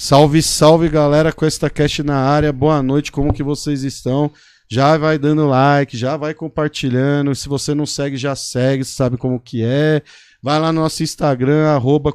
[0.00, 2.52] Salve, salve galera, com esta cast na área.
[2.52, 4.30] Boa noite, como que vocês estão?
[4.68, 7.34] Já vai dando like, já vai compartilhando.
[7.34, 10.00] Se você não segue, já segue, sabe como que é.
[10.40, 12.12] Vai lá no nosso Instagram, arroba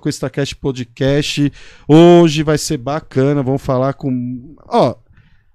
[0.62, 1.52] Podcast.
[1.86, 4.56] Hoje vai ser bacana, vamos falar com.
[4.70, 4.96] Ó,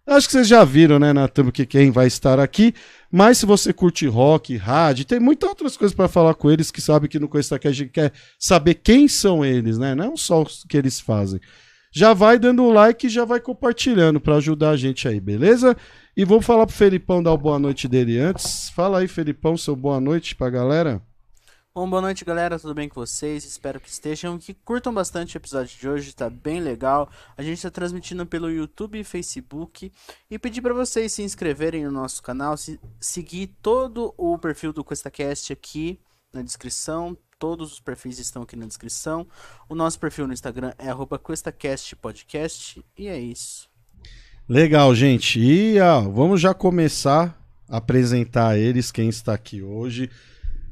[0.07, 2.75] acho que vocês já viram, né, na que quem vai estar aqui.
[3.11, 6.83] Mas se você curte rock, rádio, tem muitas outras coisas para falar com eles que
[6.83, 9.95] sabe que no Cuestacast a gente quer saber quem são eles, né?
[9.95, 11.41] Não só o que eles fazem
[11.91, 15.77] já vai dando like e já vai compartilhando para ajudar a gente aí, beleza?
[16.17, 18.71] E vamos falar pro Felipão dar o boa noite dele antes.
[18.71, 21.03] Fala aí, Felipão, seu boa noite pra galera.
[21.79, 22.59] Bom, boa noite, galera.
[22.59, 23.45] Tudo bem com vocês?
[23.45, 27.09] Espero que estejam, que curtam bastante o episódio de hoje, tá bem legal.
[27.37, 29.93] A gente está transmitindo pelo YouTube e Facebook
[30.29, 34.83] e pedir para vocês se inscreverem no nosso canal, se, seguir todo o perfil do
[34.83, 36.01] QuestaCast aqui
[36.33, 39.25] na descrição, Todos os perfis estão aqui na descrição.
[39.69, 42.85] O nosso perfil no Instagram é QuestaCastPodcast.
[42.97, 43.71] E é isso.
[44.49, 45.39] Legal, gente.
[45.39, 50.11] E ó, vamos já começar a apresentar eles, quem está aqui hoje.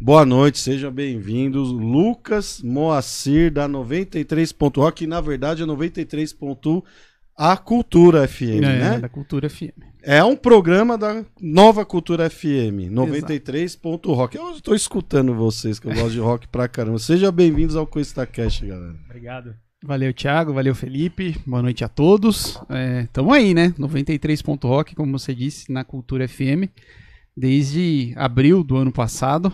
[0.01, 1.71] Boa noite, sejam bem-vindos.
[1.71, 6.83] Lucas Moacir, da 93.1, que na verdade é 93.1
[7.37, 8.99] a Cultura FM, é, né?
[8.99, 9.73] Da Cultura FM.
[10.03, 14.37] É um programa da Nova Cultura FM, 93.rock.
[14.37, 16.99] Eu estou escutando vocês, que eu gosto de rock pra caramba.
[16.99, 18.95] Sejam bem-vindos ao CoistaCast, galera.
[19.05, 19.55] Obrigado.
[19.85, 20.55] Valeu, Thiago.
[20.55, 21.37] Valeu, Felipe.
[21.47, 22.59] Boa noite a todos.
[22.71, 23.75] É, tamo aí, né?
[23.79, 26.71] 93.rock, como você disse, na Cultura FM.
[27.37, 29.53] Desde abril do ano passado,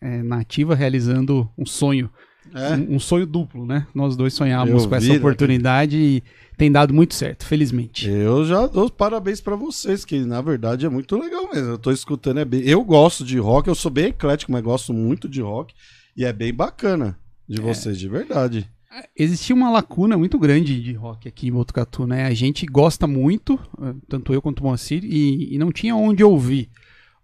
[0.00, 2.08] é, na ativa, realizando um sonho.
[2.54, 2.74] É?
[2.74, 3.86] Um, um, sonho duplo, né?
[3.92, 6.22] Nós dois sonhávamos eu com essa oportunidade e
[6.56, 8.08] tem dado muito certo, felizmente.
[8.08, 11.70] Eu já dou parabéns para vocês, que na verdade é muito legal mesmo.
[11.70, 12.62] Eu tô escutando, é bem...
[12.62, 15.74] eu gosto de rock, eu sou bem eclético, mas gosto muito de rock
[16.16, 17.18] e é bem bacana
[17.48, 17.62] de é.
[17.62, 18.68] vocês, de verdade.
[18.92, 22.26] É, existia uma lacuna muito grande de rock aqui em Botucatu, né?
[22.26, 26.22] A gente gosta muito, eh, tanto eu quanto o Moacir, e, e não tinha onde
[26.22, 26.70] ouvir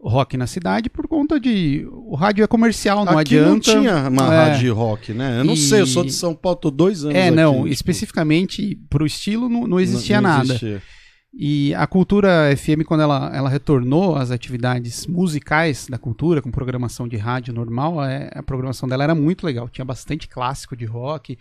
[0.02, 1.86] rock na cidade por conta de.
[1.90, 3.50] O rádio é comercial, não aqui adianta.
[3.50, 4.50] não tinha uma é.
[4.50, 5.40] rádio rock, né?
[5.40, 5.56] Eu não e...
[5.56, 7.16] sei, eu sou de São Paulo, tô dois anos.
[7.16, 7.68] É, aqui, não, tipo...
[7.68, 10.54] especificamente pro estilo não, não existia não, não nada.
[10.54, 10.82] Existia.
[11.32, 17.06] E a Cultura FM, quando ela, ela retornou às atividades musicais da cultura, com programação
[17.06, 19.68] de rádio normal, é, a programação dela era muito legal.
[19.68, 21.38] Tinha bastante clássico de rock,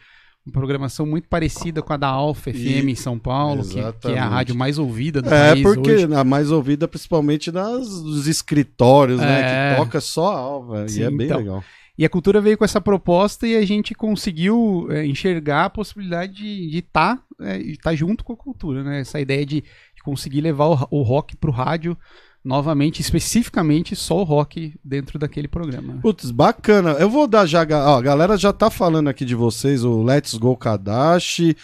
[0.49, 2.91] programação muito parecida com a da Alfa FM e...
[2.91, 6.13] em São Paulo, que, que, é a rádio mais ouvida do é, país porque hoje.
[6.13, 9.25] a mais ouvida principalmente nas, nos escritórios, é...
[9.25, 9.75] né, que é.
[9.75, 11.63] toca só a Alfa, e é bem então, legal.
[11.97, 16.33] E a cultura veio com essa proposta e a gente conseguiu é, enxergar a possibilidade
[16.33, 19.01] de estar tá, é, tá junto com a cultura, né?
[19.01, 21.97] Essa ideia de, de conseguir levar o, o rock para o rádio
[22.43, 25.99] novamente, especificamente só o rock dentro daquele programa.
[26.01, 26.91] Putz, bacana.
[26.91, 27.65] Eu vou dar já.
[27.71, 31.55] Ó, a galera já tá falando aqui de vocês, o Let's Go Kadashi.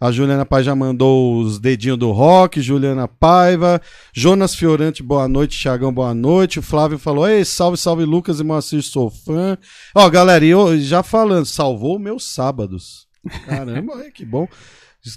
[0.00, 3.80] A Juliana Paiva já mandou os dedinhos do rock, Juliana Paiva.
[4.12, 5.58] Jonas Fiorante, boa noite.
[5.58, 6.58] Thiagão, boa noite.
[6.58, 9.56] O Flávio falou: Ei, salve, salve, Lucas e Moacir, sou fã.
[9.94, 13.06] Ó, galera, eu já falando, salvou meus sábados.
[13.46, 14.46] Caramba, que bom.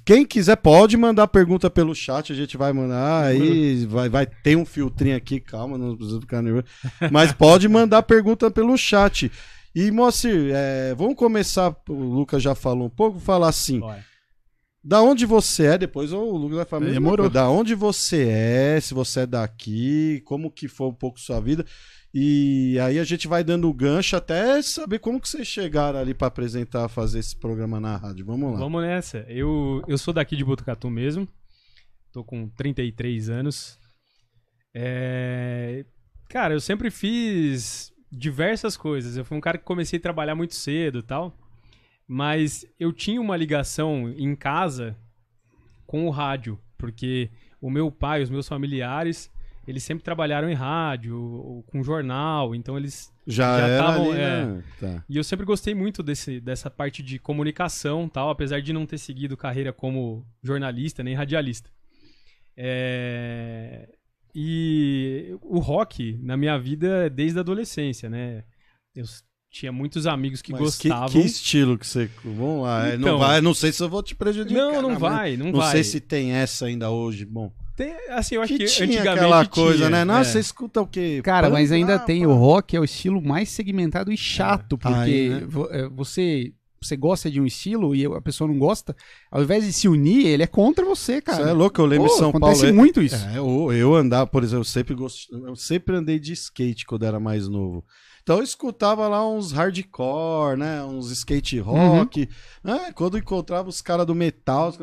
[0.05, 4.57] Quem quiser pode mandar pergunta pelo chat, a gente vai mandar aí, vai, vai ter
[4.57, 6.65] um filtrinho aqui, calma, não precisa ficar nervoso.
[7.09, 9.31] Mas pode mandar pergunta pelo chat.
[9.73, 13.79] E, Moacir, é, vamos começar, o Lucas já falou um pouco, falar assim.
[14.83, 16.85] Da onde você é, depois o Lucas vai falar.
[16.85, 17.29] Demorou.
[17.29, 21.65] Da onde você é, se você é daqui, como que foi um pouco sua vida.
[22.19, 26.15] E aí a gente vai dando o gancho até saber como que vocês chegaram ali
[26.15, 28.25] para apresentar, fazer esse programa na rádio.
[28.25, 28.57] Vamos lá.
[28.57, 29.19] Vamos nessa.
[29.29, 31.27] Eu, eu sou daqui de Botucatu mesmo.
[32.11, 33.77] Tô com 33 anos.
[34.73, 35.85] É...
[36.27, 39.15] Cara, eu sempre fiz diversas coisas.
[39.15, 41.37] Eu fui um cara que comecei a trabalhar muito cedo tal.
[42.07, 44.97] Mas eu tinha uma ligação em casa
[45.85, 46.59] com o rádio.
[46.79, 47.29] Porque
[47.61, 49.29] o meu pai, os meus familiares
[49.67, 54.13] eles sempre trabalharam em rádio, com jornal, então eles já estavam.
[54.13, 54.63] É, né?
[54.79, 55.03] tá.
[55.09, 58.97] E eu sempre gostei muito desse, dessa parte de comunicação, tal, apesar de não ter
[58.97, 61.69] seguido carreira como jornalista nem radialista.
[62.55, 63.89] É...
[64.33, 68.43] E o rock na minha vida desde a adolescência, né?
[68.95, 69.03] Eu
[69.51, 71.09] tinha muitos amigos que Mas gostavam.
[71.09, 72.09] Que, que, estilo que você.
[72.23, 72.89] Vamos lá.
[72.89, 74.55] Então, não vai, não sei se eu vou te prejudicar.
[74.55, 75.65] Não, não vai, não, não vai.
[75.65, 77.25] Não sei se tem essa ainda hoje.
[77.25, 77.51] Bom.
[77.77, 80.03] Tem, assim, eu acho que, que tinha aquela coisa, tinha, né?
[80.03, 80.33] Nossa, é.
[80.33, 81.21] você escuta o quê?
[81.23, 82.25] Cara, mas ainda tem.
[82.25, 84.77] O rock é o estilo mais segmentado e chato, é.
[84.79, 85.47] porque Aí, né?
[85.69, 88.95] É, você você gosta de um estilo e a pessoa não gosta,
[89.31, 91.41] ao invés de se unir, ele é contra você, cara.
[91.41, 92.53] Isso é louco, eu lembro em São acontece Paulo.
[92.53, 93.15] Acontece é- muito isso.
[93.15, 95.27] É, eu, eu andar, por exemplo, eu sempre, gost...
[95.31, 97.83] eu sempre andei de skate quando era mais novo.
[98.27, 100.83] Então eu escutava lá uns hardcore, né?
[100.83, 102.19] Uns skate rock.
[102.19, 102.27] Uhum.
[102.61, 102.91] Né?
[102.93, 104.73] Quando encontrava os caras do metal.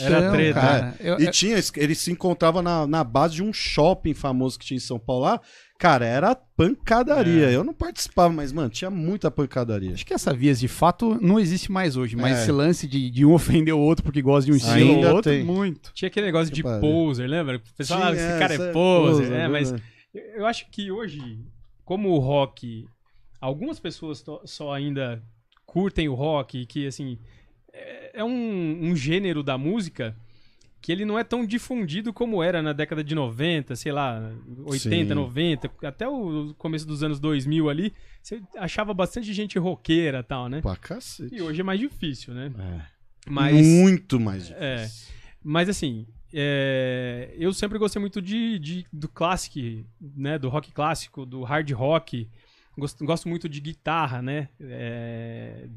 [0.00, 0.60] Era treta.
[0.60, 0.96] Cara.
[0.98, 4.78] Eu, e tinha, ele se encontrava na, na base de um shopping famoso que tinha
[4.78, 5.40] em São Paulo lá.
[5.78, 7.48] Cara, era pancadaria.
[7.48, 7.54] É.
[7.54, 9.94] Eu não participava, mas, mano, tinha muita pancadaria.
[9.94, 12.42] Acho que essa vias de fato não existe mais hoje, mas é.
[12.42, 15.30] esse lance de, de um ofender o outro porque gosta de um estilo ou outro,
[15.30, 15.44] tem.
[15.44, 15.92] muito.
[15.94, 17.58] Tinha aquele negócio de poser, lembra?
[17.58, 19.46] O pessoal falava, esse cara é poser, né?
[19.46, 19.72] Mas
[20.34, 21.20] eu acho que hoje,
[21.88, 22.86] como o rock,
[23.40, 25.22] algumas pessoas só ainda
[25.64, 27.18] curtem o rock, que, assim,
[27.72, 30.14] é, é um, um gênero da música
[30.82, 34.20] que ele não é tão difundido como era na década de 90, sei lá,
[34.66, 35.14] 80, Sim.
[35.14, 40.46] 90, até o começo dos anos 2000 ali, você achava bastante gente roqueira e tal,
[40.46, 40.60] né?
[40.60, 41.34] Pra cacete.
[41.34, 42.52] E hoje é mais difícil, né?
[42.58, 42.82] É.
[43.26, 44.76] Mas, Muito mais é.
[44.84, 45.14] difícil.
[45.14, 49.58] É, mas assim, é, eu sempre gostei muito de, de, do clássico,
[50.00, 50.38] né?
[50.38, 52.28] Do rock clássico, do hard rock.
[52.76, 54.48] Gosto, gosto muito de guitarra, né?
[54.60, 55.68] É,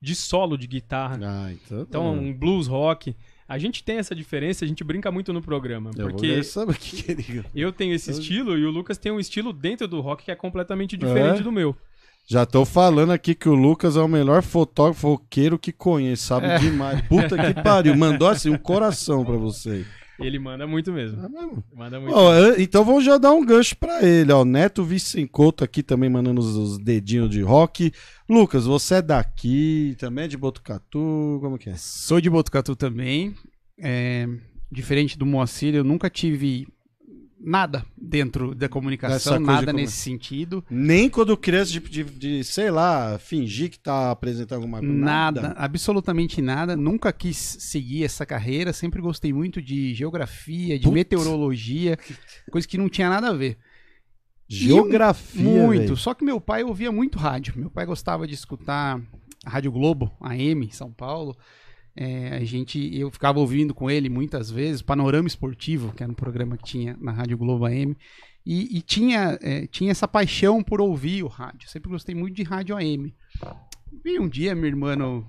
[0.00, 1.18] de solo de guitarra.
[1.22, 2.08] Ah, então, então tá.
[2.10, 3.14] um blues rock.
[3.48, 5.90] A gente tem essa diferença, a gente brinca muito no programa.
[5.96, 7.44] Eu porque sabe que querido.
[7.54, 10.36] eu tenho esse estilo e o Lucas tem um estilo dentro do rock que é
[10.36, 11.42] completamente diferente é?
[11.42, 11.76] do meu.
[12.26, 16.46] Já tô falando aqui que o Lucas é o melhor fotógrafo roqueiro que conhece, sabe
[16.46, 16.58] é.
[16.58, 17.00] demais.
[17.08, 19.84] Puta que pariu, mandou assim um coração pra você.
[20.20, 21.24] Ele manda muito mesmo.
[21.24, 21.64] É mesmo?
[21.74, 22.14] Manda muito.
[22.14, 22.60] Ó, mesmo.
[22.60, 24.44] Então vamos já dar um gancho pra ele, ó.
[24.44, 27.92] Neto Vicencoto aqui também mandando os, os, dedinhos de rock.
[28.28, 31.74] Lucas, você é daqui, também é de Botucatu, como que é?
[31.76, 33.34] Sou de Botucatu também.
[33.78, 34.28] É,
[34.70, 36.68] diferente do Moacir, eu nunca tive
[37.42, 40.64] nada dentro da comunicação, nada nesse sentido.
[40.70, 44.92] Nem quando criança de, de, de, sei lá, fingir que tá apresentando alguma coisa.
[44.92, 46.76] Nada, nada, absolutamente nada.
[46.76, 48.72] Nunca quis seguir essa carreira.
[48.72, 50.94] Sempre gostei muito de geografia, de Putz.
[50.94, 51.98] meteorologia,
[52.50, 53.58] coisa que não tinha nada a ver.
[54.46, 55.40] Geografia.
[55.40, 55.80] E, muito.
[55.80, 55.96] Véio.
[55.96, 57.54] Só que meu pai ouvia muito rádio.
[57.56, 59.00] Meu pai gostava de escutar
[59.44, 61.36] a Rádio Globo, AM, São Paulo.
[61.96, 66.14] É, a gente, eu ficava ouvindo com ele muitas vezes, Panorama Esportivo, que era um
[66.14, 67.96] programa que tinha na Rádio Globo AM,
[68.46, 71.68] e, e tinha, é, tinha essa paixão por ouvir o rádio.
[71.68, 73.14] Sempre gostei muito de rádio AM.
[74.04, 75.26] E um dia, minha irmã, no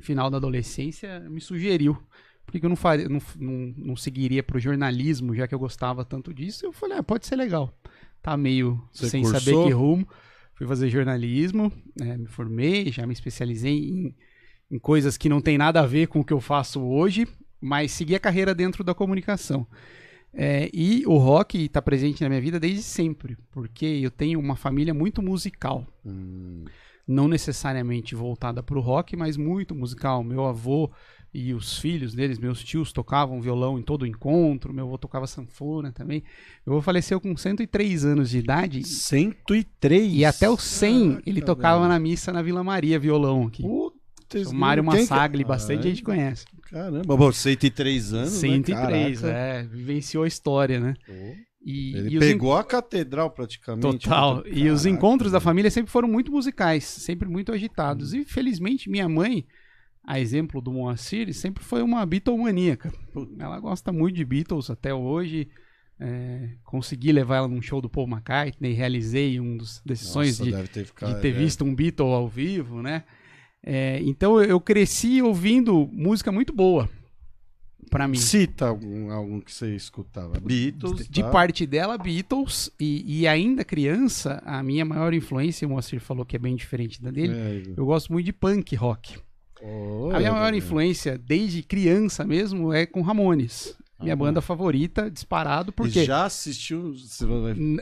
[0.00, 1.96] final da adolescência, me sugeriu
[2.44, 5.58] por que eu não, faria, não, não, não seguiria para o jornalismo, já que eu
[5.58, 6.66] gostava tanto disso.
[6.66, 7.72] Eu falei, ah, pode ser legal.
[8.20, 9.40] Tá meio Você sem cursou?
[9.40, 10.08] saber que rumo.
[10.54, 14.14] Fui fazer jornalismo, é, me formei, já me especializei em
[14.70, 17.26] em coisas que não tem nada a ver com o que eu faço hoje,
[17.60, 19.66] mas segui a carreira dentro da comunicação.
[20.32, 24.54] É, e o rock está presente na minha vida desde sempre, porque eu tenho uma
[24.54, 25.86] família muito musical.
[26.06, 26.64] Hum.
[27.06, 30.22] Não necessariamente voltada para o rock, mas muito musical.
[30.22, 30.88] Meu avô
[31.34, 34.72] e os filhos deles, meus tios, tocavam violão em todo encontro.
[34.72, 36.22] Meu avô tocava sanfona também.
[36.64, 38.86] Meu avô faleceu com 103 anos de idade.
[38.86, 40.12] 103?
[40.12, 43.62] E até os 100 ah, ele tocava na missa na Vila Maria, violão aqui.
[43.64, 43.99] Puta
[44.46, 45.48] o Mário Massagli, que...
[45.48, 46.44] bastante gente conhece.
[46.70, 49.60] Caramba, bom, 103 anos, 103, né?
[49.60, 49.62] é.
[49.64, 50.94] Vivenciou a história, né?
[51.62, 54.04] E, Ele e pegou a catedral praticamente.
[54.04, 54.42] Total.
[54.46, 58.12] E os encontros da família sempre foram muito musicais, sempre muito agitados.
[58.12, 58.18] Hum.
[58.18, 59.44] E felizmente minha mãe,
[60.02, 62.92] a exemplo do Moacir, sempre foi uma Beatlemaníaca.
[63.38, 65.48] Ela gosta muito de Beatles até hoje.
[66.02, 70.86] É, consegui levar ela num show do Paul McCartney, realizei um dos decisões de, ter
[70.86, 71.32] ficado, de ter é.
[71.32, 73.04] visto um Beatle ao vivo, né?
[73.62, 76.88] É, então eu cresci ouvindo música muito boa
[77.90, 78.16] para mim.
[78.16, 80.38] Cita algum, algum que você escutava.
[80.40, 81.08] Beatles.
[81.08, 81.28] De, tá?
[81.28, 82.70] parte dela, Beatles.
[82.78, 87.02] E, e, ainda criança, a minha maior influência, o Moacir falou que é bem diferente
[87.02, 87.34] da dele.
[87.34, 89.18] É, eu gosto muito de punk rock.
[89.62, 93.76] Oh, a minha maior influência, desde criança mesmo, é com Ramones.
[94.02, 96.04] Minha banda favorita, disparado, porque...
[96.04, 96.94] já assistiu...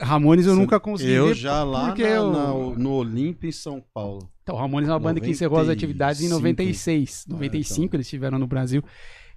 [0.00, 2.32] Ramones eu nunca consegui Eu já lá na, eu...
[2.32, 4.28] na, no Olímpio, em São Paulo.
[4.42, 7.26] Então, Ramones é uma banda que encerrou as atividades em 96.
[7.28, 7.96] 95 é, então.
[7.96, 8.82] eles estiveram no Brasil.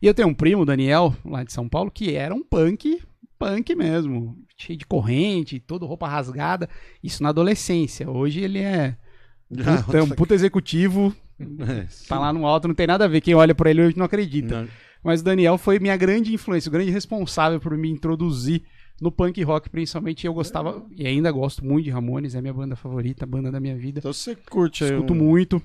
[0.02, 3.00] E eu tenho um primo, Daniel, lá de São Paulo, que era um punk,
[3.38, 4.38] punk mesmo.
[4.58, 6.70] Cheio de corrente, todo roupa rasgada.
[7.04, 8.10] Isso na adolescência.
[8.10, 8.96] Hoje ele é...
[9.86, 11.14] Puta, é um puta executivo.
[11.40, 13.20] É, tá lá no alto, não tem nada a ver.
[13.20, 14.62] Quem olha para ele hoje não acredita.
[14.62, 14.68] Não.
[15.04, 18.64] Mas o Daniel foi minha grande influência, o grande responsável por me introduzir
[19.02, 20.26] no punk rock, principalmente.
[20.26, 23.76] Eu gostava e ainda gosto muito de Ramones, é minha banda favorita, banda da minha
[23.76, 24.00] vida.
[24.00, 25.18] Então você curte aí Escuto um...
[25.18, 25.62] muito.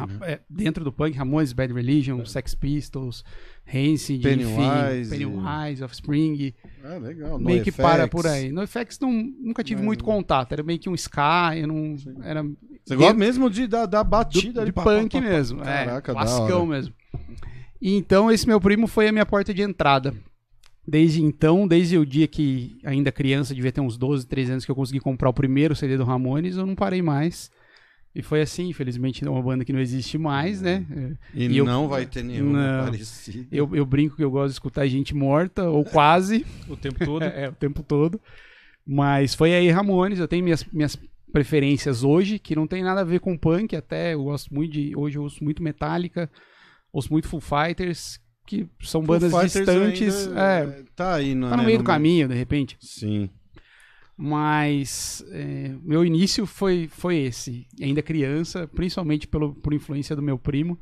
[0.00, 0.24] Uhum.
[0.24, 3.22] É, dentro do punk, Ramones, Bad Religion, Sex Pistols,
[3.66, 6.54] Rancid, Pennywise, Pennywise, Offspring.
[6.82, 7.38] Ah, legal.
[7.38, 7.82] meio no que FX.
[7.82, 8.50] para por aí.
[8.50, 11.96] No FX não, nunca tive muito contato, era meio que um ska, eu não...
[12.22, 12.42] Era,
[12.84, 16.64] Você gosta mesmo de, da, da batida do, de punk mesmo, é, Caraca, é, classicão
[16.64, 16.94] mesmo.
[17.82, 20.14] E então esse meu primo foi a minha porta de entrada.
[20.86, 24.70] Desde então, desde o dia que ainda criança, devia ter uns 12, 13 anos, que
[24.70, 27.50] eu consegui comprar o primeiro CD do Ramones, eu não parei mais.
[28.14, 30.84] E foi assim, infelizmente, é uma banda que não existe mais, né?
[31.34, 32.84] E, E eu- não vai ter nenhum Não.
[32.84, 33.48] parecido.
[33.50, 37.22] Eu, eu brinco que eu gosto de escutar gente morta, ou quase, O tempo todo.
[37.26, 38.20] é, o tempo todo.
[38.86, 40.96] Mas foi aí Ramones, eu tenho minhas, minhas
[41.32, 44.94] preferências hoje, que não tem nada a ver com punk, até eu gosto muito de.
[44.96, 46.28] Hoje eu ouço muito Metallica,
[46.92, 50.28] ouço muito Foo Fighters, que são bandas distantes.
[50.28, 52.76] ainda, é, tá aí, não tá no né, meio do caminho, de repente.
[52.80, 53.30] Sim.
[54.16, 57.66] Mas é, meu início foi, foi esse.
[57.80, 60.78] Ainda criança, principalmente pelo, por influência do meu primo,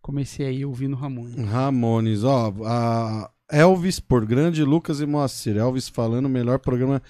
[0.00, 1.34] comecei aí ouvindo Ramones.
[1.34, 5.56] Ramones, ó, a Elvis por grande Lucas e Moacir.
[5.56, 7.02] Elvis falando o melhor programa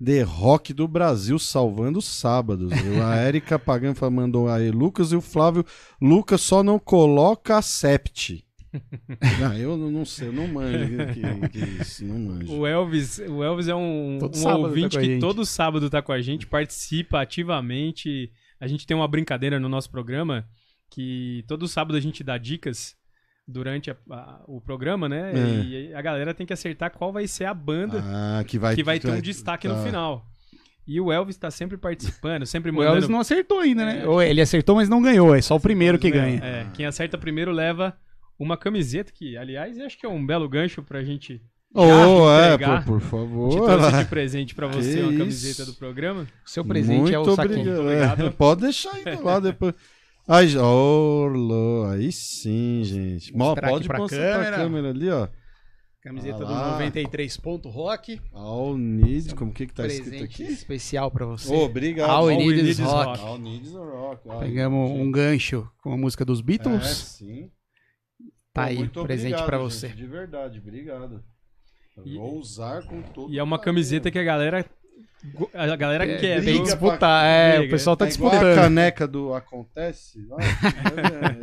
[0.00, 2.70] de rock do Brasil, salvando os sábados.
[2.72, 3.04] viu?
[3.04, 5.64] A Érica Pagan mandou aí Lucas e o Flávio.
[6.00, 8.44] Lucas só não coloca a Sept.
[9.40, 12.52] Não, eu não sei, eu não manjo que, que isso, não manjo.
[12.52, 16.02] O Elvis, o Elvis é um, Todo um tá ouvinte a que todo sábado tá
[16.02, 18.30] com a gente, participa ativamente.
[18.60, 20.46] A gente tem uma brincadeira no nosso programa
[20.90, 22.94] que todo sábado a gente dá dicas
[23.50, 25.32] durante a- a- o programa, né?
[25.34, 25.64] É.
[25.64, 28.82] E a galera tem que acertar qual vai ser a banda Ah, que vai, que
[28.84, 29.82] vai ter um destaque no tá.
[29.82, 30.26] final.
[30.86, 32.94] E o Elvis tá sempre participando, sempre O mandando.
[32.96, 34.02] Elvis não acertou ainda, né?
[34.02, 34.06] É.
[34.06, 35.34] Ou ele acertou, mas não ganhou.
[35.34, 36.40] É só o primeiro que ganha.
[36.44, 37.96] É, quem acerta primeiro leva
[38.38, 41.40] uma camiseta, que, aliás, eu acho que é um belo gancho pra gente
[41.74, 43.64] Oh, é, por, por te favor.
[43.66, 45.18] trouxe de presente pra você Que uma isso.
[45.18, 46.26] camiseta do programa.
[46.46, 47.60] Seu presente é o Muito saquinho.
[47.60, 47.80] obrigado.
[47.82, 48.26] Obrigado.
[48.26, 49.74] É, pode deixar aí do lado depois.
[50.28, 50.46] Aí,
[51.28, 53.34] Lô, aí sim, gente.
[53.36, 54.56] Mostrar pode mostrar câmera.
[54.56, 55.26] câmera ali, ó.
[56.02, 56.72] Camiseta Ah do lá.
[56.72, 58.20] 93 Ponto Rock.
[58.32, 60.52] All Needs, como que que tá escrito presente aqui?
[60.52, 61.52] especial pra você.
[61.52, 62.10] Ô, obrigado.
[62.10, 63.06] All, All We Need We Is Need Is Rock.
[63.08, 63.20] Rock.
[63.24, 64.28] All Needs Rock.
[64.38, 65.00] Pegamos gente.
[65.00, 66.86] um gancho com a música dos É, Beatles.
[66.86, 67.50] sim.
[68.52, 69.88] tá Pô, aí, muito presente obrigado, pra gente, você.
[69.88, 71.24] De verdade, obrigado.
[72.04, 74.64] E- Vou usar com todo E é uma camiseta que a galera.
[75.52, 76.44] A galera É, quer.
[76.44, 77.24] que disputar.
[77.26, 77.66] É, Briga.
[77.66, 78.54] o pessoal tá É igual a disputando.
[78.62, 80.24] caneca do Acontece.
[80.28, 80.36] lá,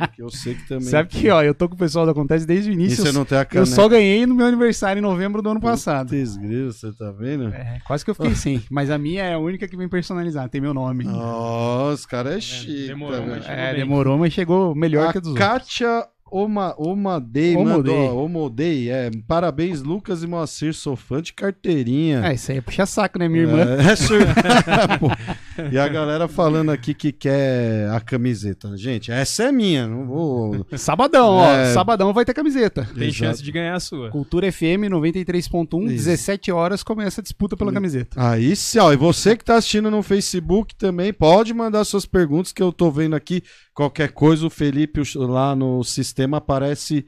[0.02, 0.84] é, que eu sei que também.
[0.88, 3.02] Sabe que, ó, eu tô com o pessoal do Acontece desde o E início.
[3.02, 3.66] você Eu, não tem a eu caneca.
[3.66, 6.08] só ganhei no meu aniversário em novembro do ano passado.
[6.10, 7.48] Putz, grilo, você tá vendo?
[7.54, 8.62] É, quase que eu fiquei sem.
[8.70, 11.04] Mas a minha é a única que vem personalizar, tem meu nome.
[11.04, 12.86] Nossa, os caras é chique.
[12.88, 15.46] demorou, tá mas chegou é, demorou, mas chegou melhor a que a dos outros.
[15.48, 17.94] Kátia Oma, Omadei, Omodei.
[17.94, 22.26] mandou, Omodei, é, parabéns Lucas e Moacir, sou fã de carteirinha.
[22.26, 23.64] É, isso aí é puxa saco, né, minha irmã?
[23.88, 24.18] É, é sur-
[24.98, 25.08] Pô,
[25.72, 28.76] e a galera falando aqui que quer a camiseta.
[28.76, 30.66] Gente, essa é minha, não vou...
[30.76, 31.70] Sabadão, É.
[31.70, 31.74] ó.
[31.74, 32.84] Sabadão vai ter camiseta.
[32.94, 33.14] Tem Exato.
[33.14, 34.10] chance de ganhar a sua.
[34.10, 35.94] Cultura FM 93.1, Isso.
[36.04, 38.16] 17 horas começa a disputa pela camiseta.
[38.20, 42.52] Aí sim, ó, e você que tá assistindo no Facebook também, pode mandar suas perguntas
[42.52, 43.42] que eu tô vendo aqui.
[43.74, 47.04] Qualquer coisa, o Felipe lá no sistema aparece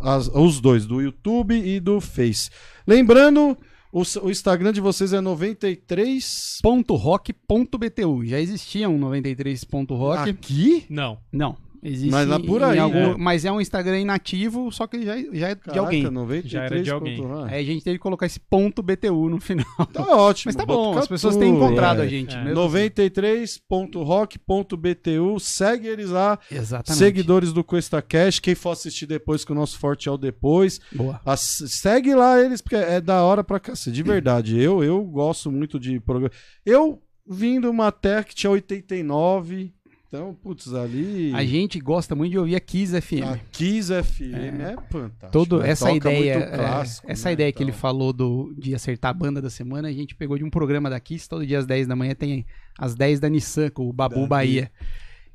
[0.00, 2.50] as- os dois, do YouTube e do Face.
[2.86, 3.56] Lembrando,
[3.92, 6.58] o, o Instagram de vocês é 93.
[6.62, 8.24] Ponto .rock.btu.
[8.24, 10.30] Já existia um 93.rock.
[10.30, 10.86] Aqui?
[10.88, 11.56] Não, não.
[11.82, 13.14] Existe Mas lá por aí, algum- né?
[13.18, 16.02] Mas é um Instagram inativo, só que já, já é de Caraca, alguém.
[16.10, 16.50] 93.
[16.50, 17.16] Já era de alguém.
[17.22, 19.64] ponto- Aí a gente teve que colocar esse ponto .btu no final.
[19.92, 20.48] Tá ótimo.
[20.48, 22.04] Mas tá bom, Botucatu, as pessoas têm encontrado é.
[22.04, 22.34] a gente.
[22.34, 22.44] É.
[22.44, 22.68] mesmo assim.
[22.68, 26.38] 93.rock.btu, segue eles lá.
[26.50, 26.98] Exatamente.
[26.98, 30.80] Seguidores do Cuesta Cash, quem for assistir depois que o nosso forte é o depois.
[30.92, 31.20] Boa.
[31.24, 33.94] As- segue lá eles, porque é da hora pra cacete.
[33.94, 36.30] De verdade, eu, eu gosto muito de programa.
[36.64, 39.74] Eu vim de uma terra que tinha 89.
[40.08, 41.34] Então, putz, ali.
[41.34, 43.24] A gente gosta muito de ouvir a Kiss FM.
[43.24, 45.30] A Kiss FM é, fantástico.
[45.30, 45.68] Todo né?
[45.68, 47.80] essa Toca ideia, muito clássico, é, essa né, ideia que ele então.
[47.80, 50.98] falou do, de acertar a banda da semana, a gente pegou de um programa da
[50.98, 52.46] Kiss, todo dia às 10 da manhã tem
[52.78, 54.72] às 10 da Nissan, com o Babu Da Bahia.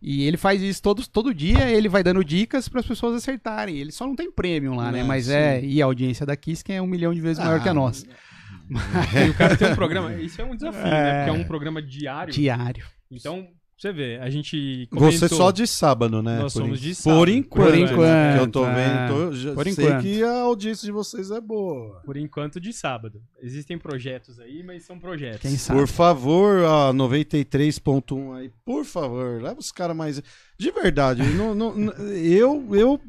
[0.02, 3.78] E ele faz isso todo, todo dia, ele vai dando dicas para as pessoas acertarem.
[3.78, 5.02] Ele só não tem prêmio lá, né?
[5.02, 5.34] É, Mas sim.
[5.34, 5.64] é.
[5.64, 7.76] E a audiência da Kiss, que é um milhão de vezes maior que a Ah,
[7.76, 8.08] nossa.
[9.26, 10.16] E o cara tem um programa.
[10.16, 10.90] Isso é um desafio, né?
[10.90, 11.26] É.
[11.26, 12.34] Porque é um programa diário.
[12.34, 12.86] Diário.
[13.12, 13.48] Então,
[13.84, 14.88] você vê, a gente.
[14.92, 16.40] Você comentou- só de sábado, né?
[16.40, 17.30] Nós por somos de Por sábado.
[17.32, 17.66] enquanto.
[17.68, 17.80] Por né?
[17.82, 18.74] enquanto, Que eu tô é.
[18.74, 19.14] vendo.
[19.14, 20.02] tô- já Por sei enquanto.
[20.02, 22.02] que a audiência de vocês é boa.
[22.06, 23.22] Por enquanto, de sábado.
[23.42, 25.42] Existem projetos aí, mas são projetos.
[25.42, 25.80] Quem sabe?
[25.80, 30.22] Por favor, a 93.1 aí, por favor, leva os caras mais.
[30.58, 31.80] De verdade, não- não-
[32.14, 33.00] eu, eu.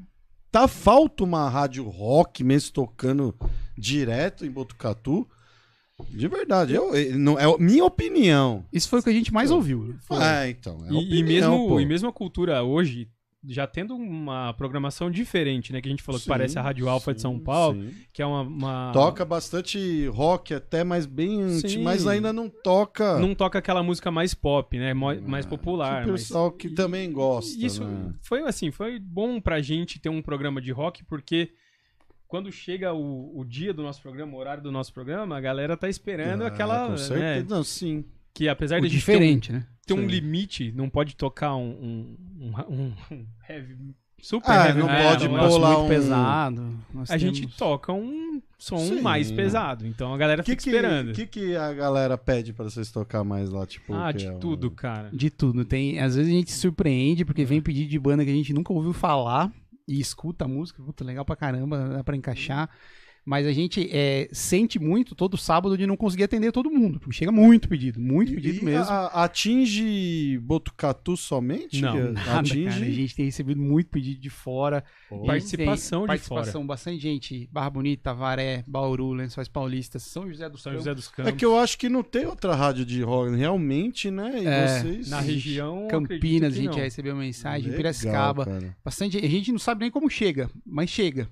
[0.50, 3.34] Tá falta uma rádio rock mesmo tocando
[3.76, 5.26] direto em Botucatu.
[6.10, 8.64] De verdade, eu, eu- não, é a minha opinião.
[8.72, 9.94] Isso foi o que a gente mais ouviu.
[10.02, 10.16] Foi.
[10.20, 10.84] Ah, então.
[10.86, 11.80] É E, e opinião, mesmo, pô.
[11.80, 13.08] e mesmo a cultura hoje,
[13.46, 15.80] já tendo uma programação diferente, né?
[15.80, 17.90] Que a gente falou que Sim, parece a Rádio Alfa de São sim, Paulo, sim.
[18.12, 18.40] que é uma.
[18.40, 21.48] uma- Toca bastante rock até, mas bem.
[21.60, 21.82] Sim.
[21.82, 23.18] Mas ainda não toca.
[23.20, 24.94] Não toca aquela música mais pop, né?
[24.94, 26.02] mo- Mais Ah, popular.
[26.02, 27.56] que o mas- pessoal que também gosta.
[27.64, 28.12] Isso né?
[28.22, 31.50] foi assim, foi bom pra gente ter um programa de rock, porque
[32.26, 35.76] quando chega o, o dia do nosso programa, o horário do nosso programa, a galera
[35.76, 36.86] tá esperando Ah, aquela.
[36.86, 38.04] Com né, certeza, não, sim.
[38.32, 39.66] que apesar O de gente diferente, né?
[39.86, 43.76] ter um, ter um limite, não pode tocar um, um, um, um heavy.
[44.20, 45.38] Super Ah, heavy não metal, pode né?
[45.38, 46.78] muito um- pesado.
[46.94, 49.02] Nós A gente temos- toca um som Sim.
[49.02, 49.86] mais pesado.
[49.86, 51.12] Então a galera O que, fica que, esperando.
[51.12, 53.66] que, que a galera pede pra vocês tocar mais lá?
[53.66, 55.10] Tipo, ah, de é um- tudo, cara.
[55.12, 55.62] De tudo.
[55.66, 58.54] Tem, às vezes a gente se surpreende porque vem pedido de banda que a gente
[58.54, 59.52] nunca ouviu falar
[59.86, 62.70] e escuta a música, puta, legal pra caramba, dá pra encaixar.
[63.26, 67.00] Mas a gente é, sente muito todo sábado de não conseguir atender todo mundo.
[67.10, 68.92] Chega muito pedido, muito E- pedido e mesmo.
[68.92, 71.80] a- atinge Botucatu somente?
[71.80, 72.64] Não, Nada, atinge.
[72.64, 72.76] cara.
[72.84, 74.84] A gente tem recebido muito pedido de fora.
[75.08, 77.48] Pô, Participação Tem de participação, bastante gente.
[77.50, 80.80] Barra Bonita, Varé, Bauru, Lençóis Paulistas, São José do São Sul.
[80.80, 81.32] José dos É Campos.
[81.32, 84.42] que eu acho que não tem outra rádio de rock, realmente, né?
[84.42, 85.08] E É, vocês.
[85.08, 85.88] Na região.
[85.88, 88.44] Campinas, a gente já recebeu mensagem, Legal, Piracicaba.
[88.44, 88.76] cara.
[88.84, 91.28] Bastante, a gente não sabe nem como chega, mas chega.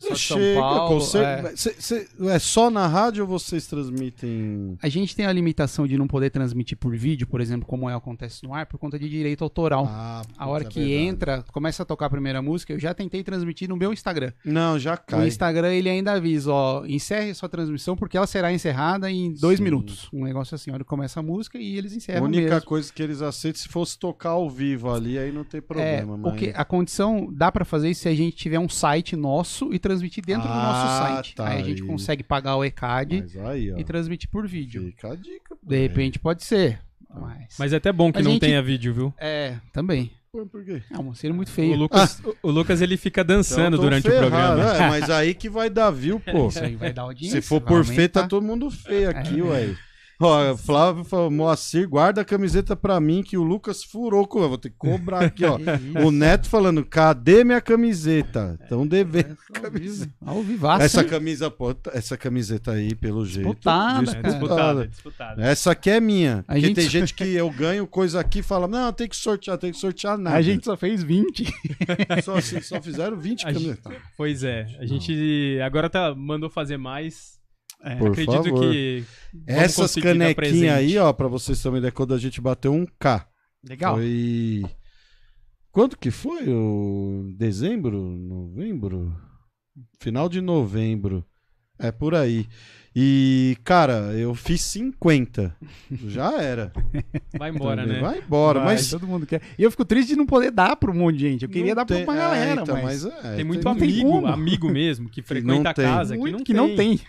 [0.00, 1.52] São Chega, Paulo, é.
[1.56, 4.78] cê- cê- é só na rádio ou vocês transmitem?
[4.82, 7.94] A gente tem a limitação de não poder transmitir por vídeo, por exemplo, como é
[7.94, 9.86] acontece no ar, por conta de direito autoral.
[9.88, 11.06] Ah, a hora puta, que é verdade.
[11.08, 14.32] entra, começa a tocar a primeira música, eu já tentei transmitir no meu Instagram.
[14.44, 15.28] Não, já O cai.
[15.28, 19.64] Instagram ele ainda avisa, ó, encerre sua transmissão porque ela será encerrada em dois Sim.
[19.64, 20.08] minutos.
[20.12, 22.64] Um negócio assim, a hora que começa a música e eles A encerram única mesmo.
[22.66, 26.16] coisa que eles aceitam se fosse tocar ao vivo ali, aí não tem É, problema.
[26.16, 26.32] mas...
[26.32, 29.78] porque a condição dá pra fazer isso se a gente tiver um site nosso e
[29.78, 31.34] transmitir dentro do nosso Ah, site.
[31.34, 31.88] tá, aí a gente aí.
[31.88, 34.84] consegue pagar o ECAD aí, e transmitir por vídeo.
[34.86, 35.56] Fica a dica.
[35.56, 35.56] pô.
[35.62, 36.78] De repente pode ser.
[37.12, 39.14] Mas, Mas é até bom que A não gente- tenha vídeo, viu?
[39.18, 40.10] é, também.
[40.32, 40.80] Por quê?
[40.88, 41.76] É uma cena muito O feia.
[41.76, 44.30] Lucas, o- o Lucas ele fica dançando Então, durante o ferrado.
[44.60, 44.76] programa.
[44.76, 46.46] É, mas aí que vai dar, viu, pô?
[46.46, 47.42] Isso aí vai dar audiência.
[47.42, 49.42] Se for por feio, tá todo mundo feio aqui, É.
[49.42, 49.74] ué.
[50.22, 54.26] Ó, Flávio falou, Moacir, guarda a camiseta pra mim que o Lucas furou.
[54.26, 55.58] com- Eu vou ter que cobrar aqui, ó.
[56.06, 58.58] O Neto falando, cadê minha camiseta?
[58.62, 59.36] Estão devendo.
[59.52, 60.12] Camisa.
[60.24, 60.82] Ao vivaço.
[60.84, 61.08] Essa hein?
[61.08, 63.48] camisa, pô, essa camiseta aí, pelo jeito.
[63.48, 64.10] Disputada,
[64.82, 65.40] É é disputado.
[65.40, 66.44] Essa aqui é minha.
[66.46, 69.16] A Porque gente- tem gente que eu ganho coisa aqui e fala, não, tem que
[69.16, 70.36] sortear, tem que sortear nada.
[70.36, 71.46] A gente só fez 20.
[72.22, 73.92] só, assim, só fizeram 20 A gente- camisetas.
[74.16, 77.39] Pois é, a gente agora tá, mandou fazer mais.
[77.82, 78.70] É, Por Acredito favor.
[78.70, 79.04] que.
[79.46, 83.26] Essas canequinhas aí, ó, pra vocês uma ideia, quando a gente bateu um K.
[83.66, 83.96] Legal.
[83.96, 84.62] Foi.
[85.70, 86.48] Quando que foi?
[86.48, 87.96] O dezembro?
[87.98, 89.16] Novembro?
[90.00, 91.24] Final de novembro.
[91.78, 92.46] É por aí.
[92.94, 95.54] E, cara, eu fiz 50.
[96.08, 96.72] Já era.
[97.38, 98.00] Vai embora, né?
[98.00, 98.90] Vai embora, Vai, mas.
[98.90, 99.40] todo mundo quer.
[99.56, 101.42] E eu fico triste de não poder dar pra um monte de gente.
[101.44, 103.04] Eu queria não dar pra tem- uma é, galera, então, mas...
[103.04, 104.26] é, Tem muito não tem amigo, como.
[104.28, 105.84] amigo mesmo, que não frequenta a tem.
[105.84, 106.56] casa, que muito não que tem.
[106.56, 107.00] não tem.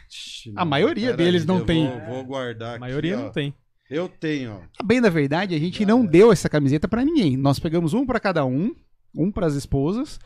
[0.56, 1.88] A maioria pera deles não eu tem.
[1.88, 2.80] Vou, vou guardar A aqui.
[2.80, 3.22] maioria ó.
[3.24, 3.54] não tem.
[3.90, 4.60] Eu tenho, ó.
[4.80, 7.36] A bem da verdade, a gente não deu essa camiseta pra ninguém.
[7.36, 8.74] Nós pegamos um pra cada um,
[9.16, 10.20] um pras esposas,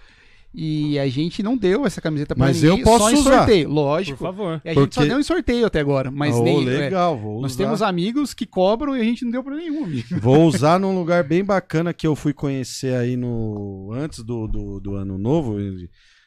[0.55, 2.79] e a gente não deu essa camiseta pra Mas ninguém.
[2.79, 3.37] eu posso só em usar.
[3.39, 4.17] sorteio, Por lógico.
[4.23, 4.61] favor.
[4.63, 6.61] E a gente só Porque- deu em sorteio até agora, mas Oh, nem.
[6.67, 7.63] é, legal, vou nós usar.
[7.63, 10.07] temos amigos que cobram e a gente não deu pra nenhum, amigo.
[10.21, 14.79] Vou usar num lugar bem bacana que eu fui conhecer aí no antes do, do,
[14.79, 15.57] do ano novo.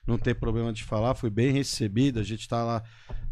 [0.07, 2.19] Não tem problema de falar, fui bem recebido.
[2.19, 2.83] A gente tá lá,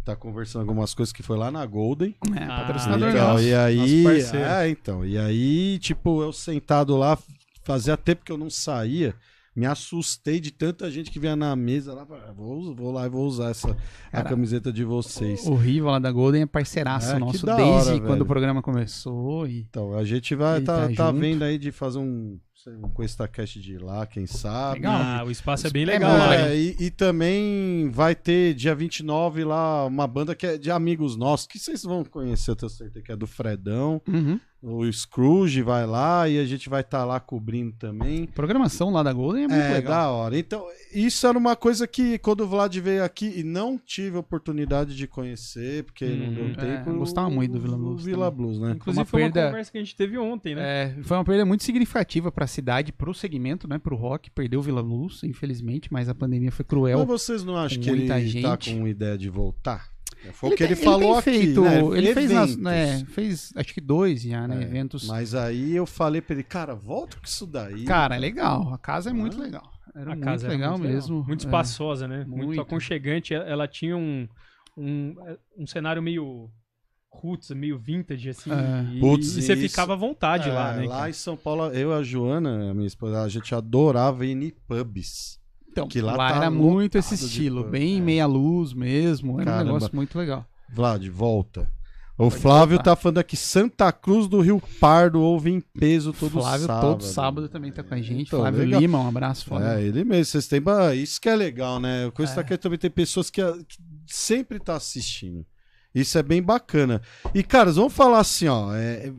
[0.05, 2.15] tá conversando algumas coisas que foi lá na Golden.
[2.39, 3.45] É, Ah, patrocinador Então, nosso.
[3.45, 7.17] e aí, nosso é, então, e aí, tipo, eu sentado lá,
[7.65, 9.15] fazia tempo que eu não saía.
[9.57, 12.07] Me assustei de tanta gente que vinha na mesa lá.
[12.11, 15.47] "Ah, Vou, vou lá e vou usar essa a Cara, camiseta de vocês.
[15.47, 18.23] O Riva lá da Golden é parceiraço É, nosso da desde hora, quando velho.
[18.23, 19.47] o programa começou.
[19.47, 19.61] E...
[19.61, 22.38] Então, a gente vai tá, tá tá vendo aí de fazer um,
[22.69, 24.81] um QuestaCast de lá, quem sabe.
[24.81, 24.92] Legal.
[25.01, 26.29] Ah, o espaço é bem É legal lá.
[26.31, 26.47] legal.
[26.49, 31.16] É, e, e também vai ter dia 29 lá uma banda que é de amigos
[31.16, 34.03] nossos, que vocês vão conhecer, eu tenho certeza que é do Fredão.
[34.07, 34.38] Uhum.
[34.62, 38.27] O Scrooge vai lá e a gente vai estar lá cobrindo também.
[38.27, 39.92] Programação lá da Golden é muito É, legal.
[39.92, 40.37] da hora.
[40.38, 44.21] Então, isso era uma coisa que quando o Vlad veio aqui e não tive a
[44.21, 46.90] oportunidade de conhecer, porque não deu é, tempo.
[46.90, 48.37] eu gostava muito do Vila Blues o Vila também.
[48.47, 48.73] Blues, né?
[48.73, 50.62] Inclusive Uma foi uma perda- conversa que a gente teve ontem, né?
[50.99, 53.79] É, foi uma perda muito significativa pra cidade, pro segmento, né?
[53.79, 54.31] Pro rock.
[54.31, 56.99] Perdeu o Vila Luz, infelizmente, mas a pandemia foi cruel.
[56.99, 58.75] Mas vocês não acham que ele tá gente.
[58.75, 59.95] com ideia de voltar?
[60.33, 61.81] Foi o que tem- ele falou tem aqui, feito, né?
[61.98, 64.59] Ele fez, nas, né, fez acho que dois já, né?
[64.61, 65.07] É, Eventos.
[65.07, 67.85] Mas aí eu falei pra ele, cara, volta com isso daí.
[67.85, 68.72] Cara, é legal.
[68.74, 69.42] A casa é muito Ah.
[69.44, 69.70] legal.
[69.94, 71.24] Era a muito casa era legal muito mesmo.
[71.24, 71.46] Muito É.
[71.46, 72.24] espaçosa, né?
[72.29, 72.61] Muito, Muito.
[72.61, 73.33] aconchegante.
[73.35, 74.29] Ela- tinha um,
[74.76, 75.14] um,
[75.59, 76.50] um cenário meio
[77.11, 78.50] roots, meio vintage, assim.
[78.50, 78.94] É.
[78.96, 80.87] E, Putz, e você isso- ficava à vontade É, lá, né?
[80.87, 81.11] Lá cara?
[81.11, 84.50] em São Paulo, eu e a Joana, a minha esposa, a gente adorava ir em
[84.68, 85.36] pubs.
[85.77, 87.71] Então, que lá, lá tá era muito esse de estilo, fã.
[87.71, 88.01] bem É.
[88.01, 89.41] meia luz mesmo.
[89.41, 89.62] Era Caramba.
[89.62, 90.47] um negócio muito legal.
[90.73, 91.71] Vlad, volta.
[92.19, 96.67] O Flávio tá falando aqui, Santa Cruz do Rio Pardo, ouve em peso todo Flávio,
[96.67, 96.81] sábado.
[96.87, 98.29] todo sábado também tá com a gente.
[98.29, 98.81] Então, Flávio legal.
[98.81, 99.69] Lima, um abraço, Flávio.
[99.69, 100.25] É, ele mesmo.
[100.25, 100.62] Vocês têm.
[100.97, 102.07] Isso que é legal, né?
[102.07, 102.43] O Coisa É.
[102.43, 105.45] que também tem pessoas que, que sempre tá assistindo.
[105.95, 107.03] Isso é bem bacana.
[107.35, 108.75] E, caras, vamos falar assim, ó.
[108.75, 109.12] É,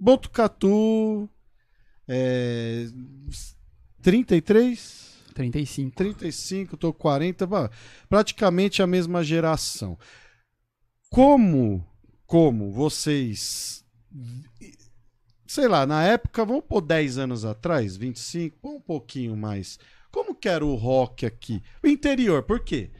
[0.00, 1.28] Botucatu.
[2.08, 2.88] É,
[4.02, 5.03] 33?
[5.34, 5.96] 35.
[5.96, 7.70] 35, tô 40, bah,
[8.08, 9.98] praticamente a mesma geração.
[11.10, 11.86] Como,
[12.26, 13.84] como vocês,
[15.46, 19.78] sei lá, na época, vamos pôr 10 anos atrás, 25, pôr um pouquinho mais.
[20.10, 21.62] Como que era o rock aqui?
[21.82, 22.90] O interior, por quê?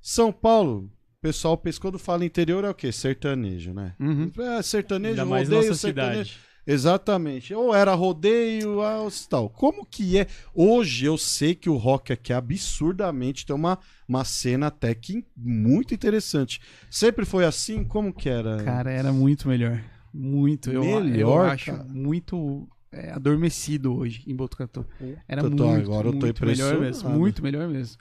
[0.00, 2.92] São Paulo, o pessoal, quando fala interior é o quê?
[2.92, 3.94] Sertanejo, né?
[3.98, 4.30] Uhum.
[4.38, 6.30] É, sertanejo, Ainda mais rodeio, nossa sertanejo.
[6.30, 6.47] cidade.
[6.70, 7.54] Exatamente.
[7.54, 9.48] Ou era rodeio, ou tal.
[9.48, 10.26] Como que é?
[10.54, 15.24] Hoje eu sei que o rock aqui é absurdamente tem uma, uma cena até que
[15.34, 16.60] muito interessante.
[16.90, 17.82] Sempre foi assim?
[17.84, 18.62] Como que era?
[18.62, 19.82] Cara, era muito melhor.
[20.12, 20.70] Muito.
[20.70, 21.84] Eu, eu Melhor, acho cara?
[21.84, 24.84] muito é, adormecido hoje em Botucatu.
[25.26, 27.08] Era Eu muito, tô- agora eu tô muito melhor mesmo.
[27.10, 27.96] Muito melhor mesmo.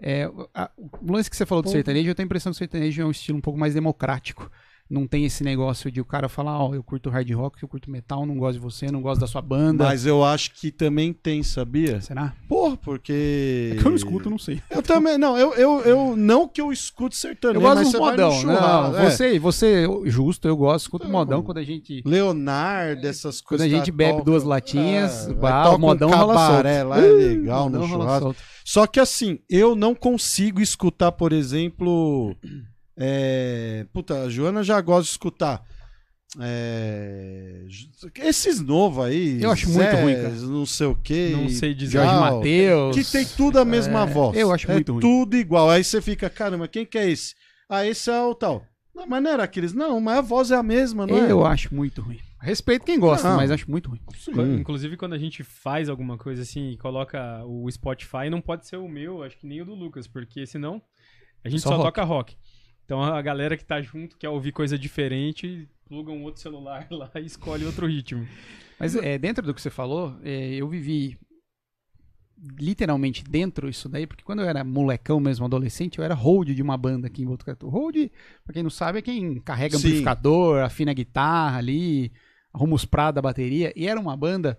[0.00, 1.72] É, a- o lance que você falou do Pô.
[1.72, 4.50] sertanejo, eu tenho a impressão que o sertanejo é um estilo um pouco mais democrático.
[4.90, 7.88] Não tem esse negócio de o cara falar, ó, eu curto hard rock, eu curto
[7.88, 9.84] metal, não gosto de você, não gosto da sua banda.
[9.84, 12.00] Mas eu acho que também tem, sabia?
[12.00, 12.34] Será?
[12.48, 13.70] Porra, porque.
[13.72, 14.60] É que eu não escuto, não sei.
[14.68, 18.00] Eu também, não, eu, eu, eu não que eu escuto sertanejo, Eu gosto mas vai
[18.00, 18.42] no modão.
[18.42, 19.10] Não, é.
[19.10, 22.02] você, você, justo, eu gosto, escuto Tá modão quando a gente.
[22.04, 23.66] Leonardo, essas Quando coisas.
[23.72, 26.88] a gente bebe toca- duas latinhas, é, bah, modão um rola cabaré solto.
[26.88, 28.36] lá, é legal Modão no rola churrasco.
[28.64, 32.34] Só que assim, eu não consigo escutar, por exemplo.
[33.00, 33.86] É...
[33.92, 35.64] Puta, a Joana já gosta de escutar.
[36.38, 37.64] É...
[38.16, 39.42] Esses novos aí.
[39.42, 40.28] Eu acho muito Zé, ruim, cara.
[40.30, 41.30] Não sei o quê.
[41.32, 41.98] Não sei dizer.
[41.98, 42.96] Jorge Matheus.
[42.96, 44.36] Que tem tudo a mesma É, voz.
[44.36, 45.00] eu acho é muito ruim.
[45.00, 45.70] tudo igual.
[45.70, 47.34] Aí você fica, caramba, quem que é esse?
[47.68, 48.64] Ah, esse é o tal.
[48.94, 49.72] Não, mas não era aqueles.
[49.72, 51.30] Não, mas a voz é a mesma, não é?
[51.30, 52.18] Eu acho muito ruim.
[52.42, 53.36] Respeito quem gosta, Não.
[53.36, 54.00] mas acho muito ruim.
[54.16, 54.32] Sim.
[54.60, 58.76] Inclusive, quando a gente faz alguma coisa assim e coloca o Spotify, não pode ser
[58.76, 60.80] o meu, acho que nem o do Lucas, porque senão
[61.44, 61.88] a gente Só só, rock.
[61.88, 62.36] toca rock.
[62.90, 67.08] Então a galera que tá junto quer ouvir coisa diferente, pluga um outro celular lá
[67.14, 68.26] e escolhe outro ritmo.
[68.80, 71.16] Mas é, dentro do que você falou, é, eu vivi
[72.58, 76.60] literalmente dentro disso daí, porque quando eu era molecão mesmo, adolescente, eu era hold de
[76.60, 77.68] uma banda aqui em Botucatu.
[77.68, 78.10] Hold,
[78.42, 79.86] pra quem não sabe, é quem carrega Sim.
[79.86, 82.10] amplificador, afina a guitarra ali,
[82.52, 84.58] arruma os pratos da bateria, e era uma banda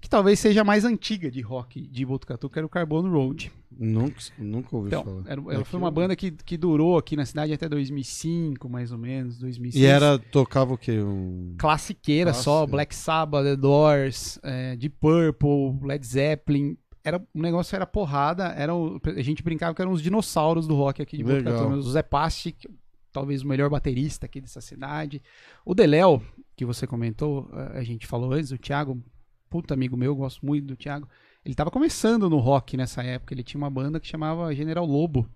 [0.00, 3.50] que talvez seja a mais antiga de rock de Botucatu, que era o Carbono Road.
[3.78, 5.22] Nunca, nunca ouvi Então, falar.
[5.26, 7.68] era- ela É foi que uma eu- banda que, que durou aqui na cidade até
[7.68, 9.82] 2005, mais ou menos, 2006.
[9.82, 11.00] E era, tocava o quê?
[11.00, 11.54] Um...
[11.58, 16.76] classiqueira só, Black Sabbath, The Doors, é, Deep Purple, Led Zeppelin.
[17.04, 20.74] Era, o negócio era porrada, era o- a gente brincava que eram os dinossauros do
[20.74, 21.54] rock aqui de Legal.
[21.54, 21.78] Botucatu.
[21.78, 22.56] O Zé Pasti,
[23.12, 25.22] talvez o melhor baterista aqui dessa cidade.
[25.64, 26.20] O Deléo,
[26.56, 29.02] que você comentou, a a gente falou antes, o Thiago,
[29.56, 31.08] puta amigo meu, gosto muito do Thiago.
[31.42, 35.26] Ele tava começando no rock nessa época, ele tinha uma banda que chamava General Lobo,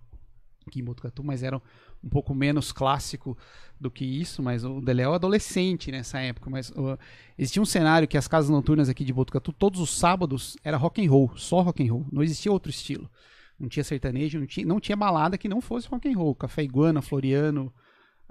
[0.66, 1.56] aqui em Botucatu, mas era
[2.04, 3.36] um pouco menos clássico
[3.80, 6.98] do que isso, mas o Deléo é adolescente nessa época, mas ó,
[7.38, 11.02] existia um cenário que as casas noturnas aqui de Botucatu, todos os sábados era rock
[11.02, 13.10] and roll, só rock and roll, não existia outro estilo.
[13.58, 16.62] Não tinha sertanejo, não tinha, não tinha balada que não fosse rock and roll, Café
[16.62, 17.72] Iguana, Floriano,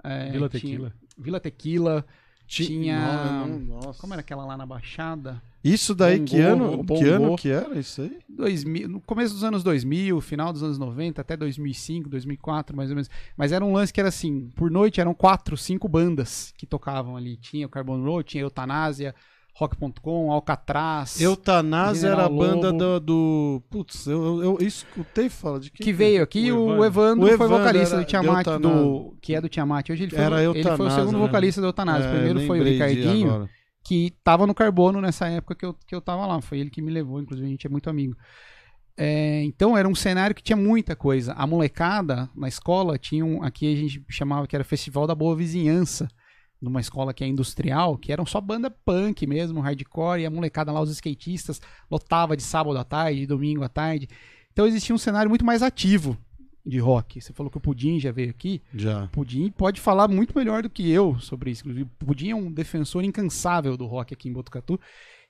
[0.04, 0.94] é, Vila Tequila.
[1.18, 2.06] Vila Tequila,
[2.50, 4.00] tinha- nossa.
[4.00, 5.40] como era aquela lá na Baixada?
[5.62, 8.18] Isso daí, que ano, que ano que era isso aí?
[8.28, 12.96] 2000, no começo dos anos 2000, final dos anos 90, até 2005, 2004, mais ou
[12.96, 13.10] menos.
[13.36, 17.16] Mas era um lance que era assim, por noite eram quatro, cinco bandas que tocavam
[17.16, 17.36] ali.
[17.36, 19.14] Tinha o Carbon Road, tinha Eutanásia,
[19.60, 21.20] Rock.com, Alcatraz.
[21.20, 26.22] Eutanásia era a banda do, do- Putz, eu, eu escutei falar de quem que veio
[26.22, 26.84] aqui, O o Evandro.
[26.84, 29.90] Evandro, O foi Evandro vocalista era do Tiamat, do, que é do Tiamat.
[29.90, 31.26] Hoje ele foi, Era ele foi o segundo né?
[31.26, 32.06] vocalista do Eutanásia.
[32.06, 33.48] É, o primeiro foi o Ricardinho,
[33.84, 36.40] que tava no Carbono nessa época que eu, que eu tava lá.
[36.40, 38.16] Foi ele que me levou, inclusive a gente é muito amigo.
[38.96, 41.32] É, então era um cenário que tinha muita coisa.
[41.34, 45.34] A molecada na escola tinha um, aqui a gente chamava que era Festival da Boa
[45.36, 46.08] Vizinhança,
[46.60, 50.70] numa escola que é industrial, que eram só banda punk mesmo, hardcore, e a molecada
[50.70, 54.08] lá, os skatistas, lotava de sábado à tarde, de domingo à tarde.
[54.52, 56.16] Então existia um cenário muito mais ativo
[56.64, 57.20] de rock.
[57.20, 58.60] Você falou que o Pudim já veio aqui.
[58.74, 59.08] Já.
[59.08, 61.64] Pudim pode falar muito melhor do que eu sobre isso.
[61.68, 64.78] O Pudim é um defensor incansável do rock aqui em Botucatu.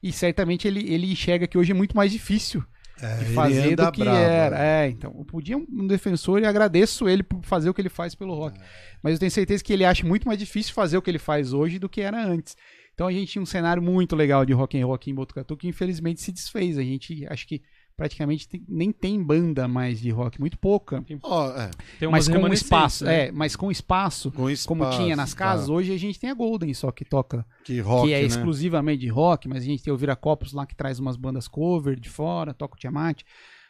[0.02, 2.64] E certamente ele, ele enxerga que hoje é muito mais difícil
[3.02, 4.58] É, de fazer do que bravo, era.
[4.58, 4.86] né?
[4.86, 7.88] É, então, o Pudim é um defensor e agradeço ele por fazer o que ele
[7.88, 8.58] faz pelo rock.
[9.02, 11.52] Mas eu tenho certeza que ele acha muito mais difícil fazer o que ele faz
[11.52, 12.56] hoje do que era antes.
[12.94, 15.56] Então a gente tinha um cenário muito legal de rock and roll aqui em Botucatu
[15.56, 16.76] que infelizmente se desfez.
[16.76, 17.62] A gente acho que
[18.00, 21.04] praticamente tem, nem tem banda mais de rock, muito pouca.
[21.22, 22.08] Oh, é.
[22.08, 23.26] mas com espaço, né?
[23.26, 25.72] é, mas com espaço, com espaço como tinha nas casas, tá.
[25.74, 28.26] hoje a gente tem a Golden só que toca, que, rock, que é né?
[28.26, 32.00] exclusivamente de rock, mas a gente tem o Viracopos lá que traz umas bandas cover
[32.00, 33.22] de fora, toca o Tiamat.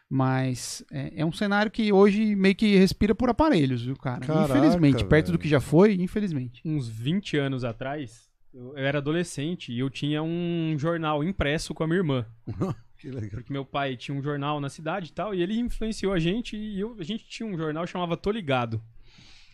[0.08, 4.20] Mas é, é, um cenário que hoje meio que respira por aparelhos, viu, cara?
[4.20, 5.08] Caraca, infelizmente, velho.
[5.08, 6.60] perto do que já foi, infelizmente.
[6.64, 11.82] Uns 20 anos atrás, eu, eu era adolescente e eu tinha um jornal impresso com
[11.82, 12.26] a minha irmã.
[13.30, 16.56] Porque meu pai tinha um jornal na cidade e tal, e ele influenciou a gente,
[16.56, 18.82] e eu, a gente tinha um jornal chamava Tô Ligado.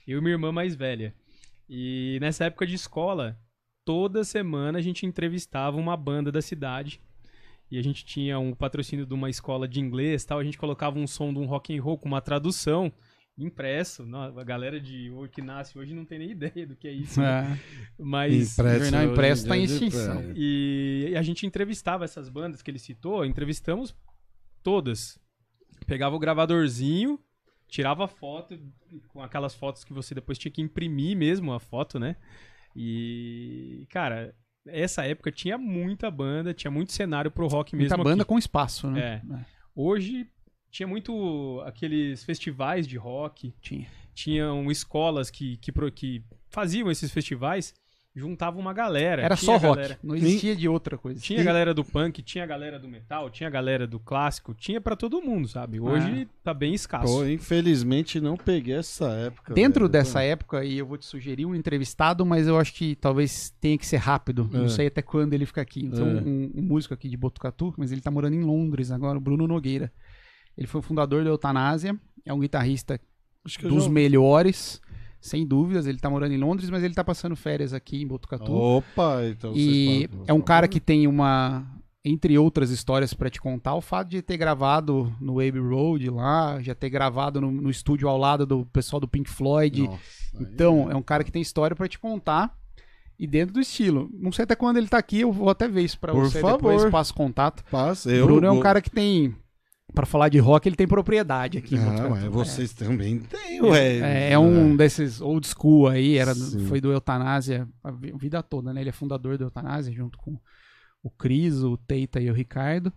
[0.07, 1.15] Eu e minha irmã mais velha.
[1.69, 3.39] E nessa época de escola,
[3.85, 7.01] toda semana a gente entrevistava uma banda da cidade
[7.71, 10.99] e a gente tinha um patrocínio de uma escola de inglês tal, a gente colocava
[10.99, 12.93] um som de um rock and roll com uma tradução
[13.39, 14.07] impresso.
[14.07, 17.21] Não, a galera de que nasce hoje não tem nem ideia do que é isso.
[17.21, 17.59] Né?
[17.99, 18.03] É.
[18.03, 20.33] Mas impresso, o jornal impresso está em extinção.
[20.35, 23.95] E a gente entrevistava essas bandas que ele citou, entrevistamos
[24.63, 25.19] todas.
[25.87, 27.21] Pegava o gravadorzinho,
[27.69, 28.59] tirava foto
[29.09, 32.17] com aquelas fotos que você depois tinha que imprimir mesmo a foto, né?
[32.75, 34.35] E cara,
[34.67, 37.97] essa época tinha muita banda, tinha muito cenário pro rock mesmo.
[37.97, 38.29] Muita banda aqui.
[38.29, 39.23] com espaço, né?
[39.31, 39.35] É.
[39.35, 39.45] é.
[39.75, 40.27] Hoje
[40.71, 43.55] tinha muito aqueles festivais de rock.
[43.61, 43.87] Tinha.
[44.15, 47.75] Tinham escolas que, que, que faziam esses festivais
[48.17, 49.23] juntava uma galera.
[49.23, 49.99] Era só rock, galera...
[50.03, 51.21] não existia de outra coisa.
[51.21, 54.55] Tinha a galera do punk, tinha a galera do metal, tinha a galera do clássico,
[54.55, 55.79] tinha para todo mundo, sabe?
[55.79, 56.27] Hoje é.
[56.43, 57.13] tá bem escasso.
[57.13, 59.53] Pô, infelizmente não peguei essa época.
[59.53, 59.93] Dentro velho.
[59.93, 63.77] dessa época, e eu vou te sugerir um entrevistado, mas eu acho que talvez tenha
[63.77, 64.49] que ser rápido.
[64.53, 64.57] É.
[64.57, 65.85] Não sei até quando ele fica aqui.
[65.85, 66.15] Então, é.
[66.15, 69.47] um, um, músico aqui de Botucatu, mas ele tá morando em Londres agora, o Bruno
[69.47, 69.93] Nogueira.
[70.57, 73.01] Ele foi o fundador da Eutanásia, é um guitarrista
[73.63, 73.91] dos já...
[73.91, 74.81] melhores.
[75.19, 78.53] Sem dúvidas, ele tá morando em Londres, mas ele tá passando férias aqui em Botucatu.
[78.53, 81.67] Opa, então E é um cara que tem uma,
[82.05, 86.63] entre outras histórias para te contar, o fato de ter gravado no Abbey Road lá,
[86.63, 89.83] já ter gravado no, no estúdio ao lado do pessoal do Pink Floyd.
[89.83, 89.99] Nossa,
[90.39, 90.93] então, é...
[90.93, 92.57] é um cara que tem história para te contar
[93.19, 94.09] e dentro do estilo.
[94.13, 96.57] Não sei até quando ele tá aqui, eu vou até ver isso para você favor.
[96.57, 97.65] depois, passo contato.
[97.71, 99.35] Passa, eu Bruno é um cara que tem
[99.95, 101.77] para falar de rock, ele tem propriedade aqui.
[101.77, 102.85] Ah, mas vocês é.
[102.85, 103.99] também têm, ué.
[103.99, 104.77] É, é um é.
[104.77, 106.35] desses old school aí, era,
[106.69, 108.81] foi do Eutanásia a vida toda, né?
[108.81, 110.39] Ele é fundador do Eutanásia, junto com
[111.03, 112.93] o Cris, o Teita e o Ricardo.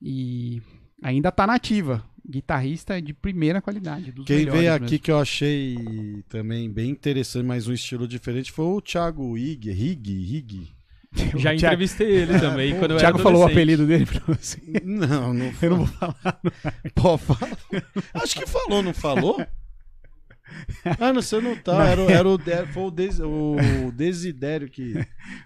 [0.00, 0.62] E
[1.02, 2.04] ainda tá nativa.
[2.28, 4.12] Guitarrista de primeira qualidade.
[4.26, 4.98] Quem veio aqui mesmo.
[4.98, 10.12] que eu achei também bem interessante, mas um estilo diferente, foi o Thiago Ig, Rig,
[10.24, 10.77] Rig.
[11.36, 12.76] Já entrevistei ele também.
[12.78, 14.60] quando o Thiago falou o apelido dele pra você.
[14.84, 16.40] Não, não Eu não vou falar.
[16.94, 17.58] Pô, fala.
[18.14, 19.44] Acho que falou, não falou?
[21.00, 21.84] Ah, não, você não tá.
[21.84, 22.38] Era, era o,
[22.72, 23.56] foi o, Des, o
[23.94, 24.94] Desidério que.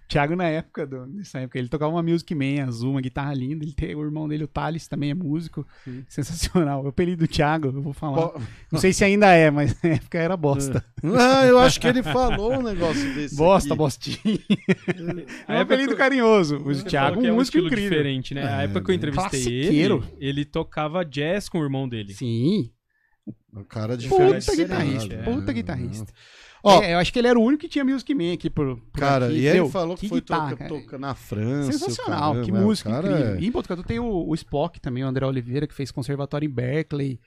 [0.08, 3.64] Thiago, na época, do, nessa época, ele tocava uma Music Man azul, uma guitarra linda.
[3.64, 5.66] Ele tem, o irmão dele, o Thales, também é músico.
[5.84, 6.04] Sim.
[6.08, 6.84] Sensacional.
[6.84, 8.32] O apelido do Thiago, eu vou falar.
[8.70, 10.84] Não sei se ainda é, mas na época era bosta.
[11.04, 13.36] Ah, eu acho que ele falou um negócio desse.
[13.36, 13.78] Bosta, aqui.
[13.78, 14.38] bostinha.
[15.48, 16.56] É um apelido carinhoso.
[16.56, 17.90] O Thiago, um é um músico incrível.
[17.90, 18.42] diferente, né?
[18.42, 22.14] É, a época que eu entrevistei ele, ele tocava jazz com o irmão dele.
[22.14, 22.70] Sim.
[23.54, 24.46] Um cara diferente.
[24.46, 25.14] Puta guitarrista.
[25.14, 25.22] É.
[25.22, 26.12] Puta guitarrista.
[26.64, 28.76] Ó, é, eu acho que ele era o único que tinha Music Man aqui por,
[28.76, 29.38] por Cara, aqui.
[29.38, 31.72] e ele falou que, que foi guitarra, toca, toca, na França.
[31.72, 33.34] Sensacional, caramba, que música incrível.
[33.34, 33.40] É...
[33.40, 36.50] E em Botucatu tem o, o, Spock também, o André Oliveira, que fez conservatório em
[36.50, 37.18] Berkeley.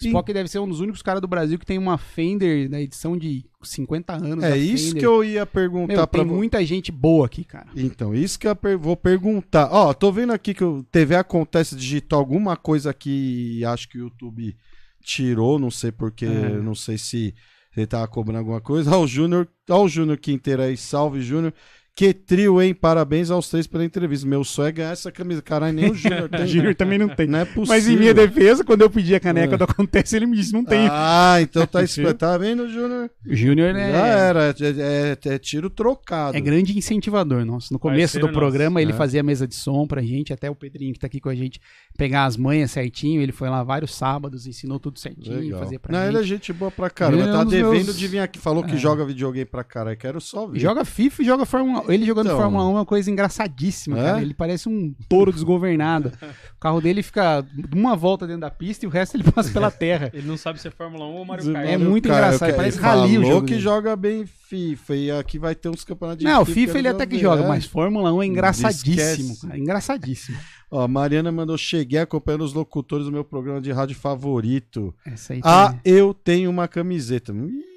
[0.00, 2.80] O Spock deve ser um dos únicos caras do Brasil que tem uma Fender na
[2.80, 4.44] edição de 50 anos.
[4.44, 5.00] É isso Fender.
[5.00, 7.68] que eu ia perguntar Meu, pra Tem muita gente boa aqui, cara.
[7.76, 9.68] Então, isso que eu vou perguntar.
[9.72, 14.02] Ó, tô vendo aqui que o TV Acontece digitou alguma coisa aqui, acho que o
[14.02, 14.56] YouTube
[15.04, 16.48] tirou, não sei porque, é.
[16.60, 17.34] não sei se
[17.76, 18.96] ele tava cobrando alguma coisa.
[18.96, 21.52] Ó, o Júnior, ó, o Júnior Quinteiro aí, salve Júnior.
[21.96, 22.74] Que trio, hein?
[22.74, 24.26] Parabéns aos três pela entrevista.
[24.26, 25.40] Meu sonho é ganhar essa camisa.
[25.40, 26.42] Caralho, nem o Júnior tem.
[26.42, 26.74] o Júnior né?
[26.74, 27.28] também não tem.
[27.28, 27.68] Não é possível.
[27.68, 29.58] Mas em minha defesa, quando eu pedi a caneca é.
[29.58, 30.88] do Acontece, ele me disse, não tem.
[30.90, 32.18] Ah, então tá espetado.
[32.18, 33.08] Tá vendo, Júnior?
[33.24, 33.92] O Júnior é...
[33.92, 34.44] Já era.
[34.48, 36.36] É, é, é, tiro trocado.
[36.36, 37.72] É grande incentivador nosso.
[37.72, 38.96] No começo do programa, ele é.
[38.96, 40.32] fazia mesa de som pra gente.
[40.32, 41.60] Até o Pedrinho, que tá aqui com a gente,
[41.96, 43.22] pegar as manhas certinho.
[43.22, 45.38] Ele foi lá vários sábados, ensinou tudo certinho.
[45.38, 45.60] Legal.
[45.60, 46.16] Fazia pra não, gente.
[46.16, 47.22] ele é gente boa pra caramba.
[47.22, 47.96] Ele tá devendo meus...
[47.96, 48.40] de vir aqui.
[48.40, 49.96] Falou que joga videogame pra caralho.
[49.96, 50.58] Quero só ver.
[50.58, 54.02] Joga FIFA e joga Fórmula Ele jogando então, Fórmula 1 é uma coisa engraçadíssima, é?
[54.02, 54.22] cara.
[54.22, 56.12] Ele parece um touro desgovernado.
[56.56, 59.70] O carro dele fica uma volta dentro da pista e o resto ele passa pela
[59.70, 60.10] terra.
[60.12, 61.68] Ele não sabe se é Fórmula 1 ou Mario Kart.
[61.68, 63.46] É muito cara, engraçado, ele parece rally o jogo.
[63.46, 63.62] que dele.
[63.62, 67.06] joga bem FIFA e aqui vai ter uns campeonatos de Não, FIFA, FIFA ele até
[67.06, 67.48] que joga, é.
[67.48, 70.38] mas Fórmula 1 é engraçadíssimo, cara, engraçadíssimo.
[70.70, 74.94] Ó, a Mariana mandou, cheguei acompanhando os locutores do meu programa de rádio favorito.
[75.04, 77.32] Essa aí ah, eu tenho uma camiseta.
[77.32, 77.73] Ih,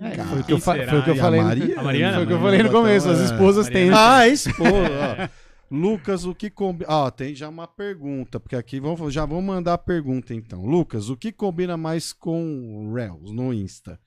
[0.00, 1.40] é, foi, o que eu, foi o que eu falei.
[1.40, 2.14] A Mariana?
[2.16, 3.08] Foi o que eu falei no começo.
[3.08, 3.90] As esposas têm.
[3.92, 5.30] Ah, esposa.
[5.70, 7.06] Lucas, o que combina.
[7.06, 10.64] Ah, tem já uma pergunta, porque aqui vamos, já vamos mandar a pergunta então.
[10.64, 13.98] Lucas, o que combina mais com Reels no Insta?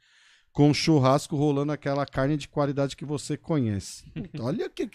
[0.54, 4.06] Com churrasco rolando aquela carne de qualidade que você conhece.
[4.40, 4.90] Olha que.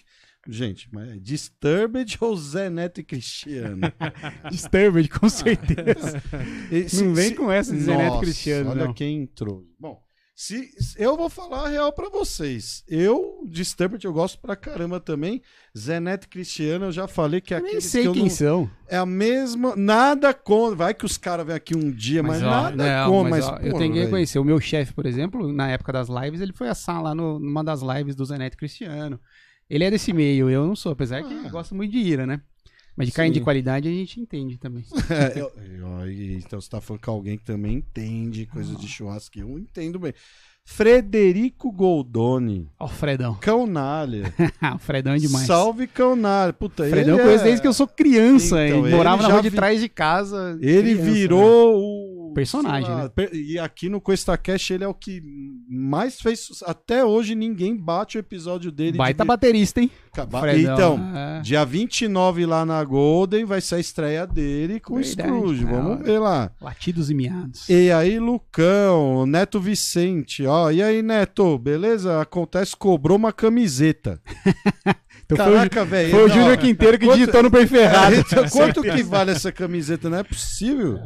[0.49, 3.93] Gente, mas é Disturbed ou Zé Neto e Cristiano?
[4.51, 6.21] Disturbed, com certeza.
[6.71, 8.71] E não vem com essa de Zé Neto e Cristiano.
[8.71, 8.95] Olha não.
[8.95, 9.65] quem entrou.
[9.79, 10.03] Bom,
[10.45, 12.83] se, eu vou falar a real pra vocês.
[12.89, 15.41] Eu, Disturbed, eu gosto pra caramba também.
[15.79, 18.23] Zé Neto e Cristiano, eu já falei que é Eu nem sei que eu quem
[18.25, 18.71] não, são.
[18.89, 19.77] É a mesma.
[19.77, 20.75] Nada contra.
[20.77, 23.31] Vai que os caras vêm aqui um dia, mas, ó, nada não, contra.
[23.31, 24.39] mas, Mas, ó, eu porra, tenho que reconhecer.
[24.41, 27.63] O meu chefe, por exemplo, na época das lives, ele foi assar lá no- numa
[27.63, 29.21] das lives do Zeneto Cristiano.
[29.71, 31.49] Ele é desse meio, eu não sou, apesar que Ah.
[31.51, 32.41] gosta muito de ira, né?
[32.97, 33.39] Mas de carne Sim.
[33.39, 34.85] de qualidade a gente entende também.
[35.11, 38.79] É, eu- eu- então você tá falando com alguém que também entende coisa Ah.
[38.79, 39.39] de churrasco.
[39.39, 40.13] Eu entendo bem.
[40.65, 42.69] Frederico Goldoni.
[42.79, 43.35] Ó, o Fredão.
[43.41, 44.33] Cãonalha.
[44.75, 45.47] o Fredão é demais.
[45.47, 46.53] Salve Cãonalha.
[46.53, 48.67] Puta, Fredão eu conheço é- desde que eu sou criança.
[48.67, 50.57] Então, ele morava na rua de vi- trás de casa.
[50.61, 51.11] Ele criança, né?
[51.13, 52.12] virou o.
[52.35, 53.09] Personagem, sei lá, né?
[53.15, 55.23] per- E aqui no Cuesta Cash ele é o que
[55.69, 56.49] mais fez.
[56.67, 58.97] Até hoje ninguém bate o episódio dele.
[58.99, 59.29] Baita de...
[59.29, 59.91] baterista, hein?
[60.31, 61.41] Ba- Fredão, Então, é.
[61.41, 65.65] dia 29 lá na Golden vai ser a estreia dele com o Scrooge.
[65.65, 66.51] Vamos ver lá.
[66.61, 67.69] Latidos e miados.
[67.69, 70.71] E aí, Lucão, Neto Vicente, ó.
[70.71, 72.21] E aí, Neto, beleza?
[72.21, 74.21] Acontece, cobrou uma camiseta.
[75.25, 76.11] Então Caraca, velho.
[76.11, 78.13] Foi o Júnior Quinteiro que quanto- digitou no perfil errado.
[78.21, 80.11] então, quanto que vale essa camiseta?
[80.11, 80.99] Não é possível.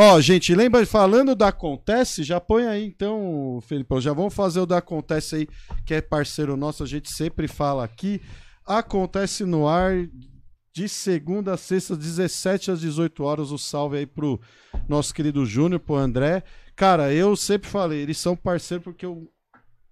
[0.00, 4.66] Ó, gente, lembra, falando da Acontece, já põe aí então, Felipão, já vamos fazer o
[4.66, 5.48] da Acontece aí,
[5.84, 8.22] que é parceiro nosso, a gente sempre fala aqui.
[8.64, 10.08] Acontece no ar
[10.72, 13.50] de segunda a sexta, 17 às 18 horas.
[13.50, 14.40] O salve aí pro
[14.88, 16.44] nosso querido Júnior, pro André.
[16.76, 19.28] Cara, eu sempre falei, eles são parceiros porque eu.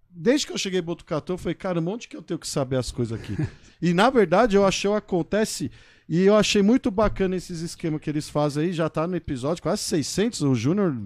[0.08, 2.76] Desde que eu cheguei em Botucatu, eu falei, cara, onde que eu tenho que saber
[2.76, 3.36] as coisas aqui?
[3.82, 5.68] e na verdade, eu achei o Acontece.
[6.08, 8.72] E eu achei muito bacana esses esquemas que eles fazem aí.
[8.72, 10.42] Já tá no episódio, quase 600.
[10.42, 10.96] O Júnior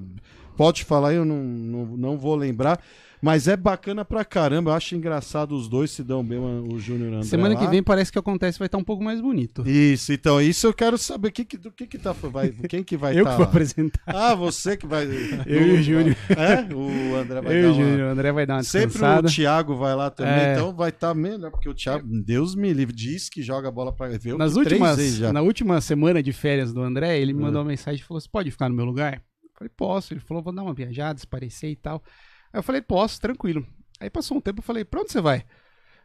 [0.56, 2.82] pode falar eu não, não, não vou lembrar.
[3.22, 4.70] Mas é bacana pra caramba.
[4.70, 7.60] Eu acho engraçado os dois se dão bem, o Júnior e o André Semana lá.
[7.60, 9.62] que vem parece que acontece vai estar um pouco mais bonito.
[9.68, 12.96] Isso, então, isso eu quero saber que, que, do que que tá, vai, quem que
[12.96, 13.50] vai eu tá que vou lá?
[13.50, 14.00] apresentar.
[14.06, 15.04] Ah, você que vai.
[15.46, 16.16] Eu e o Júnior.
[16.30, 16.74] É?
[16.74, 17.84] O André vai Eu e dar o uma...
[17.84, 18.08] Júnior.
[18.08, 19.28] O André vai dar uma Sempre descansada.
[19.28, 20.52] o Thiago vai lá também, É.
[20.54, 23.92] então vai estar melhor, porque o Thiago, Deus me livre, diz que joga a bola
[23.92, 24.34] pra ver.
[24.36, 27.46] Nas últimas, na última semana de férias do André, ele me Ah.
[27.46, 29.22] mandou uma mensagem e falou: Você pode ficar no meu lugar?
[29.42, 30.14] Eu falei: Posso.
[30.14, 32.02] Ele falou: Vou dar uma viajada, esparecer e tal.
[32.52, 33.66] Aí eu falei: Posso, tranquilo.
[34.00, 35.44] Aí passou um tempo eu falei: Pra onde você vai?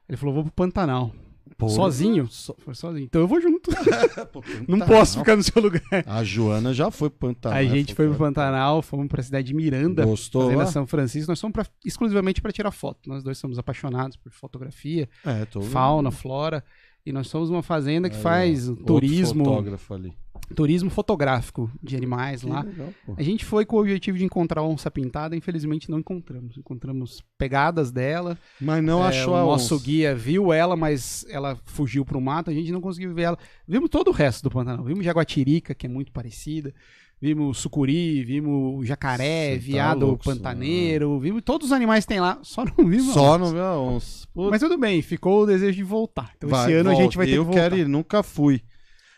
[0.08, 1.12] Ele falou: Vou pro Pantanal.
[1.60, 1.74] Porra.
[1.74, 2.28] Sozinho?
[2.58, 3.06] Foi sozinho.
[3.06, 3.70] Então eu vou junto.
[4.34, 5.82] Pô, Não posso ficar no seu lugar.
[6.08, 7.58] A Joana já foi pro Pantanal.
[7.60, 8.82] a gente foi pro Pantanal.
[8.82, 10.66] Fomos pra cidade de Miranda, Gostou fazenda?
[10.66, 11.32] São Francisco.
[11.32, 13.08] Nós fomos pra- exclusivamente para tirar foto.
[13.08, 15.62] Nós dois somos apaixonados por fotografia, É, vendo.
[15.66, 16.64] fauna, flora.
[17.06, 20.14] E nós somos uma fazenda que Aí, faz ó, turismo, fotógrafo ali.
[20.54, 22.62] Turismo fotográfico de animais lá.
[22.64, 23.14] Que legal, pô.
[23.18, 26.58] A gente foi com o objetivo de encontrar a onça pintada, infelizmente não encontramos.
[26.58, 28.38] Encontramos pegadas dela.
[28.60, 29.84] Mas não É, achou o a nosso onça.
[29.86, 33.38] guia viu ela, mas ela fugiu pro mato, a gente não conseguiu ver ela.
[33.68, 34.84] Vimos todo o resto do Pantanal.
[34.86, 36.74] Vimos jaguatirica, que é muito parecida.
[37.22, 41.18] Vimos sucuri, vimos jacaré, tá viado louco, pantaneiro.
[41.20, 43.10] Vimos todos os animais que tem lá, só não vimos.
[43.12, 44.28] a Só não viu a onça.
[44.36, 46.32] Mas tudo bem, ficou o desejo de voltar.
[46.36, 47.04] Então vai, esse ano a volta.
[47.04, 47.62] gente vai ter Eu que voltar.
[47.62, 48.62] quero ir, nunca fui.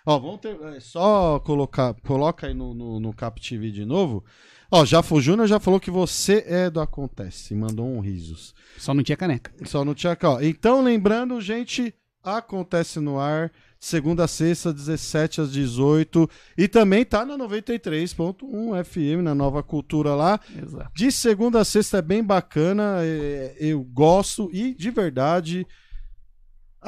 [0.08, 0.58] Ó, vamos ter.
[0.62, 1.94] é, Só colocar.
[1.96, 4.24] Coloca aí no, no, no Cap TV de novo.
[4.72, 7.54] Ó, já foi, o Júnior já falou que você é do Acontece.
[7.54, 8.56] Mandou um risos.
[8.78, 9.52] Só não tinha caneca.
[9.66, 10.40] Só no Tchacó.
[10.42, 11.94] Então, lembrando, gente,
[12.24, 16.30] acontece no ar, segunda a sexta, 17 às 18.
[16.58, 20.40] E também tá na 93.1 FM, na Nova Cultura lá.
[20.58, 20.92] Exato.
[20.96, 25.68] De segunda a sexta é bem bacana, é, eu gosto e de verdade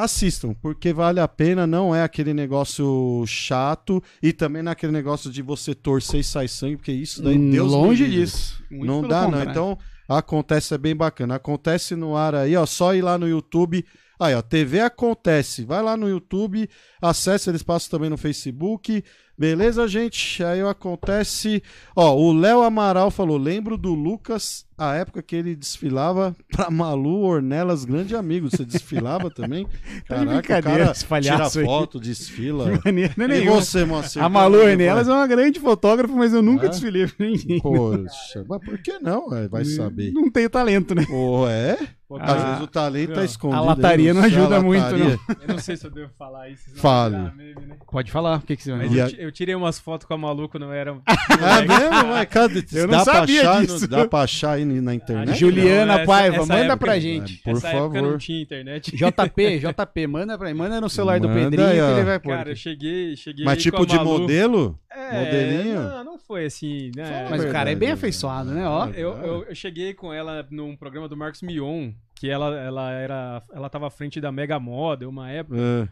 [0.04, 4.91] assistam, porque vale a pena, não é aquele negócio chato e também não é aquele
[4.91, 8.10] negócio de você torcer e sair sangue, porque isso daí Hum, Deus me Longe livre.
[8.10, 8.64] disso.
[8.70, 9.41] Muito não dá, não.
[9.43, 9.78] Então,
[10.08, 11.36] acontece é bem bacana.
[11.36, 12.66] Acontece no ar aí, ó.
[12.66, 13.86] Só ir lá no YouTube.
[14.20, 15.64] Aí, ó, TV Acontece.
[15.64, 16.70] Vai lá no YouTube,
[17.02, 19.04] acessa, eles passam também no Facebook.
[19.38, 20.43] Beleza, gente?
[20.43, 21.64] Aí acontece.
[21.95, 27.22] Ó, o Léo Amaral falou: lembro do Lucas, a época que ele desfilava pra Malu
[27.24, 28.50] Ornelas, grande amigo.
[28.50, 29.68] Você desfilava também?
[30.08, 31.66] Tá de brincadeira cara tira aí.
[31.66, 32.72] foto, desfila.
[32.80, 33.62] De maneira e nenhuma.
[33.62, 34.24] você, Moacir?
[34.24, 36.70] A Malu Ornelas é uma grande fotógrafa, mas eu nunca É?
[36.70, 37.60] desfilei pra ninguém.
[37.60, 39.34] Poxa, mas por que não?
[39.36, 39.48] é?
[39.48, 40.12] Vai saber.
[40.12, 41.06] Não tenho talento, né?
[41.06, 41.78] Pô, é?
[42.20, 43.24] Às Ah, vezes o talento tá não.
[43.24, 43.60] escondido.
[43.62, 45.20] A lataria aí, não a ajuda muito, lataria.
[45.42, 46.64] Eu não sei se eu devo falar isso.
[46.74, 47.16] Fale.
[47.36, 47.76] meme, né?
[47.92, 50.58] Pode falar, o que, que você vai E eu, tirei umas fotos com a maluco,
[50.58, 50.90] não era.
[51.08, 52.08] É mesmo?
[52.10, 53.82] Mas, cara, Eu dá não pra sabia achar, disso.
[53.82, 55.38] Não, dá pra achar aí na internet?
[55.38, 57.38] Juliana Não, essa- Paiva, essa manda época- pra gente.
[57.44, 58.12] Por Essa época favor.
[58.12, 58.92] não tinha internet.
[58.96, 62.36] JP, JP, manda pra manda no celular do Manda Pedrinho aí, que ele vai pôr.
[62.36, 64.20] Cara, eu cheguei, cheguei Mas com tipo a de Malu.
[64.20, 64.80] modelo?
[64.92, 65.82] É, Modelinho?
[65.84, 67.28] Não, não foi assim, né?
[67.30, 68.68] Mas o cara é bem Verdade, afeiçoado, né?
[68.68, 68.88] Ó.
[68.90, 73.42] Eu, eu, eu cheguei com ela num programa do Marcos Mion, que ela, ela era.
[73.54, 75.58] Ela tava à frente da Mega Model uma época.
[75.58, 75.88] É.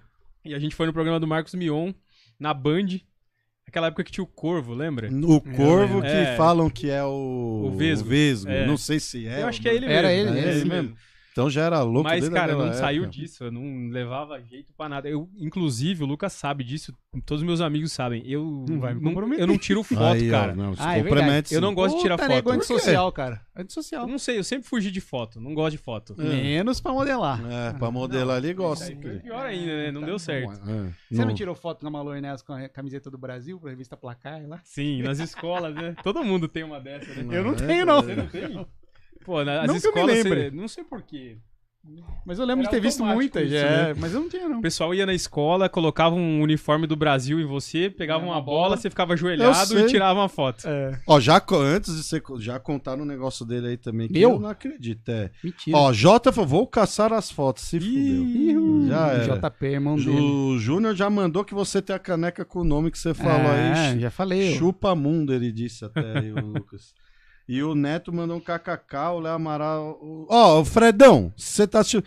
[0.50, 1.92] E a gente foi no programa do Marcos Mion,
[2.40, 3.00] na Band.
[3.68, 5.10] Aquela época que tinha o Corvo, lembra?
[5.12, 6.36] O corvo que É.
[6.38, 8.50] falam que é o, O Vesgo.
[8.50, 8.66] É.
[8.66, 9.42] Não sei se é.
[9.42, 10.30] eu acho que é ele Era mesmo.
[10.30, 10.96] ele, é ele ele mesmo.
[11.38, 13.16] Então já era louco Mas, cara, não saiu época.
[13.16, 15.08] disso, eu não levava jeito pra nada.
[15.08, 16.92] Eu, inclusive, o Lucas sabe disso,
[17.28, 18.24] todos os meus amigos sabem.
[18.26, 19.44] Eu Não vai me não, comprometer.
[19.44, 20.56] eu não tiro foto, Aí, ó, cara.
[20.56, 21.04] não, se Ah, é
[21.52, 22.52] Eu não gosto de tirar Puta, foto.
[22.54, 23.40] antissocial, cara.
[23.56, 24.08] Eu Antissocial.
[24.08, 26.16] não sei, eu sempre fugi de foto, não gosto de foto.
[26.18, 26.24] É.
[26.24, 27.40] Menos pra modelar.
[27.52, 28.92] É, pra modelar ali gosta.
[28.96, 29.92] Pior ainda, né?
[29.92, 30.60] Não deu certo.
[30.68, 30.92] É.
[31.16, 34.42] Você não tirou foto na Malu Inés com a camiseta do Brasil, pra revista Placar
[34.48, 34.60] lá?
[34.64, 35.96] Sim, nas escolas, né?
[36.02, 37.38] Todo mundo tem uma dessa, né?
[37.38, 38.02] Eu não é, tenho, não.
[38.02, 38.66] Você não tem?
[39.28, 40.44] Pô, nas Não que eu me escolas, lembre.
[40.50, 41.38] você- não sei porquê.
[42.26, 43.88] Mas eu lembro de Era ter visto automático muita isso, já.
[43.88, 43.94] né?
[43.98, 44.60] Mas eu não tinha, não.
[44.60, 48.36] O pessoal ia na escola, colocava um uniforme do Brasil em você, pegava É, uma
[48.36, 48.78] uma bola, bola.
[48.78, 50.68] você ficava Eu ajoelhado e tirava uma foto.
[50.68, 51.00] É.
[51.08, 54.32] Ó, já antes de você já contar um negócio dele aí também, que Meu?
[54.32, 55.08] eu não acredito.
[55.10, 55.32] É.
[55.42, 55.78] Mentira.
[55.78, 58.88] Ó, Jota falou, vou caçar as fotos, se fudeu.
[58.88, 59.38] Já era.
[59.40, 60.10] JP, irmão dele.
[60.20, 63.50] O Júnior já mandou que você tem a caneca com o nome que você falou
[63.54, 64.00] É, aí.
[64.02, 64.56] já falei.
[64.56, 66.94] Chupa mundo, ele disse até aí, o Lucas.
[67.48, 69.98] E o Neto mandou um kkk, o Léo Amaral.
[70.02, 72.04] o- Ó, o Fredão, você tá assistindo.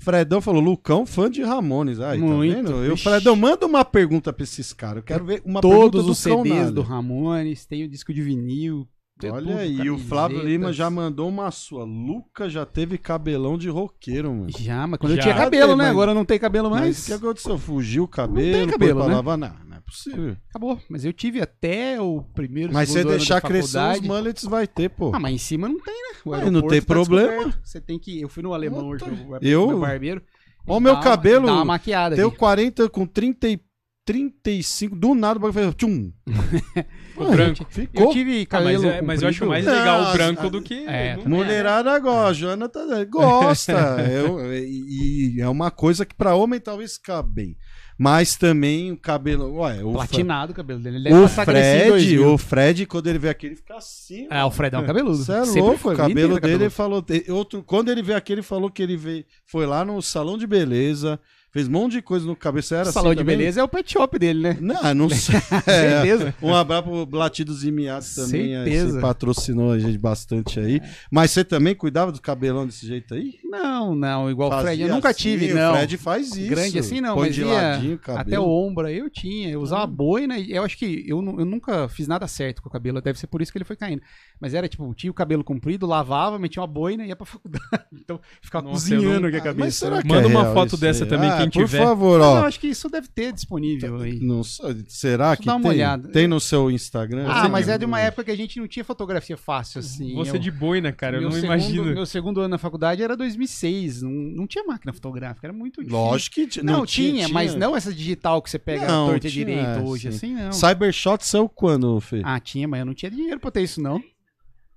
[0.00, 1.98] Fredão falou, Lucão, fã de Ramones.
[2.00, 2.54] Aí, Muito.
[2.54, 2.84] tá vendo?
[2.84, 3.02] E o Ixi.
[3.02, 4.98] Fredão, manda uma pergunta pra esses caras.
[4.98, 6.82] Eu quero ver uma pergunta Todos do os CDs do.
[6.82, 8.88] Ramones, tem o disco de vinil.
[9.18, 10.44] tem Olha tudo, aí, o Flávio camisetas.
[10.62, 11.82] Lima já mandou uma sua.
[11.82, 14.50] Luca já teve cabelão de roqueiro, mano.
[14.56, 15.22] Já, mas quando eu Já.
[15.22, 15.82] tinha cabelo, né?
[15.84, 17.02] Mas- Agora não tem cabelo Mas mais.
[17.02, 17.58] o que aconteceu?
[17.58, 18.52] Fugiu o cabelo?
[18.52, 19.14] tem cabelo, né?
[19.16, 19.36] lavar?
[19.36, 20.36] Não, não possível.
[20.50, 20.80] Acabou.
[20.88, 24.88] Mas eu tive até o primeiro, Mas ano deixar da crescer os mullets, vai ter,
[24.90, 25.12] pô.
[25.14, 26.18] Ah, mas em cima não tem, né?
[26.24, 27.28] O não tem tá problema.
[27.28, 27.60] descoberto.
[27.64, 28.20] Você tem que.
[28.20, 29.16] Eu fui no alemão hoje, Puta.
[29.16, 30.22] no, Eu- meu barbeiro.
[30.66, 32.36] Ó, o meu cabelo Dá uma maquiada Deu aqui.
[32.36, 33.58] 40 com 30 e
[34.04, 36.12] 35, do nada o bagulho fez tchum.
[37.16, 37.66] O branco.
[37.68, 38.04] Ficou.
[38.06, 40.86] Eu tive Ah, cabelo mas, é- mas eu acho mais legal o branco do que.
[40.86, 42.80] É, não- Mulherada gosta, Joana tá,
[43.10, 43.72] gosta.
[44.08, 47.56] Eu- e, e é uma coisa que pra homem talvez cabe bem.
[47.98, 49.56] Mas também o cabelo.
[49.56, 51.08] Ué, o, Platinado o cabelo dele.
[51.08, 52.32] Ele o Fred, 2000.
[52.32, 54.28] o Fred, quando ele vê aqui, ele fica assim.
[54.30, 55.16] É, o Fredão cabeludo.
[55.16, 57.04] Você é Sempre louco, o cabelo vida dele inteira falou.
[57.30, 60.46] Outro, quando ele veio aqui, ele falou que ele veio, foi lá no salão de
[60.46, 61.18] beleza,
[61.50, 62.62] fez um monte de coisa no cabelo.
[62.62, 63.36] Você era Salão assim de também?
[63.38, 64.56] beleza é o pet shop dele, né?
[64.60, 65.36] Não, não sei.
[65.66, 66.34] É, Certeza.
[66.42, 68.56] um abraço pro Latidos e Miados também.
[68.56, 68.92] aí, Certeza.
[68.94, 70.80] Você patrocinou a gente bastante aí.
[71.10, 73.34] Mas você também cuidava do cabelão desse jeito aí?
[73.44, 74.82] Não, não, igual o Fazia Fred.
[74.82, 75.74] Eu nunca assim, tive, o não.
[75.74, 76.50] Fred faz isso.
[76.50, 78.20] Grande assim não, Põe mas de ia ladinho o cabelo.
[78.28, 79.48] Até o ombro aí eu tinha.
[79.50, 82.72] Eu usava boina e eu acho que eu, eu nunca fiz nada certo com o
[82.72, 83.00] cabelo.
[83.00, 84.02] Deve ser por isso que ele foi caindo.
[84.40, 87.84] Mas era tipo, tinha o cabelo comprido, lavava, metia uma boina e ia pra faculdade.
[87.92, 89.64] Então ficava Nossa, cozinhando não- aqui a Ah, cabeça.
[89.64, 91.10] mas será que Manda é uma real foto isso dessa aí?
[91.10, 91.82] também, Ah, quem por tiver.
[91.84, 92.38] favor, Mas ó.
[92.38, 94.18] eu acho que isso deve ter disponível aí.
[94.20, 95.70] Não sei, será que dar uma tem?
[95.72, 96.08] olhada.
[96.10, 97.26] Tem no seu Instagram?
[97.28, 99.80] Ah, Você mas que- é de uma época que a gente não tinha fotografia fácil
[99.80, 100.14] assim.
[100.14, 101.84] Você Eu- de boina, cara, eu meu não segundo, imagino.
[101.94, 104.02] Meu segundo ano na faculdade era 2006.
[104.02, 105.98] Não, não tinha máquina fotográfica, era muito difícil.
[105.98, 106.62] Lógico que tinha.
[106.64, 109.88] Não, tinha, mas não essa digital que você pega Não, a torta e tinha, direito
[109.88, 110.16] hoje, sim.
[110.16, 110.52] assim não.
[110.52, 112.20] Cybershot saiu quando, Fê?
[112.24, 114.02] Ah, tinha, mas eu não tinha dinheiro pra ter isso, não.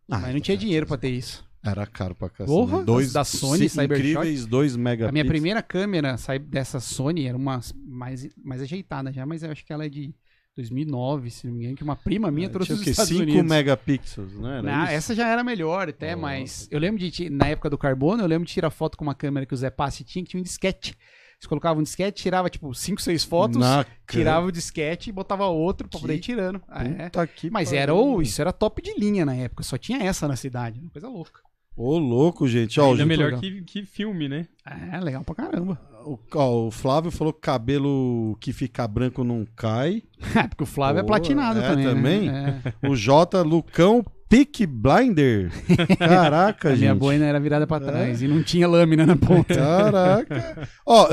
[0.10, 1.44] Ah, mas não tinha dinheiro pra ter isso.
[1.64, 2.48] Era caro pra cacete.
[2.48, 4.10] Porra, dois, da Sony, Cybershot.
[4.10, 5.10] incríveis 2 megapixels.
[5.10, 6.16] A minha primeira câmera
[6.48, 10.14] dessa Sony era uma mais, mais ajeitada já, mas eu acho que ela é de
[10.58, 12.88] 2009, se não me engano, que uma prima minha trouxe Tinha dos?
[12.88, 13.44] Estados 5 Unidos.
[13.50, 14.58] megapixels, né?
[14.60, 18.22] Era Ah, essa já era melhor até, mas eu lembro de, na época do carbono,
[18.24, 20.40] eu lembro de tirar foto com uma câmera que o Zé Passi tinha, que tinha
[20.40, 20.98] um disquete.
[21.40, 25.46] Você colocava um disquete, tirava tipo 5, 6 fotos, Na tirava o disquete e botava
[25.48, 26.62] outro pra poder ir Que tirando.
[26.68, 27.10] Ah, é.
[27.28, 27.82] Que Mas pariu.
[27.82, 30.90] era o, isso era top de linha na época, só tinha essa na cidade, uma
[30.92, 31.40] coisa louca.
[31.76, 32.80] Ô, louco, gente.
[32.80, 34.46] Ó, Ainda gente- melhor que, que filme, né?
[34.66, 35.80] É, legal pra caramba.
[36.06, 40.04] o- ó, o Flávio falou que cabelo que fica branco não cai.
[40.36, 41.86] É, porque o Flávio é Pô, platinado é, também.
[41.86, 42.22] também?
[42.30, 42.62] Né?
[42.84, 42.88] É.
[42.90, 45.52] O J, Lucão, Pick Blinder.
[45.98, 46.82] Caraca, A gente.
[46.82, 49.56] minha boina era virada pra trás e não tinha lâmina na ponta.
[49.56, 50.70] Caraca.
[50.86, 51.08] Ó,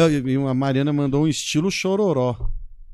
[0.49, 2.37] a Mariana mandou um estilo chororó.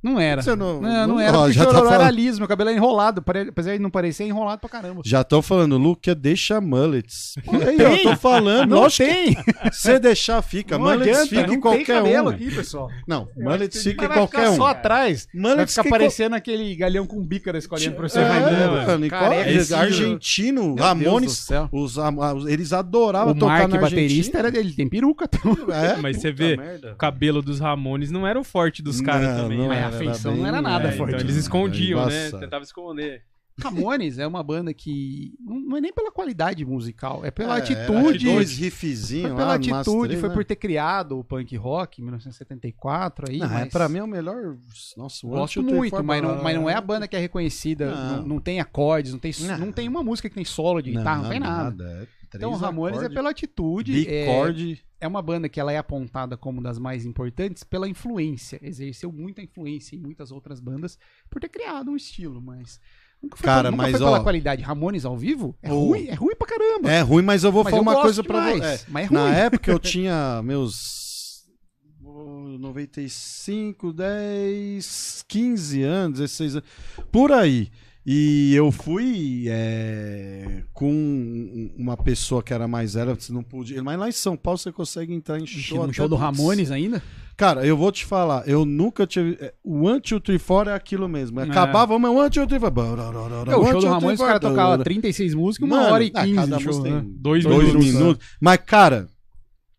[0.05, 0.43] Não era.
[0.55, 2.15] Não- Não, não, não- era, ó, porque já tá chororó era falando.
[2.15, 3.25] liso, meu cabelo era enrolado.
[3.49, 5.01] Apesar de não parecer, é enrolado pra caramba.
[5.05, 7.35] Já estão falando, Luca, deixa mullets.
[7.45, 8.69] Pô, aí, ó, tô falando.
[8.71, 9.37] Não lógico tem!
[9.73, 10.77] se deixar, fica.
[10.77, 12.33] Não mullets adianta, fica em qualquer tem cabelo um.
[12.35, 12.89] aqui, pessoal.
[13.09, 14.57] Não, mullets fica em vai qualquer ficar um.
[14.57, 15.27] só atrás.
[15.33, 18.29] Vai Mullets ficar fica em parecendo aquele galhão com bica da escolinha do professor É,
[18.29, 19.75] Raimundo.
[19.75, 21.97] argentino, Meu Ramones, os,
[22.47, 24.73] eles adoravam O tocar Mark, na baterista, era dele.
[24.73, 25.25] Tem peruca.
[25.35, 25.57] Então.
[25.75, 26.57] É, Mas você vê.
[26.93, 29.59] O cabelo dos Ramones não era o forte dos caras também.
[29.59, 31.11] não feição bem- não era nada É, forte.
[31.15, 32.31] então eles escondiam, né?
[32.63, 33.23] Esconder.
[33.61, 38.25] Ramones é uma banda que não é nem pela qualidade musical, é pela É, atitude.
[38.27, 40.35] Dois riffzinhos Foi pela lá, atitude, foi né?
[40.35, 44.03] por ter criado o punk rock em 1974 aí, Não, é, mas pra mim é
[44.03, 44.57] o melhor.
[44.97, 48.17] Nossa, gosto muito, mas não, mas não é a banda que é reconhecida, Não.
[48.19, 49.59] não, não tem acordes, não tem, Não.
[49.59, 52.09] não tem uma música que tem solo de guitarra, não, tem nada.
[52.33, 54.85] é Então Ramones é acordes, pela atitude, é, Bicord.
[55.01, 59.41] é uma banda que ela é apontada como das mais importantes pela influência, exerceu muita
[59.43, 60.99] influência em muitas outras bandas
[61.31, 62.81] por ter criado um estilo, mas
[63.25, 64.63] nunca foi, Cara, nunca mas, foi pela ó, qualidade.
[64.63, 66.91] Ramones ao vivo é o- ruim, é ruim pra caramba.
[66.91, 68.87] É ruim, mas eu vou Mas falar eu uma gosto coisa pra demais, você.
[68.89, 69.19] mas é ruim.
[69.19, 71.45] Na época eu tinha meus
[72.05, 76.69] oh, 95, 10, 15 anos, 16 anos,
[77.11, 77.69] por aí.
[78.07, 83.83] E eu fui é, com uma pessoa que era mais velha, você não podia.
[83.83, 85.79] Mas lá em São Paulo você consegue entrar em show.
[85.79, 87.03] no até show do dos- Ramones ainda?
[87.37, 89.37] Cara, eu vou te falar, eu nunca tive.
[89.41, 91.41] é, O Two, Three, Four é aquilo mesmo.
[91.41, 91.45] É.
[91.45, 92.71] Acabava, mas One, Two, Three, Four.
[93.49, 96.35] É, o show do Ramones, os caras tocavam 36 músicas, uma hora e ah, 15
[96.37, 97.01] cada de show, música né?
[97.01, 98.27] tem Dois dois minutos, minutos.
[98.41, 99.09] Mas, cara,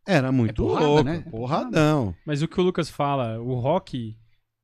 [0.08, 1.04] era muito É porrada, louco.
[1.04, 1.24] né?
[1.32, 2.16] Porradão.
[2.26, 4.16] Mas o que o Lucas fala, o rock,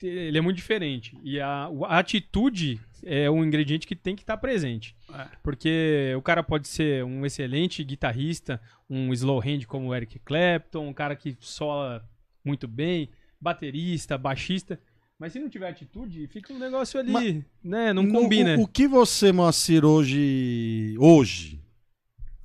[0.04, 1.18] ele é muito diferente.
[1.24, 4.96] E a, a atitude é um ingrediente que tem que estar presente.
[5.14, 5.26] É.
[5.42, 10.88] Porque o cara pode ser um excelente guitarrista, um slow hand como o Eric Clapton,
[10.89, 12.04] um cara que sola
[12.44, 14.80] muito bem, baterista, baixista.
[15.20, 17.94] Mas se não tiver atitude, fica um negócio ali, Mas- né?
[17.94, 18.58] Não combina.
[18.58, 20.96] O, o que você, Moacir, hoje.
[20.98, 21.62] Hoje.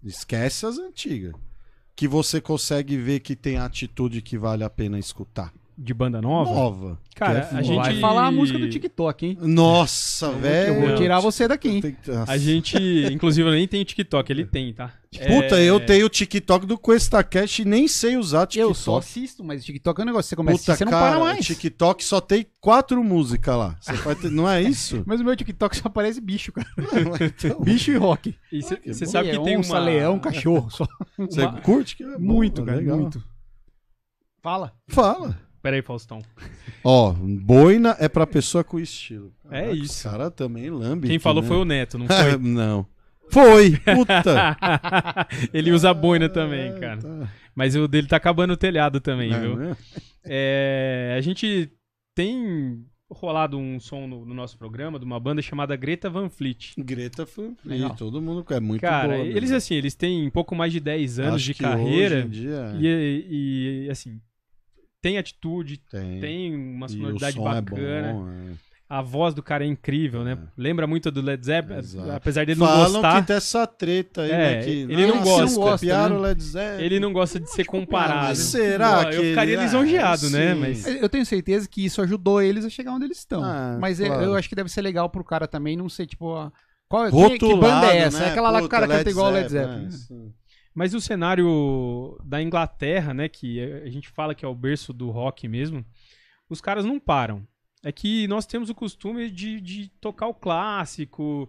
[0.04, 1.32] Esquece as antigas.
[1.94, 5.52] Que você consegue ver que tem atitude que vale a pena escutar.
[5.78, 6.50] De banda nova.
[6.54, 6.98] Nova.
[7.14, 9.38] Cara, é a gente- Vai falar a música do TikTok, hein?
[9.42, 10.80] Nossa, Eu velho.
[10.80, 10.96] vou Não.
[10.96, 11.80] tirar você daqui, hein?
[11.82, 11.94] Que-.
[12.26, 12.76] A gente,
[13.12, 14.92] inclusive, eu nem tenho TikTok, ele tem, tá?
[15.26, 18.68] Puta, É, eu tenho o TikTok do QuestaCast e nem sei usar TikTok.
[18.70, 20.84] Eu só assisto, mas o TikTok é um negócio, você começa a Puta, assistir, você
[20.86, 21.46] não cara, para mais.
[21.46, 23.76] TikTok só tem quatro músicas lá.
[24.20, 25.02] Ter- Não é isso?
[25.06, 26.66] Mas o meu TikTok só aparece bicho, cara.
[27.20, 28.34] Então, Bicho e rock.
[28.50, 29.78] E você que sabe que tem uma...
[29.78, 30.70] leão, cachorro.
[30.70, 30.86] Só.
[31.18, 31.96] Você uma- curte?
[31.96, 32.98] Que é bom, Muito, é cara, legal.
[32.98, 33.22] muito.
[34.42, 34.72] Fala.
[34.88, 35.38] Fala.
[35.66, 36.22] Pera aí, Faustão.
[36.84, 39.32] Ó, boina é pra pessoa com estilo.
[39.50, 40.06] É isso.
[40.06, 41.08] O cara também lambe.
[41.08, 42.36] Quem falou foi o Neto, não foi?
[42.38, 42.86] não.
[43.30, 44.56] Foi, puta.
[45.52, 46.98] ele usa boina também, cara.
[46.98, 47.32] Tá.
[47.52, 49.56] Mas o dele tá acabando o telhado também, É, viu?
[49.56, 49.76] né?
[50.24, 51.68] É, a gente
[52.14, 56.74] tem rolado um som no, no nosso programa de uma banda chamada Greta Van Fleet.
[56.78, 57.54] Greta foi.
[57.64, 57.90] Legal.
[57.90, 59.56] E todo mundo é muito Cara, boa, eles né?
[59.56, 63.86] assim, eles têm pouco mais de 10 anos Acho de carreira hoje em dia, e,
[63.86, 64.20] e, assim,
[65.08, 66.20] tem atitude, tem.
[66.20, 68.08] tem uma sonoridade som bacana.
[68.08, 68.66] É bom, é.
[68.88, 70.38] A voz do cara é incrível, né?
[70.56, 72.08] Lembra muito do Led Zeppelin, Exato.
[72.12, 73.20] apesar dele não Falam gostar.
[73.20, 74.62] que tem essa treta aí, É, né?
[74.62, 76.20] Que, ele não "Nossa, gosta, eles copiaram né?
[76.20, 76.84] o Led Zeppelin.
[76.84, 78.26] Ele não gosta de ser comparado.
[78.28, 80.54] Mas será Pô, que Eu ficaria ele- lisonjeado, Ah, né?
[80.54, 80.60] sim.
[80.60, 83.42] Mas Eu tenho certeza que isso ajudou eles a chegar onde eles estão.
[83.42, 84.22] Ah, Mas eu- claro.
[84.22, 86.52] eu acho que deve ser legal pro cara também não ser, tipo, a-
[86.88, 88.20] qual, que Rotulado, banda é essa?
[88.20, 88.26] né?
[88.26, 90.45] É aquela lá que o cara canta igual o Led Zeppelin, é.
[90.76, 95.08] Mas o cenário da Inglaterra, né, que a gente fala que é o berço do
[95.08, 95.82] rock mesmo,
[96.50, 97.48] os caras não param.
[97.82, 101.48] É que nós temos o costume de, de tocar o clássico,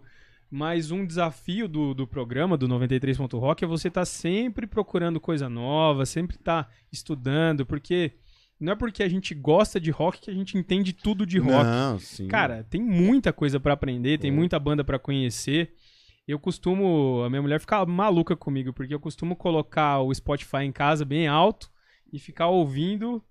[0.50, 6.06] mas um desafio do, do programa, do 93.rock, é você estar sempre procurando coisa nova,
[6.06, 8.14] sempre estar estudando, porque
[8.58, 11.64] não é porque a gente gosta de rock que a gente entende tudo de rock.
[11.64, 12.28] Não, sim.
[12.28, 14.38] Cara, tem muita coisa pra aprender, tem Pô.
[14.38, 15.74] muita banda pra conhecer.
[16.28, 20.70] Eu costumo, a minha mulher fica maluca comigo, porque eu costumo colocar o Spotify em
[20.70, 21.70] casa bem alto
[22.12, 23.24] e ficar ouvindo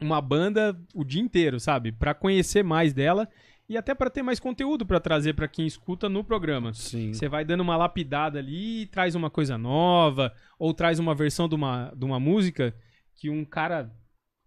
[0.00, 1.90] uma banda o dia inteiro, sabe?
[1.90, 3.28] Pra conhecer mais dela
[3.68, 6.72] e até pra ter mais conteúdo pra trazer pra quem escuta no programa.
[6.72, 7.12] Sim.
[7.12, 11.48] Você vai dando uma lapidada ali, e traz uma coisa nova, ou traz uma versão
[11.48, 12.72] de uma, de uma música
[13.16, 13.92] que um cara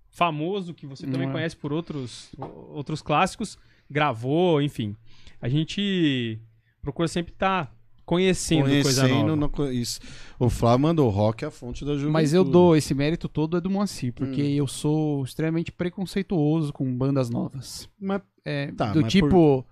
[0.10, 1.32] famoso, que você também é.
[1.32, 3.58] conhece por outros, outros clássicos,
[3.90, 4.96] gravou, enfim.
[5.42, 6.40] A gente
[6.84, 7.74] procura sempre estar
[8.06, 9.36] conhecendo, coisa Conhecendo, nova.
[9.38, 10.00] não co- isso.
[10.38, 12.12] O Flávio mandou rock é a fonte da juventude.
[12.12, 14.56] Mas eu dou esse mérito todo é do Moacir, porque Hum.
[14.56, 17.90] eu sou extremamente preconceituoso com bandas novas.
[18.00, 19.66] Mas É, Tá, do mas tipo,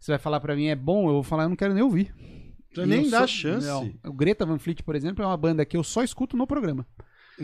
[0.00, 2.10] você vai falar pra mim é bom, eu vou falar, eu não quero nem ouvir.
[2.74, 3.66] você nem dá sou- chance.
[3.66, 3.92] Não.
[4.06, 6.86] O Greta Van Fleet, por exemplo, é uma banda que eu só escuto no programa.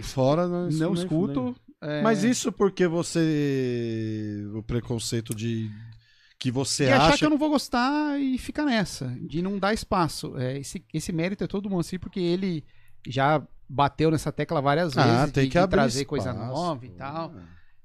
[0.02, 1.34] Fora não, não escuto.
[1.34, 1.56] fudendo.
[1.82, 4.44] é, Mas isso porque você.
[4.54, 5.70] O preconceito de.
[6.41, 7.18] Que você de achar acha.
[7.18, 10.36] que eu não vou gostar e ficar nessa, de não dar espaço.
[10.38, 12.64] É, esse, esse mérito é todo do Moacir, porque ele
[13.07, 16.84] já bateu nessa tecla várias vezes Ah, de, tem que de trazer espaço, coisa nova
[16.84, 17.32] e tal.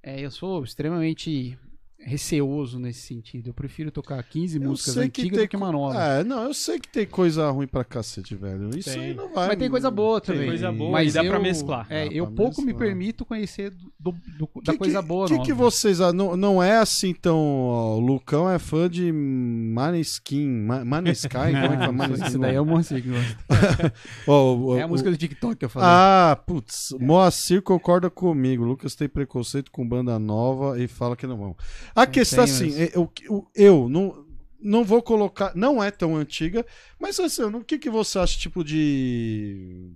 [0.01, 1.59] É, eu sou extremamente
[1.99, 3.49] receoso nesse sentido.
[3.49, 5.99] Eu prefiro tocar 15 eu músicas antigas do que uma nova.
[5.99, 8.69] É, não, eu sei que tem coisa ruim pra cacete, velho.
[8.77, 9.01] Isso tem.
[9.01, 9.47] aí não vai.
[9.47, 10.41] Mas tem coisa boa também.
[10.41, 11.87] Tem coisa boa, mas dá eu, pra mesclar.
[11.89, 12.65] É, eu pouco mesclar.
[12.65, 15.99] me permito conhecer do, do, da que, coisa boa, O que, que vocês.
[16.13, 17.37] Não, não é assim tão.
[17.37, 20.47] Ó, o Lucão é fã de Maneskin.
[20.85, 21.29] Maneskin?
[21.29, 21.91] Como é que?
[21.91, 22.27] Maneskin?
[22.27, 23.93] Isso daí é o Moacir que gosta.
[24.27, 25.89] oh, é a música do TikTok que eu falei.
[25.89, 26.93] Ah, putz.
[26.99, 28.63] Moacir concorda comigo.
[28.63, 31.55] Lucas tem preconceito com banda nova e fala que não vão.
[31.93, 34.25] A questão assim, eu, eu, eu não,
[34.59, 35.55] não vou colocar.
[35.55, 36.65] Não é tão antiga,
[36.99, 39.93] mas assim, o que, que você acha, tipo, de.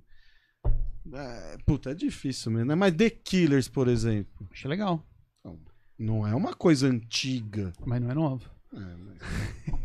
[1.12, 2.76] É, puta, é difícil mesmo, né?
[2.76, 4.48] Mas The Killers, por exemplo.
[4.52, 5.04] Acho legal.
[5.98, 7.74] Não é uma coisa antiga.
[7.86, 8.46] Mas não é nova.
[8.74, 9.18] É, mas...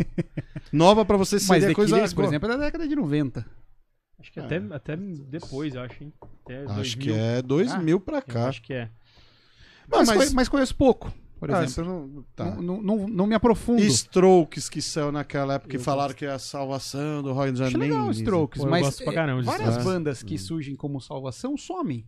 [0.71, 1.95] nova pra você seria mas The coisa.
[1.95, 3.45] Killers, por exemplo, é da década de 90.
[4.21, 4.45] Acho que é.
[4.45, 6.13] até, até depois, eu acho, hein?
[6.45, 7.03] Até acho 2000.
[7.03, 8.49] que é 2000 ah, pra cá.
[8.49, 8.91] acho que é.
[9.89, 11.13] Mas, mas, mas conheço pouco
[11.47, 12.09] por ah, exemplo.
[12.09, 12.55] Não, tá.
[12.57, 13.83] não, não, não, me aprofundo.
[13.83, 17.79] Strokes que saiu naquela época que falaram que é a salvação do Roy Janeiro.
[17.79, 22.07] legal Strokes, Pô, mas caramba, várias bandas que surgem como salvação somem.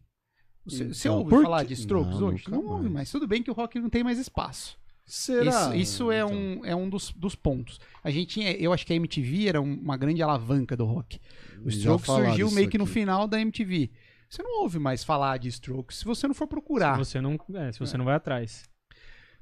[0.64, 2.44] Você, então, você ouve falar de Strokes não, hoje?
[2.48, 3.10] Não ouve mais.
[3.10, 4.76] Tudo bem que o rock não tem mais espaço.
[5.04, 5.50] Será?
[5.50, 6.34] Isso, isso é, então.
[6.34, 7.78] um, é um dos, dos pontos.
[8.02, 11.20] A gente tinha, eu acho que a MTV era uma grande alavanca do rock.
[11.64, 13.90] O Strokes surgiu meio que no final da MTV.
[14.28, 16.94] Você não ouve mais falar de Strokes se você não for procurar.
[16.94, 17.98] Se você não, é, se você é.
[17.98, 18.64] não vai atrás.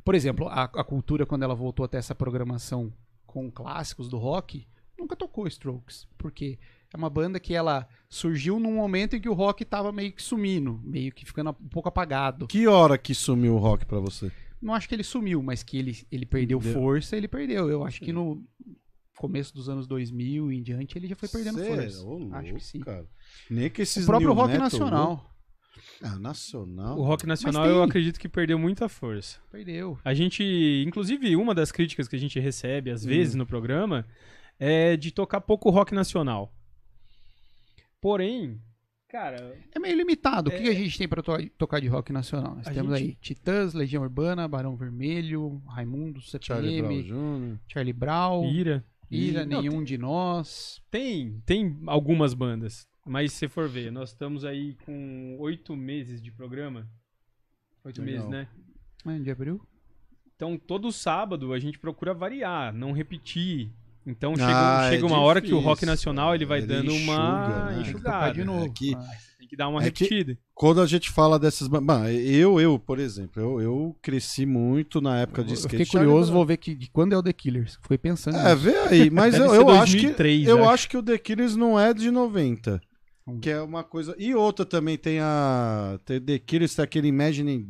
[0.05, 2.93] Por exemplo, a, a cultura, quando ela voltou até essa programação
[3.27, 4.67] com clássicos do rock,
[4.99, 6.07] nunca tocou Strokes.
[6.19, 6.59] Porque
[6.93, 10.23] é uma banda que ela surgiu num momento em que o rock estava meio que
[10.23, 12.47] sumindo, meio que ficando um pouco apagado.
[12.47, 14.31] Que hora que sumiu o rock para você?
[14.61, 16.73] Não acho que ele sumiu, mas que ele, ele perdeu Deu.
[16.73, 17.69] força, ele perdeu.
[17.69, 18.43] Eu acho que no
[19.17, 21.75] começo dos anos 2000 em diante ele já foi perdendo Sério?
[21.75, 22.03] força.
[22.03, 22.81] Ô, louco, acho que sim.
[22.81, 23.07] Cara.
[23.51, 25.34] Nem que esses o próprio rock nacional.
[26.03, 26.99] Ah, nacional.
[26.99, 29.39] O rock nacional eu acredito que perdeu muita força.
[29.51, 29.99] Perdeu.
[30.05, 33.09] A gente, inclusive, uma das críticas que a gente recebe às hum.
[33.09, 34.07] vezes no programa
[34.59, 36.53] é de tocar pouco rock nacional.
[38.01, 38.61] Porém,
[39.09, 39.57] cara.
[39.75, 40.51] É meio limitado.
[40.51, 40.57] É...
[40.57, 42.57] O que a gente tem para to tocar de rock nacional?
[42.57, 43.11] Nós a temos gente...
[43.11, 48.85] aí Titãs, Legião Urbana, Barão Vermelho, Raimundo, CPM, Charlie Brown, Charlie Brown Ira.
[49.11, 49.85] Ira, Não, nenhum tem...
[49.85, 50.83] de nós.
[50.91, 52.87] Tem, tem algumas bandas.
[53.05, 56.89] Mas se for ver, nós estamos aí com oito meses de programa.
[57.85, 58.49] Oito meses, né?
[59.07, 59.61] É, de abril.
[60.35, 63.71] Então, todo sábado a gente procura variar, não repetir.
[64.07, 66.93] Então, ah, chega, chega é uma hora que o rock nacional ele vai ele dando
[66.93, 67.81] enxuga, uma né?
[67.83, 68.35] enxugada.
[68.35, 68.67] De novo.
[68.67, 69.07] É que, ah,
[69.39, 70.39] tem que dar uma é repetida.
[70.55, 71.69] Quando a gente fala dessas.
[71.69, 75.75] Bom, eu, eu, por exemplo, eu, eu cresci muito na época de skate.
[75.75, 77.79] Eu fiquei curioso, vou ver que, de quando é o The Killers.
[77.81, 78.37] Fiquei pensando.
[78.37, 79.11] É, vê aí.
[79.11, 80.07] Mas eu, eu acho que.
[80.47, 82.81] Eu acho que o The Killers não é de 90.
[83.41, 84.15] Que é uma coisa.
[84.19, 85.99] E outra também tem a.
[86.05, 87.67] Tem The Killers, tem aquele Imagine.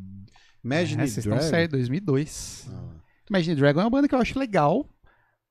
[0.64, 1.36] Imagine é, Dragon.
[1.36, 2.68] Estão certo, 2002.
[2.72, 2.94] Ah.
[3.30, 4.88] Imagine Dragon é uma banda que eu acho legal.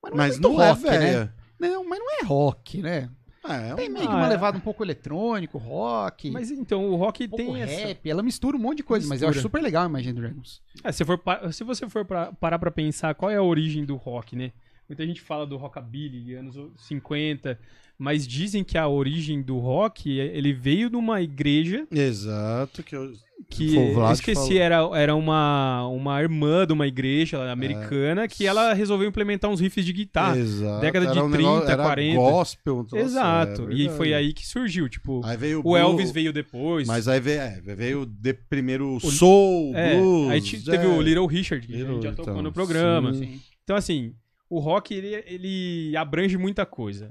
[0.02, 1.24] Mas não, mas é, não rock, é velha.
[1.58, 1.68] Né?
[1.70, 3.10] Não, mas não é rock, né?
[3.46, 6.30] É, tem meio que uma ah, levada um pouco eletrônico, rock.
[6.30, 8.08] Mas então, o rock um tem rap, essa...
[8.08, 9.14] ela mistura um monte de coisa, mistura.
[9.14, 10.62] mas eu acho super legal Imagine Dragons.
[10.82, 11.20] É, se, for,
[11.52, 14.52] se você for pra, parar pra pensar qual é a origem do rock, né?
[14.88, 17.58] Muita gente fala do rockabilly, anos 50,
[17.98, 21.86] mas dizem que a origem do rock, ele veio de uma igreja.
[21.90, 23.12] Exato, que eu
[23.48, 28.28] que eu esqueci, era, era uma, uma irmã de uma igreja americana é.
[28.28, 30.38] que ela resolveu implementar uns riffs de guitarra.
[30.38, 30.80] Exato.
[30.80, 32.16] Década de um 30, negócio, 40.
[32.16, 32.86] gospel.
[32.94, 33.68] Exato.
[33.70, 36.86] É, e foi aí que surgiu, tipo, o, o Elvis veio depois.
[36.86, 40.30] Mas aí veio, é, veio de primeiro o soul, é, blues.
[40.30, 43.14] Aí teve o Little Richard, que Little, já tocou então, no programa.
[43.14, 43.40] Sim.
[43.62, 44.14] Então assim,
[44.48, 47.10] o rock ele, ele abrange muita coisa.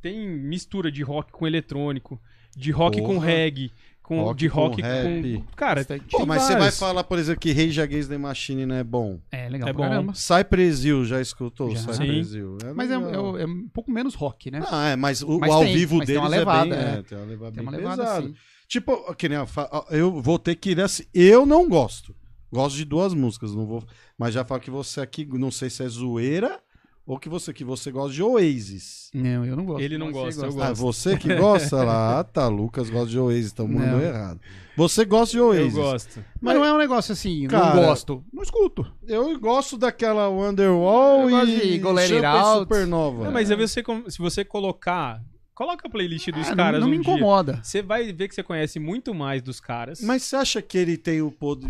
[0.00, 2.20] Tem mistura de rock com eletrônico,
[2.56, 3.14] de rock Porra.
[3.14, 3.70] com reggae,
[4.02, 5.54] com, rock de rock com, com...
[5.54, 8.82] Cara, Pô, mas você vai falar, por exemplo, que Rage Against the Machine não é
[8.82, 9.20] bom.
[9.30, 9.82] É legal é bom.
[9.82, 10.14] caramba.
[10.14, 11.70] Cypress Hill, já escutou?
[11.70, 11.92] Já.
[11.92, 12.58] Cypress Hill.
[12.64, 14.62] É mas é, é, é, um pouco menos rock, né?
[14.68, 16.98] Ah, é, mas o, mas o ao tem, vivo deles levada, é bem...
[16.98, 18.26] É, tem uma levada tem uma bem levada, pesada.
[18.26, 18.34] Assim.
[18.66, 19.46] Tipo, que nem eu,
[19.90, 22.14] eu vou ter que ir assim, eu não gosto.
[22.52, 23.84] Gosto de duas músicas, não vou,
[24.18, 26.60] mas já falo que você aqui, não sei se é zoeira
[27.06, 29.10] ou que você que você gosta de Oasis.
[29.12, 29.82] Não, eu não gosto.
[29.82, 30.70] Ele não gosta, eu gosto.
[30.70, 34.40] Ah, você que gosta lá, ah, tá, Lucas gosta de Oasis, então mandou errado.
[34.76, 35.76] Você gosta de Oasis.
[35.76, 36.16] Eu gosto.
[36.16, 38.24] Mas, mas não é um negócio assim, cara, não gosto.
[38.32, 38.86] Não escuto.
[39.06, 42.22] Eu gosto daquela Wonderwall eu e Goleiro
[42.58, 43.24] Supernova.
[43.24, 43.56] Não, mas é.
[43.56, 45.22] você, se você colocar
[45.60, 46.80] Coloca a playlist dos ah, caras.
[46.80, 47.52] Não, não um me incomoda.
[47.52, 47.62] Dia.
[47.62, 50.00] Você vai ver que você conhece muito mais dos caras.
[50.00, 51.68] Mas você acha que ele tem o poder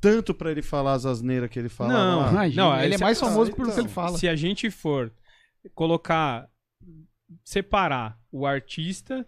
[0.00, 1.92] tanto para ele falar as asneiras que ele fala.
[1.92, 2.30] Não, lá.
[2.30, 4.16] Imagina, não ele é mais famoso por então, que ele fala.
[4.16, 5.12] Se a gente for
[5.74, 6.48] colocar,
[7.44, 9.26] separar o artista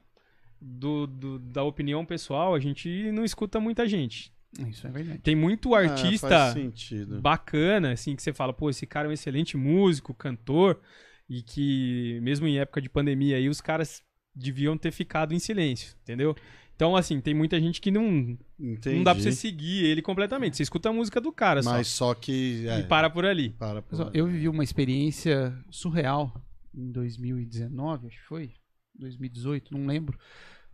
[0.61, 4.33] do, do, da opinião pessoal, a gente não escuta muita gente.
[4.69, 5.19] Isso é verdade.
[5.21, 7.21] Tem muito artista faz sentido.
[7.21, 10.81] bacana, assim, que você fala, pô, esse cara é um excelente músico, cantor,
[11.29, 14.03] e que mesmo em época de pandemia aí, os caras
[14.35, 16.37] deviam ter ficado em silêncio, entendeu?
[16.75, 18.97] Então, assim, tem muita gente que não, Entendi.
[18.97, 20.57] não dá pra você seguir ele completamente.
[20.57, 22.07] Você escuta a música do cara Mas só.
[22.09, 22.67] só que.
[22.67, 23.51] é, E para por ali.
[23.51, 24.11] para por.
[24.15, 26.35] Eu vivi uma experiência surreal
[26.75, 28.51] em 2019, acho que foi.
[28.99, 30.19] 2018, não lembro.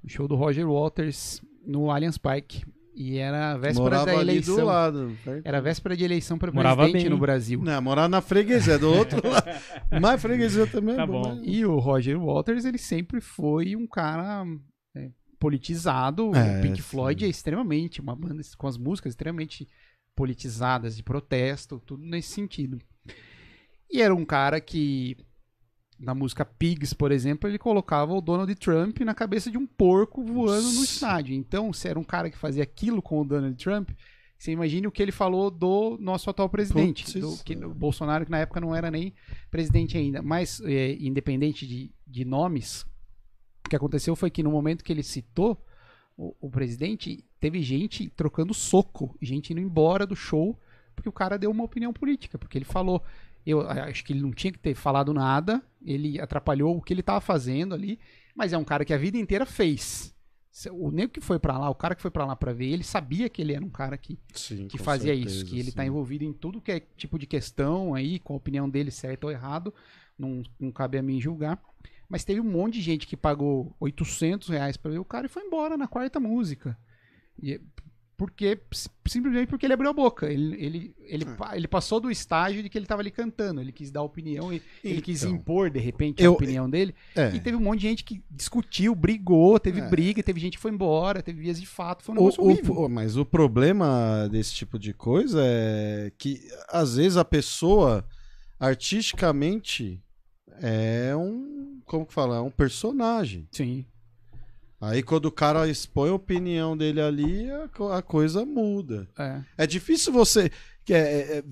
[0.02, 2.64] No show do Roger Waters no Allianz Parque.
[2.94, 4.56] E era a véspera Morava da ali eleição.
[4.56, 5.16] do lado.
[5.44, 7.08] Era a véspera de eleição para presidente bem.
[7.10, 7.60] no Brasil.
[7.62, 9.46] Não, morar na freguesia, do outro lado.
[10.00, 11.22] Mas freguesia também Tá é bom.
[11.22, 11.34] bom.
[11.36, 14.44] mas- E o Roger Waters, ele sempre foi um cara
[14.96, 16.34] é, politizado.
[16.34, 16.82] É, o Pink sim.
[16.82, 19.68] Floyd é extremamente, uma banda com as músicas extremamente
[20.14, 22.78] politizadas, de protesto, tudo nesse sentido.
[23.90, 25.16] E era um cara que,
[25.98, 30.24] na música Pigs, por exemplo, ele colocava o Donald Trump na cabeça de um porco
[30.24, 30.84] voando no Nossa.
[30.84, 31.34] estádio.
[31.34, 33.90] Então, se era um cara que fazia aquilo com o Donald Trump,
[34.36, 37.66] você imagine o que ele falou do nosso atual presidente, do, que, é.
[37.66, 39.14] o Bolsonaro, que na época não era nem
[39.50, 40.20] presidente ainda.
[40.20, 42.84] Mas, é, independente de, de nomes,
[43.68, 45.62] o que aconteceu foi que no momento que ele citou
[46.16, 50.58] o, o presidente, teve gente trocando soco, gente indo embora do show,
[50.96, 53.02] porque o cara deu uma opinião política, porque ele falou.
[53.46, 57.00] Eu acho que ele não tinha que ter falado nada, ele atrapalhou o que ele
[57.00, 57.98] estava fazendo ali,
[58.34, 60.14] mas é um cara que a vida inteira fez.
[60.72, 62.82] O nego que foi pra lá, o cara que foi pra lá pra ver, ele
[62.82, 65.82] sabia que ele era um cara que Sim, que fazia certeza, isso, que ele tá
[65.82, 65.88] sim.
[65.88, 69.30] envolvido em tudo que é tipo de questão aí, com a opinião dele certo ou
[69.30, 69.72] errado,
[70.18, 71.62] não, não cabe a mim julgar.
[72.08, 75.30] Mas teve um monte de gente que pagou 800 reais pra ver o cara e
[75.30, 76.76] foi embora na quarta música.
[77.42, 77.60] E,
[78.16, 78.58] porque,
[79.06, 80.26] simplesmente porque ele abriu a boca.
[80.26, 81.56] Ele, ele, ele, É.
[81.56, 83.60] ele passou do estágio de que ele tava ali cantando.
[83.60, 85.36] Ele quis dar opinião e ele quis Então.
[85.36, 86.94] impor, de repente, a Eu- opinião dele.
[87.14, 87.28] É.
[87.36, 89.88] E teve um monte de gente que discutiu, brigou, teve É.
[89.88, 92.02] briga, teve gente que foi embora, teve vias de fato.
[92.02, 92.74] Foi um negócio o- horrível.
[92.74, 96.40] o- mas o problema desse tipo de coisa é que
[96.70, 98.04] às vezes a pessoa
[98.58, 100.02] artisticamente
[100.60, 103.48] é um, como que fala, é um personagem.
[103.50, 103.84] Sim.
[104.80, 109.08] Aí quando o cara expõe a opinião dele ali, a, a coisa muda.
[109.18, 109.42] É.
[109.58, 110.50] É difícil você
[110.84, 111.42] que é, é,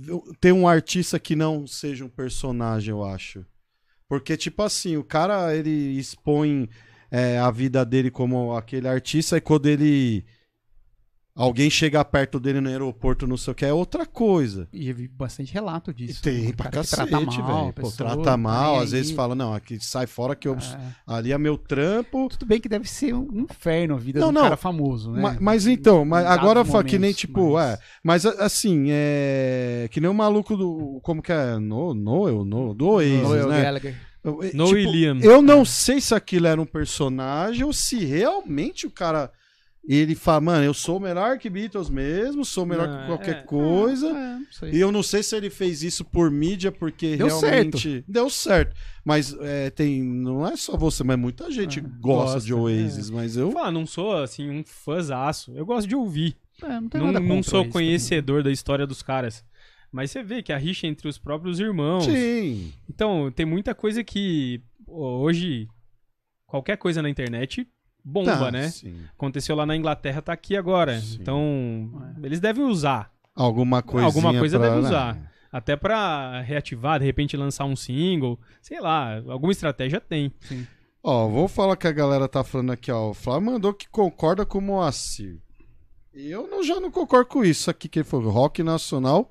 [0.41, 3.45] ter um artista que não seja um personagem, eu acho.
[4.09, 6.71] Porque, tipo assim, o cara ele expõe
[7.11, 10.25] é, a vida dele como aquele artista e quando ele.
[11.37, 14.67] Alguém chega perto dele no aeroporto, não sei o que, é outra coisa.
[14.73, 16.23] E eu vi bastante relato E disso.
[16.23, 17.73] tem Um pra cara que cacete, trata mal a velho.
[17.75, 20.79] Pô, trata tá mal, às vezes fala, não, aqui sai fora que eu, É.
[21.07, 22.29] ali é meu trampo.
[22.31, 24.43] Tudo bem que deve ser um inferno a vida Não, do não.
[24.45, 25.21] cara famoso, né?
[25.21, 27.79] Ma- Mas, então, mas agora fala que nem tipo, mas- é.
[28.03, 29.89] Mas assim, é.
[29.91, 31.01] Que nem o maluco do.
[31.03, 31.59] Como que é?
[31.59, 32.45] No, Noel?
[32.45, 33.63] No, do Oasis, Noel né?
[33.63, 33.95] Gallagher.
[34.25, 35.19] Eu- No tipo, William.
[35.23, 39.31] Eu não sei se aquilo era um personagem ou se realmente o cara.
[39.89, 43.43] Ele fala, mano, eu sou melhor que Beatles mesmo, sou melhor Não, que qualquer é.
[43.43, 44.09] coisa.
[44.09, 44.71] É, não sei.
[44.73, 48.05] E eu não sei se ele fez isso por mídia, porque Deu realmente.
[48.09, 48.75] Deu certo.
[49.05, 50.03] Mas é, tem.
[50.03, 53.11] Não é só você, mas muita gente É, gosta, gosta, de Oasis.
[53.11, 53.53] Mas eu.
[53.53, 55.53] Falar, não sou assim um fãzaço.
[55.55, 56.37] Eu gosto de ouvir.
[56.63, 59.45] É, não tem Não, nada não sou isso conhecedor da história dos caras.
[59.93, 62.05] Mas você vê que a rixa entre os próprios irmãos.
[62.05, 62.73] Sim.
[62.91, 65.69] Então, tem muita coisa que hoje
[66.45, 67.69] qualquer coisa na internet
[68.07, 68.69] bomba, Tá, né?
[68.69, 68.97] sim.
[69.15, 71.01] Aconteceu lá na Inglaterra, tá aqui agora.
[71.01, 71.19] Sim.
[71.21, 71.91] Então,
[72.23, 73.11] eles devem usar.
[73.35, 74.07] Alguma coisa.
[74.07, 75.19] Alguma coisa deve usar.
[75.53, 78.39] Até pra reativar, de repente lançar um single.
[78.63, 80.33] Sei lá, alguma estratégia tem.
[81.03, 83.11] Ó, vou falar que a galera tá falando aqui, ó.
[83.11, 85.39] O Flávio mandou que concorda com o Moacir.
[86.15, 88.31] E eu não, já não concordo com isso aqui, que ele falou.
[88.31, 89.29] Rock nacional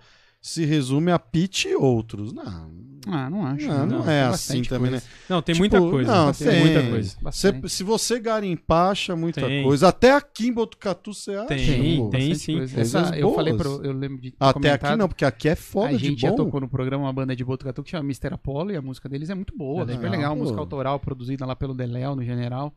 [0.47, 2.31] se resume a Pitch e outros.
[2.31, 2.71] Não,
[3.07, 3.67] Ah, não acho.
[3.67, 4.99] não, não Tem é assim também, né?
[4.99, 5.05] coisa.
[5.29, 6.11] Não, tem Tipo, muita coisa.
[6.15, 6.59] Não, tem, tem.
[6.59, 7.17] muita coisa.
[7.31, 9.63] Cê- se você garimpar, acha muita Tem.
[9.63, 9.87] coisa.
[9.87, 11.47] Até aqui em Botucatu você acha.
[11.47, 12.09] Tem, pô.
[12.09, 12.35] tem.
[12.35, 12.61] Sim.
[12.61, 15.89] Essa, eu falei pro, eu lembro de Até comentado, aqui não, porque aqui é foda
[15.89, 16.27] a de gente bom.
[16.29, 18.33] já tocou no programa uma banda de Botucatu que chama Mr.
[18.35, 21.43] Apollo e a música deles é muito boa, É super legal, legal, música autoral produzida
[21.45, 22.71] lá pelo Deléo no General.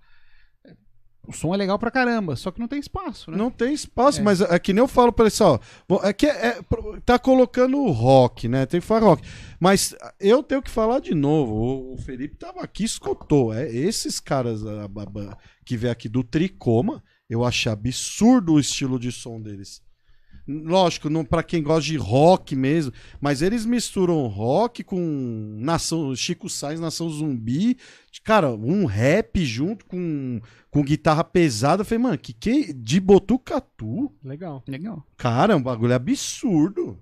[1.28, 3.36] O som é legal pra caramba, só que não tem espaço, né?
[3.36, 4.22] Não tem espaço, É.
[4.22, 5.58] mas é que nem eu falo pra ele assim, ó.
[6.02, 6.60] É que é, é-
[7.04, 8.64] tá colocando o rock, né?
[8.64, 9.22] Tem que falar rock.
[9.60, 11.92] Mas eu tenho que falar de novo.
[11.92, 13.52] O, Felipe tava aqui, escutou.
[13.52, 18.60] É, esses caras a- a- a- que vem aqui do Tricoma, eu achei absurdo o
[18.60, 19.82] estilo de som deles.
[20.48, 22.90] Lógico, não para quem gosta de rock mesmo,
[23.20, 24.98] mas eles misturam rock com
[25.60, 27.76] Nação Chico Sainz, Nação Zumbi,
[28.24, 30.40] cara, um rap junto com,
[30.70, 31.82] com guitarra pesada.
[31.82, 34.10] Eu falei, mano, que que de Botucatu?
[34.24, 34.62] Legal.
[34.66, 35.04] Legal.
[35.18, 36.98] Cara, é um bagulho absurdo.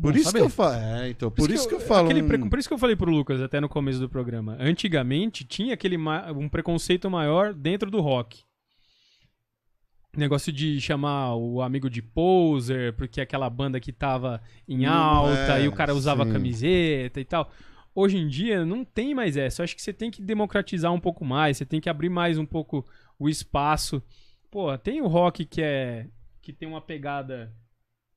[0.00, 0.38] Por Bom isso saber.
[0.40, 2.74] que eu falo, é, então, por, isso que eu, falo, aquele um- Por isso que
[2.74, 4.56] eu falei pro Lucas até no começo do programa.
[4.58, 8.42] Antigamente tinha aquele ma- um preconceito maior dentro do rock.
[10.16, 15.64] Negócio de chamar o amigo de poser, porque aquela banda que tava em alta é,
[15.64, 16.32] e o cara usava sim.
[16.32, 17.50] camiseta e tal.
[17.94, 19.62] Hoje em dia não tem mais essa.
[19.62, 22.38] Eu acho que você tem que democratizar um pouco mais, você tem que abrir mais
[22.38, 22.86] um pouco
[23.18, 24.02] o espaço.
[24.50, 26.06] Pô, tem o rock que é
[26.40, 27.54] que tem uma pegada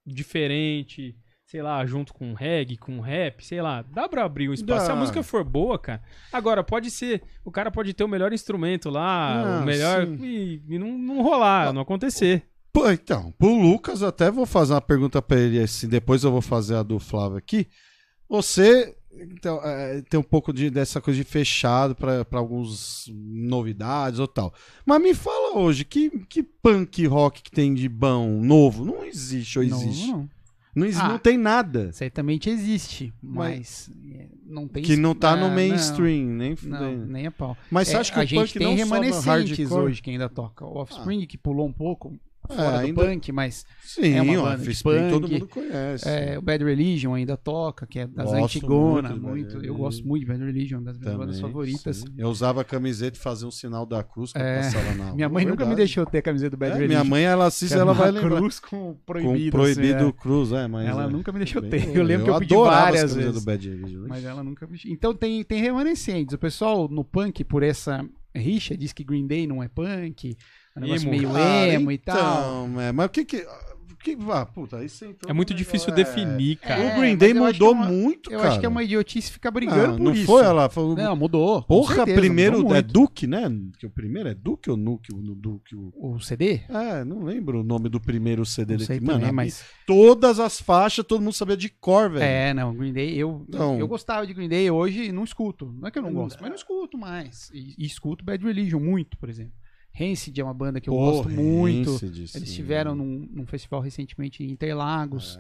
[0.05, 1.17] diferente,
[1.47, 4.85] sei lá, junto com reggae, com rap, sei lá, dá pra abrir um espaço.
[4.85, 4.99] Se a Dá.
[4.99, 6.03] música for boa, cara.
[6.31, 10.05] Agora, pode ser, o cara pode ter o melhor instrumento lá, Não, o melhor.
[10.05, 10.17] sim.
[10.21, 12.43] E, e não, não rolar, não acontecer.
[12.73, 16.41] Pô, então, pro Lucas, até vou fazer uma pergunta pra ele assim, depois eu vou
[16.41, 17.65] fazer a do Flávio aqui.
[18.27, 24.19] Você então, é, tem um pouco de, dessa coisa de fechado pra pra algumas novidades
[24.19, 24.53] ou tal.
[24.85, 28.83] Mas me fala hoje, que, que punk rock que tem de bom, novo?
[28.85, 30.07] Não existe ou existe?
[30.11, 30.36] Não, não.
[30.85, 31.09] Exi- Ah.
[31.09, 34.83] não tem nada Certamente existe, mas, é, não tem...
[34.83, 36.97] que não tá no Ah, mainstream, nem Não, fudendo.
[36.97, 37.57] não, nem a pau.
[37.71, 40.29] Mas você É, acha que a o gente punk tem não remanescentes hoje que ainda
[40.29, 40.65] toca.
[40.65, 42.13] O Offspring, que pulou um pouco
[42.47, 45.33] fora É, do ainda- punk, mas Sim, É uma banda de Offspring todo punk.
[45.33, 46.07] mundo conhece.
[46.09, 49.23] é, o Bad Religion ainda toca, que é das Gosto Antigona, muito
[49.55, 49.65] muito.
[49.65, 51.97] Eu gosto muito de Bad Religion, das minhas bandas Também, favoritas.
[51.97, 52.05] sim.
[52.17, 55.27] Eu usava a camiseta e fazia um sinal da cruz quando É, passava na Minha
[55.27, 56.89] rua, mãe nunca me deixou ter a camiseta do Bad É, Religion.
[56.99, 58.37] minha mãe, ela assiste, ela vai lembrar.
[58.37, 59.51] cruz com proibido.
[59.51, 60.87] com proibido assim, cruz, é, mas...
[60.87, 61.07] Ela é.
[61.09, 61.95] nunca me deixou ter.
[61.95, 63.33] Eu lembro que eu pedi várias vezes.
[63.33, 64.05] do Bad Religion.
[64.07, 64.77] Mas ela nunca me...
[64.85, 66.33] Então tem, tem remanescentes.
[66.33, 70.35] O pessoal no punk, por essa rixa, diz que Green Day não é punk.
[70.77, 72.67] É um negócio meio Ah, emo e tal.
[72.67, 73.45] Então, é, mas o que que...
[74.03, 76.81] que ah, puta, aí você entrou É muito difícil negócio- definir, cara.
[76.81, 78.51] É, o Green Day eu mudou é uma- muito, Eu cara.
[78.51, 80.25] acho que é uma idiotice ficar brigando não, por não isso.
[80.25, 80.95] foi ela, foi...
[80.95, 81.61] Não, mudou.
[81.63, 82.81] Porra, certeza, primeiro mudou é.
[82.81, 83.41] Duke, né?
[83.77, 85.13] Que o primeiro é Duke ou Nuke?
[85.13, 85.91] O Duke, o...
[86.15, 86.61] O CD?
[86.69, 89.65] É, não lembro o nome do primeiro CD Não sei Mano, também, mas...
[89.85, 92.23] todas as faixas, todo mundo sabia de cor, velho.
[92.23, 95.73] É, não, Green Day, eu, Então- eu gostava de Green Day hoje não escuto.
[95.77, 97.49] Não é que eu não gosto, mas não escuto mais.
[97.53, 99.51] E, e escuto Bad Religion muito, por exemplo.
[99.97, 101.91] Rancid é uma banda que eu Pô, gosto muito.
[101.91, 102.43] Rancid, Eles sim.
[102.43, 105.39] estiveram num, num festival recentemente em Interlagos.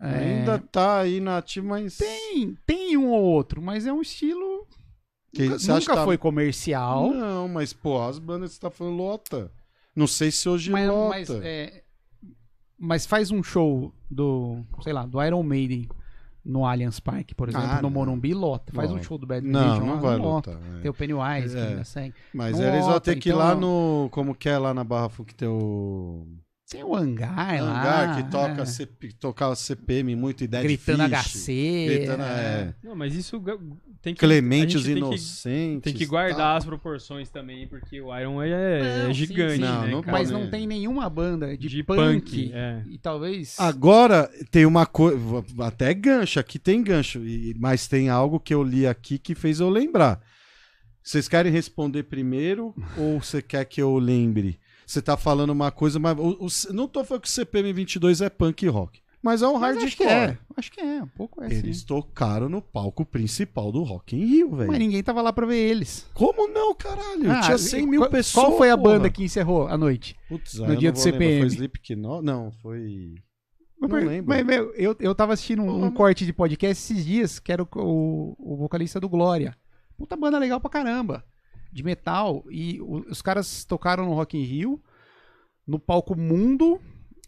[0.00, 1.96] É, Ainda tá aí na ativa, mas.
[1.96, 4.66] Tem, tem um ou outro, mas é um estilo.
[5.32, 7.12] Que nunca nunca tá- foi comercial.
[7.12, 9.52] Não, mas, pô, as bandas que você tá falando lota.
[9.94, 11.08] Não sei se hoje mas, lota.
[11.08, 11.82] mas, é,
[12.78, 15.88] mas faz um show do, sei lá, do Iron Maiden
[16.48, 17.90] no Allianz Parque, por exemplo, Ah, no não.
[17.90, 18.72] Morumbi, lota.
[18.72, 20.50] Faz um show do Bad Não, Religion não lá, vai lota.
[20.52, 20.68] lotar.
[20.76, 20.80] é.
[20.80, 21.66] Tem o Pennywise que É.
[21.68, 22.14] ainda segue.
[22.32, 24.08] Mas não eles vão ter que ir então lá não- no.
[24.10, 25.34] Como que é lá na Barra Fu que
[26.68, 26.86] tem o.
[26.86, 27.80] Tem o hangar lá.
[27.80, 31.86] hangar que toca é, CP, tocava CPM muito e Dead gritando Fish, HC.
[31.88, 32.26] Gritando, é.
[32.26, 32.74] é.
[32.82, 33.42] Não, mas isso
[34.02, 34.20] tem que.
[34.20, 35.82] Clemente os gente tem que- Inocentes.
[35.82, 39.60] Tem que guardar as proporções também, porque o Iron é, é Não, sim, gigante, sim.
[39.60, 40.02] Não, né, não?
[40.06, 41.98] Mas não tem nenhuma banda de, De punk.
[42.00, 42.82] punk, é.
[42.90, 43.58] E talvez.
[43.58, 45.18] Agora, tem uma coisa.
[45.60, 47.18] Até gancho, aqui tem gancho.
[47.24, 50.20] e- Mas tem algo que eu li aqui que fez eu lembrar.
[51.02, 54.58] Vocês querem responder primeiro ou você quer que eu lembre?
[54.90, 56.16] Você tá falando uma coisa, mas.
[56.18, 59.00] o- o- não tô falando que o CPM 22 é punk rock.
[59.22, 59.84] Mas é um hardcore.
[59.86, 60.38] acho que é.
[60.56, 61.02] Acho que é.
[61.02, 61.86] Um pouco é Eles sim.
[61.86, 64.70] tocaram no palco principal do Rock in Rio, velho.
[64.70, 66.06] Mas ninguém tava lá pra ver eles.
[66.14, 67.30] Como não, caralho?
[67.30, 68.46] Ah, Tinha 100 mil qual, pessoas.
[68.46, 68.94] Qual foi a porra.
[68.94, 70.16] banda que encerrou a noite?
[70.28, 71.18] Putz, no dia não do vou lembrar.
[71.18, 71.38] CPM?
[71.40, 72.24] Foi Slipknot?
[72.24, 73.14] Não, foi.
[73.80, 74.28] Não Mas, lembro.
[74.28, 77.62] mas, meu, eu, eu tava assistindo um, um corte de podcast esses dias, que era
[77.62, 79.54] o, o, o vocalista do Glória.
[79.98, 81.24] Puta banda legal pra caramba.
[81.70, 82.44] De metal.
[82.50, 84.82] E os caras tocaram no Rock in Rio,
[85.66, 86.80] no palco Mundo,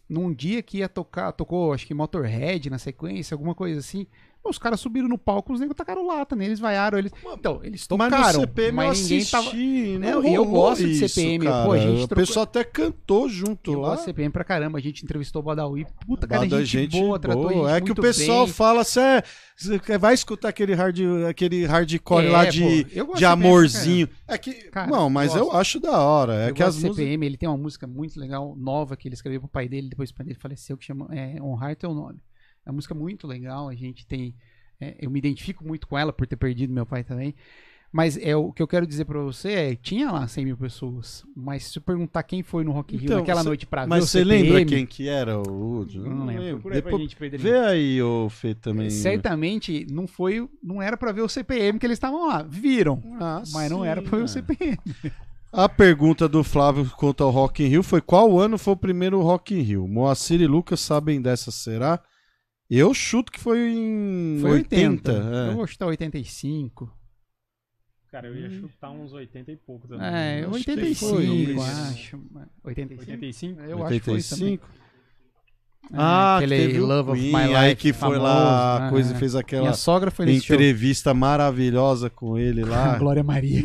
[0.09, 4.07] num dia que ia tocar, tocou acho que Motorhead na sequência, alguma coisa assim.
[4.43, 7.11] Os caras subiram no palco, os negros tacaram lata neles, vaiaram eles.
[7.31, 9.53] Então, eles Mas tocaram, no CPM mas eu ninguém assisti, tava...
[9.53, 11.65] não Não, e eu gosto de isso, CPM, cara.
[11.65, 13.89] pô, a gente O trocou- pessoal até cantou junto Eu lá.
[13.89, 15.85] gosto de CPM pra caramba, a gente entrevistou o Badawi.
[16.07, 18.53] Puta, cara, Bada gente, boa, tratou a gente É que o pessoal bem.
[18.53, 19.23] fala assim, é,
[19.55, 20.97] você vai escutar aquele, hard,
[21.29, 24.09] aquele hardcore É, lá de, eu de amorzinho.
[24.27, 25.57] É que, Cara, não, mas eu gosto.
[25.57, 26.45] acho da hora.
[26.45, 26.95] É eu que as músicas...
[26.95, 30.09] CPM, ele tem uma música muito legal, nova, que ele escreveu pro pai dele, depois
[30.09, 32.19] o pai dele faleceu, que chama é, Honrar Teu Nome.
[32.65, 34.35] É uma música muito legal, a gente tem...
[34.79, 37.33] é, eu me identifico muito com ela por ter perdido meu pai também.
[37.93, 41.25] Mas é o que eu quero dizer pra você é, tinha lá 100 mil pessoas,
[41.35, 43.81] mas se eu perguntar quem foi no Rock in Rio Então, naquela cê- noite pra
[43.83, 45.85] ver Mas o você lembra quem que era o?
[45.93, 46.61] Eu Não lembro.
[46.61, 48.89] Pra Depois- Vê aí, ô Fê, também.
[48.89, 52.43] Certamente não foi, não era pra ver o CPM que eles estavam lá.
[52.43, 54.25] Viram, Ah, mas não sim, era pra ver é.
[54.25, 54.77] o CPM.
[55.51, 59.21] A pergunta do Flávio quanto ao Rock in Rio foi qual ano foi o primeiro
[59.21, 59.85] Rock in Rio?
[59.85, 61.99] Moacir e Lucas sabem dessa, será?
[62.73, 65.11] Eu chuto que foi em Foi 80.
[65.11, 65.35] 80.
[65.35, 65.49] é.
[65.49, 66.89] Eu vou chutar 85.
[68.09, 70.05] Cara, eu ia chutar uns 80 e pouco também.
[70.07, 71.61] É, acho que 85, foi isso.
[71.61, 72.21] acho.
[72.63, 73.11] 85?
[73.11, 73.61] 85?
[73.61, 74.59] Eu acho que foi também.
[75.83, 75.95] 85?
[76.01, 77.55] Ah, aquele que teve o Love of Queen, My Life.
[77.55, 78.89] aí que foi lá, famoso, a né?
[78.91, 82.95] coisa fez aquela Minha sogra foi entrevista maravilhosa com ele lá.
[82.99, 83.61] Glória Maria.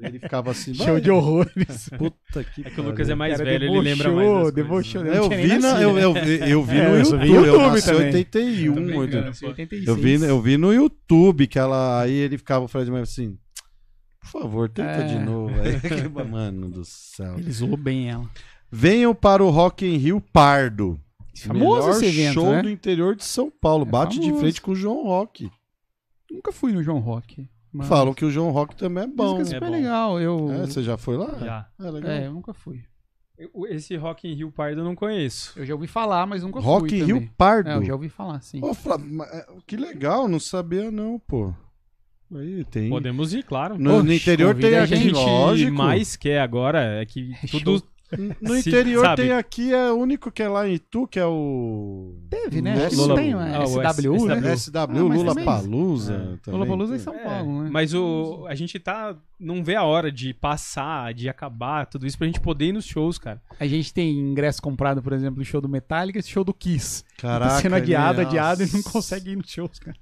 [0.00, 1.88] ele ficava assim, Show de horrores.
[1.98, 4.28] Puta que É que o Lucas é mais Cara, velho, ele lembra mais.
[4.28, 5.02] debochou, debochou.
[5.02, 5.18] coisas.
[5.18, 6.04] não Eu vi, na, eu, né?
[6.04, 8.06] eu, vi- eu vi É, no eu YouTube, eu nasci em também.
[8.14, 8.74] 81.
[8.74, 9.12] Também, muito.
[9.12, 9.24] cara.
[9.26, 9.88] Nasci em 86.
[9.88, 12.02] Eu vi, eu vi no YouTube que ela.
[12.02, 13.38] Aí ele ficava, o Fred Mercury assim.
[14.20, 15.06] Por favor, tenta É.
[15.06, 15.54] de novo.
[15.60, 17.38] Aí, Mano do céu.
[17.38, 18.28] Ele zoou bem ela.
[18.70, 21.00] Venham para o Rock in Rio Pardo.
[21.36, 22.62] Famoso Melhor esse evento, show né?
[22.62, 23.84] do interior de São Paulo.
[23.86, 24.40] É Bate de famoso.
[24.40, 25.50] frente com o João Rock.
[26.30, 27.48] Nunca fui no João Rock.
[27.72, 29.38] mas- Falam que o João Rock também é bom.
[29.38, 29.76] Música É super bom.
[29.76, 30.20] legal.
[30.20, 30.50] Eu...
[30.52, 31.38] É, você já foi lá?
[31.38, 31.68] Já.
[31.80, 32.10] É legal.
[32.10, 32.82] É, eu nunca fui.
[33.38, 35.52] Eu- Esse Rock in Rio Pardo eu não conheço.
[35.56, 37.18] Eu já ouvi falar, mas nunca Rock fui in também.
[37.20, 37.70] Rio Pardo.
[37.70, 38.60] É, eu já ouvi falar, sim.
[38.74, 41.54] Flávio, é, que legal, não sabia não, pô.
[42.34, 42.90] Aí tem.
[42.90, 43.78] Podemos ir, claro.
[43.78, 45.72] No, no interior tem a gente lógico.
[45.72, 47.82] mais quer agora é que É tudo.
[48.40, 49.22] No se- interior sabe?
[49.22, 52.14] tem aqui, é o único que é lá em Itu, que é o.
[52.30, 52.72] Teve, né?
[52.74, 54.56] Lula- Acho que não tem, Ah, é o SW, né?
[54.56, 54.70] SW.
[54.70, 56.38] SW, Ah, mas Lula Palusa.
[56.46, 56.50] É.
[56.50, 57.68] Lula Palusa em São É, Paulo, né?
[57.70, 59.14] Mas o, a gente tá.
[59.38, 62.86] Não vê a hora de passar, de acabar, tudo isso pra gente poder ir nos
[62.86, 63.40] shows, cara.
[63.60, 67.04] A gente tem ingresso comprado, por exemplo, do show do Metallica e show do Kiss.
[67.18, 67.56] Caraca.
[67.56, 69.96] tá sendo adiado, adiado e não consegue ir nos shows, cara.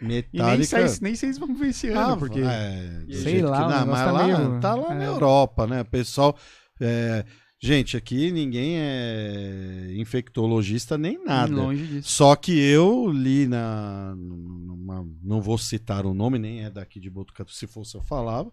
[0.00, 0.88] E nem Metallica.
[0.88, 2.40] sei, nem sei se vão ver esse ano, Ah, porque...
[2.40, 5.06] é, sei lá, que- o não, mas tá lá, meio- tá lá na é.
[5.06, 5.82] Europa, né?
[5.82, 6.36] O pessoal.
[6.80, 7.24] é,
[7.62, 11.54] gente, aqui ninguém é infectologista nem nada.
[11.54, 12.08] Longe disso.
[12.10, 14.14] Só que eu li na.
[14.16, 18.52] numa- não vou citar o nome, nem é daqui de Botucatu, se fosse eu falava.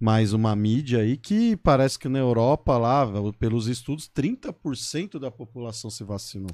[0.00, 3.04] Mas uma mídia aí que parece que na Europa, lá,
[3.38, 6.50] pelos estudos, 30% da população se vacinou.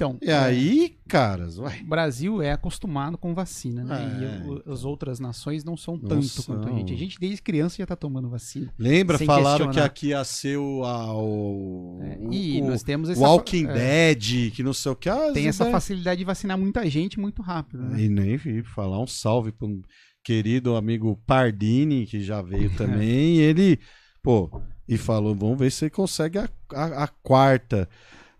[0.00, 3.98] Então, E é, aí, caras, o Brasil é acostumado com vacina, né?
[4.44, 6.44] É, e o- as outras nações não são Não tanto são.
[6.54, 6.94] quanto a gente.
[6.94, 8.72] A gente desde criança já tá tomando vacina.
[8.78, 9.18] lembra?
[9.18, 9.72] Falaram questionar.
[9.72, 10.84] que aqui ia ser o.
[10.84, 13.20] a- o, É, e o nós temos essa...
[13.20, 15.08] Walking é, Dead, que não sei o que.
[15.08, 18.00] Ah, Tem essa ideias- facilidade de vacinar muita gente muito rápido, né?
[18.00, 19.82] E nem vi falar um salve para um
[20.22, 23.38] querido amigo Pardini, que já veio também.
[23.38, 23.80] ele,
[24.22, 24.48] pô,
[24.88, 27.88] e falou: vamos ver se ele consegue a, a- a quarta.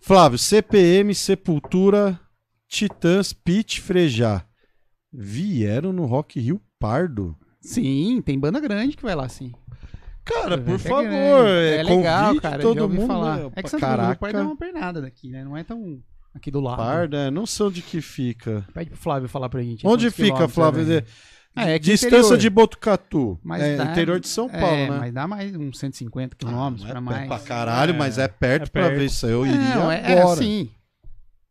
[0.01, 2.19] Flávio, CPM, Sepultura,
[2.69, 4.45] Titãs, Pit, Frejá.
[5.13, 7.37] Vieram no Rock Rio Pardo.
[7.61, 9.53] Sim, tem banda grande que vai lá, sim.
[10.25, 10.83] Cara, É por grande.
[10.83, 12.63] favor, É é, legal, cara.
[12.63, 13.07] todo mundo.
[13.07, 13.37] falar.
[13.39, 13.51] né?
[13.57, 15.43] É que Santa Cruz do Caraca, Pardo é uma pernada daqui, né?
[15.43, 16.01] Não é tão
[16.35, 16.77] aqui do lado.
[16.77, 18.67] Pardo, é, não sei onde que fica.
[18.75, 19.87] Pede pro Flávio falar pra gente.
[19.87, 20.83] Onde quantos fica, Flávio?
[20.83, 21.01] é daí.
[21.01, 21.07] De-
[21.59, 22.39] Ah, é Distância interior.
[22.39, 23.39] de Botucatu.
[23.43, 24.99] Mas é dá- interior de São Paulo, é, né?
[24.99, 27.29] Mas dá mais uns 150 Ah, quilômetros não é pra perto mais.
[27.29, 28.99] pra caralho, mas é perto É pra perto.
[28.99, 29.32] ver isso aí.
[29.32, 30.70] Eu iria Não, é, é assim.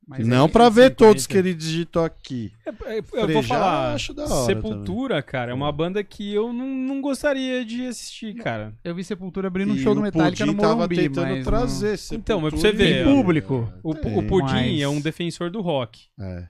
[0.09, 0.95] Mas não é- pra ver 150.
[0.95, 2.53] todos que ele digitou aqui.
[2.65, 3.93] É, é, eu Frejá, vou falar.
[3.93, 8.33] acho da hora Sepultura, cara, é uma banda que eu não, não gostaria de assistir,
[8.35, 8.73] cara.
[8.85, 11.99] Eu vi Sepultura abrindo um show do Metallica no Pudim tava Morumbi, tentando mas trazer.
[12.15, 13.73] Então, mas pra Sepultura você ver, Tem público.
[13.83, 16.05] O, o Pudim Mas- é um defensor do rock.
[16.17, 16.47] É.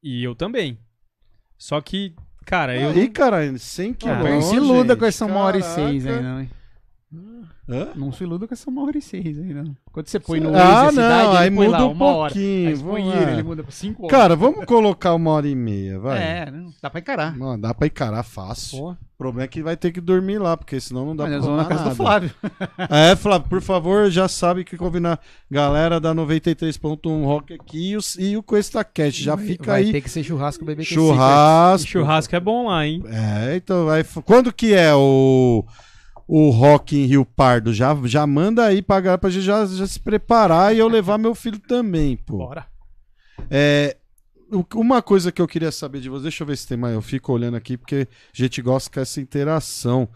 [0.00, 0.78] E eu também.
[1.58, 2.14] Só que,
[2.50, 2.90] cara, eu.
[2.90, 3.94] Aí, cara, 100 não...
[3.94, 4.32] quilômetros.
[4.34, 6.40] não se iluda com gente, essa uma hora e seis não.
[6.40, 6.50] hein?
[7.68, 7.88] Hã?
[7.96, 9.74] Não se iluda com essa uma hora e seis aí, não.
[9.92, 12.32] Quando você põe no Ah, Waze cidade, não, ele aí muda lá um uma hora.
[12.32, 12.78] pouquinho.
[12.84, 14.10] Põe ele, muda pra cinco horas.
[14.16, 16.22] Cara, vamos colocar uma hora e meia, vai.
[16.22, 17.36] É, não, dá pra encarar.
[17.36, 18.78] Não, dá pra encarar fácil.
[18.78, 21.32] Pô, O problema é que vai ter que dormir lá, porque senão não dá Mas
[21.32, 22.28] pra nós vamos na arrumar casa do nada.
[22.30, 22.86] Flávio.
[23.12, 25.18] É, Flávio, por favor, já sabe que combinar.
[25.50, 29.22] Galera da 93.1 Rock aqui e o, e o QuestaCast.
[29.22, 29.92] Já Vai- fica vai aí.
[29.92, 31.88] ter que ser churrasco bebê Churrasco.
[31.88, 33.02] churrasco é bom lá, hein?
[33.06, 34.04] É, então vai.
[34.24, 35.64] Quando que é o.
[36.32, 37.74] O Rock em Rio Pardo?
[37.74, 41.18] Já, já manda aí pra galera pra gente já, já se preparar e eu levar
[41.18, 42.38] meu filho também, pô.
[42.38, 42.68] Bora.
[43.50, 43.96] É,
[44.72, 47.02] uma coisa que eu queria saber de você, deixa eu ver se tem mais, eu
[47.02, 50.08] fico olhando aqui porque a gente gosta dessa interação.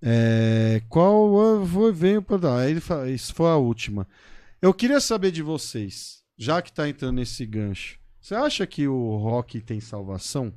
[0.00, 2.60] É, qual eu vou venho para dar?
[2.60, 4.08] Aí ele fala, isso foi a última.
[4.62, 7.98] Eu queria saber de vocês, já que tá entrando nesse gancho.
[8.18, 10.54] Você acha que o rock tem salvação?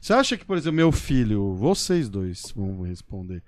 [0.00, 3.42] Você acha que, por exemplo, meu filho, vocês dois vão responder.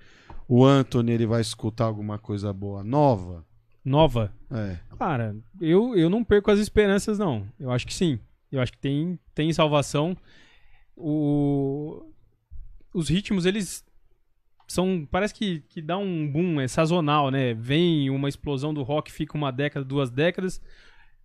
[0.46, 3.46] O Anthony, ele vai escutar alguma coisa boa nova?
[3.84, 4.32] Nova.
[4.50, 4.78] É.
[4.98, 7.46] Cara, eu, eu não perco as esperanças, não.
[7.58, 8.18] Eu acho que sim.
[8.50, 10.16] Eu acho que tem, tem salvação.
[10.94, 12.12] O...
[12.92, 13.82] Os ritmos, eles
[14.68, 15.08] são.
[15.10, 17.54] Parece que, que dá um boom, é sazonal, né?
[17.54, 20.60] Vem uma explosão do rock, fica uma década, duas décadas,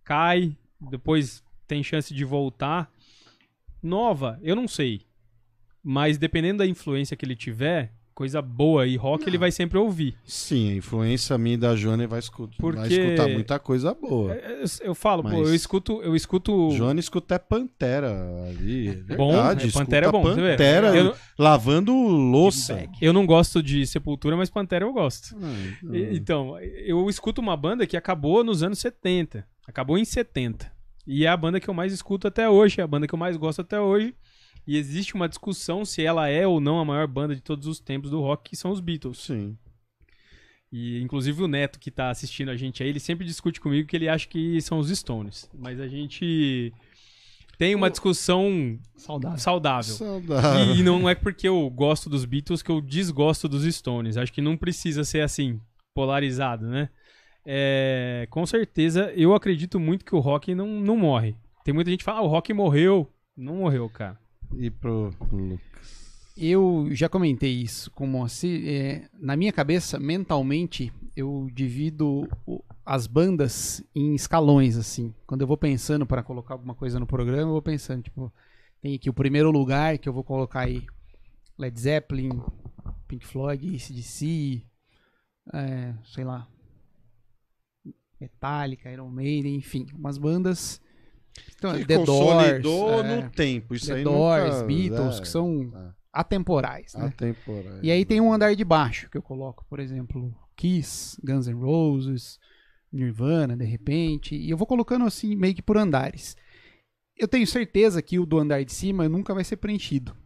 [0.02, 2.90] cai, depois tem chance de voltar.
[3.82, 5.07] Nova, eu não sei.
[5.82, 10.16] Mas dependendo da influência que ele tiver, coisa boa e rock ele vai sempre ouvir.
[10.24, 14.34] Sim, a influência minha e da Joana vai, escu- vai Porque- escutar muita coisa boa.
[14.34, 16.70] É, Eu, eu falo, pô, Mas- eu escuto, eu escuto.
[16.72, 18.10] Joana escuta até Pantera
[18.48, 18.88] ali.
[19.08, 20.50] É Bom, verdade, é, Pantera é bom, você vê?
[20.50, 22.88] Pantera Eu, lavando louça.
[23.00, 25.36] eu não gosto de Sepultura, mas Pantera eu gosto.
[25.40, 29.46] Ah, E- Então, eu escuto uma banda que acabou nos anos 70.
[29.66, 30.70] Acabou em 70.
[31.06, 33.18] E é a banda que eu mais escuto até hoje, é a banda que eu
[33.18, 34.12] mais gosto até hoje.
[34.68, 37.80] E existe uma discussão se ela é ou não a maior banda de todos os
[37.80, 39.16] tempos do rock, que são os Beatles.
[39.16, 39.56] Sim.
[40.70, 43.96] E inclusive o Neto que tá assistindo a gente aí, ele sempre discute comigo que
[43.96, 45.48] ele acha que são os Stones.
[45.58, 46.70] Mas a gente
[47.56, 49.38] tem uma discussão Saudável.
[49.38, 49.94] saudável.
[49.94, 50.76] Saudável.
[50.76, 54.18] E não é porque eu gosto dos Beatles que eu desgosto dos Stones.
[54.18, 55.58] Acho que não precisa ser assim,
[55.94, 56.90] polarizado, né?
[57.42, 61.34] É, com certeza, eu acredito muito que o rock não, não morre.
[61.64, 63.10] Tem muita gente que fala, ah, o rock morreu.
[63.34, 64.18] Não morreu, cara.
[64.56, 66.32] E pro Lucas.
[66.36, 68.62] Eu já comentei isso com o Moacir.
[68.64, 72.28] É, na minha cabeça, mentalmente, eu divido
[72.86, 75.12] as bandas em escalões, assim.
[75.26, 78.32] Quando eu vou pensando para colocar alguma coisa no programa, eu vou pensando, tipo,
[78.80, 80.86] tem aqui o primeiro lugar que eu vou colocar aí
[81.58, 82.40] Led Zeppelin,
[83.08, 84.62] Pink Floyd, ACDC,
[85.52, 86.46] é, sei lá,
[88.20, 90.80] Metallica, Iron Maiden, enfim, umas bandas...
[91.56, 93.74] Então, Que The consolidou Doors, é, no tempo.
[93.74, 94.66] Isso The aí Doors, nunca...
[94.66, 97.06] Beatles, é, que são é, atemporais, né?
[97.06, 97.80] atemporais.
[97.82, 101.60] E aí tem um andar de baixo que eu coloco, por exemplo, Kiss, Guns N'
[101.60, 102.38] Roses,
[102.92, 106.36] Nirvana, de repente, e eu vou colocando assim meio que por andares.
[107.16, 110.16] Eu tenho certeza que o do andar de cima nunca vai ser preenchido.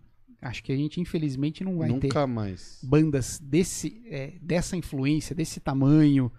[0.40, 2.80] Acho que a gente infelizmente não vai ter Nunca mais.
[2.82, 6.32] bandas desse, é, dessa influência, desse tamanho,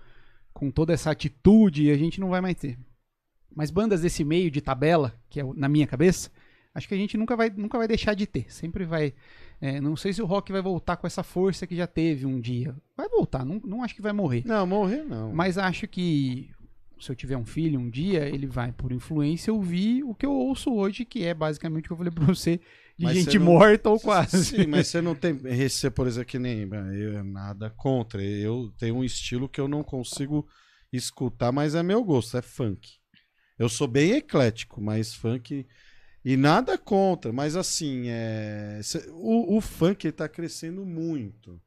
[0.54, 2.78] com toda essa atitude, a gente não vai mais ter.
[3.56, 6.30] Mas bandas desse meio de tabela, que é na minha cabeça,
[6.74, 8.46] acho que a gente nunca vai, nunca vai deixar de ter.
[8.52, 9.14] Sempre vai.
[9.62, 12.40] é, não sei se o rock vai voltar com essa força que já teve um
[12.40, 12.76] dia.
[12.98, 14.44] Vai voltar, não, não acho que vai morrer.
[14.46, 15.34] Não, morrer não.
[15.34, 16.50] Mas acho que
[17.00, 20.32] se eu tiver um filho um dia, ele vai, por influência, ouvir o que eu
[20.32, 22.58] ouço hoje, que é basicamente o que eu falei pra você,
[22.98, 24.46] de Mas gente não- morta ou quase.
[24.46, 25.34] Sim, mas você não tem.
[25.34, 26.62] Você, por exemplo, que nem.
[26.62, 28.24] Eu é nada contra.
[28.24, 30.48] Eu tenho um estilo que eu não consigo
[30.92, 32.90] escutar, mas é meu gosto, é funk.
[33.64, 35.66] Eu sou bem eclético, mas funk.
[36.26, 38.82] E nada contra, mas assim, é,
[39.12, 41.62] o, o funk ele tá crescendo muito.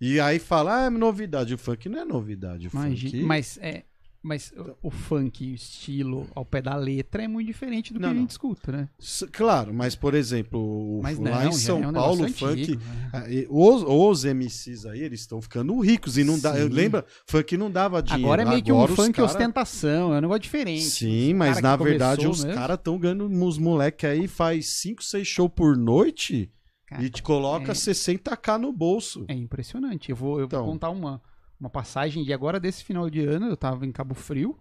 [0.00, 1.54] E aí fala, ah, é novidade.
[1.54, 2.66] O funk não é novidade.
[2.66, 3.22] O Imagina, funk...
[3.24, 3.84] mas é.
[4.28, 8.02] Mas o- o funk, o estilo ao pé da letra é muito diferente do que
[8.02, 8.20] Não, a não.
[8.20, 8.88] gente escuta, né?
[9.32, 12.44] Claro, mas por exemplo, o- Mas lá não, em São é um Paulo, o funk.
[12.44, 13.10] antigo, né?
[13.12, 16.52] Ah, Os, os MCs aí, eles estão ficando ricos e não dá.
[16.52, 17.04] Lembra?
[17.26, 18.26] Funk não dava dinheiro.
[18.26, 20.82] Agora é meio que um funk cara- ostentação, é um negócio diferente.
[20.84, 25.26] Sim, mas na que verdade os caras estão ganhando uns moleque aí faz 5, 6
[25.26, 26.52] shows por noite
[26.86, 29.24] cara, e te coloca é- 60k no bolso.
[29.28, 30.10] É impressionante.
[30.10, 30.62] Eu vou, eu Então.
[30.64, 31.22] vou contar uma,
[31.58, 33.46] uma passagem de agora desse final de ano.
[33.46, 34.58] Eu tava em Cabo Frio,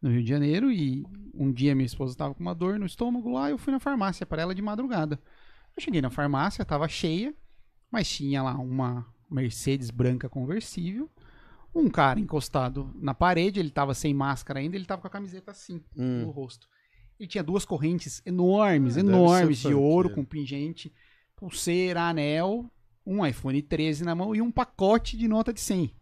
[0.00, 1.04] no Rio de Janeiro, e
[1.34, 3.50] um dia minha esposa tava com uma dor no estômago lá.
[3.50, 5.18] Eu fui na farmácia para ela de madrugada.
[5.76, 7.34] Eu cheguei na farmácia, tava cheia,
[7.90, 11.10] mas tinha lá uma Mercedes branca conversível.
[11.74, 15.50] Um cara encostado na parede, ele tava sem máscara ainda, ele tava com a camiseta
[15.50, 16.30] assim, no Hum.
[16.30, 16.68] rosto.
[17.18, 20.92] Ele tinha duas correntes enormes, Ah, enormes de ouro com pingente,
[21.34, 22.70] pulseira, anel,
[23.04, 25.92] um iPhone 13 na mão e um pacote de nota de 100.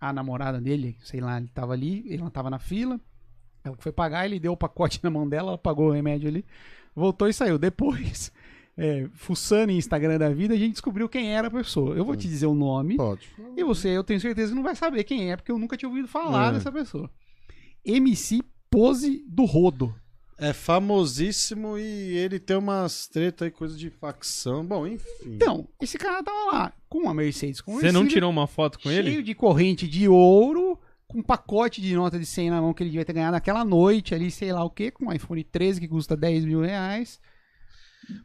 [0.00, 2.98] A namorada dele, sei lá, ele tava ali, ela tava na fila.
[3.62, 6.44] Ela foi pagar, ele deu o pacote na mão dela, ela pagou o remédio ali,
[6.96, 7.58] voltou e saiu.
[7.58, 8.32] Depois,
[8.78, 11.94] é, fuçando em Instagram da vida, a gente descobriu quem era a pessoa.
[11.94, 12.96] Eu vou te dizer o nome.
[12.96, 13.28] Pode.
[13.56, 16.08] E você, eu tenho certeza não vai saber quem é, porque eu nunca tinha ouvido
[16.08, 16.52] falar É.
[16.54, 17.10] dessa pessoa.
[17.84, 18.40] MC
[18.70, 19.94] Pose do Rodo.
[20.40, 24.64] É famosíssimo e ele tem umas treta aí, coisa de facção.
[24.64, 25.04] Bom, enfim.
[25.26, 28.88] Então, esse cara tava lá com uma Mercedes Você conversível, não tirou uma foto com
[28.88, 29.22] cheio ele?
[29.22, 32.90] de corrente de ouro, com um pacote de nota de 100 na mão que ele
[32.90, 35.88] devia ter ganhado naquela noite ali, sei lá o que, com um iPhone 13 que
[35.88, 37.20] custa 10 mil reais,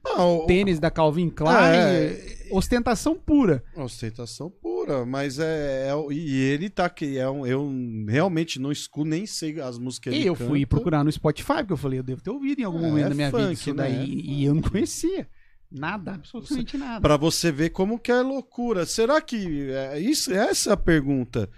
[0.04, 2.48] Não, o- tênis da Calvin Klein, É.
[2.52, 3.64] ostentação pura.
[3.76, 7.18] Ostentação pura, mas é, é- E ele tá aqui.
[7.18, 7.68] É um, eu
[8.08, 10.68] realmente não escuto, nem sei as músicas que E ele eu fui canta.
[10.76, 13.16] procurar no Spotify, porque eu falei, eu devo ter ouvido em algum É, momento da
[13.16, 13.84] minha vida funk, isso né?
[13.84, 15.28] daí, e eu não conhecia.
[15.72, 17.02] Nada, absolutamente nada.
[17.02, 18.86] Pra você ver como que é loucura.
[18.86, 19.70] Será que.
[19.72, 21.50] É, isso, essa é a pergunta.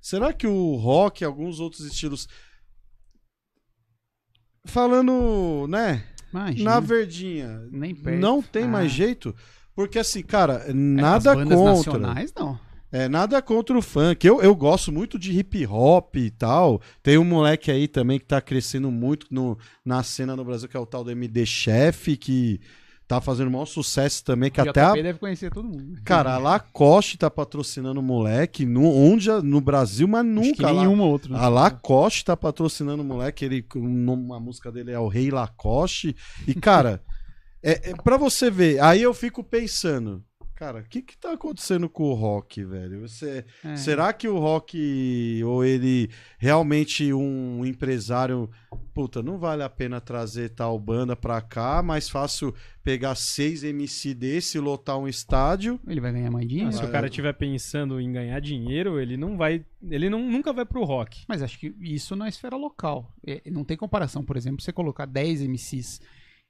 [0.00, 2.28] Será que o rock e alguns outros estilos.
[4.66, 6.04] Falando, né?
[6.34, 7.62] Imagina, Na verdinha.
[7.70, 8.18] nem perto.
[8.20, 9.34] Não tem Ah, mais jeito.
[9.74, 11.74] Porque assim, cara, é, nada bandas contra.
[11.98, 12.58] nacionais, não.
[12.92, 14.24] É, nada contra o funk.
[14.24, 16.80] Eu, eu gosto muito de hip hop e tal.
[17.02, 20.76] Tem um moleque aí também que tá crescendo muito no, na cena no Brasil, que
[20.76, 22.60] é o tal do MD Chef, que
[23.06, 26.00] tá fazendo o maior sucesso também, que O até a, deve conhecer todo mundo.
[26.04, 30.70] Cara, a Lacoste tá patrocinando o moleque, no, onde no Brasil, mas Acho nunca.
[30.70, 31.36] lá- nenhuma outra.
[31.36, 36.16] a Lacoste tá patrocinando o moleque, ele, uma música dele é o Rei Lacoste.
[36.46, 37.02] E, cara,
[37.62, 40.24] é, é para você ver, aí eu fico pensando,
[40.64, 43.06] cara, o que que tá acontecendo com o rock, velho?
[43.06, 43.76] Você, é.
[43.76, 46.08] Será que o rock, ou ele
[46.38, 48.50] realmente um empresário,
[48.94, 54.14] puta, não vale a pena trazer tal banda pra cá, mais fácil pegar seis MC
[54.14, 55.78] desse e lotar um estádio.
[55.86, 56.70] Ele vai ganhar mais dinheiro.
[56.70, 60.52] Ah, se o cara estiver pensando em ganhar dinheiro, ele não vai, ele não, nunca
[60.52, 61.24] vai pro rock.
[61.28, 63.12] Mas acho que isso na esfera local.
[63.26, 66.00] É, não tem comparação, por exemplo, você colocar 10 MCs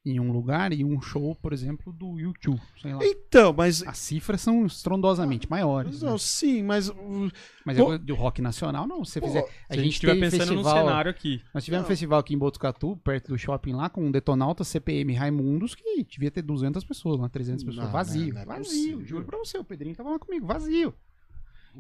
[0.04, 3.00] em um lugar e um show, por exemplo, do YouTube, sei lá.
[3.02, 6.02] Então, mas as cifras são estrondosamente maiores.
[6.02, 6.18] Não, né?
[6.18, 6.92] sim, mas
[7.64, 7.96] mas Pô...
[7.96, 11.40] do rock nacional não, se você fizer, a gente estiver pensando festival, no cenário aqui.
[11.54, 11.86] Nós tivemos não.
[11.86, 16.04] um festival aqui em Botucatu, perto do shopping lá, com um Detonauta CPM Raimundos que
[16.04, 19.04] devia ter 200 pessoas, lá 300 pessoas, não, vazio, não é vazio, possível.
[19.06, 20.94] juro pra você, o Pedrinho tava lá comigo, vazio.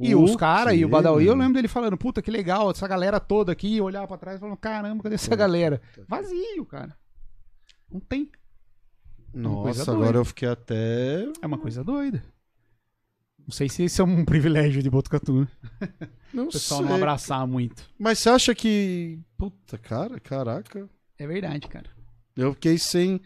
[0.00, 2.88] E o os caras, e o Badawi, eu lembro dele falando, puta, que legal, essa
[2.88, 5.80] galera toda aqui, olhar pra trás e falando, caramba, cadê essa galera?
[6.08, 6.96] Vazio, cara.
[7.94, 8.28] Não tem.
[9.32, 11.28] Nossa, agora eu fiquei até.
[11.40, 12.24] É uma coisa doida.
[13.38, 15.42] Não sei se esse é um privilégio de Botucatu.
[15.42, 15.48] Né?
[16.32, 16.88] Não o pessoal sei.
[16.88, 17.88] não abraçar muito.
[17.96, 19.20] Mas você acha que.
[19.36, 20.90] Puta, cara, caraca.
[21.16, 21.88] É verdade, cara.
[22.36, 23.20] Eu fiquei sem.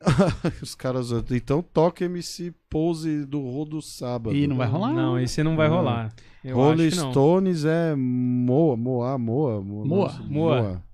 [0.60, 1.10] Os caras.
[1.30, 4.36] Então toca MC Pose do Rodo Sábado.
[4.36, 4.92] E não vai rolar?
[4.92, 5.76] Não, esse não vai não.
[5.76, 6.14] rolar.
[6.52, 9.62] Rolling Stones é Moa, Moa, Moa.
[9.62, 9.86] Moa.
[9.86, 10.12] Moa.
[10.28, 10.89] Moa.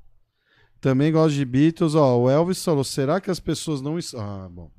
[0.87, 1.97] Também gosto de Beatles.
[1.97, 3.99] Ó, o Elvis falou: será que as pessoas não.
[4.17, 4.71] Ah, bom.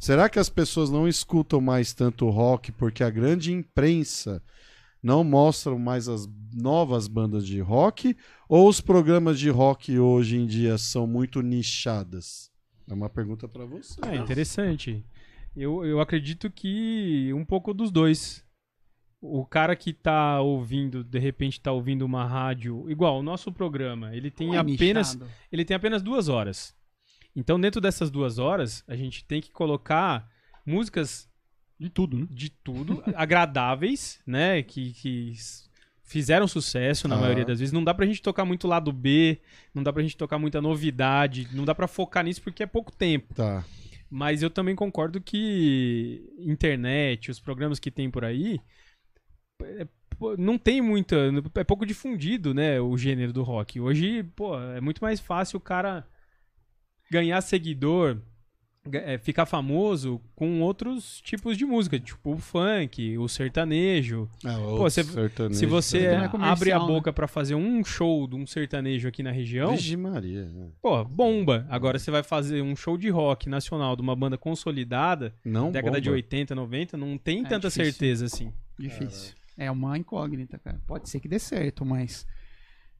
[0.00, 4.42] Será que as pessoas não escutam mais tanto rock porque a grande imprensa
[5.02, 8.16] não mostram mais as novas bandas de rock?
[8.48, 12.50] Ou os programas de rock hoje em dia são muito nichadas?
[12.88, 14.00] É uma pergunta para você.
[14.06, 15.04] É interessante.
[15.54, 18.42] Eu, eu acredito que um pouco dos dois
[19.20, 24.14] o cara que tá ouvindo, de repente tá ouvindo uma rádio, igual o nosso programa,
[24.14, 25.30] ele tem é apenas nichado.
[25.50, 26.74] ele tem apenas duas horas.
[27.34, 30.28] Então, dentro dessas duas horas, a gente tem que colocar
[30.66, 31.28] músicas
[31.78, 32.26] de tudo, né?
[32.30, 34.62] De tudo, agradáveis, né?
[34.62, 35.32] Que, que
[36.02, 37.20] fizeram sucesso na ah.
[37.20, 37.72] maioria das vezes.
[37.72, 39.40] Não dá pra gente tocar muito lado B,
[39.74, 42.90] não dá pra gente tocar muita novidade, não dá pra focar nisso porque é pouco
[42.90, 43.34] tempo.
[43.34, 43.64] Tá.
[44.10, 48.58] Mas eu também concordo que internet, os programas que tem por aí,
[50.36, 51.16] não tem muita.
[51.54, 52.80] É pouco difundido, né?
[52.80, 53.80] O gênero do rock.
[53.80, 56.06] Hoje, pô, é muito mais fácil o cara
[57.10, 58.18] ganhar seguidor,
[58.92, 64.28] é, ficar famoso com outros tipos de música, tipo o funk, o sertanejo.
[64.44, 65.58] É, Pô, cê, sertanejo.
[65.58, 66.86] Se você é abre a né?
[66.86, 67.14] boca né?
[67.14, 69.70] para fazer um show de um sertanejo aqui na região.
[69.72, 70.46] Vixe Maria.
[70.46, 70.68] Né?
[70.80, 71.66] Pô, bomba.
[71.68, 75.92] Agora você vai fazer um show de rock nacional de uma banda consolidada, não década
[75.92, 76.00] bomba.
[76.00, 77.84] de 80, 90, não tem é tanta difícil.
[77.84, 78.52] certeza assim.
[78.78, 79.34] Difícil.
[79.58, 80.80] É uma incógnita, cara.
[80.86, 82.24] Pode ser que dê certo, mas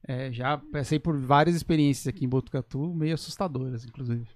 [0.03, 4.27] é, já passei por várias experiências aqui em Botucatu, meio assustadoras, inclusive.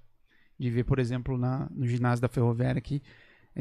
[0.58, 3.02] De ver, por exemplo, na, no ginásio da Ferroviária aqui,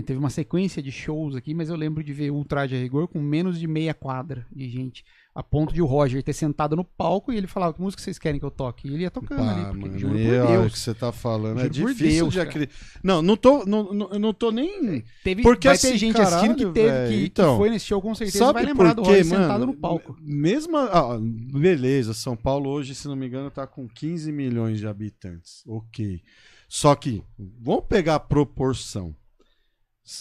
[0.06, 3.20] teve uma sequência de shows aqui, mas eu lembro de ver Ultraje a Rigor com
[3.20, 5.04] menos de meia quadra de gente.
[5.34, 8.18] A ponto de o Roger ter sentado no palco e ele falava: Que música vocês
[8.18, 8.86] querem que eu toque?
[8.86, 9.64] E ele ia tocando Pá, ali.
[9.64, 10.72] Porque, mano, juro por Deus.
[10.72, 11.58] que você tá falando.
[11.58, 12.74] É juro é difícil Deus, de acreditar.
[13.02, 15.02] Não, não tô, não, não, não tô nem.
[15.24, 17.86] Teve, porque vai assim, ter gente caralho, assistindo que teve, que, então, que, foi nesse
[17.86, 20.18] show com certeza vai lembrar do Roger mano, sentado no palco.
[20.20, 20.76] Mesmo.
[20.76, 25.62] Ah, beleza, São Paulo hoje, se não me engano, tá com 15 milhões de habitantes.
[25.66, 26.20] Ok.
[26.68, 29.14] Só que, vamos pegar a proporção.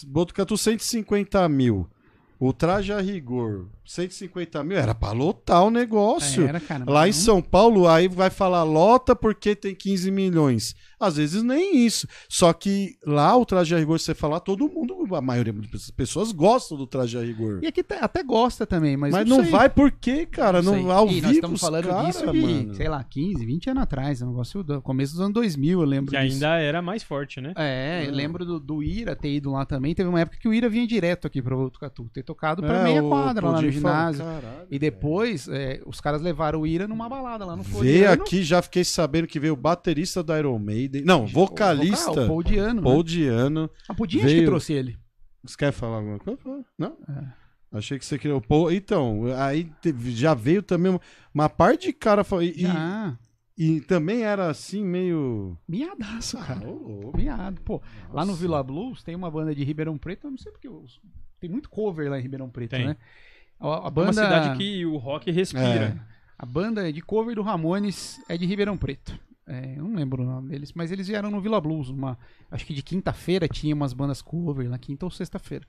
[0.07, 1.89] Botucatu 150 mil.
[2.43, 6.47] O traje a rigor, 150 mil, era pra lotar o negócio.
[6.47, 10.75] Era, cara, Lá em São Paulo, aí vai falar lota porque tem 15 milhões.
[11.01, 12.07] Às vezes nem isso.
[12.29, 16.31] Só que lá o traje a rigor, você falar, todo mundo, a maioria das pessoas
[16.31, 17.59] gostam do traje a rigor.
[17.63, 19.11] E aqui até gosta também, mas.
[19.11, 20.61] Mas não, não vai por quê, cara?
[20.61, 21.27] Não, não ao e vivo.
[21.27, 24.21] Nós estamos falando cara, disso aqui, sei lá, 15, 20 anos atrás.
[24.21, 26.11] É um negócio do começo dos anos 2000, eu lembro.
[26.11, 26.33] Que disso.
[26.33, 27.53] ainda era mais forte, né?
[27.57, 29.95] É, eu lembro do, do Ira ter ido lá também.
[29.95, 32.83] Teve uma época que o Ira vinha direto aqui pra Botucatu, ter tocado pra é,
[32.83, 34.23] meia quadra lá no ginásio.
[34.23, 38.43] Caralho, e depois, é, os caras levaram o Ira numa balada lá no Veio aqui,
[38.43, 40.90] já fiquei sabendo que veio o baterista do Iron Maiden.
[41.05, 42.07] Não, vocalista.
[42.07, 42.81] Vocal, o Paul Diano.
[42.81, 43.03] Paul né?
[43.03, 43.69] Diano.
[43.87, 44.39] A Paul Diano veio...
[44.41, 44.97] que trouxe ele.
[45.43, 46.65] Você quer falar alguma coisa?
[46.77, 46.97] Não?
[47.09, 47.77] É.
[47.77, 48.39] Achei que você queria.
[48.41, 49.71] Pô, então, aí
[50.07, 51.01] já veio também uma,
[51.33, 52.23] uma parte de cara.
[52.41, 53.17] E, ah.
[53.57, 55.57] e, e, também era assim, meio.
[55.67, 56.67] Miadaço, ah, cara.
[56.67, 57.17] Oh, oh.
[57.17, 57.61] Miado.
[57.61, 58.13] Pô, Nossa.
[58.13, 60.69] lá no Vila Blues tem uma banda de Ribeirão Preto, eu não sei porque.
[61.39, 62.85] Tem muito cover lá em Ribeirão Preto, tem.
[62.85, 62.97] né?
[63.59, 64.21] A, a banda...
[64.21, 65.97] É uma cidade que o rock respira.
[66.07, 66.11] É.
[66.37, 69.17] A banda de cover do Ramones é de Ribeirão Preto.
[69.51, 71.89] É, eu não lembro o nome deles, mas eles vieram no Vila Blues.
[71.89, 72.17] Uma,
[72.49, 75.67] acho que de quinta-feira tinha umas bandas cover, na quinta ou sexta-feira.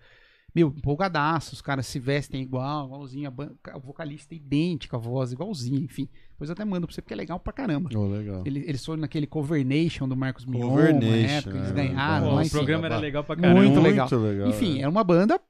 [0.55, 4.99] meu, empolgadaço, os caras se vestem igual, igualzinho, a, banda, o vocalista é idêntico, a
[5.01, 6.09] voz igualzinha, enfim.
[6.31, 7.91] Depois eu até mando pra você porque é legal pra caramba.
[7.93, 8.45] Oh, legal.
[8.47, 12.27] Eles, eles foram naquele Cover Nation do Marcos Mion, Cover na época, eles é, ganharam.
[12.29, 12.51] Pô, lá, o enfim.
[12.51, 13.63] programa era legal pra caramba.
[13.63, 14.09] Muito legal.
[14.09, 14.49] legal.
[14.49, 14.83] Enfim, é.
[14.83, 15.41] era uma banda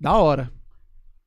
[0.00, 0.48] da hora.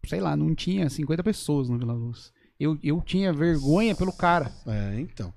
[0.06, 2.32] Sei lá, não tinha 50 pessoas no Vila Luz.
[2.57, 4.49] Eu, eu tinha vergonha pelo cara.
[4.65, 5.34] É, então.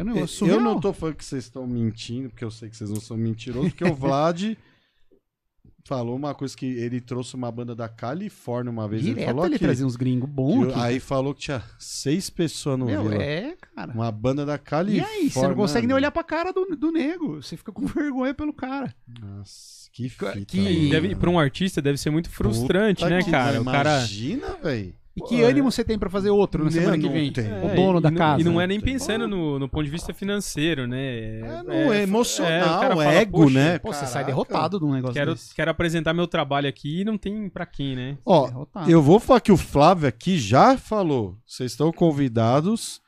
[0.00, 0.60] Eu não, Eu, eu, surreal.
[0.60, 3.70] não tô falando que vocês estão mentindo, porque eu sei que vocês não são mentirosos,
[3.70, 4.54] porque o Vlad
[5.86, 9.02] falou uma coisa que ele trouxe uma banda da Califórnia uma vez.
[9.02, 10.80] ele Direto falou ele aqui, trazia uns gringos que bons eu- aqui.
[10.80, 13.22] Aí falou que tinha seis pessoas no Meu, Vila.
[13.22, 13.92] é, cara.
[13.92, 15.16] Uma banda da E Califórnia.
[15.22, 17.42] aí, você não consegue nem olhar pra cara do, do nego.
[17.42, 18.94] Você fica com vergonha pelo cara.
[19.20, 20.32] Nossa, que fita.
[20.46, 20.60] Que-.
[20.60, 23.60] E deve, pra um artista deve ser muito frustrante, Puta né, que- cara?
[23.60, 23.90] O cara.
[23.98, 24.94] Imagina, velho.
[25.16, 27.32] E que ânimo você tem pra fazer outro na semana que vem?
[27.32, 27.44] tem.
[27.44, 28.40] O É, dono da casa.
[28.40, 31.40] E não é nem pensando no, no ponto de vista financeiro, né?
[31.40, 33.78] É, não, é, o emocional, cara fala, ego, "Poxa, né?
[33.80, 35.52] Pô, você sai derrotado de um negócio Quero, desse.
[35.54, 38.18] quero apresentar meu trabalho aqui e não tem pra quem, né?
[38.24, 38.90] Ó, Derrotado.
[38.90, 41.36] eu vou falar que o Flávio aqui já falou.
[41.44, 43.00] Vocês estão convidados,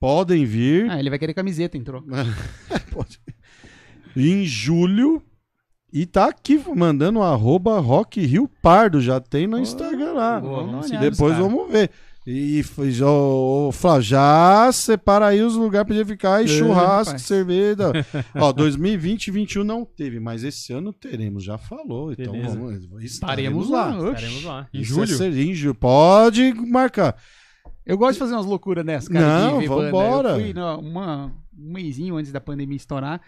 [0.00, 0.90] podem vir.
[0.90, 2.06] Ah, ele vai querer camiseta em troca.
[2.90, 3.20] Pode.
[4.16, 5.22] Em julho.
[5.94, 8.98] E tá aqui mandando um arroba Rock Rio Pardo.
[8.98, 10.40] Já tem no Instagram lá.
[10.40, 11.90] boa, vamos seguir Depois vamos ver.
[12.24, 16.40] E foi- já, ô, Flávio, já separa aí os lugares pra gente ficar.
[16.40, 17.22] E É, churrasco, rapaz.
[17.22, 17.90] cerveja.
[18.38, 22.12] Ó, 2020 e 2021 não teve, mas esse ano teremos, já falou.
[22.12, 22.56] Então Beleza.
[22.56, 23.86] vamos, Estaremos estaremos lá.
[23.86, 24.08] lá.
[24.10, 24.68] Estaremos lá.
[24.72, 25.18] Em Isso é julho?
[25.18, 25.74] ser- julho.
[25.74, 27.16] Pode marcar.
[27.84, 29.26] Eu gosto de fazer umas loucuras dessas, cara.
[29.50, 29.68] Não, banda.
[29.90, 30.28] vambora.
[30.30, 31.26] Eu fui no- uma,
[31.58, 33.20] um mêsinho antes da pandemia estourar.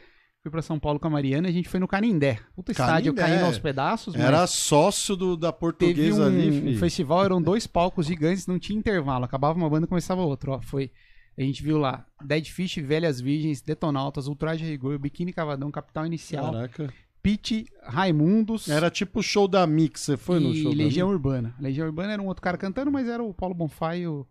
[0.45, 2.39] Fui pra São Paulo com a Mariana e a gente foi no Canindé.
[2.55, 3.35] Puta estádio Canindé.
[3.39, 4.15] caindo aos pedaços.
[4.15, 6.79] Era sócio do, da portuguesa um, ali, um filho.
[6.79, 9.25] festival, eram dois palcos gigantes, não tinha intervalo.
[9.25, 10.51] Acabava uma banda e começava outra.
[10.51, 10.91] Ó, foi,
[11.39, 16.53] a gente viu lá Dead Fish, Velhas Virgens, Detonautas, Ultraje Rigor, Biquíni Cavadão, Capital Inicial,
[16.53, 16.93] Caraca.
[17.23, 20.03] Pete, Raimundos Era tipo o show da Mix.
[20.03, 21.55] Você foi no e show Legião da Urbana.
[21.59, 24.27] Legião Urbana era um outro cara cantando, mas era o Paulo Bonfá e o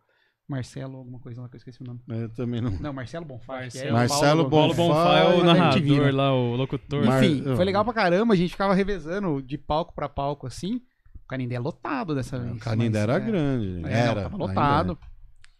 [0.47, 2.01] Marcelo, alguma coisa lá que eu esqueci o nome.
[2.07, 2.21] Mix?
[2.21, 2.71] Eu também não.
[2.71, 3.59] Não, Marcelo Bonfá.
[3.59, 6.11] é, Marcelo- Marcelo Paulo Bonfá Bonfá é o narrador né?
[6.11, 7.05] lá, o locutor.
[7.05, 10.81] Mar- Enfim, foi legal pra caramba, a gente ficava revezando de palco pra palco assim.
[11.23, 12.55] O Canindé é lotado dessa vez.
[12.57, 13.67] O Canindé mas, era é, grande.
[13.77, 14.23] é, não, era.
[14.25, 14.97] ainda lotado.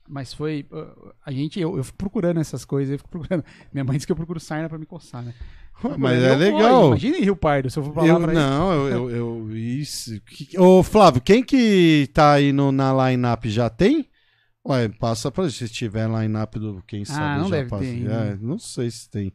[0.08, 0.68] Mas foi.
[0.70, 3.44] uh, A gente, eu, eu fico procurando essas coisas, eu fico procurando.
[3.74, 5.34] Minha mãe disse que eu procuro sarna pra me coçar, né?
[5.86, 5.98] é.
[5.98, 6.88] Mas Eu é vou, legal.
[6.88, 9.56] Imagina em Rio Pardo, se eu for pra lá Eu, pra não, eu, eu, eu-
[9.58, 10.12] isso.
[10.58, 14.10] Ô, Flávio, quem que tá aí no, na line-up já tem?
[14.66, 17.84] Ué, passa pra se tiver line-up do quem sabe não já deve passa.
[17.84, 18.10] ter.
[18.10, 19.34] É, não sei se tem.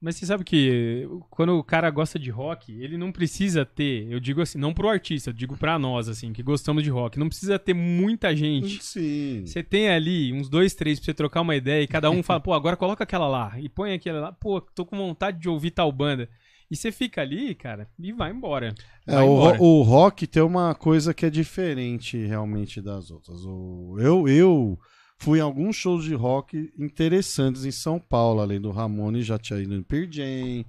[0.00, 4.20] Mas você sabe que quando o cara gosta de rock, ele não precisa ter, eu
[4.20, 7.28] digo assim, não pro artista, eu digo pra nós, assim, que gostamos de rock, não
[7.28, 8.80] precisa ter muita gente.
[8.80, 9.42] Sim.
[9.44, 12.38] Você tem ali uns dois, três pra você trocar uma ideia e cada um fala,
[12.38, 15.72] pô, agora coloca aquela lá e põe aquela lá, pô, tô com vontade de ouvir
[15.72, 16.28] tal banda.
[16.70, 18.74] E você fica ali, cara, e vai embora.
[19.06, 19.62] É, Vai o, embora.
[19.62, 23.38] o rock tem uma coisa que é diferente realmente das outras.
[23.46, 24.78] O, eu, eu
[25.18, 29.58] fui em alguns shows de rock interessantes em São Paulo, além do Ramone, já tinha
[29.60, 30.64] ido no Pearl Jam,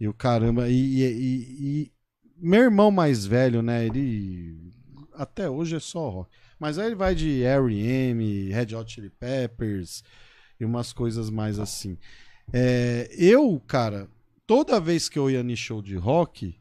[0.00, 0.68] e o caramba.
[0.68, 1.92] E, e- e- e
[2.38, 3.84] meu irmão mais velho, né?
[3.86, 4.56] Ele
[5.14, 6.30] até hoje é só rock.
[6.58, 10.02] Mas aí ele vai de R.E.M., Red Hot Chili Peppers
[10.58, 11.98] e umas coisas mais assim.
[12.52, 14.08] É, eu, cara,
[14.46, 16.56] toda vez que eu ia em show de rock,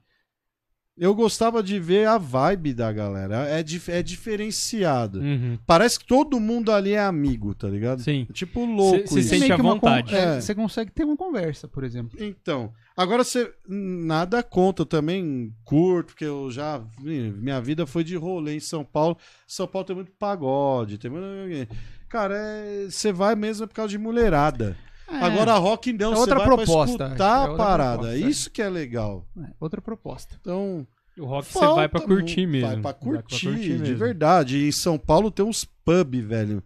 [0.97, 3.47] eu gostava de ver a vibe da galera.
[3.47, 5.19] É, dif- é diferenciado.
[5.19, 5.57] Uhum.
[5.65, 8.01] Parece que todo mundo ali é amigo, tá ligado?
[8.01, 8.27] Sim.
[8.29, 9.29] É tipo louco Cê- cê isso.
[9.29, 10.13] sente à vontade.
[10.13, 10.41] é, É.
[10.41, 12.17] Você consegue ter uma conversa, por exemplo.
[12.23, 18.15] Então, agora você nada conta, eu também curto, porque eu já minha vida foi de
[18.15, 19.17] rolê em São Paulo.
[19.47, 21.73] São Paulo tem muito pagode, tem muito
[22.09, 24.77] Cara, é- você vai mesmo por causa de mulherada.
[25.11, 27.97] É, Agora rock não, É você outra vai proposta, pra é escutar outra a parada.
[28.03, 28.29] proposta, é.
[28.29, 29.27] Isso que é legal.
[29.37, 30.35] é, outra proposta.
[30.39, 32.67] Então, O rock você vai pra curtir mesmo.
[32.67, 33.97] Vai pra curtir, de mesmo.
[33.97, 34.57] verdade.
[34.57, 36.63] E em São Paulo tem uns pub, velho,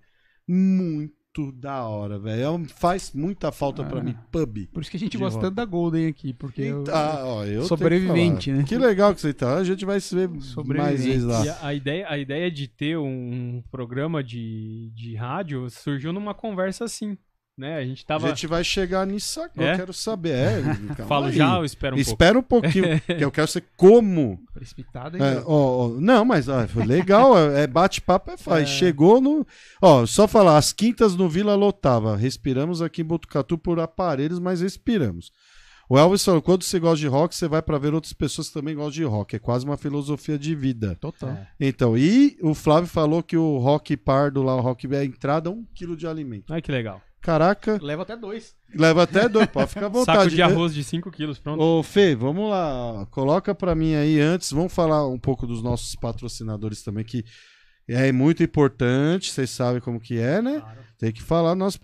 [0.47, 2.41] muito da hora, velho.
[2.63, 4.03] É Faz muita falta pra Ah.
[4.03, 4.67] mim, pub.
[4.71, 7.43] Por isso que a gente gosta tanto da Golden aqui, porque eu- Então, ah, ó,
[7.45, 8.61] eu que Sobrevivente, falar.
[8.61, 8.67] né?
[8.67, 9.57] Que legal que você tá.
[9.57, 10.29] A gente vai se ver
[10.65, 11.45] mais vezes lá.
[11.45, 16.33] E a, a ideia, a ideia de ter um programa de, de rádio surgiu numa
[16.33, 17.17] conversa assim,
[17.57, 17.77] né?
[17.77, 18.27] A gente tava...
[18.27, 19.69] A gente vai chegar nisso agora.
[19.69, 19.73] É?
[19.73, 20.33] Eu quero saber.
[20.35, 20.61] É,
[21.07, 21.33] Falo aí.
[21.35, 22.11] já ou espero um pouco?
[22.11, 24.39] Espera um pouquinho, que eu quero ser como.
[24.53, 25.43] precipitado É, ainda.
[25.47, 28.67] ó, ó, não, mas ó, foi legal, é é bate-papo, é faz.
[28.69, 29.45] Chegou no.
[29.81, 32.15] Ó, só falar, as quintas no Vila lotava.
[32.17, 35.31] Respiramos aqui em Botucatu por aparelhos, mas respiramos.
[35.87, 38.53] O Elvis falou: quando você gosta de rock, você vai pra ver outras pessoas que
[38.53, 39.35] também gostam de rock.
[39.35, 40.95] É quase uma filosofia de vida.
[40.99, 41.29] Total.
[41.29, 41.47] É.
[41.59, 45.49] Então, e o Flávio falou que o rock pardo lá, o rock é a entrada,
[45.51, 46.51] um quilo de alimento.
[46.51, 47.01] Ai, que legal.
[47.25, 47.79] Caraca.
[47.81, 48.55] Leva até dois.
[48.73, 50.17] Leva até dois, pode ficar à vontade.
[50.19, 51.59] Saco de arroz de 5 quilos, pronto.
[51.61, 53.07] Ô, Fê, vamos lá.
[53.09, 54.51] Coloca pra mim aí antes.
[54.51, 57.25] Vamos falar um pouco dos nossos patrocinadores também, que
[57.87, 59.31] é muito importante.
[59.31, 60.59] Vocês sabem como que é, né?
[60.59, 60.85] Claro.
[60.97, 61.79] Tem que falar nossos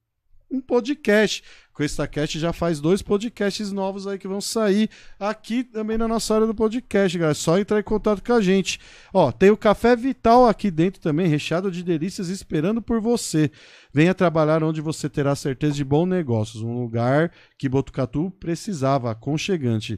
[0.52, 1.42] um podcast.
[1.74, 6.08] Com esta cast já faz dois podcasts novos aí que vão sair aqui também na
[6.08, 7.32] nossa área do podcast, galera.
[7.32, 8.78] É só entrar em contato com a gente.
[9.14, 13.50] Ó, tem o Café Vital aqui dentro também, recheado de delícias esperando por você.
[13.94, 16.62] Venha trabalhar onde você terá certeza de bons negócios.
[16.62, 19.98] Um lugar que Botucatu precisava, aconchegante.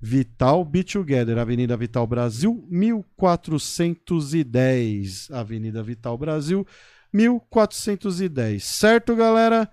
[0.00, 5.30] Vital Be Together, Avenida Vital Brasil, 1410.
[5.30, 6.66] Avenida Vital Brasil,
[7.12, 8.64] 1410.
[8.64, 9.70] Certo, galera?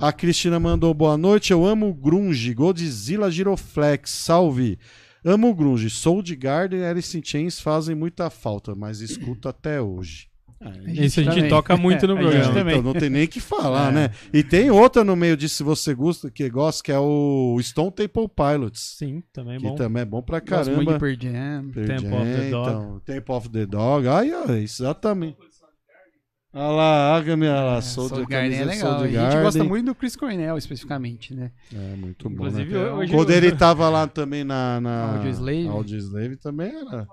[0.00, 1.52] A Cristina mandou boa noite.
[1.52, 4.78] Eu amo Grunge, Godzilla Giroflex, salve.
[5.24, 9.80] Amo Grunge, Soul de Garden e Alice in Chains fazem muita falta, mas escuto até
[9.80, 10.28] hoje.
[10.60, 11.50] Ah, Isso a gente também.
[11.50, 12.72] toca muito no programa.
[12.72, 13.94] Então não tem nem que falar, é.
[13.94, 14.10] né?
[14.32, 17.92] E tem outra no meio disso, se você gosta, que gosta, que é o Stone
[17.92, 18.96] Temple Pilots.
[18.98, 19.70] Sim, também é bom.
[19.70, 20.82] Que também é bom pra caramba.
[20.82, 21.70] Gosto muito de Jam.
[21.70, 22.70] Temple of the Dog.
[22.70, 24.08] Então, Temple of the Dog.
[24.08, 25.36] Ai, ai, exatamente.
[26.52, 29.02] Olha lá, a minha lá, é, Soul de Garden é legal.
[29.02, 31.52] A gente gosta muito do Chris Cornell, especificamente, né?
[31.74, 32.36] É, muito bom.
[32.36, 32.90] Inclusive, né?
[32.90, 33.36] hoje Quando eu...
[33.36, 35.68] ele tava lá também na, na Audio Slave.
[35.68, 37.06] Audio Slave também era.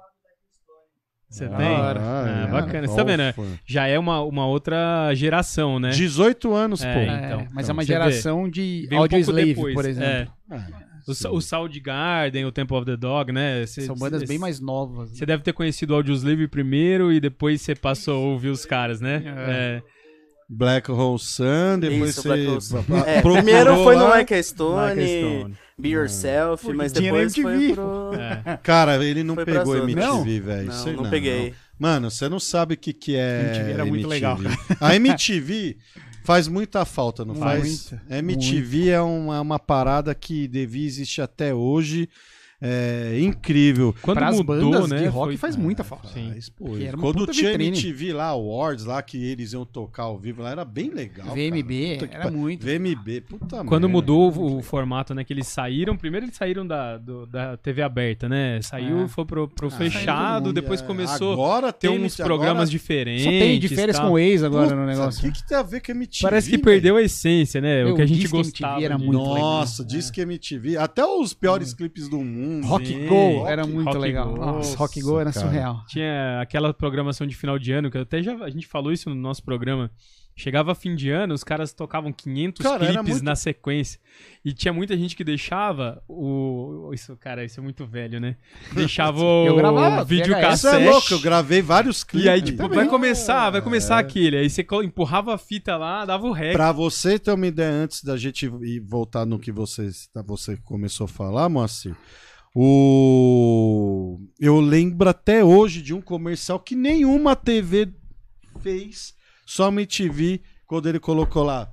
[1.30, 1.68] Você ah, tem?
[1.68, 2.88] Ah, é, bacana.
[2.88, 3.20] Você tá vendo?
[3.20, 3.34] Né?
[3.66, 5.90] Já é uma, uma outra geração, né?
[5.90, 6.99] 18 anos, é, pô.
[7.02, 8.52] Então, é, mas então, é uma geração vê.
[8.52, 9.74] de Audio um Slave, depois.
[9.74, 10.34] por exemplo.
[10.49, 10.85] É.
[11.07, 11.30] é.
[11.30, 13.65] O, o Sound Garden, o Temple of the Dog, né?
[13.65, 15.11] Cê, São bandas cê, bem mais novas.
[15.11, 15.27] Você né?
[15.27, 19.23] deve ter conhecido o Audioslave primeiro e depois você passou a ouvir os caras, né?
[19.26, 19.82] É.
[19.82, 19.95] é.
[20.48, 22.48] Black Hole Sun, depois você.
[23.07, 25.57] É, primeiro foi no Like a Stone, Stone.
[25.77, 28.11] Be Yourself, mas depois foi pro.
[28.45, 28.57] É.
[28.64, 30.68] Cara, ele não foi pegou MTV, velho.
[30.68, 31.49] Não, não, não, peguei.
[31.49, 31.56] Não.
[31.77, 33.41] Mano, você não sabe o que, que é.
[33.41, 34.14] MTV era muito MTV.
[34.14, 34.38] legal.
[34.80, 35.77] A MTV
[36.26, 37.92] faz muita falta, não faz?
[37.92, 42.10] Muita, MTV é uma, uma parada que devia existir até hoje.
[42.66, 43.96] É, incrível.
[44.02, 45.38] Quando Pras mudou, bandas né, de rock foi...
[45.38, 46.08] faz muita falta.
[46.08, 46.34] Sim.
[47.00, 47.78] Quando tinha vitrine.
[47.78, 51.28] MTV lá, Awards lá, que eles iam tocar ao vivo lá, era bem legal.
[51.28, 52.66] VMB, era muito.
[52.66, 53.88] VMB, puta Quando merda.
[53.88, 57.82] mudou o, o, formato, né, que eles saíram, primeiro eles saíram da, do, da TV
[57.82, 58.60] aberta, né?
[58.62, 59.08] Saiu, é.
[59.08, 60.86] foi pro, pro ah, fechado, depois é.
[60.86, 62.70] começou agora tem uns programas agora...
[62.70, 63.24] diferentes.
[63.24, 65.20] Só tem de férias com ex agora puta, no negócio.
[65.20, 66.22] O que, que tem a ver com MTV?
[66.24, 67.84] Parece que perdeu a essência, né?
[67.84, 68.84] Meu, o que a gente gostava.
[68.84, 69.98] era muito Nossa, legal.
[69.98, 71.78] diz que MTV, até os piores hum.
[71.78, 72.55] clipes do mundo.
[72.64, 74.30] Rock Go Rock, era muito Rock legal.
[74.30, 74.38] Go.
[74.38, 75.45] Nossa, Rock Go era cara.
[75.45, 75.86] surreal.
[75.88, 79.15] Tinha aquela programação de final de ano, que até já a gente falou isso no
[79.15, 79.91] nosso programa.
[80.38, 83.23] Chegava fim de ano, os caras tocavam 500 cara, clipes muito...
[83.23, 84.02] na sequência.
[84.44, 86.91] E tinha muita gente que deixava o.
[86.94, 88.36] Isso, cara, isso é muito velho, né?
[88.73, 90.76] Deixava o eu gravava, vídeo cassete.
[90.76, 92.26] Isso é louco, eu gravei vários clipes.
[92.26, 94.02] E aí, tipo, vai começar, vai começar é.
[94.02, 94.36] aquele.
[94.36, 96.52] Aí você empurrava a fita lá, dava o rec.
[96.52, 99.90] Pra você ter uma ideia, antes da gente ir voltar no que você,
[100.26, 101.95] você começou a falar, Moacir.
[102.57, 104.18] O...
[104.40, 107.90] Eu lembro até hoje de um comercial que nenhuma TV
[108.61, 109.14] fez,
[109.45, 111.69] só uma TV, quando ele colocou lá.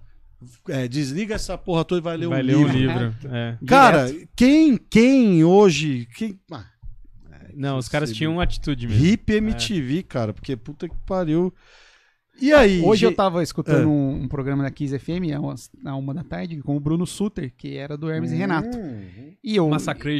[0.68, 2.72] É, desliga essa porra toda e vai ler vai um ler livro.
[2.72, 3.14] Um livro.
[3.30, 3.56] É.
[3.64, 6.08] Cara, quem, quem hoje.
[6.16, 6.40] Quem...
[6.50, 6.66] Ah,
[7.30, 9.06] é, Não, os caras tinham uma atitude mesmo.
[9.06, 10.02] Hip MTV, é.
[10.02, 11.54] cara, porque puta que pariu.
[12.42, 12.82] E aí?
[12.82, 13.86] Hoje eu tava escutando é.
[13.86, 15.30] um, um, programa da Kiss FM,
[15.80, 18.36] na uma da tarde, com o Bruno Suter, que era do Hermes uhum.
[18.36, 18.78] e Renato.
[19.44, 19.70] E eu,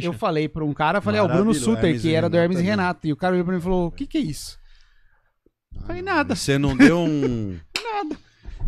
[0.01, 2.59] eu falei pra um cara, falei, é o Bruno Suter, Hermes que era do Hermes
[2.59, 3.05] e Renato.
[3.05, 4.57] E o cara olhou pra mim e falou, o que que é isso?
[5.75, 6.33] Ah, falei, nada.
[6.33, 7.59] Você não deu um...
[7.83, 8.17] nada.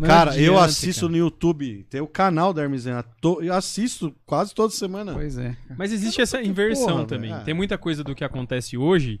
[0.06, 1.12] cara, adianta, eu assisto cara.
[1.12, 5.14] no YouTube, tem o canal da Hermes Renato, eu assisto quase toda semana.
[5.14, 5.56] Pois é.
[5.78, 7.34] Mas existe essa inversão porra, também.
[7.46, 9.18] Tem muita coisa do que acontece hoje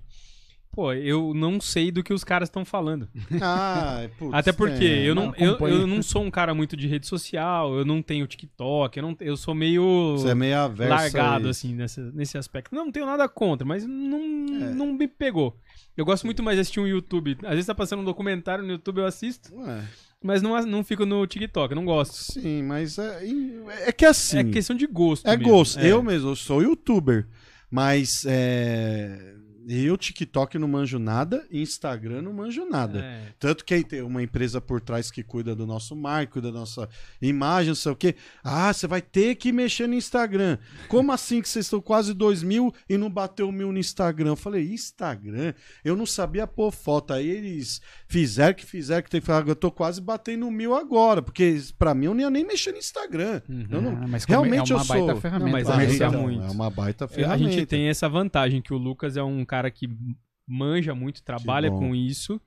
[0.76, 3.08] pô, eu não sei do que os caras estão falando.
[3.40, 6.86] Ah, putz, Até porque é, eu, não, eu, eu não sou um cara muito de
[6.86, 11.48] rede social, eu não tenho TikTok, eu, não, eu sou meio Você é meio largado,
[11.48, 12.74] assim, nesse, nesse aspecto.
[12.74, 14.74] Não, tenho nada contra, mas não, é.
[14.74, 15.56] não me pegou.
[15.96, 17.38] Eu gosto muito mais de assistir um YouTube.
[17.44, 19.54] Às vezes tá passando um documentário no YouTube, eu assisto.
[19.56, 19.82] Ué.
[20.22, 22.14] Mas não, não fico no TikTok, eu não gosto.
[22.32, 23.22] Sim, mas é,
[23.86, 24.38] é que assim.
[24.38, 25.26] É questão de gosto.
[25.26, 25.52] É mesmo.
[25.52, 25.78] gosto.
[25.78, 25.90] É.
[25.92, 27.26] Eu mesmo, eu sou youtuber.
[27.70, 29.36] Mas é,
[29.68, 33.00] eu, TikTok, não manjo nada, Instagram não manjo nada.
[33.00, 33.32] É.
[33.38, 36.60] Tanto que aí tem uma empresa por trás que cuida do nosso marco, cuida da
[36.60, 36.88] nossa
[37.20, 38.14] imagem, não sei o quê.
[38.44, 40.58] Ah, você vai ter que mexer no Instagram.
[40.88, 44.30] Como assim que vocês estão quase dois mil e não bateu mil no Instagram?
[44.30, 45.54] Eu falei, Instagram?
[45.84, 47.12] Eu não sabia pôr foto.
[47.12, 51.22] Aí eles fizeram que fizeram que tem que falar, eu tô quase batendo mil agora,
[51.22, 53.40] porque pra mim eu nem ia nem mexer no Instagram.
[53.48, 53.66] Uhum.
[53.70, 55.06] Eu não, ah, mas realmente é uma eu sou.
[55.06, 55.44] Baita ferramenta.
[55.44, 56.44] Não, mas é, então, muito.
[56.44, 57.34] é uma baita ferramenta.
[57.34, 59.88] A gente tem essa vantagem que o Lucas é um cara cara que
[60.46, 62.40] manja muito, trabalha com isso.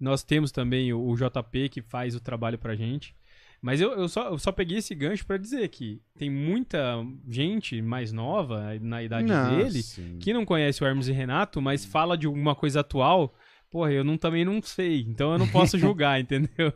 [0.00, 3.14] Nós temos também o, o, JP que faz o trabalho pra gente.
[3.60, 7.80] Mas eu, eu, só, eu só peguei esse gancho para dizer que tem muita gente
[7.80, 10.18] mais nova, na idade não, dele, sim.
[10.18, 13.32] que não conhece o Hermes e Renato, mas fala de alguma coisa atual.
[13.70, 16.72] Porra, eu não, também não sei, então eu não posso julgar, entendeu?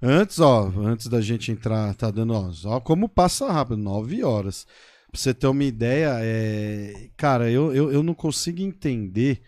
[0.00, 4.66] Antes, ó, antes da gente entrar, tá dando, ó, ó como passa rápido, nove horas.
[5.12, 7.10] Pra você ter uma ideia, é...
[7.18, 9.42] cara, eu, eu, eu não consigo entender,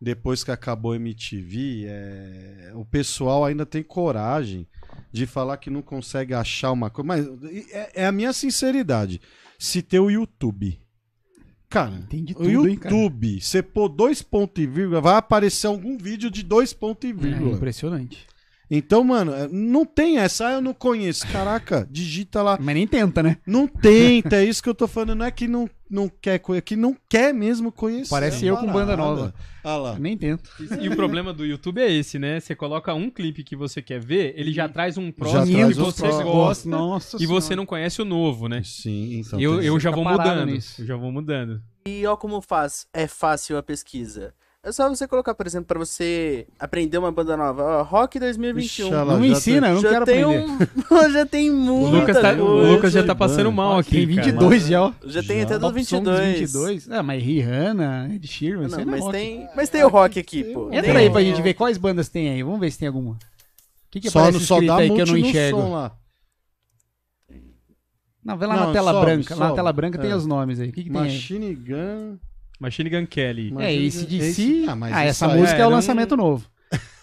[0.00, 2.72] depois que acabou a MTV, é...
[2.74, 4.66] o pessoal ainda tem coragem
[5.12, 7.06] de falar que não consegue achar uma coisa.
[7.06, 7.26] Mas
[7.70, 9.20] é, é a minha sinceridade.
[9.58, 10.80] Se ter o YouTube.
[11.68, 16.42] Cara, tudo, o YouTube, você pôr dois pontos e vírgula, vai aparecer algum vídeo de
[16.42, 17.52] dois pontos e vírgula.
[17.52, 18.26] É impressionante.
[18.70, 21.26] Então, mano, é, não tem essa, ah, eu não conheço.
[21.26, 22.56] Caraca, digita lá.
[22.60, 23.38] Mas nem tenta, né?
[23.44, 25.16] Não tenta, é isso que eu tô falando.
[25.16, 28.10] Não é que não, não quer conhecer, é que não quer mesmo conhecer.
[28.10, 29.34] Parece é eu com banda nova.
[29.64, 29.98] Ah lá.
[29.98, 30.48] Nem tento.
[30.80, 32.38] E o problema do YouTube é esse, né?
[32.38, 36.08] Você coloca um clipe que você quer ver, ele já traz um próximo que você
[36.22, 38.62] gosta Nossa e você não conhece o novo, né?
[38.64, 39.40] Sim, então.
[39.40, 40.46] Eu, eu já vou mudando.
[40.46, 40.80] Nisso.
[40.80, 41.60] Eu já vou mudando.
[41.86, 44.32] E ó como faz, é fácil a pesquisa.
[44.62, 47.62] É só você colocar, por exemplo, pra você aprender uma banda nova.
[47.62, 48.86] Ó, Rock 2021.
[48.88, 49.74] Ixi, não me ensina, tem...
[49.74, 50.68] não já quero tem aprender.
[50.90, 51.08] Um...
[51.12, 53.92] já tem muita o Lucas, tá, o Lucas já tá passando mal aqui.
[53.92, 54.92] Tem 22 já, ó.
[55.06, 56.40] Já tem até dos 22.
[56.40, 56.90] 22.
[56.90, 60.70] Ah, mas Rihanna, Ed Sheeran, não, mas, é tem, mas tem o rock aqui, pô.
[60.70, 62.42] Entra aí pra gente ver quais bandas tem aí.
[62.42, 63.12] Vamos ver se tem alguma.
[63.12, 63.18] O
[63.90, 65.70] que, que só, aparece só dá aí que eu não enxergo?
[65.70, 65.96] lá.
[68.22, 69.28] Não, vê lá não, na tela sobe, branca.
[69.28, 69.40] Sobe.
[69.40, 70.02] Lá na tela branca é.
[70.02, 70.68] tem os nomes aí.
[70.68, 71.54] O que, que tem Machine aí?
[71.54, 72.18] Gun.
[72.60, 73.52] Machine Gun Kelly.
[73.58, 74.66] É, esse de si.
[74.68, 76.46] Ah, ah essa música é, é o lançamento novo.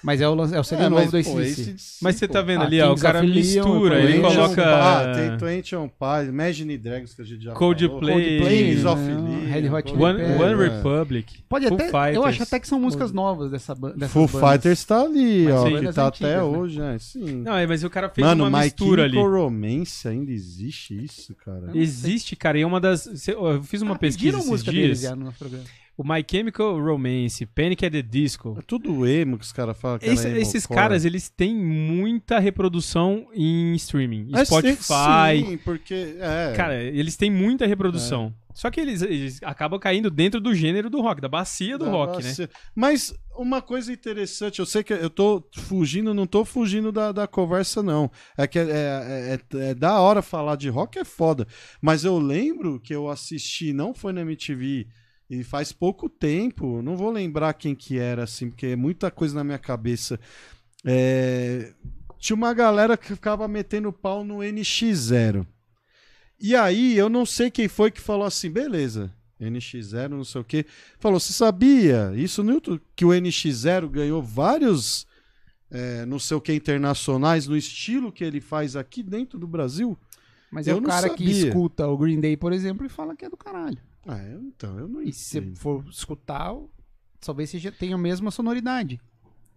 [0.07, 1.75] Mas é o, é o CD É, novo mas, do ACDC.
[2.01, 5.75] Mas você tá vendo Ah, ali, ó, o cara mistura, ele coloca Ah, tem Twenty
[5.75, 8.47] on Pies, Imagine Dragons que a gente já Coldplay, falou.
[8.47, 9.51] Coldplay, né?
[9.51, 10.23] Red Hot Chili One.
[10.23, 10.55] One.
[10.55, 12.15] Republic, Pode até, Fighters.
[12.15, 14.07] eu acho até que são músicas novas dessa banda.
[14.07, 16.43] Foo Fighters tá ali, Mas ó, que bandas tá antigas, até né?
[16.43, 17.41] hoje, é, sim.
[17.43, 19.11] Não, é, mas o cara fez Mano, uma My mistura ali.
[19.13, 21.69] Chemical Romance ainda existe isso, cara.
[21.73, 23.27] Existe, cara, e é uma das.
[23.27, 25.09] Eu fiz uma Ah, pesquisa esses música deles dias.
[25.11, 25.65] já no nosso programa.
[25.97, 28.55] O My Chemical Romance, Panic at the Disco.
[28.59, 30.75] É tudo emo que os caras falam Esse- esses emo-core.
[30.79, 34.29] caras, eles têm muita reprodução em streaming.
[34.35, 35.43] É, Spotify.
[35.43, 36.15] Sim, porque.
[36.19, 38.31] É, Cara, eles têm muita reprodução.
[38.53, 41.91] Só que eles, eles acabam caindo dentro do gênero do rock, da bacia do da
[41.91, 42.29] rock, né?
[42.29, 42.49] bacia.
[42.75, 47.27] Mas uma coisa interessante, eu sei que eu tô fugindo, não tô fugindo da, da
[47.27, 48.09] conversa, não.
[48.35, 51.47] É que é, é- é- é da hora falar de rock, é foda.
[51.81, 54.87] Mas eu lembro que eu assisti, não foi na MTV,
[55.29, 59.35] e faz pouco tempo, não vou lembrar quem que era, assim, porque é muita coisa
[59.35, 60.19] na minha cabeça.
[60.85, 61.73] É,
[62.17, 65.45] tinha uma galera que ficava metendo pau no NX0.
[66.39, 70.43] E aí, eu não sei quem foi que falou assim, beleza, NX0, não sei o
[70.43, 70.65] quê.
[70.99, 72.81] Falou, você sabia isso no YouTube?
[72.95, 75.05] Que o NX0 ganhou vários,
[75.69, 79.97] é, não sei o que, internacionais no estilo que ele faz aqui dentro do Brasil?
[80.51, 81.47] Mas é Eu o não cara que sabia.
[81.49, 83.77] escuta o Green Day, por exemplo, e fala que é do caralho.
[84.07, 85.57] Ah, eu- então, eu não E se você entendo.
[85.59, 86.55] for escutar,
[87.19, 88.99] talvez seja, tenha a mesma sonoridade.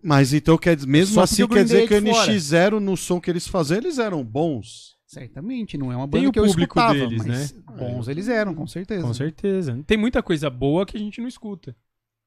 [0.02, 2.32] Mas então, quer dizer, mesmo Só assim, quer dizer que o Day é de fora.
[2.32, 4.96] NX0 no som que eles faziam, eles eram bons.
[5.06, 8.28] Certamente, não é uma Tem banda o que eu público escutava, deles, mas bons eles
[8.28, 9.02] eram, com certeza.
[9.02, 9.82] Com certeza.
[9.86, 11.76] Tem muita coisa boa que a gente não escuta.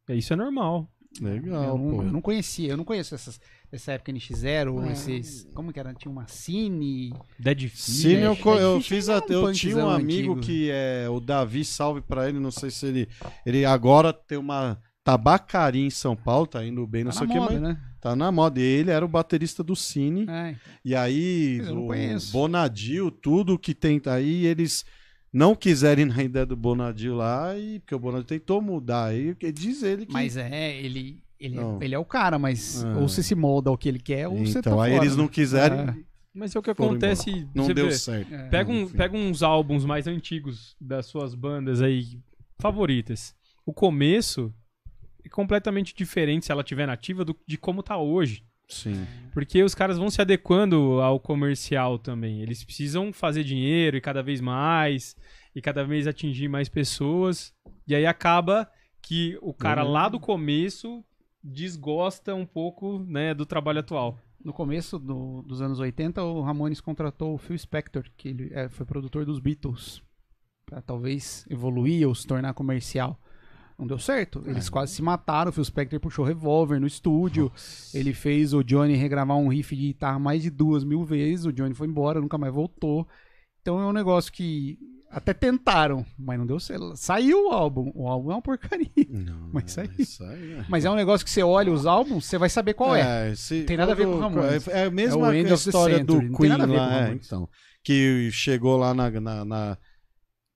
[0.09, 0.91] E Isso é normal.
[1.21, 2.03] Legal, Eu não, pô.
[2.03, 3.39] eu não conhecia, eu não conheço essas,
[3.71, 4.91] essa época NX0, Ah.
[4.91, 5.47] esses.
[5.53, 5.93] Como que era?
[5.93, 7.13] Tinha uma Cine.
[7.37, 9.37] Dead Sim, É, eu, é eu fiz até.
[9.37, 10.39] um Eu tinha um amigo antigo.
[10.41, 12.39] que é o Davi, salve pra ele.
[12.39, 13.07] Não sei se ele.
[13.45, 17.29] Ele agora tem uma tabacaria em São Paulo, tá indo bem, não Tá sei o
[17.29, 17.77] que, moda, mas né?
[18.01, 18.59] tá na moda.
[18.59, 20.25] E ele era o baterista do Cine.
[20.29, 20.55] É.
[20.83, 22.31] E aí, não o.
[22.31, 24.83] Bonadil, tudo que tem aí, eles
[25.33, 29.05] não quiserem na ideia do Bonadil lá, e, porque o Bonadil tentou mudar.
[29.05, 30.13] Aí diz ele que.
[30.13, 31.23] Mas é, ele.
[31.39, 31.81] Ele, Não.
[31.81, 32.99] ele é o cara, mas Ah.
[32.99, 35.17] ou você se molda ao que ele quer, ou você tá então, aí fora, eles
[35.17, 35.21] né?
[35.21, 35.95] não quiserem, É.
[36.33, 37.47] Mas é o que acontece.
[37.53, 38.33] não deu vê, certo.
[38.33, 38.47] É.
[38.47, 42.17] Pega, um, pega uns álbuns mais antigos das suas bandas aí
[42.61, 43.35] favoritas.
[43.65, 44.53] O começo
[45.23, 48.43] é completamente diferente se ela tiver nativa do, de como tá hoje.
[48.73, 49.05] Sim.
[49.31, 52.41] Porque os caras vão se adequando ao comercial também.
[52.41, 55.15] Eles precisam fazer dinheiro e cada vez mais,
[55.55, 57.53] e cada vez atingir mais pessoas.
[57.87, 58.69] E aí acaba
[59.01, 59.91] que o cara Uhum.
[59.91, 61.03] lá do começo
[61.43, 64.17] desgosta um pouco né, do trabalho atual.
[64.43, 68.69] No começo do- dos anos 80, o Ramones contratou o Phil Spector, que ele é,
[68.69, 70.01] foi produtor dos Beatles,
[70.65, 73.19] pra talvez evoluir ou se tornar comercial.
[73.77, 74.43] Não deu certo.
[74.45, 75.49] Eles quase se mataram.
[75.49, 77.51] O Phil Spector puxou revólver no estúdio.
[77.93, 81.45] Ele fez o Johnny regravar um riff de guitarra mais de duas mil vezes.
[81.45, 83.07] O Johnny foi embora, nunca mais voltou.
[83.61, 84.77] Então é um negócio que
[85.09, 86.93] até tentaram, mas não deu certo.
[86.95, 87.91] Saiu o álbum.
[87.93, 88.89] O álbum é uma porcaria.
[89.09, 90.65] Não, Mas aí é.
[90.67, 93.35] Mas é um negócio que você olha os álbuns, você vai saber qual é.
[93.35, 94.67] se- Tem nada a ver com o Ramones.
[94.67, 97.47] É a mesma É of the história do Queen a lá, é, então.
[97.83, 99.77] Que chegou lá na, na, na-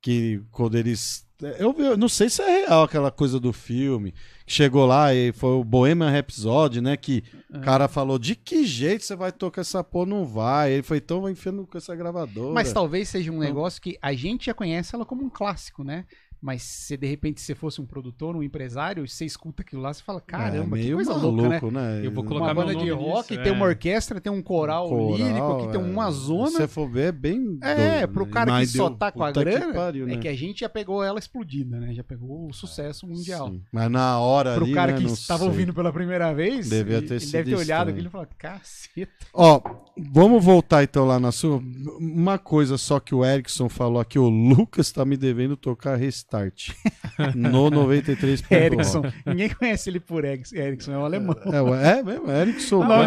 [0.02, 1.27] que quando eles
[1.60, 4.14] eu, eu não sei se é real aquela coisa do filme.
[4.46, 6.96] Que chegou lá e foi o Bohemian Rhapsody, né?
[6.98, 7.24] Que
[7.54, 7.58] É.
[7.58, 10.06] o cara falou: de que jeito você vai tocar essa porra?
[10.08, 10.72] Não vai.
[10.72, 12.54] Ele foi, então vai enfiando com essa gravadora.
[12.54, 16.06] Mas talvez seja um negócio que a gente já conhece ela como um clássico, né?
[16.42, 19.94] Mas se de repente você fosse um produtor, um empresário, e você escuta aquilo lá,
[19.94, 22.00] você fala, caramba, é, que coisa maluco, louca, né?
[22.00, 22.06] né?
[22.06, 23.56] Eu vou colocar Uma banda de rock, nisso, tem é.
[23.56, 26.12] uma orquestra, tem um coral, lírico, aqui tem uma é.
[26.12, 26.52] zona.
[26.52, 27.58] Se você for ver, é bem.
[27.62, 28.32] É, doido, pro né?
[28.32, 30.18] cara Mas que só tá com a puta que grana, pariu, é né?
[30.18, 31.94] que a gente já pegou ela explodida, né?
[31.94, 33.50] Já pegou o sucesso mundial.
[33.50, 33.64] Sim.
[33.72, 35.48] Mas na hora Pro ali, cara né, que estava sei.
[35.48, 38.30] ouvindo pela primeira vez, Devia ele, ter ele sido deve ter olhado aquilo e falado,
[38.38, 39.12] caceta.
[39.34, 39.62] Ó,
[39.98, 41.62] vamos voltar então lá na sua.
[42.00, 45.96] Uma coisa só que o Erickson falou aqui, o Lucas tá me devendo tocar
[46.32, 46.72] Restart.
[47.36, 49.02] no 93 Erickson.
[49.26, 51.36] Ninguém conhece ele por Erickson, Erickson é um alemão.
[51.46, 52.30] É, é mesmo,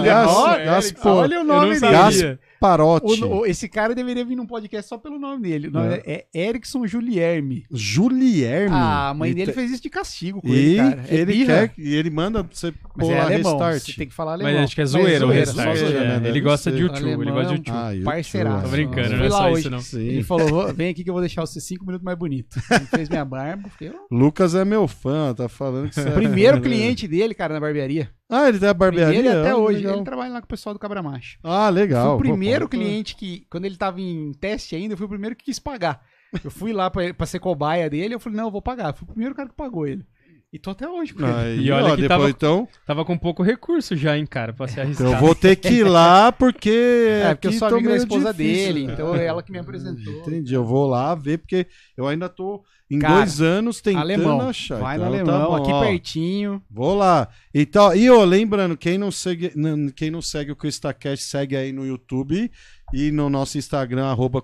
[0.04, 0.26] Gas-
[0.64, 2.38] Gaspor- olha o nome dele.
[2.60, 3.24] Gasparotti.
[3.24, 5.68] O- o- esse cara deveria vir num podcast só pelo nome dele.
[5.68, 7.64] O nome é, é Erickson Julierme.
[7.70, 8.74] Julierme.
[8.74, 11.04] Ah, a mãe E dele te- fez isso de castigo com E ele, cara.
[11.08, 11.68] É ele birra.
[11.68, 13.82] quer, e ele manda você Mas pôr é alemão, Restart.
[13.82, 14.52] você tem que falar alemão.
[14.52, 15.78] Mas acho que é Mas zoeira o zoeira, restart.
[15.78, 16.08] zoeira, é.
[16.08, 16.14] né?
[16.14, 16.82] Deve Ele gosta de.
[16.82, 17.76] YouTube, ele gosta de é um YouTube.
[17.76, 18.04] Ah, YouTube.
[18.04, 18.62] Parceiraço.
[18.64, 19.60] Tô brincando, não é lá só hoje.
[19.60, 19.80] isso não.
[19.80, 20.00] Sim.
[20.06, 22.60] Ele falou, "Vou- vem aqui que eu vou deixar você cinco minutos mais bonito.
[22.70, 23.70] Ele fez minha barba.
[23.82, 24.14] ó.
[24.14, 26.62] Lucas é meu fã, tá falando que você é Primeiro né?
[26.68, 28.10] cliente dele, cara, na barbearia.
[28.30, 29.12] Ah, ele tem a barbearia?
[29.20, 29.78] Primeiro e até Ah, hoje.
[29.78, 29.94] legal.
[29.96, 31.38] Ele trabalha lá com o pessoal do Cabra Macho.
[31.42, 32.06] Ah, legal.
[32.06, 32.70] Fui o primeiro pô.
[32.70, 36.00] cliente que, quando ele tava em teste ainda, eu fui o primeiro que quis pagar.
[36.44, 38.92] Eu fui lá pra, pra ser cobaia dele, eu falei, não, eu vou pagar.
[38.94, 40.04] Fui o primeiro cara que pagou ele.
[40.52, 41.30] E tô até hoje, porque...
[41.30, 42.68] Aí, e olha ó, que depois, tava, então...
[42.84, 45.06] tava com pouco recurso já, hein, cara, pra se arriscar.
[45.06, 47.20] Eu vou ter que ir lá porque.
[47.22, 50.12] É, porque eu sou amigo da esposa difícil, dele, então é ela que me apresentou.
[50.12, 54.48] Entendi, eu vou lá ver, porque eu ainda tô em cara, dois anos tentando alemão,
[54.48, 54.80] achar.
[54.80, 56.62] Vai então, no alemão, tá bom, aqui ó, pertinho.
[56.68, 57.28] Vou lá.
[57.54, 59.52] Então, e ó, lembrando, quem não segue,
[59.94, 62.50] quem não segue o QuistaCast, segue aí no YouTube
[62.92, 64.42] e no nosso Instagram, arroba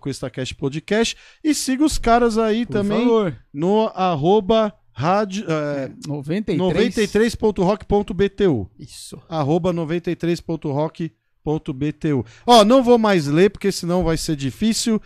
[0.56, 1.16] Podcast.
[1.42, 3.36] E siga os caras aí Por também favor.
[3.52, 5.44] no arroba Rádio.
[5.46, 6.58] É, 93.
[6.58, 8.70] 93.rock.btu.
[8.78, 9.22] Isso.
[9.28, 12.24] Arroba 93.rock.btu.
[12.46, 14.98] Ó, não vou mais ler, porque senão vai ser difícil.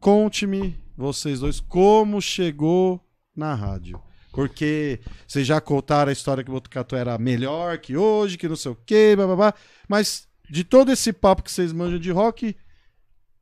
[0.00, 2.98] Conte-me, vocês dois, como chegou
[3.36, 4.00] na rádio.
[4.32, 8.56] Porque vocês já contaram a história que o Botucatu era melhor que hoje, que não
[8.56, 9.54] sei o quê, blá, blá, blá.
[9.86, 12.56] Mas de todo esse papo que vocês manjam de rock,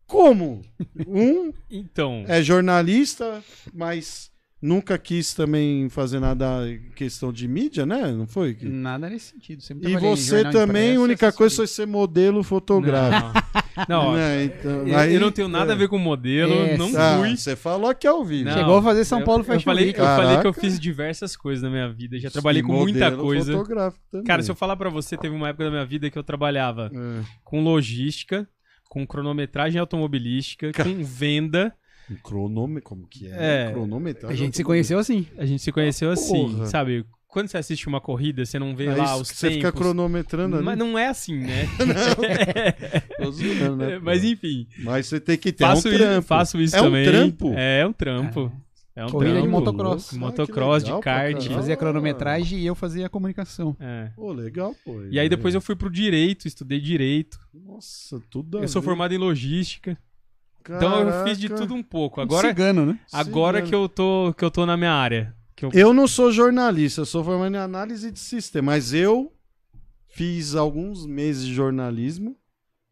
[0.05, 0.63] como?
[1.07, 3.41] Um então é jornalista,
[3.73, 4.35] mas
[4.67, 8.11] Nunca quis também fazer nada em questão de mídia, né?
[8.11, 8.57] Não foi?
[8.63, 9.63] Nada nesse sentido.
[9.63, 13.31] Sempre e você também, a única coisa foi ser modelo fotográfico.
[13.89, 14.43] Não, não né?
[14.43, 17.37] então, eu, aí, eu, não tenho nada a ver com modelo, é, não ah, fui.
[17.37, 18.51] Você falou aqui ao vivo.
[18.51, 19.99] Não, Chegou a fazer São Paulo Fashion eu falei, Week.
[20.01, 22.19] Eu falei que eu fiz diversas coisas na minha vida.
[22.19, 23.53] Já trabalhei com muita coisa.
[24.27, 26.91] Cara, se eu falar para você, teve uma época da minha vida que eu trabalhava
[26.93, 27.25] é.
[27.45, 28.49] com logística,
[28.89, 30.85] com cronometragem automobilística, Car...
[30.85, 31.73] com venda
[32.11, 33.69] um cronômetro, como que é?
[33.69, 34.29] é cronômetro.
[34.29, 35.27] A gente se conheceu assim.
[35.37, 36.67] A gente se conheceu assim, Porra.
[36.67, 37.05] sabe?
[37.27, 39.57] Quando você assiste uma corrida, você não vê é lá os você tempos.
[39.57, 40.65] Você fica cronometrando ali.
[40.65, 41.69] Mas não é assim, né?
[43.21, 43.31] não.
[43.31, 43.99] zoando, né?
[43.99, 44.67] Mas enfim.
[44.79, 46.19] Mas você tem que ter faço um trampo.
[46.19, 47.05] Isso, faço isso é também.
[47.05, 47.55] É um trampo?
[47.55, 48.53] É, é um trampo.
[48.97, 49.47] É um Corrida trampo.
[49.47, 50.15] de motocross.
[50.15, 51.49] Ah, motocross, legal, de kart.
[51.49, 53.77] Fazia cronometragem e eu fazia a comunicação.
[53.79, 54.11] É.
[54.17, 55.03] Pô, legal, pô.
[55.11, 57.39] E aí depois eu fui pro direito, estudei direito.
[57.53, 59.99] Nossa, tudo Eu sou formado em logística.
[60.73, 62.21] Então eu fiz de tudo um pouco.
[62.21, 63.01] Agora, um cigano, né?
[63.13, 63.69] Agora cigano.
[63.69, 65.35] que eu tô que eu tô na minha área.
[65.61, 65.71] Eu...
[65.73, 65.95] eu...
[65.95, 69.33] não sou jornalista, eu sou formado em análise de sistema, mas eu
[70.09, 72.37] fiz alguns meses de jornalismo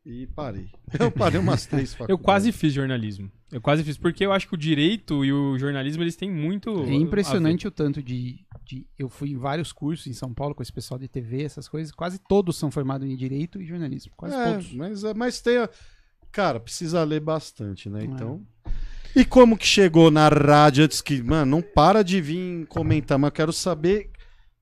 [0.05, 0.69] e parei.
[1.01, 2.11] Eu parei umas três faculdades.
[2.11, 3.33] eu quase fiz jornalismo.
[3.51, 6.85] Eu quase fiz porque eu acho que o direito e o jornalismo eles têm muito.
[6.85, 10.63] É impressionante o tanto de, de, eu fui em vários cursos em São Paulo com
[10.63, 11.91] esse pessoal de TV, essas coisas.
[11.91, 14.13] Quase todos são formados em direito e jornalismo.
[14.17, 14.75] Quase é, todos.
[14.75, 15.67] Mas, mas tem
[16.35, 18.01] Cara, precisa ler bastante, né?
[18.01, 18.05] É.
[18.05, 18.43] Então.
[19.15, 23.29] E como que chegou na rádio antes que, mano, não para de vir comentar, mas
[23.29, 24.11] eu quero saber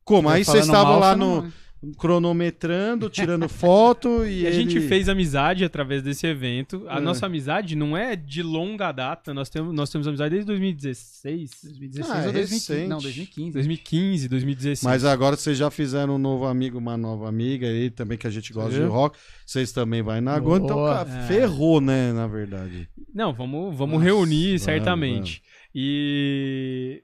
[0.05, 0.29] como.
[0.29, 1.51] Aí vocês estavam lá no,
[1.99, 4.47] cronometrando, tirando foto e.
[4.47, 4.53] A ele...
[4.53, 6.85] gente fez amizade através desse evento.
[6.89, 7.01] A é.
[7.01, 9.35] nossa amizade não é de longa data.
[9.35, 11.51] Nós temos, nós temos amizade desde 2016.
[11.63, 12.87] 2016 ah, ou 2015.
[12.87, 13.53] Não, 2015.
[13.53, 14.85] 2015, 2016.
[14.85, 18.31] Mas agora vocês já fizeram um novo amigo, uma nova amiga aí também que a
[18.31, 19.19] gente gosta de rock.
[19.45, 20.57] Vocês também vai na Go.
[20.57, 21.27] Então, cara, é.
[21.27, 22.89] ferrou, né, na verdade.
[23.13, 25.43] Não, vamos, vamos nossa, reunir certamente.
[25.75, 27.03] E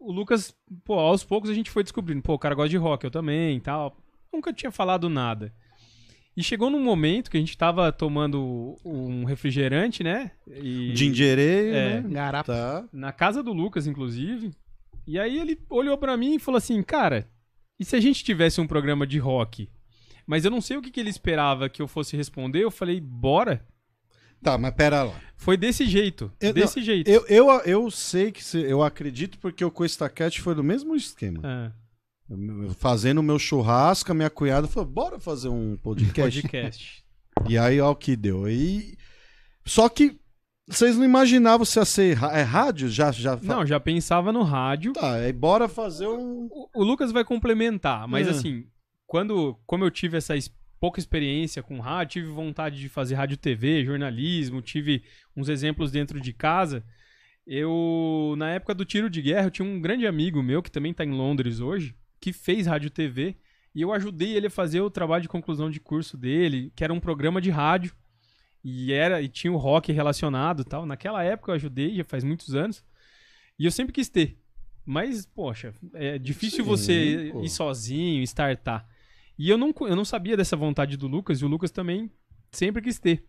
[0.00, 0.54] o Lucas,
[0.84, 3.58] pô, aos poucos a gente foi descobrindo, pô, o cara gosta de rock, eu também
[3.58, 3.96] e tal.
[4.32, 5.52] Nunca tinha falado nada.
[6.36, 10.30] E chegou num momento que a gente tava tomando um refrigerante, né?
[10.46, 12.08] E, Gingerê, é, né?
[12.08, 12.52] Garapa.
[12.52, 12.88] Tá.
[12.92, 14.52] Na casa do Lucas, inclusive.
[15.06, 17.28] E aí ele olhou para mim e falou assim, cara,
[17.78, 19.68] e se a gente tivesse um programa de rock?
[20.26, 22.62] Mas eu não sei o que, que ele esperava que eu fosse responder.
[22.62, 23.66] Eu falei, bora.
[24.42, 25.20] Tá, mas pera lá.
[25.36, 26.30] Foi desse jeito.
[26.40, 27.08] Eu, desse não, jeito.
[27.08, 28.44] Eu, eu, eu sei que.
[28.44, 31.40] Se, eu acredito porque o Coistacat foi do mesmo esquema.
[31.44, 31.72] É.
[32.74, 36.42] Fazendo o meu churrasco, a minha cunhada falou: bora fazer um podcast.
[36.42, 37.04] podcast.
[37.48, 38.48] e aí, ó, o que deu.
[38.48, 38.96] E...
[39.64, 40.20] Só que
[40.68, 42.88] vocês não imaginavam se ia ser é rádio?
[42.88, 43.36] Já, já...
[43.36, 44.92] Não, já pensava no rádio.
[44.92, 46.48] Tá, aí bora fazer um.
[46.50, 48.30] O, o Lucas vai complementar, mas é.
[48.30, 48.66] assim,
[49.06, 49.58] quando.
[49.66, 50.34] Como eu tive essa
[50.80, 55.04] pouca experiência com rádio, tive vontade de fazer rádio TV, jornalismo, tive
[55.36, 56.82] uns exemplos dentro de casa.
[57.46, 60.92] Eu, na época do tiro de guerra, eu tinha um grande amigo meu, que também
[60.92, 63.36] está em Londres hoje, que fez rádio TV,
[63.74, 66.92] e eu ajudei ele a fazer o trabalho de conclusão de curso dele, que era
[66.92, 67.94] um programa de rádio,
[68.64, 70.86] e era e tinha o rock relacionado tal.
[70.86, 72.82] Naquela época eu ajudei, já faz muitos anos,
[73.58, 74.38] e eu sempre quis ter.
[74.84, 77.42] Mas, poxa, é difícil Sim, você pô.
[77.42, 78.88] ir sozinho, startar.
[79.40, 82.10] E eu não, eu não sabia dessa vontade do Lucas, e o Lucas também
[82.52, 83.24] sempre quis ter.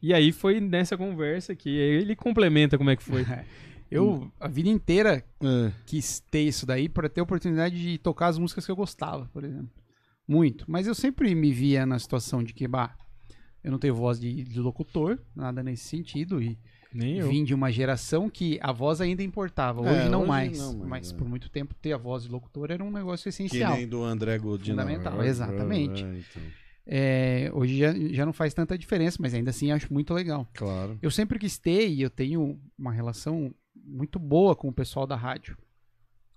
[0.00, 3.26] E aí foi nessa conversa que ele complementa como é que foi.
[3.90, 5.72] eu, a vida inteira, é.
[5.84, 9.28] quis ter isso daí para ter a oportunidade de tocar as músicas que eu gostava,
[9.32, 9.68] por exemplo.
[10.28, 10.64] Muito.
[10.68, 12.96] Mas eu sempre me via na situação de que, bah,
[13.64, 16.56] eu não tenho voz de, de locutor, nada nesse sentido, e
[16.92, 17.28] nem eu.
[17.28, 19.80] Vim de uma geração que a voz ainda importava.
[19.80, 20.58] Hoje é, não hoje mais.
[20.58, 21.16] Não, mas, mas é.
[21.16, 23.72] por muito tempo ter a voz de locutor era um negócio essencial.
[23.72, 24.76] Que nem do André Godinho.
[24.76, 26.04] Fundamental, exatamente.
[26.04, 26.42] É, então.
[26.86, 30.48] é, hoje já, já não faz tanta diferença, mas ainda assim acho muito legal.
[30.54, 30.98] Claro.
[31.02, 35.16] Eu sempre quis ter e eu tenho uma relação muito boa com o pessoal da
[35.16, 35.56] rádio.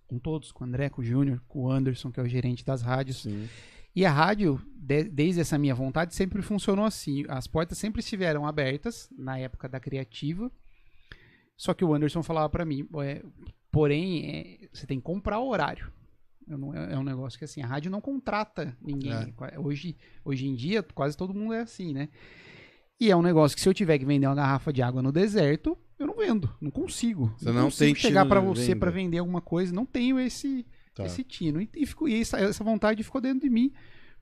[0.08, 2.66] com todos, com o André, com o Júnior, com o Anderson, que é o gerente
[2.66, 3.22] das rádios.
[3.22, 3.48] Sim.
[3.96, 7.26] E a rádio, de, desde essa minha vontade, sempre funcionou assim.
[7.28, 10.52] As portas sempre estiveram abertas na época da criativa.
[11.58, 13.22] Só que o Anderson falava para mim, é,
[13.72, 15.92] porém, é, você tem que comprar o horário.
[16.48, 19.12] É, é um negócio que assim, a rádio não contrata ninguém.
[19.52, 19.60] É.
[19.60, 22.10] Hoje, hoje em dia, quase todo mundo é assim, né?
[23.00, 25.12] E é um negócio que se eu tiver que vender uma garrafa de água no
[25.12, 27.34] deserto, eu não vendo, não consigo.
[27.38, 30.66] Você não, não consigo chegar para você para vender alguma coisa, não tenho esse
[31.04, 31.06] tá.
[31.06, 31.62] esse tino.
[31.62, 33.74] E, e, ficou, e essa, essa, vontade ficou dentro de mim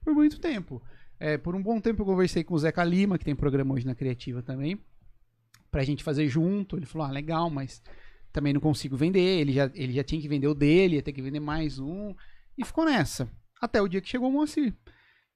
[0.02, 0.82] por muito tempo.
[1.20, 3.86] É, por um bom tempo eu conversei com o Zeca Lima, que tem programa hoje
[3.86, 4.78] na Criativa também,
[5.70, 6.76] pra gente fazer junto.
[6.76, 7.82] Ele falou: ah, legal, mas
[8.32, 9.40] também não consigo vender.
[9.40, 12.14] Ele já, ele já tinha que vender o dele, ia ter que vender mais um.
[12.56, 13.30] E ficou nessa.
[13.60, 14.74] Até o dia que chegou o Moacir.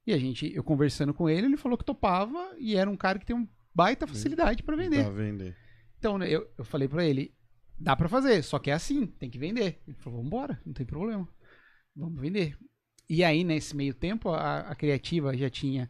[0.06, 3.19] E a gente, eu conversando com ele, ele falou que topava e era um cara
[3.19, 5.05] que tem um baita facilidade para vender.
[5.05, 5.56] Pra vender.
[5.98, 7.32] Então, né, eu, eu falei para ele,
[7.78, 9.80] dá para fazer, só que é assim, tem que vender.
[9.86, 11.28] Ele falou, vambora, não tem problema.
[11.94, 12.56] Vamos vender.
[13.08, 15.88] E aí, nesse meio tempo, a, a criativa já tinha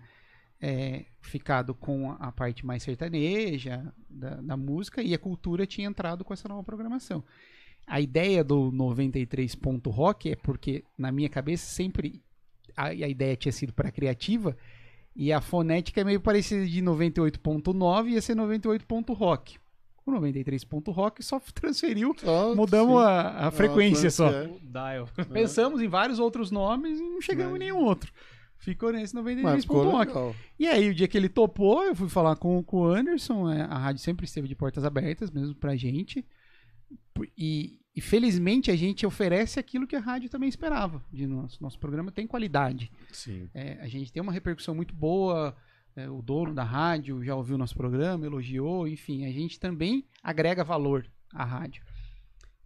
[0.60, 6.24] é, ficado com a parte mais sertaneja da, da, música e a cultura tinha entrado
[6.24, 7.24] com essa nova programação.
[7.86, 12.22] A ideia do 93 ponto rock é porque, na minha cabeça, sempre
[12.76, 14.56] a, a ideia tinha sido para criativa
[15.14, 19.12] e a fonética é meio parecida de 98.9 ia ser 98.
[19.12, 19.58] rock.
[20.04, 24.30] O 93 rock só transferiu, oh, mudamos a, a, frequência oh, só.
[24.30, 24.50] É.
[24.60, 25.08] Dial.
[25.32, 27.56] Pensamos em vários outros nomes e não chegamos é.
[27.56, 28.12] em nenhum outro.
[28.62, 30.36] Ficou nesse 93 rock.
[30.56, 33.62] E aí, o dia que ele topou, eu fui falar com, com o Anderson, é,
[33.62, 36.24] a rádio sempre esteve de portas abertas mesmo pra gente.
[37.36, 41.60] E, e felizmente a gente oferece aquilo que a rádio também esperava de nosso.
[41.60, 42.90] Nosso programa tem qualidade.
[43.10, 43.48] Sim.
[43.52, 45.56] É, a gente tem uma repercussão muito boa.
[45.94, 50.64] É, o dono da rádio já ouviu nosso programa, elogiou, enfim, a gente também agrega
[50.64, 51.82] valor à rádio.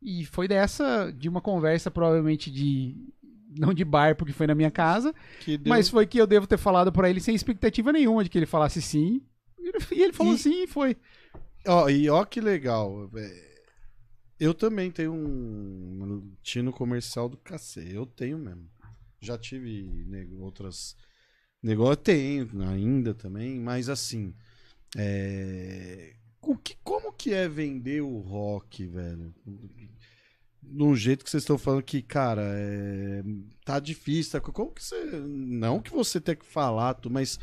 [0.00, 2.96] E foi dessa, de uma conversa provavelmente de
[3.58, 5.58] não de bar porque foi na minha casa, deu...
[5.66, 8.46] mas foi que eu devo ter falado para ele sem expectativa nenhuma de que ele
[8.46, 9.22] falasse sim.
[9.90, 10.38] E ele falou e...
[10.38, 10.96] sim e foi.
[11.66, 13.10] Ó, e ó que legal.
[13.16, 13.62] É,
[14.38, 17.94] eu também tenho um tino comercial do cacete.
[17.94, 18.68] Eu tenho mesmo.
[19.20, 20.96] Já tive né, outras
[21.66, 22.02] negócios.
[22.02, 24.34] Tenho ainda também, mas assim.
[24.96, 26.14] É...
[26.40, 29.34] O que, como que é vender o rock, velho?
[30.62, 33.22] No jeito que vocês estão falando que, cara, é...
[33.64, 34.32] tá difícil.
[34.32, 34.40] Tá...
[34.40, 35.04] Como que você.
[35.26, 37.38] Não que você tenha que falar, mas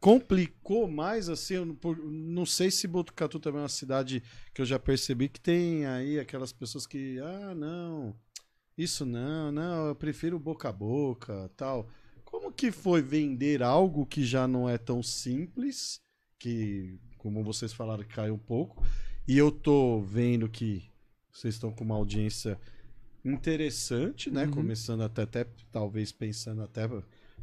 [0.00, 4.22] complicou mais assim, eu não sei se Botucatu também é uma cidade
[4.52, 8.14] que eu já percebi que tem aí aquelas pessoas que, ah, não,
[8.76, 11.88] isso não, não, eu prefiro boca a boca, tal.
[12.34, 16.00] Como que foi vender algo que já não é tão simples,
[16.36, 18.84] que como vocês falaram caiu um pouco,
[19.26, 20.90] e eu tô vendo que
[21.30, 22.60] vocês estão com uma audiência
[23.24, 24.46] interessante, né?
[24.46, 24.50] Uhum.
[24.50, 26.88] Começando até, até talvez pensando até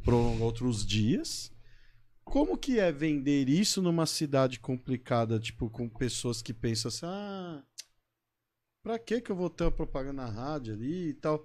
[0.04, 1.50] prolongar outros dias.
[2.22, 7.64] Como que é vender isso numa cidade complicada, tipo, com pessoas que pensam assim, ah,
[8.82, 11.42] pra que que eu vou ter uma propaganda na rádio ali e tal?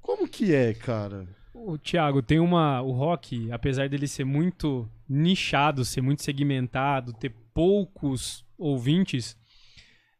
[0.00, 1.39] Como que é, cara?
[1.52, 2.80] O Thiago, tem uma.
[2.80, 9.36] O rock, apesar dele ser muito nichado, ser muito segmentado, ter poucos ouvintes,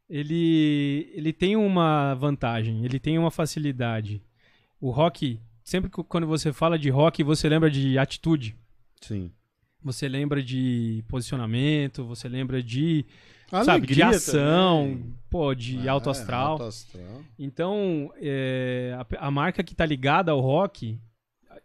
[0.09, 4.23] ele, ele tem uma vantagem, ele tem uma facilidade.
[4.81, 8.57] O rock, sempre que quando você fala de rock, você lembra de atitude.
[9.01, 9.31] Sim
[9.83, 13.05] você lembra de posicionamento, você lembra de,
[13.51, 15.15] Alegria sabe, de ação, também.
[15.29, 16.53] pô, de é, alto, astral.
[16.53, 17.23] alto astral.
[17.39, 20.99] Então, é, a, a, marca que está ligada ao rock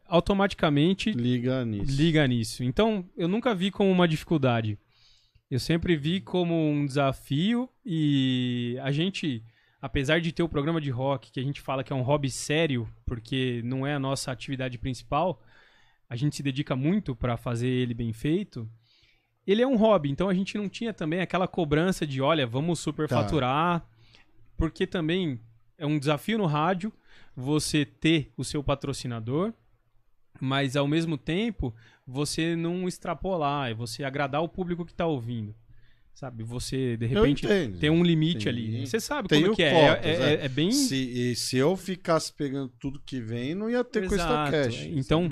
[0.08, 1.92] automaticamente liga nisso.
[1.92, 2.64] liga nisso.
[2.64, 4.78] Então, eu nunca vi como uma dificuldade.
[5.50, 9.44] Eu sempre vi como um desafio e a gente,
[9.82, 12.30] apesar de ter o programa de rock, que a gente fala que é um hobby
[12.30, 15.42] sério, porque não é a nossa atividade principal,
[16.10, 18.70] a gente se dedica muito para fazer ele bem feito,
[19.46, 20.10] ele é um hobby.
[20.10, 23.88] Então a gente não tinha também aquela cobrança de, olha, vamos superfaturar, tá.
[24.58, 25.40] porque também
[25.78, 26.92] é um desafio no rádio
[27.36, 29.54] você ter o seu patrocinador,
[30.40, 31.74] mas ao mesmo tempo
[32.06, 35.56] você não extrapolar, é você agradar o público que está ouvindo.
[36.16, 37.46] Sabe, você de repente
[37.78, 38.50] tem um limite Sim.
[38.50, 38.88] ali.
[38.88, 39.90] Você sabe como que é.
[39.90, 40.46] Fotos, é, é, é.
[40.46, 40.72] é, bem.
[40.72, 44.50] Se, se eu ficasse pegando tudo que vem, não ia ter Exato.
[44.50, 44.86] cash.
[44.92, 45.28] Então,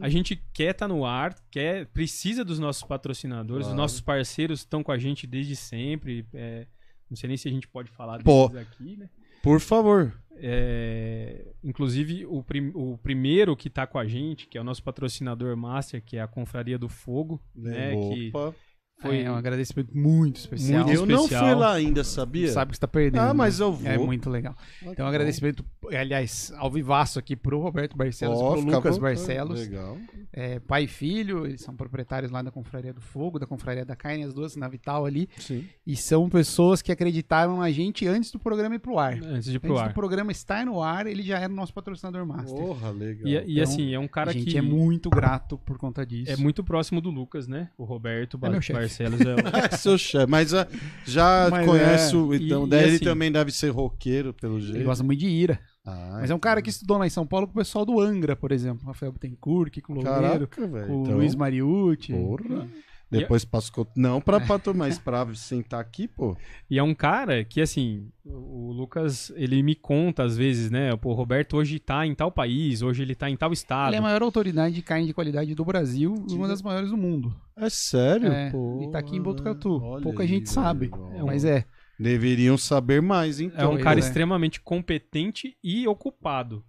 [0.00, 3.74] a gente quer estar tá no ar, quer, precisa dos nossos patrocinadores, claro.
[3.74, 6.26] os nossos parceiros estão com a gente desde sempre.
[6.32, 6.66] É,
[7.10, 9.10] não sei nem se a gente pode falar deles aqui, né?
[9.42, 10.18] Por favor.
[10.38, 14.82] É, inclusive, o, prim, o primeiro que está com a gente, que é o nosso
[14.82, 17.94] patrocinador master, que é a Confraria do Fogo, né?
[17.94, 18.52] Opa.
[18.52, 18.65] Que
[18.98, 20.84] Foi é, um agradecimento muito especial.
[20.84, 21.42] Muito eu especial.
[21.42, 22.50] não fui lá ainda, sabia?
[22.50, 23.20] Sabe que você tá perdendo.
[23.20, 23.90] Ah, mas eu vou.
[23.90, 24.56] É muito legal.
[24.82, 29.60] Então, um agradecimento, aliás, ao vivaço aqui pro Roberto Barcelos oh, pro Lucas Barcelos.
[29.60, 29.98] Legal.
[30.32, 33.94] É, pai e filho, eles são proprietários lá da Confraria do Fogo, da Confraria da
[33.94, 35.28] Carne, as duas na Vital ali.
[35.36, 35.66] Sim.
[35.86, 39.14] E são pessoas que acreditaram a gente antes do programa ir pro ar.
[39.22, 39.88] Antes de ir pro antes ar.
[39.88, 42.58] do programa estar no ar, ele já era o nosso patrocinador master.
[42.58, 43.28] Porra, legal.
[43.28, 44.38] E, e então, assim, é um cara que...
[44.38, 44.58] A gente que...
[44.58, 46.32] é muito grato por conta disso.
[46.32, 47.68] É muito próximo do Lucas, né?
[47.76, 49.72] O Roberto é Barcelos é o...
[49.72, 50.30] é seu chefe.
[50.30, 50.66] Mas uh,
[51.04, 52.18] já Mas conhece é...
[52.18, 52.34] o.
[52.34, 54.76] Então, e, daí e ele assim, também deve ser roqueiro, pelo jeito.
[54.76, 55.60] Ele gosta muito de ira.
[55.84, 58.00] Ah, Mas é um cara que estudou lá em São Paulo com o pessoal do
[58.00, 58.86] Angra, por exemplo.
[58.86, 62.12] Rafael Bittencourt, com o Loureiro, com o então, Luiz Mariucci.
[62.12, 62.68] Porra.
[63.10, 63.46] Depois e...
[63.46, 63.86] passou.
[63.94, 66.36] Não pra pato mais pra sentar aqui, pô.
[66.68, 70.94] E é um cara que, assim, o Lucas, ele me conta às vezes, né?
[70.96, 73.90] Pô, o Roberto hoje tá em tal país, hoje ele tá em tal estado.
[73.90, 76.90] Ele é a maior autoridade de carne de qualidade do Brasil e uma das maiores
[76.90, 77.34] do mundo.
[77.56, 78.32] É sério?
[78.32, 78.82] É, pô.
[78.82, 79.80] E tá aqui em Botucatu.
[80.02, 81.64] Pouca aí, gente sabe, é mas é.
[81.98, 83.72] Deveriam saber mais, então.
[83.72, 84.00] É um cara é.
[84.00, 86.62] extremamente competente e ocupado.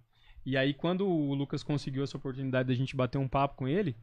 [0.46, 3.94] E aí, quando o Lucas conseguiu essa oportunidade da gente bater um papo com ele,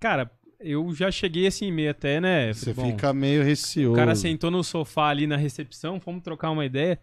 [0.00, 0.28] cara,
[0.62, 2.52] eu já cheguei assim, meio até, né?
[2.52, 3.92] Você bom, fica meio receoso.
[3.92, 6.98] O cara sentou no sofá ali na recepção, fomos trocar uma ideia.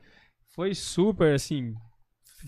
[0.56, 1.76] Foi super, assim,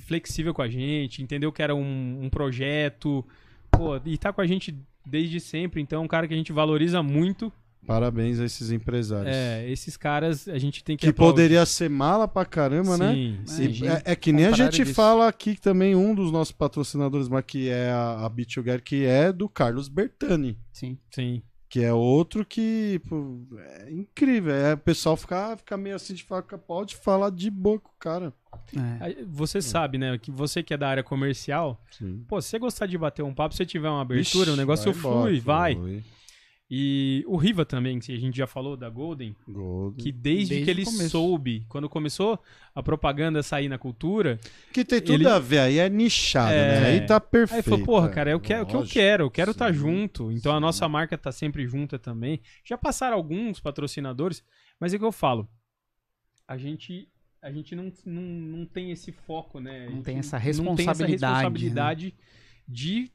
[0.07, 3.25] flexível com a gente, entendeu que era um, um projeto.
[3.69, 4.75] Pô, e tá com a gente
[5.05, 7.51] desde sempre, então é um cara que a gente valoriza muito.
[7.85, 9.35] Parabéns a esses empresários.
[9.35, 11.01] É, esses caras a gente tem que.
[11.01, 11.33] Que aplaudir.
[11.33, 13.13] poderia ser mala pra caramba, né?
[13.13, 13.43] sim, né?
[13.45, 14.93] Sim, é, é, que nem a gente disso.
[14.93, 19.31] fala aqui também, um dos nossos patrocinadores, mas que é a, a Bit que é
[19.31, 20.57] do Carlos Bertani.
[20.71, 20.97] Sim.
[21.09, 21.41] Sim.
[21.67, 24.53] Que é outro que pô, é incrível.
[24.53, 27.97] É, o pessoal fica, fica meio assim de falar, pode falar de boa com o
[27.97, 28.33] cara.
[28.99, 29.23] É.
[29.29, 29.61] Você é.
[29.61, 30.17] sabe, né?
[30.17, 32.25] Que você que é da área comercial, Sim.
[32.27, 34.57] pô, se você gostar de bater um papo, se você tiver uma abertura, Ixi, o
[34.57, 35.75] negócio flui, vai.
[35.75, 36.03] vai.
[36.73, 40.01] E o Riva também, que a gente já falou da Golden, Golden.
[40.01, 42.41] que desde, desde que ele soube, quando começou
[42.73, 44.39] a propaganda sair na cultura.
[44.71, 45.27] Que tem tudo ele...
[45.27, 46.79] a ver, aí é nichado, é...
[46.79, 46.87] né?
[46.87, 47.57] Aí tá perfeito.
[47.57, 49.65] Aí falou, porra, cara, é o que, é o que eu quero, eu quero estar
[49.65, 50.31] tá junto.
[50.31, 50.57] Então sim.
[50.57, 52.39] a nossa marca tá sempre junta também.
[52.63, 54.41] Já passaram alguns patrocinadores,
[54.79, 55.49] mas é o que eu falo.
[56.47, 57.09] A gente.
[57.41, 59.89] A gente não, não, não tem esse foco, né?
[59.89, 60.99] Não tem essa responsabilidade.
[60.99, 62.11] Não tem essa responsabilidade né?
[62.65, 63.11] de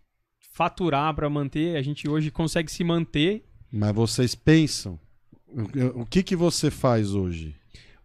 [0.57, 3.45] faturar para manter, a gente hoje consegue se manter.
[3.70, 4.99] Mas vocês pensam,
[5.95, 7.55] o que que você faz hoje?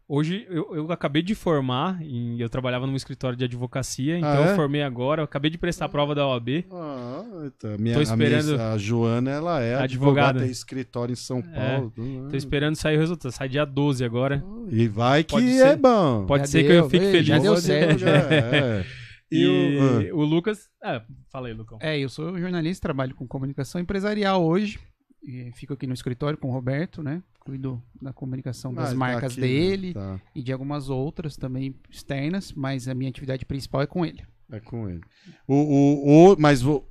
[0.06, 4.48] Hoje eu, eu acabei de formar, em, eu trabalhava num escritório de advocacia, então ah,
[4.48, 4.52] é?
[4.52, 6.66] eu formei agora, eu acabei de prestar a prova da OAB.
[6.70, 8.50] Ah, então, minha, Tô esperando...
[8.50, 11.94] a, minha, a Joana, ela é advogada, advogada tem escritório em São é, Paulo.
[11.98, 14.44] É, tô esperando sair o resultado, sai dia 12 agora.
[14.70, 16.26] E vai que é ser, bom.
[16.26, 17.28] Pode já ser deu, que eu fique feliz.
[17.28, 18.00] Já deu certo.
[18.00, 18.86] Já, é.
[19.32, 20.70] E, e o, o, Lucas.
[20.84, 21.78] Ah, fala aí, Lucão.
[21.82, 24.80] É, eu sou jornalista, trabalho com comunicação empresarial hoje.
[25.24, 27.22] E fico aqui no escritório com o Roberto, né?
[27.40, 30.20] Cuido da comunicação das ah, marcas tá aqui, dele tá.
[30.36, 34.24] e de algumas outras também externas, mas a minha atividade principal é com ele.
[34.52, 35.02] É com ele.
[35.48, 36.84] O, o, o, mas o,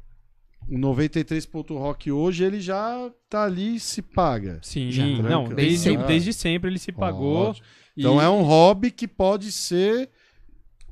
[0.69, 4.61] o 93.rock hoje ele já tá ali e se paga.
[4.63, 7.55] Sim, já, não, desde, desde sempre ele se pagou.
[7.97, 8.25] Então e...
[8.25, 10.09] é um hobby que pode ser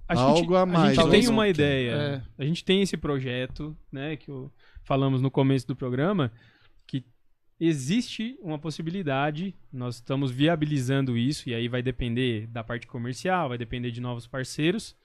[0.09, 0.99] a Algo gente, a mais.
[0.99, 1.91] A gente tem uma ideia.
[1.93, 2.43] É.
[2.43, 4.33] A gente tem esse projeto, né, que
[4.83, 6.33] falamos no começo do programa,
[6.87, 7.05] que
[7.61, 13.59] existe uma possibilidade, nós estamos viabilizando isso, e aí vai depender da parte comercial, vai
[13.59, 14.97] depender de novos parceiros,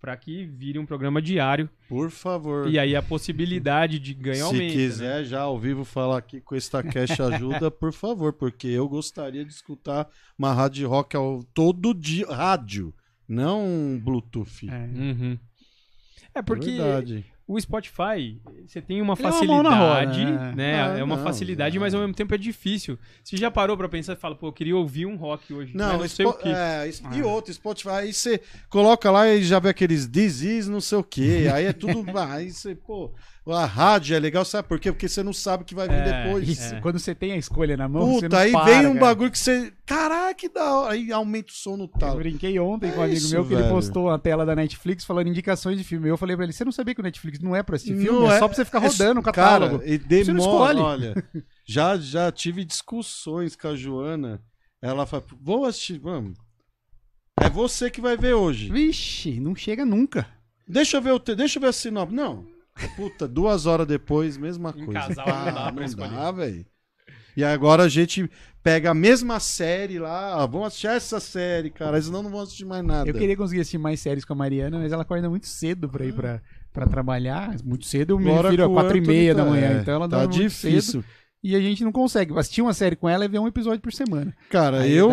[0.00, 1.68] para que vire um programa diário.
[1.88, 2.68] Por favor.
[2.68, 4.68] E aí a possibilidade de ganhar aumenta.
[4.68, 5.24] Se quiser né?
[5.24, 9.52] já ao vivo falar aqui com esta Cash Ajuda, por favor, porque eu gostaria de
[9.52, 10.08] escutar
[10.38, 12.94] uma rádio rock ao, todo dia, rádio
[13.28, 14.68] não Bluetooth.
[14.68, 15.38] É, uhum.
[16.34, 17.24] é porque Verdade.
[17.46, 20.82] o Spotify, você tem uma Ele facilidade, é uma roda, né?
[20.82, 21.82] Ah, é uma não, facilidade, não.
[21.82, 22.98] mas ao mesmo tempo é difícil.
[23.22, 25.98] Você já parou pra pensar e fala, pô, eu queria ouvir um rock hoje, não,
[25.98, 26.48] não sei o que.
[26.48, 27.26] É, e ah.
[27.26, 31.48] outro, Spotify, aí você coloca lá e já vê aqueles disease, não sei o que,
[31.48, 33.12] aí é tudo, aí você, pô...
[33.48, 34.90] A rádio é legal, sabe por quê?
[34.90, 36.48] Porque você não sabe o que vai vir é, depois.
[36.48, 36.80] Isso, é.
[36.80, 39.00] quando você tem a escolha na mão, Puta, você não aí para, vem um cara.
[39.00, 39.72] bagulho que você.
[39.86, 40.92] Caraca, que da hora.
[40.92, 42.14] Aí aumenta o som no talo.
[42.14, 43.66] Eu brinquei ontem é com um amigo isso, meu que velho.
[43.66, 46.08] ele postou a tela da Netflix falando indicações de filme.
[46.08, 48.18] Eu falei pra ele: você não sabia que o Netflix não é pra assistir filme?
[48.18, 49.78] Não é, é só pra você ficar é rodando o catálogo.
[49.78, 51.14] Cara, e demora, olha.
[51.64, 54.42] já, já tive discussões com a Joana.
[54.82, 56.36] Ela fala: vamos assistir, vamos.
[57.40, 58.72] É você que vai ver hoje.
[58.72, 60.26] Vixe, não chega nunca.
[60.66, 61.36] Deixa eu ver o te...
[61.36, 62.12] deixa eu ver a sinopse.
[62.12, 62.55] Não.
[62.96, 65.00] Puta, duas horas depois, mesma em coisa.
[65.00, 66.66] Casal, ah, não dá pra não dá, velho.
[67.36, 68.28] E agora a gente
[68.62, 72.64] pega a mesma série lá, ah, vamos assistir essa série, cara, senão não vamos assistir
[72.64, 73.08] mais nada.
[73.08, 76.04] Eu queria conseguir assistir mais séries com a Mariana, mas ela acorda muito cedo pra
[76.04, 76.40] ir pra,
[76.72, 77.54] pra trabalhar.
[77.62, 80.08] Muito cedo eu me viro às quatro e meia tá, da manhã, é, então ela
[80.08, 81.02] tá difícil.
[81.02, 81.04] Cedo.
[81.44, 83.92] e a gente não consegue assistir uma série com ela e ver um episódio por
[83.92, 84.34] semana.
[84.48, 85.10] Cara, Aí eu,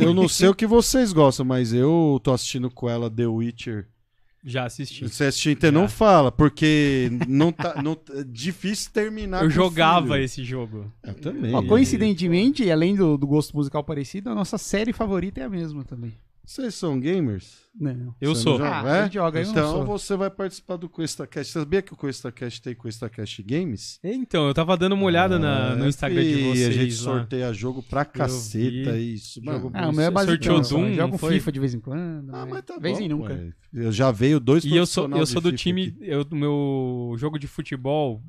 [0.00, 3.86] eu não sei o que vocês gostam, mas eu tô assistindo com ela The Witcher.
[4.42, 5.06] Já assisti.
[5.06, 10.24] Você assistiu, então não fala, porque não tá, não, é difícil terminar Eu jogava filho.
[10.24, 10.90] esse jogo.
[11.02, 11.54] Eu também.
[11.54, 15.84] Ó, coincidentemente, além do, do gosto musical parecido, a nossa série favorita é a mesma
[15.84, 16.14] também.
[16.50, 17.60] Vocês são gamers?
[17.72, 18.12] Não.
[18.20, 18.58] Eu Você sou.
[18.58, 18.98] não Ah, joga, é?
[18.98, 19.86] a gente joga, Então sou.
[19.86, 21.52] você vai participar do QuestaCast.
[21.52, 24.00] Você sabia que o QuestaCast tem QuestaCast Games?
[24.02, 26.98] Então, eu tava dando uma olhada na- no É, Instagram de vocês A gente lá.
[27.18, 29.40] sorteia jogo pra caceta, isso.
[29.44, 29.60] Mano.
[29.60, 31.18] Jogo Ah, o meu é Sorteou Doom, Eu jogo?
[31.18, 32.34] FIFA de vez em quando.
[32.34, 32.50] Ah, né?
[32.50, 33.32] mas tá vez bom, em nunca.
[33.32, 33.52] ué.
[33.72, 35.82] Eu já veio dois E eu sou, eu sou do FIFA time.
[35.82, 35.96] aqui.
[36.00, 38.20] Eu, meu jogo de futebol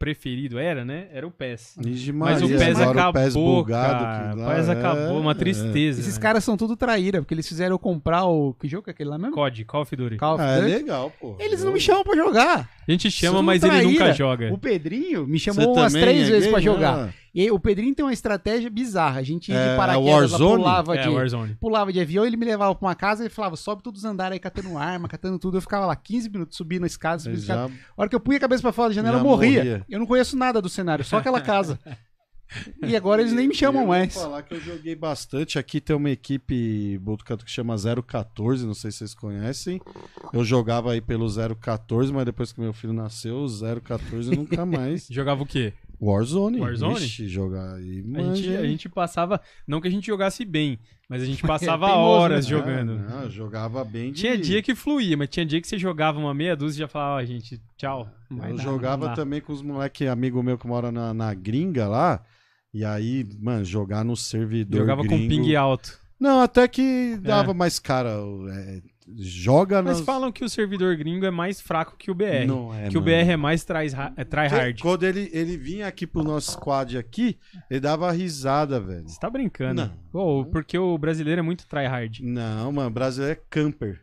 [0.00, 1.08] preferido era, né?
[1.12, 1.76] Era o PES.
[1.86, 4.04] Ixi, Mas o Maria, PES acabou, o PES bugado.
[4.04, 4.34] cara.
[4.34, 5.34] que O PES é- acabou, uma é.
[5.34, 6.00] tristeza.
[6.00, 6.22] Esses né?
[6.22, 8.54] caras são tudo traíra, porque eles fizeram eu comprar o.
[8.54, 9.34] Que jogo é aquele lá mesmo?
[9.34, 10.16] COD, Call of Duty.
[10.16, 10.72] Call of Ah, é Duty.
[10.72, 11.36] legal, pô.
[11.38, 12.68] Eles Eu- não me chamam pra jogar.
[12.88, 13.88] A gente chama, mas ele traíra.
[13.90, 14.52] nunca joga.
[14.52, 16.50] O Pedrinho me Você chamou umas também três é vezes gay?
[16.52, 17.14] pra jogar.
[17.32, 19.20] E aí, o Pedrinho tem uma estratégia bizarra.
[19.20, 20.56] A gente ia de é paraquedas, lá, Warzone?
[20.62, 21.54] pulava É, de, Warzone.
[21.60, 24.32] pulava de avião, ele me levava pra uma casa e falava, sobe todos os andares
[24.34, 25.56] aí, catando arma, catando tudo.
[25.58, 27.68] Eu ficava lá 15 minutos subindo a escada, subindo a escada.
[27.68, 29.58] já- A hora que eu punha a cabeça pra fora da janela, Já eu morria.
[29.58, 29.86] morria.
[29.88, 31.78] Eu não conheço nada do cenário, só aquela casa.
[32.84, 34.12] e agora eles nem me chamam eu mais.
[34.12, 35.56] Vou falar que eu joguei bastante.
[35.56, 39.80] Aqui tem uma equipe Botucatu que chama 014, não sei se vocês conhecem.
[40.32, 41.28] Eu jogava aí pelo
[41.60, 43.46] 014, mas depois que meu filho nasceu, o
[43.80, 45.06] 014 nunca mais.
[45.08, 45.72] Jogava o quê?
[46.00, 46.60] Warzone.
[46.60, 47.04] Warzone?
[47.04, 48.02] Ixi, jogar aí.
[48.14, 49.40] A gente, a gente passava.
[49.66, 50.78] Não que a gente jogasse bem,
[51.08, 52.50] mas a gente passava teimoso, horas né?
[52.50, 52.98] jogando.
[52.98, 54.20] Não, eu jogava bem de...
[54.22, 56.88] Tinha dia que fluía, mas tinha dia que você jogava uma meia dúzia e já
[56.88, 58.08] falava, ó, gente, tchau.
[58.30, 61.34] Não Eu dar, jogava não também com os moleques, amigo meu que mora na, na
[61.34, 62.24] gringa lá.
[62.72, 65.28] E aí, mano, jogar no servidor Jogava com gringo...
[65.28, 65.98] ping alto.
[66.18, 68.10] Não, até que dava mais cara.
[68.50, 68.80] é,
[69.18, 70.06] joga Mas nas...
[70.06, 72.46] falam que o servidor gringo é mais fraco que o BR.
[72.46, 73.12] Não é, que o mano.
[73.24, 74.14] BR é mais tryhard.
[74.16, 74.82] É tryhard.
[74.82, 77.38] Quando ele, ele vinha aqui pro nosso squad aqui,
[77.70, 79.08] ele dava risada, velho.
[79.08, 79.82] Você tá brincando.
[79.82, 79.92] Não.
[80.12, 82.22] Pô, porque o brasileiro é muito tryhard.
[82.24, 84.00] Não, mano, brasileiro é camper.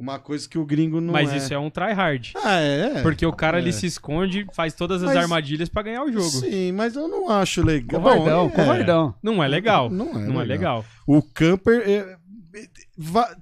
[0.00, 1.38] Uma coisa que o gringo não Mas é.
[1.38, 2.32] isso é um tryhard.
[2.44, 3.02] Ah, é?
[3.02, 3.60] Porque o cara É.
[3.60, 6.24] ali se esconde, faz todas as Mas- armadilhas pra ganhar o jogo.
[6.24, 8.00] Sim, mas eu não acho legal.
[8.00, 8.56] Covardão, Bom, é.
[8.56, 9.14] covardão.
[9.20, 9.90] Não é legal.
[9.90, 10.78] Não é Não é legal.
[10.78, 10.84] legal.
[11.04, 12.16] O camper é,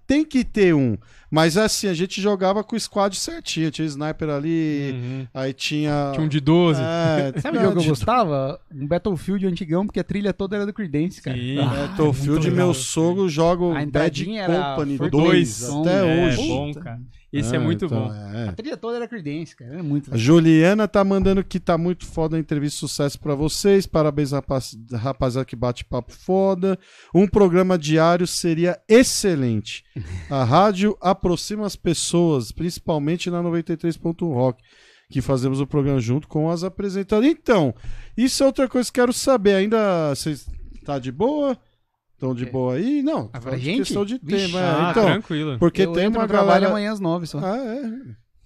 [0.06, 0.97] tem que ter um.
[1.30, 3.70] Mas assim, a gente jogava com o squad certinho.
[3.70, 5.26] Tinha sniper ali, Uhum.
[5.34, 6.10] aí tinha.
[6.14, 6.80] Tinha um de 12.
[6.80, 8.60] É, Sabe o jogo que eu de- gostava?
[8.72, 11.36] Um Battlefield antigão, porque a trilha toda era do Creedence, cara.
[11.36, 11.59] Sim.
[11.59, 16.48] Ah, Battlefield, meu sogro joga o Bad Company for 2 dois, até é, hoje.
[16.48, 17.01] Bom, cara.
[17.39, 18.13] Esse é, Ah, muito então, bom.
[18.15, 18.49] é.
[18.49, 19.75] A trilha toda era Creedence, cara.
[19.75, 23.87] Era muito A Juliana tá mandando que tá muito foda a entrevista, sucesso pra vocês.
[23.87, 26.79] Parabéns, rapaz, rapaziada, que bate papo foda.
[27.15, 29.85] Um programa diário seria excelente.
[30.31, 34.63] A rádio aproxima as pessoas, principalmente na 93.rock,
[35.11, 37.31] que fazemos o programa junto com as apresentadoras.
[37.31, 37.75] Então,
[38.17, 39.55] isso é outra coisa que quero saber.
[39.55, 40.47] Ainda vocês
[40.85, 41.57] tá de boa?
[42.16, 42.51] Estão de É.
[42.51, 43.02] boa aí?
[43.02, 43.78] Não, Ah, pra gente?
[43.78, 44.47] questão de Vixe.
[44.47, 44.59] tema.
[44.60, 44.64] é.
[44.64, 45.59] Ah, então, tranquilo.
[45.59, 46.68] porque eu tem uma no trabalho galera...
[46.68, 47.38] amanhã às nove só.
[47.38, 47.82] Ah, é.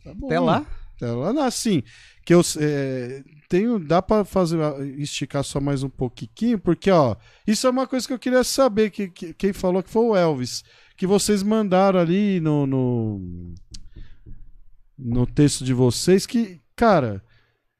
[0.05, 0.27] Tá bom.
[0.27, 0.67] Até lá.
[0.97, 1.83] Até lá, não, assim,
[2.27, 4.59] que eu é, tenho, dá pra fazer,
[4.99, 7.17] esticar só mais um pouquinho, porque, ó,
[7.47, 10.15] isso é uma coisa que eu queria saber, que, que- quem falou que foi o
[10.17, 10.63] Elvis,
[10.99, 13.55] que vocês mandaram ali no, no,
[14.99, 17.23] no texto de vocês, que, cara,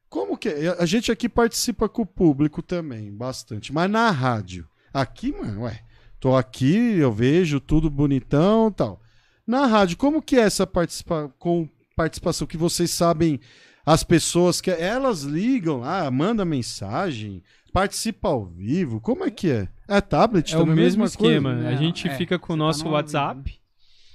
[0.09, 0.69] como que é?
[0.79, 5.79] A gente aqui participa com o público também, bastante, mas na rádio, aqui, mano, ué,
[6.19, 9.01] tô aqui, eu vejo tudo bonitão e tal.
[9.45, 13.39] Na rádio, como que é essa participa com participação que vocês sabem
[13.85, 17.43] as pessoas que elas ligam lá, mandam mensagem,
[17.73, 19.67] participa ao vivo, como é que é?
[19.87, 21.53] É tablet É o também, mesmo esquema.
[21.53, 21.67] coisa?
[21.67, 23.59] A Não, gente é, fica com o tá nosso no WhatsApp.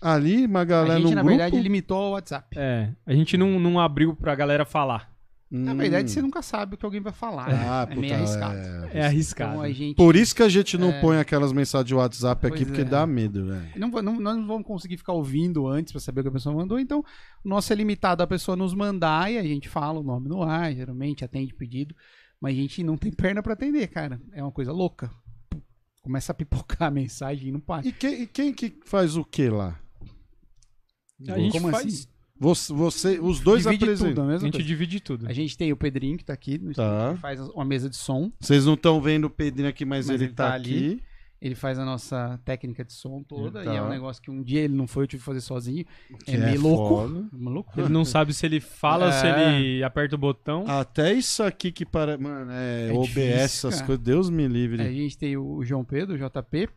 [0.00, 1.36] Ali, uma A galera gente, num na grupo.
[1.38, 2.46] verdade, limitou ao WhatsApp.
[2.56, 5.10] É, a gente não, não abriu pra galera falar.
[5.48, 5.77] Na Hum.
[5.77, 7.47] verdade, você nunca sabe o que alguém vai falar.
[7.48, 8.56] Ah, é puta, meio arriscado.
[8.59, 8.90] é.
[8.94, 9.51] É arriscado.
[9.52, 9.94] Então a gente.
[9.97, 11.01] Por isso que a gente não É.
[11.01, 12.85] põe aquelas mensagens de WhatsApp aqui, Pois porque é.
[12.85, 13.68] dá medo, velho.
[13.77, 16.52] Não, não- nós não vamos conseguir ficar ouvindo antes pra saber o que a pessoa
[16.52, 16.98] mandou, então
[17.44, 20.43] o nosso é limitado a pessoa nos mandar e a gente fala o nome no
[20.43, 21.94] ar, geralmente atende pedido,
[22.40, 24.20] mas a gente não tem perna pra atender, cara.
[24.32, 25.09] É uma coisa louca.
[26.02, 27.86] Começa a pipocar a mensagem e não para.
[27.86, 29.78] E quem, e quem que faz o que lá?
[31.28, 31.86] A gente Como faz.
[31.86, 32.06] assim?
[32.38, 34.24] Você, você- os dois Divide tudo, apresentam.
[34.28, 34.66] a A gente coisa.
[34.66, 35.26] divide tudo.
[35.28, 37.12] A gente tem o Pedrinho que tá aqui, no Tá.
[37.14, 38.30] que faz uma mesa de som.
[38.40, 40.76] Vocês não estão vendo o Pedrinho aqui, mas, Mas ele, ele tá, tá aqui.
[40.76, 41.02] ali.
[41.38, 43.62] Ele faz a nossa técnica de som toda.
[43.62, 43.72] Tá.
[43.72, 45.84] E é um negócio que um dia ele não foi, eu tive que fazer sozinho.
[46.24, 46.88] Que é meio louco.
[46.88, 47.28] foda.
[47.30, 47.82] Uma loucura.
[47.86, 49.58] Ele não sabe se ele fala ou se É.
[49.60, 50.64] ele aperta o botão.
[50.66, 52.22] Até isso aqui que parece.
[52.22, 54.02] Mano, é, É OBS, difícil, essas coisas.
[54.02, 54.80] Deus me livre.
[54.82, 56.68] A gente tem o João Pedro, o JP,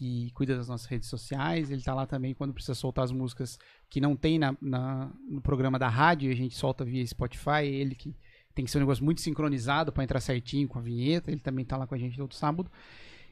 [0.00, 1.70] que cuida das nossas redes sociais.
[1.70, 3.58] Ele tá lá também quando precisa soltar as músicas
[3.90, 7.64] que não tem na, na- no programa da rádio, a gente solta via Spotify.
[7.66, 8.16] Ele que,
[8.54, 11.30] tem que ser um negócio muito sincronizado para entrar certinho com a vinheta.
[11.30, 12.70] Ele também tá lá com a gente todo sábado.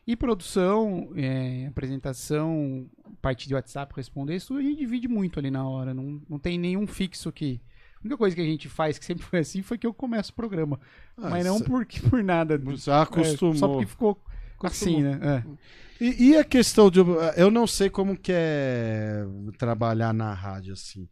[0.06, 2.86] E produção, é, apresentação,
[3.22, 5.94] parte de WhatsApp, responder, isso a gente divide muito ali na hora.
[5.94, 7.60] Não, não tem nenhum fixo que.
[7.96, 10.32] A única coisa que a gente faz, que sempre foi assim, foi que eu começo
[10.32, 10.78] o programa.
[11.16, 12.56] Ah, Mas não por, por nada.
[12.58, 13.54] Você acostumou.
[13.54, 14.20] É, só porque ficou
[14.66, 15.18] assim, né?
[15.22, 16.04] É.
[16.04, 17.00] E, e, a questão de.
[17.36, 19.24] Eu não sei como que é
[19.58, 21.08] trabalhar na rádio assim.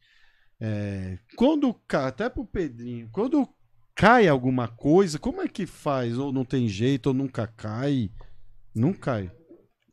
[0.60, 1.74] É, quando.
[1.89, 3.48] Até pro Pedrinho, quando
[3.94, 6.18] cai alguma coisa, como é que faz?
[6.18, 8.10] Ou não tem jeito, ou nunca cai?
[8.74, 9.32] Não cai.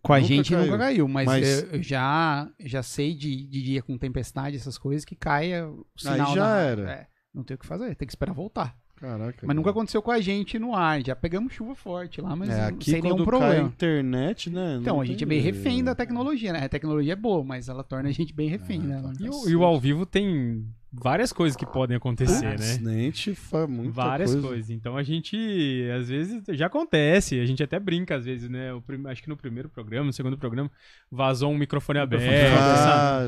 [0.04, 0.66] Com a nunca gente caiu.
[0.66, 1.64] nunca caiu, mas, mas...
[1.72, 6.28] Eu, já, já sei de, de dia com tempestade, essas coisas, que caia o sinal.
[6.28, 6.92] Aí já era.
[6.92, 8.78] É, não tem o que fazer, tem que esperar voltar.
[9.04, 9.46] Caraca.
[9.46, 11.06] Mas nunca aconteceu com a gente no ar.
[11.06, 13.54] Já pegamos chuva forte lá, mas é, aqui sem nenhum problema.
[13.54, 14.78] Cai a internet, né?
[14.80, 16.64] Então, a gente é bem refém da tecnologia, né?
[16.64, 19.14] A tecnologia é boa, mas ela torna a gente bem refém, ah, né?
[19.20, 22.54] E o, e o ao vivo tem várias coisas que podem acontecer, né?
[22.56, 24.48] Acidente foi muito Várias coisa.
[24.48, 24.70] coisas.
[24.70, 27.40] Então a gente, às vezes, já acontece.
[27.40, 28.70] A gente até brinca, às vezes, né?
[28.86, 29.02] Prim...
[29.08, 30.70] Acho que no primeiro programa, no segundo programa,
[31.12, 32.24] vazou um microfone aberto.
[32.56, 33.28] Ah,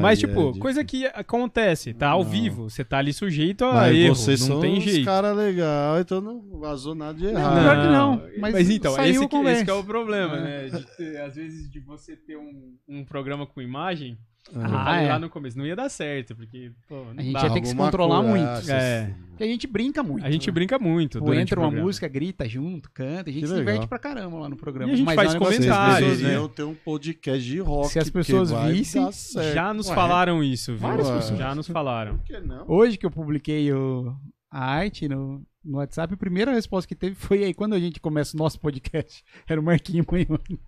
[0.00, 0.58] Mas, tipo, de...
[0.58, 2.30] coisa que acontece, tá ao não.
[2.30, 2.68] vivo.
[2.68, 4.14] Você tá ali sujeito a Mas erro.
[4.14, 5.04] Vocês não são tem jeito.
[5.04, 7.64] cara legal, então não vazou nada de errado.
[7.64, 8.40] Não, que não.
[8.40, 10.70] Mas, mas então, esse que, esse que, é o problema, é.
[10.70, 10.84] né?
[10.96, 14.18] Ter, às vezes, de você ter um, um programa com imagem
[14.54, 15.08] ah, é.
[15.08, 17.74] lá no começo, não ia dar certo, porque pô, a gente ia ter que se
[17.74, 18.70] controlar muito.
[18.70, 19.14] É.
[19.30, 20.24] Porque a gente brinca muito.
[20.24, 20.52] A gente né?
[20.52, 21.18] brinca muito.
[21.18, 23.64] Pô, entra uma música, grita junto, canta, a gente que se legal.
[23.64, 24.92] diverte pra caramba lá no programa.
[24.92, 26.36] E a gente Mas faz é comentários, né?
[26.36, 27.88] Eu tenho um podcast de rock.
[27.88, 29.08] Se as pessoas vissem,
[29.52, 30.80] já nos Ué, falaram isso, viu?
[30.80, 31.38] Várias pessoas.
[31.38, 32.18] Já nos falaram.
[32.18, 32.34] Que
[32.66, 34.14] Hoje que eu publiquei o,
[34.50, 38.00] a arte no, no WhatsApp, a primeira resposta que teve foi aí, quando a gente
[38.00, 40.60] começa o nosso podcast, era o Marquinho Manhone.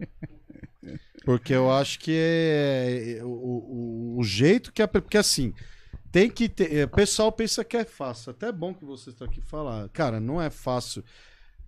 [1.24, 4.86] Porque eu acho que é, é o, o, o jeito que é.
[4.86, 5.52] Porque assim,
[6.10, 6.74] tem que ter.
[6.74, 8.30] É, o pessoal pensa que é fácil.
[8.30, 9.88] Até é bom que vocês estão aqui falar.
[9.90, 11.04] Cara, não é fácil.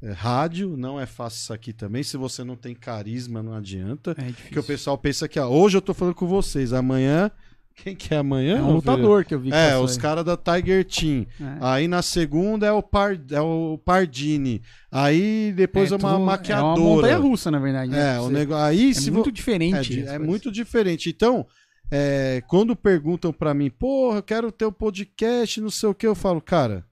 [0.02, 2.02] É, rádio, não é fácil isso aqui também.
[2.02, 4.12] Se você não tem carisma, não adianta.
[4.18, 7.30] É porque o pessoal pensa que ah, hoje eu tô falando com vocês, amanhã
[7.82, 8.58] quem que é amanhã?
[8.58, 9.50] É um lutador que eu vi.
[9.52, 11.26] É, os caras da Tiger Team.
[11.40, 11.56] É.
[11.60, 14.60] Aí na segunda é o, Par, é o Pardini.
[14.92, 16.78] Aí depois é, é uma tudo, maquiadora.
[16.78, 17.90] É uma montanha russa, na verdade.
[17.90, 18.16] Né?
[18.16, 18.64] É, o negócio.
[18.64, 19.32] Aí, é se muito vo...
[19.32, 20.04] diferente.
[20.06, 21.08] É, é muito diferente.
[21.08, 21.46] Então,
[21.90, 25.94] é, quando perguntam para mim, porra, eu quero ter o um podcast, não sei o
[25.94, 26.84] que, eu falo, cara,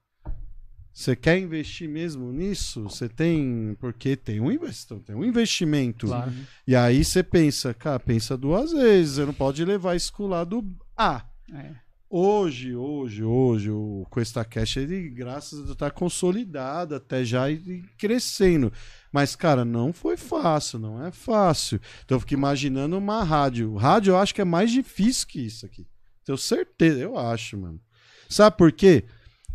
[0.99, 2.83] você quer investir mesmo nisso?
[2.83, 3.77] Você tem.
[3.79, 4.93] Porque tem um, invest...
[5.07, 6.09] tem um investimento.
[6.09, 6.33] Claro.
[6.66, 9.15] E aí você pensa, cara, pensa duas vezes.
[9.15, 10.61] Você não pode levar isso com o lado
[10.97, 11.25] A.
[11.55, 11.70] É.
[12.11, 17.85] Hoje, hoje, hoje, o Cuesta Cash, ele, graças a Deus, tá consolidado até já e
[17.97, 18.73] crescendo.
[19.12, 21.81] Mas, cara, não foi fácil, não é fácil.
[22.05, 23.77] Então eu fico imaginando uma rádio.
[23.77, 25.87] Rádio eu acho que é mais difícil que isso aqui.
[26.25, 27.81] Tenho certeza, eu acho, mano.
[28.29, 29.05] Sabe por quê?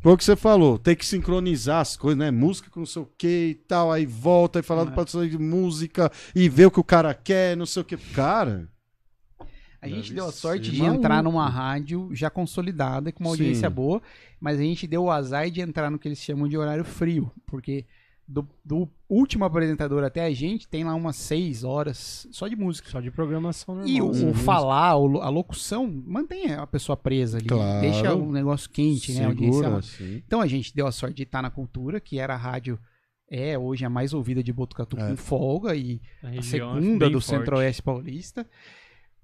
[0.03, 2.29] Foi o que você falou, tem que sincronizar as coisas, né?
[2.29, 4.85] Música com não sei o que e tal, aí volta e falar é.
[4.87, 7.95] do patrocínio de música e ver o que o cara quer, não sei o que.
[7.95, 8.67] Cara.
[9.81, 10.97] A gente deu a sorte de maluco.
[10.97, 13.75] entrar numa rádio já consolidada, com uma audiência Sim.
[13.75, 14.01] boa,
[14.41, 17.31] mas a gente deu o azar de entrar no que eles chamam de horário frio,
[17.45, 17.85] porque
[18.27, 22.89] do, do, último apresentador até a gente, tem lá umas seis horas só de música.
[22.89, 23.93] Só de programação normal.
[23.93, 27.47] E o, o falar, a locução, mantém a pessoa presa ali.
[27.47, 27.81] Claro.
[27.81, 29.29] Deixa o negócio quente, né?
[29.29, 29.79] Segura,
[30.25, 32.79] então a gente deu a sorte de estar na cultura, que era a rádio.
[33.29, 35.09] É, hoje a mais ouvida de Botucatu é.
[35.09, 38.47] com folga e a, a segunda do Centro-Oeste Paulista.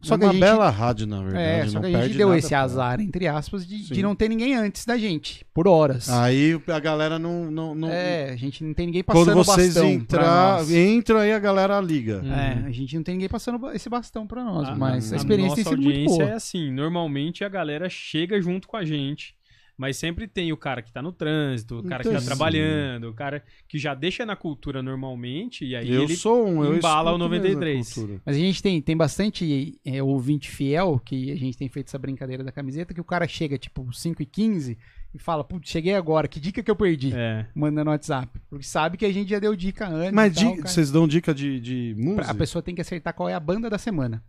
[0.02, 1.46] Só é que uma gente, bela rádio, na verdade.
[1.46, 4.56] É, só que a gente deu esse azar, entre aspas, de, de, não ter ninguém
[4.56, 6.10] antes da gente, por horas.
[6.10, 7.52] Aí a galera não.
[7.52, 11.34] não, não é, a gente não tem ninguém passando Quando vocês bastão entrar, entram aí
[11.34, 12.22] a galera liga.
[12.26, 15.18] É, a gente não tem ninguém passando esse bastão pra nós, a, mas a, a
[15.18, 16.24] experiência tem sido muito boa.
[16.24, 19.36] é assim, normalmente a galera chega junto com a gente
[19.80, 23.14] mas sempre tem o cara que tá no trânsito, o cara que tá trabalhando, o
[23.14, 27.14] cara que já deixa na cultura normalmente e aí eu ele sou um, eu embala
[27.14, 27.96] o 93.
[28.26, 31.98] Mas a gente tem, tem bastante é, ouvinte fiel que a gente tem feito essa
[31.98, 34.78] brincadeira da camiseta que o cara chega tipo 5 e 15
[35.14, 37.14] e fala, putz, cheguei agora, que dica que eu perdi?
[37.16, 37.46] É.
[37.56, 38.38] Manda no WhatsApp.
[38.50, 40.12] Porque sabe que a gente já deu dica antes.
[40.12, 42.30] Mas tal, vocês dão dica de, de música?
[42.30, 44.22] A pessoa tem que acertar qual é a banda da semana.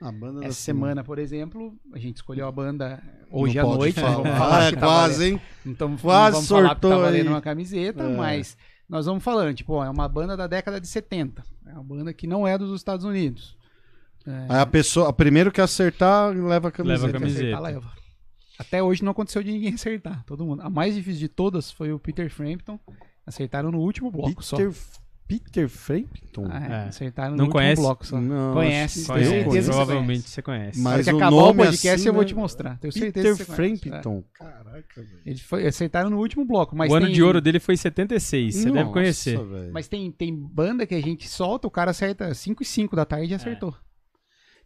[0.00, 3.98] A banda Essa semana, semana, por exemplo, a gente escolheu a banda hoje à noite.
[3.98, 4.16] Falar.
[4.16, 5.40] Vamos falar ah, é quase, hein?
[5.64, 8.16] Então, quase vamos falar que tá valendo uma camiseta, é.
[8.16, 11.42] mas nós vamos falando, tipo, ó, é uma banda da década de 70.
[11.66, 13.56] É uma banda que não é dos Estados Unidos.
[14.26, 14.46] É...
[14.50, 17.06] Aí a pessoa, primeiro que acertar, leva a camiseta.
[17.06, 17.42] Leva a camiseta.
[17.44, 17.92] Acertar, leva.
[18.58, 20.60] Até hoje não aconteceu de ninguém acertar, todo mundo.
[20.60, 22.78] A mais difícil de todas foi o Peter Frampton.
[23.26, 25.00] Acertaram no último bloco Peter só.
[25.26, 26.46] Peter Frampton?
[26.50, 26.88] Ah, é, É.
[26.88, 27.82] Acertaram no Não último conhece?
[27.82, 28.20] bloco só.
[28.20, 30.28] Não, Conhece, tenho eu certeza Provavelmente conhece.
[30.30, 30.80] você conhece.
[30.80, 32.28] Mas que o acabar o podcast assim, eu vou né?
[32.28, 32.78] te mostrar.
[32.78, 33.80] Tenho certeza Peter que você conhece.
[33.82, 34.24] Frampton.
[34.32, 35.08] Caraca, velho.
[35.24, 35.28] É.
[35.30, 38.54] Eles foi, acertaram no último bloco, mas o ano tem, de ouro dele foi 76,
[38.54, 39.38] você deve conhecer.
[39.44, 39.72] velho.
[39.72, 43.04] Mas tem, tem banda que a gente solta, o cara acerta 5 e 5 da
[43.04, 43.74] tarde e acertou.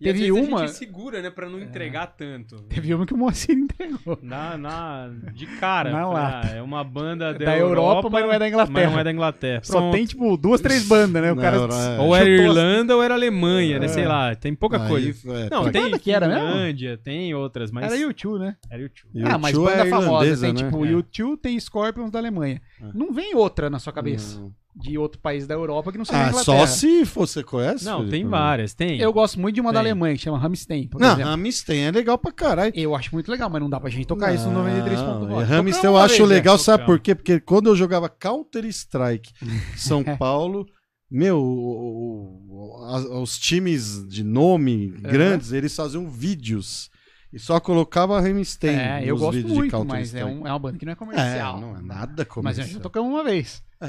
[0.01, 2.57] E às Teve vezes uma- a gente segura, né, pra não entregar tanto.
[2.63, 4.19] Teve uma que o Moacir entregou.
[4.23, 5.91] Na, na, de cara.
[5.91, 6.49] Na lata.
[6.53, 8.73] ah, é uma banda da, Da Europa, mas não é da Inglaterra.
[8.85, 9.61] Mas não é da Inglaterra.
[9.63, 9.93] Só Pronto.
[9.95, 11.31] tem, tipo, duas, três bandas, né?
[11.33, 12.01] O Na cara é.
[12.01, 13.85] Ou era Irlanda ou era Alemanha, né?
[13.85, 13.89] É.
[13.89, 15.33] Sei lá, tem pouca Aí, coisa.
[15.35, 16.27] é, Não, tem que era?
[16.27, 17.85] Finlândia, tem outras, mas...
[17.85, 18.57] Era U2, né?
[18.71, 19.23] Era YouTube.
[19.23, 20.41] Ah, mas banda é famosa.
[20.47, 20.63] Tem, né?
[20.65, 20.89] tipo, É.
[20.89, 22.61] U2 tem Scorpions da Alemanha.
[22.81, 22.87] É.
[22.95, 24.41] Não vem outra na sua cabeça.
[24.41, 24.53] Não.
[24.75, 26.59] De outro país da Europa que não seja Ah, Inglaterra.
[26.61, 27.85] só se você conhece?
[27.85, 28.11] Não, Felipe?
[28.19, 29.01] tem várias, tem.
[29.01, 29.91] Eu gosto muito de uma da Tem.
[29.91, 31.25] Alemanha, que chama Rammstein, por Não, exemplo.
[31.31, 32.73] Rammstein é legal pra caralho.
[32.77, 35.35] Eu acho muito legal, mas não dá pra gente tocar isso no 93 ponto Não,
[35.35, 35.45] rock.
[35.45, 36.99] Rammstein Tocamos eu acho vez, legal, sabe Tocamos.
[37.01, 37.15] por quê?
[37.17, 39.33] Porque quando eu jogava Counter-Strike
[39.77, 40.65] São Paulo,
[41.11, 46.91] meu, o- o- as- os times de nome grandes, eles faziam vídeos
[47.33, 50.59] e só colocava Rammstein É, eu gosto vídeos de muito, mas é, um- é uma
[50.59, 51.61] banda que não é É, comercial.
[51.61, 52.67] não é nada Mas comercial.
[52.67, 53.63] nós já tocamos uma vez.
[53.81, 53.87] É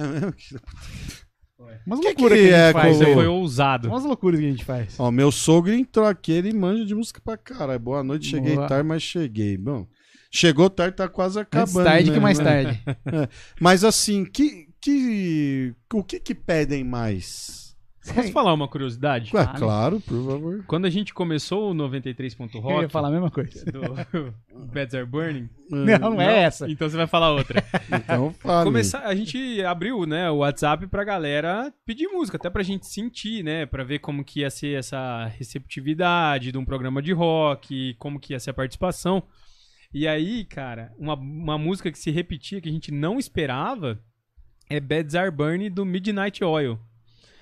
[1.86, 2.88] Umas Que loucuras que que, a é gente faz.
[2.98, 3.14] com- Você aí.
[3.14, 3.88] foi ousado.
[3.88, 5.00] Umas loucuras que a gente faz.
[5.00, 7.80] Ó, meu sogro entrou aqui, ele manja de música pra caralho.
[7.80, 8.68] Boa noite, cheguei Boa.
[8.68, 9.58] tarde, mas cheguei.
[9.58, 9.86] Bom,
[10.32, 11.80] chegou tarde, tá quase acabando.
[11.80, 12.44] Antes tarde né, que mais né?
[12.46, 12.84] tarde.
[13.62, 17.61] Mas assim, que, que, o que que pedem mais?
[18.16, 19.30] Posso falar uma curiosidade?
[19.34, 20.64] Ué, claro, por favor.
[20.66, 22.74] Quando a gente começou o 93.rock...
[22.74, 23.64] Eu ia falar a mesma coisa.
[23.66, 24.34] do
[24.74, 25.50] Beds Are Burning...
[25.70, 26.70] Não, não é essa.
[26.70, 27.64] Então você vai falar outra.
[27.94, 28.64] Então fala.
[28.64, 33.44] Começar, a gente abriu, né, o WhatsApp pra galera pedir música, até pra gente sentir,
[33.44, 38.20] né, pra ver como que ia ser essa receptividade de um programa de rock, como
[38.20, 39.24] que ia ser a participação.
[39.94, 44.00] E aí, cara, uma, uma música que se repetia, que a gente não esperava,
[44.70, 46.80] é Beds Are Burning do Midnight Oil.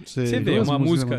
[0.06, 0.28] Sei.
[0.28, 1.18] Você vê, Duas uma música-.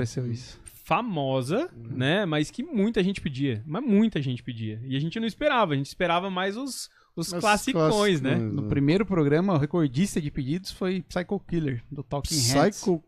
[0.85, 3.63] Famosa, né, mas que muita gente pedia.
[3.65, 4.81] Mas muita gente pedia.
[4.85, 8.35] E a gente não esperava, a gente esperava mais os, os Mas classicões, né?
[8.35, 12.81] No primeiro programa, o recordista de pedidos foi Psycho Killer, do Talking Heads.
[12.81, 13.05] Psycho...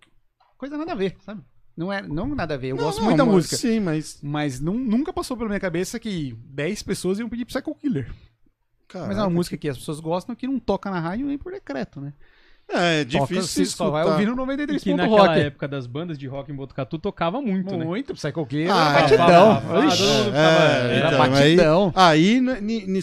[0.57, 1.43] Coisa nada a ver, sabe?
[1.77, 2.69] Não, é, não nada a ver.
[2.69, 3.57] Eu Não, gosto não, muito da música.
[3.57, 4.21] Sim, mas...
[4.23, 8.13] Mas nun- nunca passou pela minha cabeça que 10 pessoas iam pedir Psycho Killer.
[8.95, 11.39] Mas é uma caraca, música que as pessoas gostam que não toca na rádio nem
[11.39, 12.13] por decreto, né?
[12.75, 14.13] É, é Toca, difícil você só vai escutar.
[14.15, 15.41] ouvir no E 93 que naquela rock.
[15.41, 17.85] época das bandas de rock em Botucatu tocava muito, né?
[17.85, 19.03] Muito, Psycho Ah, era é.
[19.03, 19.63] batidão.
[19.71, 20.03] Ah, Ixi,
[20.35, 21.93] É, era então, aí, batidão.
[21.95, 22.41] aí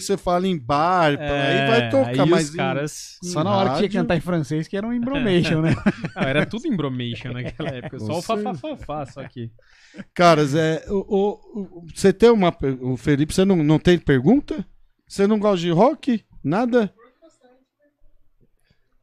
[0.00, 3.18] você fala em bar, aí vai tocar, É, aí mas os em- caras...
[3.22, 5.74] Só na hora que tinha que rádio- cantar em francês que era um embromation, né?
[6.16, 7.98] Ah, era tudo embromation naquela época.
[8.00, 9.50] Só o fafafafá, só que...
[10.14, 12.54] Caras, é, o, você tem uma.
[12.80, 14.64] O Felipe, você não, não tem pergunta?
[15.08, 16.24] Você não gosta de rock?
[16.44, 16.92] Nada?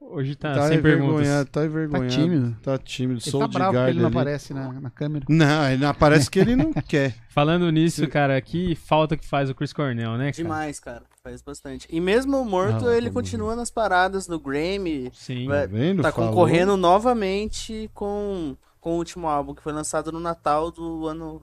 [0.09, 1.15] Hoje tá, tá sem perguntas.
[1.21, 2.07] envergonhado, tá envergonhado.
[2.09, 2.57] tímido.
[2.63, 4.15] Tá tímido, Ele sou tá de bravo porque ele não ali.
[4.15, 5.25] aparece na, na câmera.
[5.27, 7.13] Não, ele não aparece que ele não quer.
[7.29, 10.43] Falando nisso, cara, que falta que faz o Chris Cornell, né, cara?
[10.43, 11.03] Demais, cara.
[11.23, 11.87] Faz bastante.
[11.91, 15.11] E mesmo morto, Ah, ele tá continua nas paradas no Grammy.
[15.13, 15.45] Sim.
[15.47, 16.01] Vai- Tá vendo?
[16.01, 21.41] Tá concorrendo novamente com, com o último álbum que foi lançado no Natal do ano.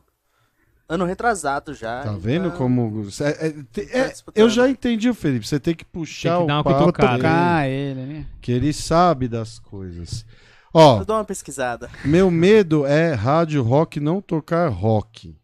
[0.89, 2.03] Ano retrasado já.
[2.03, 3.07] Tá Ele vendo tá- como.
[3.21, 5.47] é- é- te- é- eu já entendi o Felipe.
[5.47, 8.27] Você tem que puxar Tem que dar o uma papo Tocar ele, né?
[8.41, 10.27] que ele sabe das coisas.
[10.75, 11.89] Ó, Eu dou uma pesquisada.
[12.05, 15.37] meu medo é rádio rock não tocar rock.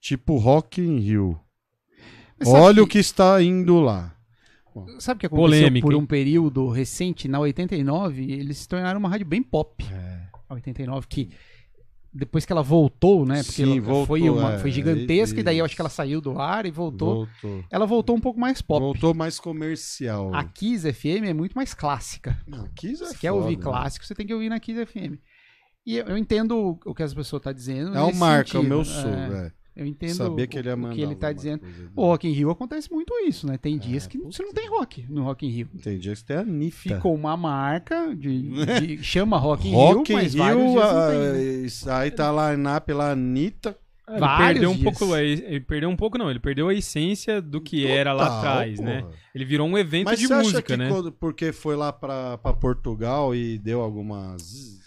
[0.00, 1.40] Tipo Rock in Rio.
[2.44, 4.12] Olha o que- que está indo lá.
[4.98, 9.08] Sabe o que aconteceu Polêmica, por um período recente, na 89, eles se tornaram uma
[9.08, 9.84] rádio bem pop.
[9.92, 10.22] É.
[10.48, 11.30] A 89, que
[12.12, 13.42] depois que ela voltou, né?
[13.42, 16.20] Porque Sim, voltou, foi, uma, é, foi gigantesca, e daí eu acho que ela saiu
[16.20, 17.26] do ar e voltou.
[17.26, 17.64] Voltou.
[17.70, 18.80] Ela voltou um pouco mais pop.
[18.80, 20.34] Voltou mais comercial.
[20.34, 22.38] A Kiss FM é muito mais clássica.
[22.46, 23.62] Não, Kiss é Se quer foda, ouvir né?
[23.62, 25.18] clássico, você tem que ouvir na Kiss FM.
[25.86, 27.96] E eu, entendo o que as pessoas estão dizendo.
[27.96, 28.68] É o Marca, o sentido.
[28.68, 29.52] meu É, sogro, é.
[29.74, 31.60] Eu entendo Sabia que ele ia o, que ele tá dizendo.
[31.60, 31.90] coisa dele.
[31.96, 33.56] O Rock in Rio acontece muito isso, né?
[33.56, 35.68] Tem dias É, que você não tem rock no Rock in Rio.
[35.74, 36.14] Entendi.
[36.14, 36.76] Você tem a Anitta.
[36.76, 38.42] Ficou uma marca de,
[38.98, 41.42] de- chama Rock in Rock Rio, mas vários Rio, dias não ah, tem, né?
[41.66, 43.76] isso aí tá lá na pela Anitta.
[44.08, 44.98] Ele Vários perdeu um dias.
[44.98, 48.24] pouco, a- ele perdeu um pouco não, ele perdeu a essência do que era lá
[48.26, 48.88] Total, atrás, porra.
[48.90, 49.04] né?
[49.34, 50.88] Ele virou um evento Mas de você acha música, que né?
[50.90, 54.82] quando- porque foi lá pra Portugal e deu algumas...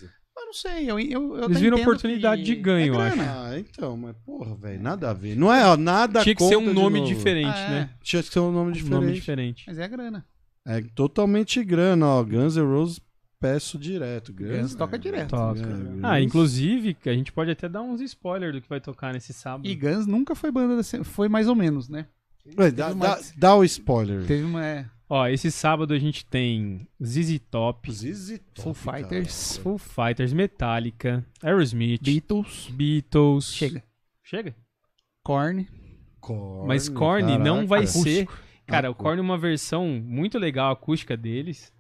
[0.46, 3.16] Eu não sei, eu, eu, eu Eles viram oportunidade que de ganho, eu é acho.
[3.16, 3.50] grana.
[3.50, 5.36] Ah, então, mas porra, velho, nada a ver.
[5.36, 7.90] Não é ó, nada Tinha que ser um nome diferente, Ah, né?
[8.04, 8.94] Tinha que ser um nome Um diferente.
[9.02, 9.64] nome diferente.
[9.68, 10.24] Mas é grana.
[10.64, 12.24] É totalmente grana, ó.
[12.24, 13.02] Guns N' Roses
[13.40, 14.32] peço direto.
[14.32, 15.30] Guns, Guns toca é, direto.
[15.32, 15.60] Toca.
[15.62, 16.04] é, Guns.
[16.04, 19.68] Ah, inclusive, a gente pode até dar uns spoilers do que vai tocar nesse sábado.
[19.68, 21.04] E Guns nunca foi banda da...
[21.04, 22.06] Foi mais ou menos, né?
[22.58, 24.26] Ué, dá, teve dá- uma- dá o spoiler.
[24.28, 24.90] Teve uma...
[25.08, 29.58] Ó, esse sábado a gente tem ZZ Top, ZZ Top, Full Fighters.
[29.58, 32.70] Full Fighters, Metallica, Aerosmith, Beatles.
[32.72, 33.54] Beatles.
[33.54, 33.84] Chega.
[34.24, 34.56] Chega?
[35.24, 35.68] Korn.
[36.20, 37.68] Korn, Mas Korn não caraca.
[37.68, 38.04] vai Acústico.
[38.04, 38.28] ser.
[38.66, 39.04] Cara, o Acústico.
[39.04, 41.72] Korn é uma versão muito legal acústica deles,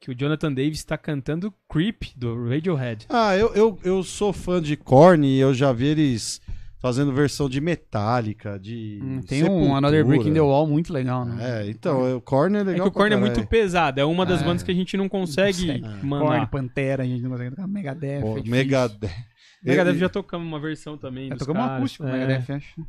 [0.00, 3.04] que o Jonathan Davis está cantando Creep do Radiohead.
[3.10, 6.40] Ah, eu, eu, eu sou fã de Korn e eu já vi eles
[6.80, 9.74] fazendo versão de Metallica, de Hum, tem um Sepultura.
[9.78, 11.36] Another Brick in the Wall muito legal, né?
[11.64, 14.24] É, então, o Korn é É legal que o Korn é muito pesado, é uma
[14.24, 14.44] das É.
[14.44, 15.70] bandas que a gente não consegue consegue.
[15.84, 15.88] É.
[15.88, 16.46] Korn, mandar.
[16.50, 17.68] Pantera, a gente não consegue tocar.
[17.68, 18.20] Megadeth.
[18.22, 18.42] Pô, é.
[18.44, 19.10] Megadeth.
[19.62, 21.28] Megadeth já tocamos uma versão também.
[21.28, 21.78] Já tocamos um caras.
[21.78, 22.12] acústico, É.
[22.12, 22.86] Megadeth, acho.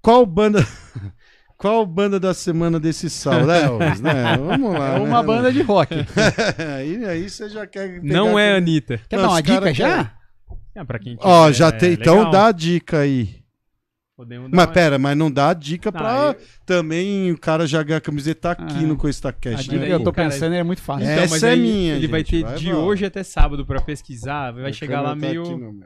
[0.00, 0.58] Qual banda...
[1.58, 4.00] Qual banda da semana desse sábado, né, Elvis?
[4.00, 4.36] né?
[4.36, 4.96] Vamos lá.
[4.96, 5.26] É uma né?
[5.26, 5.94] banda de rock.
[6.76, 8.98] aí, aí você já quer pegar Não é a Anitta.
[9.08, 10.04] Quer Não, dar uma dica já?
[10.04, 10.12] quer-
[10.74, 11.92] É, pra quem Ó, já é tem.
[11.92, 13.42] Então dá a dica aí.
[14.16, 17.38] Podemos dar Mas uma- pera, mas não dá a dica Ah, pra eu- também o
[17.38, 18.82] cara já ganhar a camiseta aqui Ah.
[18.82, 19.86] no A Coistacast, dica né?
[19.86, 20.12] que eu tô pô?
[20.12, 21.06] cara, pensando é muito fácil.
[21.06, 21.12] É.
[21.12, 22.74] Então, Essa mas é aí minha, Ele vai gente, ter vai, de vai.
[22.74, 25.42] hoje até sábado pra pesquisar, vai A chegar lá tá meio...
[25.58, 25.80] no.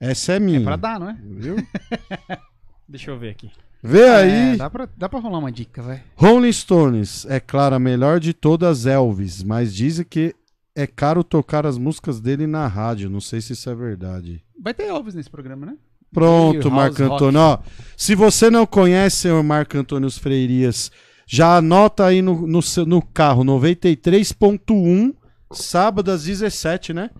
[0.00, 0.60] Essa é minha.
[0.62, 1.16] Pra dar, não é?
[1.22, 1.56] Viu?
[2.88, 3.50] Deixa eu ver aqui.
[3.82, 4.54] Vê aí.
[4.54, 6.02] É, dá, pra, dá pra rolar uma dica, vai.
[6.16, 10.34] Rolling Stones, é claro, a melhor de todas Elvis, mas dizem que
[10.74, 13.08] é caro tocar as músicas dele na rádio.
[13.08, 14.42] Não sei se isso é verdade.
[14.60, 15.76] Vai ter Elvis nesse programa, né?
[16.12, 17.14] Pronto, Marco Rock.
[17.14, 17.40] Antônio.
[17.40, 17.58] Ó,
[17.96, 20.90] se você não conhece, senhor Marco Antônio Freirias,
[21.26, 25.14] já anota aí no, no, no carro 93.1,
[25.52, 27.10] sábado às 17, né?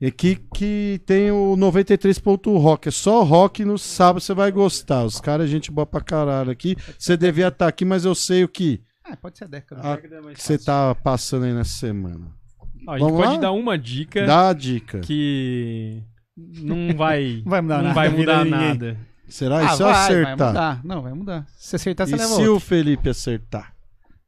[0.00, 2.88] E aqui que tem o 93.rock.
[2.88, 5.04] É só rock no sábado, você vai gostar.
[5.04, 6.76] Os caras, gente boa pra caralho aqui.
[6.98, 9.80] Você devia estar aqui, mas eu sei o que Ah, pode ser a década.
[9.84, 12.43] Ah, que você tá passando aí nessa semana.
[12.86, 13.40] Ó, a gente Vamos pode lá?
[13.40, 15.00] dar uma dica Dá a dica.
[15.00, 16.02] que
[16.36, 18.96] não vai, Não vai mudar não nada vai mudar nada.
[19.28, 19.58] Será?
[19.58, 20.48] Ah, e se eu vai, vai acertar?
[20.48, 20.80] mudar.
[20.84, 21.46] Não, vai mudar.
[21.56, 22.56] Se acertar, você E leva se outro.
[22.56, 23.73] o Felipe acertar?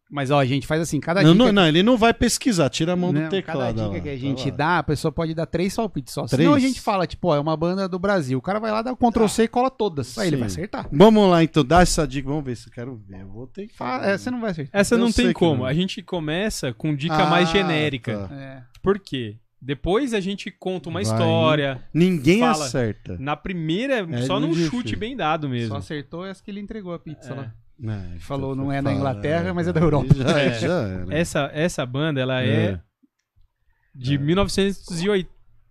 [0.08, 1.44] Mas, ó, a gente faz assim, cada Não, dica...
[1.46, 3.58] não, não, ele não vai pesquisar, tira a mão do Não, teclado.
[3.76, 4.56] Cada lá, dica que a tá gente lá.
[4.56, 6.26] dá, a pessoa pode dar três palpites só.
[6.26, 6.42] Três?
[6.42, 8.38] Senão a gente fala, tipo, ó, é uma banda do Brasil.
[8.38, 10.16] O cara vai lá, dá o Ctrl C e cola todas.
[10.16, 10.40] Aí ele Sim.
[10.40, 10.88] vai acertar.
[10.92, 12.28] Vamos lá, então, dá essa dica.
[12.28, 13.20] Vamos ver se eu quero ver.
[13.22, 13.74] Eu vou ter que.
[13.76, 14.80] Fala- é, você não vai acertar.
[14.80, 15.58] Essa Eu não tem como.
[15.62, 15.64] não.
[15.66, 18.28] A gente começa com dica Ah, mais genérica.
[18.28, 18.34] tá.
[18.36, 18.62] É.
[18.80, 19.36] Por quê?
[19.60, 21.10] Depois a gente conta uma Vai.
[21.12, 21.82] história.
[21.92, 22.64] Ninguém Fala.
[22.64, 23.16] acerta.
[23.18, 24.70] Na primeira, É só num difícil.
[24.70, 25.70] chute bem dado mesmo.
[25.70, 27.34] Só acertou essa que ele entregou a pizza É.
[27.34, 27.52] lá.
[27.82, 30.14] É, Falou, então, não é da Inglaterra, é, mas é da Europa.
[30.14, 30.58] Já, É.
[30.58, 31.06] já era.
[31.18, 32.80] Essa, essa banda, ela é, É.
[33.94, 35.28] de 1980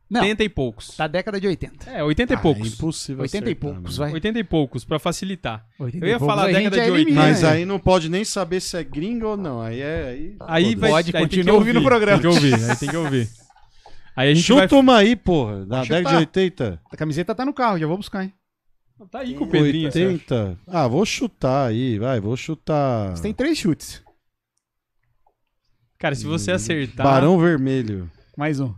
[0.09, 0.95] Não, e poucos.
[0.97, 1.89] da década de 80.
[1.89, 2.73] É, 80 e Ah, É poucos.
[2.73, 4.05] impossível 80 e acertar, poucos, né?
[4.05, 4.13] vai.
[4.13, 5.65] 80 e poucos, pra facilitar.
[5.79, 7.27] 80 Eu ia e poucos, falar década já de elimina, 80.
[7.27, 9.61] Mas aí não pode nem saber se é gringo ou não.
[9.61, 10.09] Aí é.
[10.09, 12.21] Aí, Aí vai Pode, aí tem que continua ouvindo o programa.
[12.21, 13.29] Tem que ouvir, aí tem que ouvir.
[14.15, 14.79] Aí a gente Chuta vai...
[14.79, 15.65] uma aí, porra.
[15.65, 16.17] Da década de chutar.
[16.19, 16.81] 80.
[16.91, 18.31] A camiseta tá no carro, já vou buscar, hein?
[19.11, 19.91] Tá aí com o Pedrinho.
[19.91, 20.07] você acha?
[20.13, 20.59] 80.
[20.67, 22.19] Ah, vou chutar aí, vai.
[22.19, 23.11] Vou chutar.
[23.15, 24.01] Você tem três chutes.
[25.97, 27.05] Cara, se você acertar...
[27.05, 28.09] Barão Vermelho.
[28.37, 28.73] Mais um.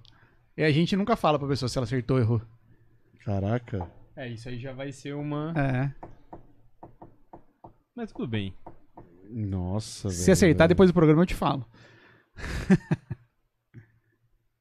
[0.55, 2.41] E a gente nunca fala pra pessoa se ela acertou ou errou.
[3.23, 3.87] Caraca.
[4.15, 5.53] É, isso aí já vai ser uma...
[5.55, 5.91] É.
[7.95, 8.55] Mas tudo bem.
[9.29, 10.33] Nossa, Se velho.
[10.33, 11.65] acertar, depois do programa eu te falo.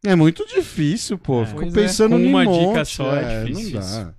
[0.05, 1.43] É muito difícil, pô.
[1.43, 1.47] É.
[1.47, 1.81] Fico Pois é.
[1.83, 2.67] pensando Com em uma monte.
[2.69, 4.05] dica só é é, difícil Não isso.
[4.05, 4.15] dá.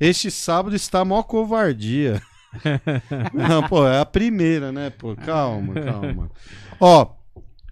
[0.00, 2.22] Este sábado está mó covardia.
[3.34, 5.14] não, pô, é a primeira, né, pô?
[5.14, 6.30] Calma, calma.
[6.80, 7.06] Ó,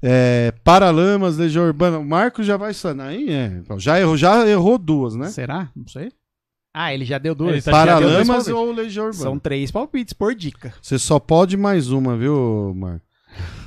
[0.03, 1.99] é, Paralamas, Legião Urbana.
[1.99, 3.47] O Marcos já vai sanar aí, é.
[3.47, 5.27] Então, Já errou, já errou duas, né?
[5.29, 5.71] Será?
[5.75, 6.13] Não sei.
[6.75, 7.65] Ah, ele já deu duas.
[7.65, 8.53] tá- deu Paralamas palpites.
[8.53, 9.23] ou Legião Urbana?
[9.23, 10.73] São três palpites por dica.
[10.81, 13.09] Você só pode mais uma, viu, Marcos?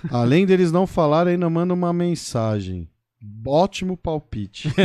[0.09, 2.87] Além deles não falarem, ainda manda uma mensagem.
[3.45, 4.67] Ótimo palpite.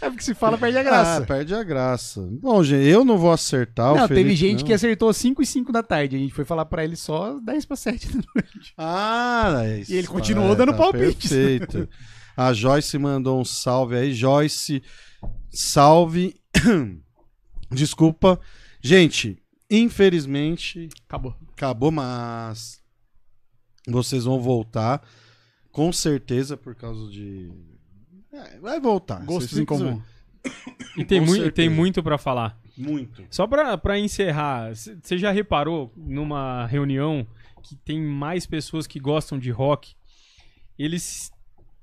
[0.00, 1.20] É porque se fala, perde a Ah, graça.
[1.26, 2.28] perde a graça.
[2.40, 3.92] Bom, gente, eu não vou acertar.
[3.92, 4.66] o não, teve Felipe gente não.
[4.66, 6.16] que acertou 5 e 5 da tarde.
[6.16, 8.74] A gente foi falar pra ele só 10 pra 7 da noite.
[8.76, 9.92] Ah, é isso.
[9.92, 11.30] E ele continuou dando palpites.
[11.30, 11.88] Perfeito.
[12.36, 14.12] A Joyce mandou um salve aí.
[14.14, 14.82] Joyce,
[15.50, 16.34] salve.
[17.70, 18.38] Desculpa.
[18.80, 21.34] Gente, infelizmente, Acabou.
[21.52, 22.80] acabou, mas
[23.88, 25.02] vocês vão voltar.
[25.78, 27.50] Com certeza, por causa de.
[28.32, 29.24] É, vai voltar.
[29.24, 30.02] Gostos em comum.
[30.96, 31.52] E tem, mui- certeza.
[31.52, 32.58] tem muito pra falar.
[32.76, 33.24] Muito.
[33.30, 37.26] Só pra encerrar, você já reparou numa reunião
[37.62, 39.94] que tem mais pessoas que gostam de rock?
[40.78, 41.30] Eles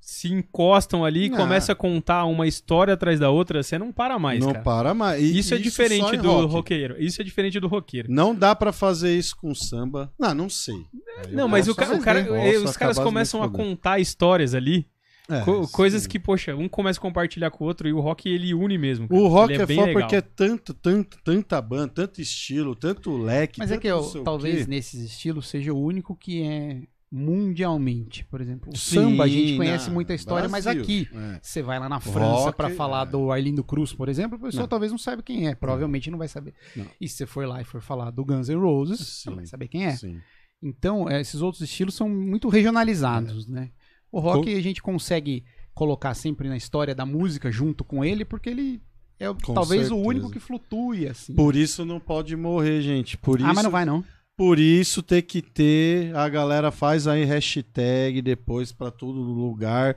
[0.08, 1.36] se encostam ali e Ah.
[1.36, 4.62] começam a contar uma história atrás da outra, você não para mais, não cara.
[4.62, 5.20] para mais.
[5.20, 6.52] E Isso é diferente do rock.
[6.52, 6.94] roqueiro.
[7.02, 8.06] Isso é diferente do roqueiro.
[8.08, 10.12] Não dá pra fazer isso com samba.
[10.16, 10.76] Não, não sei.
[11.24, 13.64] Aí eu Não, mas o, posso ca- o cara, eh, os caras começam a fudendo.
[13.70, 14.86] contar histórias ali
[15.28, 16.08] É, Co coisas sim.
[16.08, 19.08] que, poxa, um começa a compartilhar com o outro e o rock ele une mesmo.
[19.08, 19.20] Cara.
[19.20, 23.16] O rock ele é, é foda porque é tanto, tanto, tanta banda, tanto estilo, tanto
[23.16, 23.58] leque.
[23.58, 28.70] Mas é que eu, talvez nesses estilos seja o único que é mundialmente, por exemplo.
[28.72, 30.72] O Sim, samba, a gente conhece muita história, Brasil.
[30.72, 31.40] mas aqui, é.
[31.40, 33.10] você vai lá na França para falar é.
[33.10, 34.68] do Arlindo Cruz, por exemplo, a pessoa não.
[34.68, 36.54] talvez não saiba quem é, provavelmente não vai saber.
[36.74, 36.86] Não.
[37.00, 39.34] E se você for lá e for falar do Guns N' Roses, Sim.
[39.34, 39.96] vai saber quem é.
[39.96, 40.20] Sim.
[40.62, 43.52] Então, é, esses outros estilos são muito regionalizados, é.
[43.52, 43.70] né?
[44.10, 44.58] O rock com...
[44.58, 48.82] a gente consegue colocar sempre na história da música junto com ele, porque ele
[49.18, 49.94] é com talvez certeza.
[49.94, 51.34] o único que flutue assim.
[51.34, 53.16] Por isso não pode morrer, gente.
[53.16, 53.54] Por ah, isso...
[53.54, 54.04] mas não vai não.
[54.36, 59.96] Por isso tem que ter, a galera faz aí hashtag depois para todo lugar,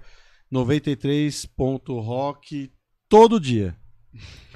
[0.52, 2.72] 93.rock
[3.10, 3.76] todo dia.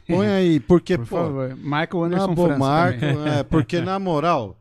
[0.07, 1.55] Põe aí, porque, Por pô, favor,
[1.93, 4.57] o Anderson França Marco, é, porque na moral,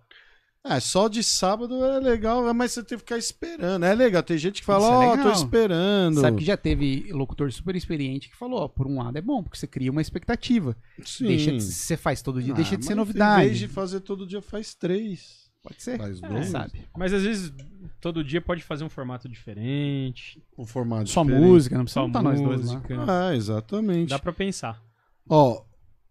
[0.64, 3.84] é, só de sábado é legal, mas você tem que ficar esperando.
[3.84, 6.20] É legal, tem gente que fala, é ó, oh, tô esperando.
[6.20, 9.42] Sabe que já teve locutor super experiente que falou, ó, por um lado é bom,
[9.42, 10.76] porque você cria uma expectativa.
[11.04, 11.26] Sim.
[11.26, 13.42] Deixa de, você faz todo dia, ah, deixa de ser novidade.
[13.42, 15.42] Em vez de fazer todo dia, faz três.
[15.62, 15.96] Pode ser.
[15.96, 16.48] Faz é, dois.
[16.48, 16.84] sabe.
[16.96, 17.52] Mas às vezes,
[18.00, 20.42] todo dia pode fazer um formato diferente.
[20.58, 21.44] Um formato Só diferente.
[21.44, 22.82] música, não precisa estar nós dois lá.
[23.08, 24.10] Ah, exatamente.
[24.10, 24.82] Dá pra pensar.
[25.28, 25.64] Ó,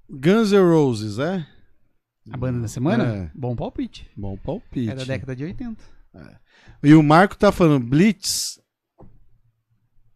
[0.10, 1.46] Guns N' Roses, é?
[2.30, 3.04] A banda da semana?
[3.04, 3.32] É.
[3.34, 4.10] Bom palpite.
[4.16, 4.90] Bom palpite.
[4.90, 5.82] É da década de 80.
[6.14, 6.36] É.
[6.84, 8.60] E o Marco tá falando Blitz.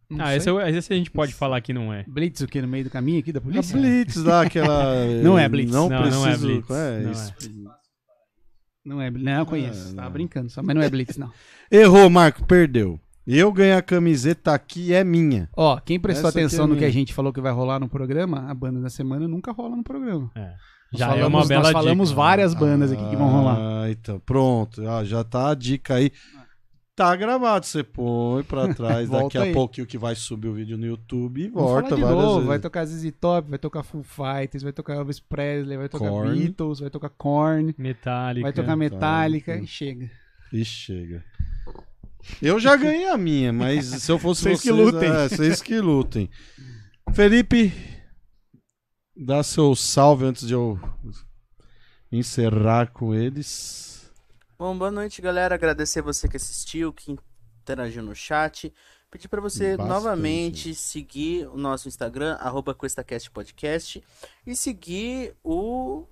[0.08, 2.04] Não ah, esse, é esse, a gente pode falar que não é.
[2.06, 2.62] Blitz o que?
[2.62, 3.76] No meio do caminho aqui da polícia?
[3.76, 5.04] A Blitz lá, aquela...
[5.22, 5.72] não é Blitz.
[5.72, 6.20] Não, não preciso...
[6.20, 6.70] não é Blitz.
[6.70, 7.32] É, não, isso.
[7.32, 7.48] É.
[8.84, 9.92] não é Não, eu conheço.
[9.92, 11.32] É, Tava brincando só, mas não é Blitz, não.
[11.70, 13.00] Errou, Marco, perdeu.
[13.26, 15.48] Eu ganhei a camiseta aqui, é minha.
[15.56, 17.88] Ó, quem prestou Essa atenção é no que a gente falou que vai rolar no
[17.88, 20.30] programa, a banda da semana nunca rola no programa.
[20.36, 20.54] É.
[20.92, 22.16] Já falamos, é uma bela Nós falamos dica.
[22.16, 23.56] várias bandas aqui que vão rolar.
[23.58, 24.86] Ah, então, pronto.
[24.88, 26.12] Ah, já tá a dica aí.
[26.94, 29.52] Tá gravado, você põe pra trás daqui a aí.
[29.52, 32.46] pouquinho que vai subir o vídeo no YouTube e volta de novo, vezes.
[32.46, 36.38] Vai tocar ZZ Top, vai tocar Full Fighters, vai tocar Elvis Presley, vai tocar Korn.
[36.38, 40.10] Beatles, vai tocar Korn, Metallica, vai tocar Metallica e chega.
[40.50, 41.22] E chega.
[42.40, 45.10] Eu já ganhei a minha, mas se eu fosse vocês, vocês, que lutem.
[45.10, 46.30] É, vocês que lutem.
[47.12, 47.72] Felipe,
[49.18, 50.78] Dá seu salve antes de eu
[52.12, 54.12] encerrar com eles.
[54.58, 55.54] Bom, boa noite, galera.
[55.54, 57.16] Agradecer você que assistiu, que
[57.62, 58.70] interagiu no chat.
[59.10, 59.88] Pedir para você Bastante.
[59.88, 64.04] novamente seguir o nosso Instagram, arroba QuestaCastPodcast,
[64.46, 66.04] e seguir o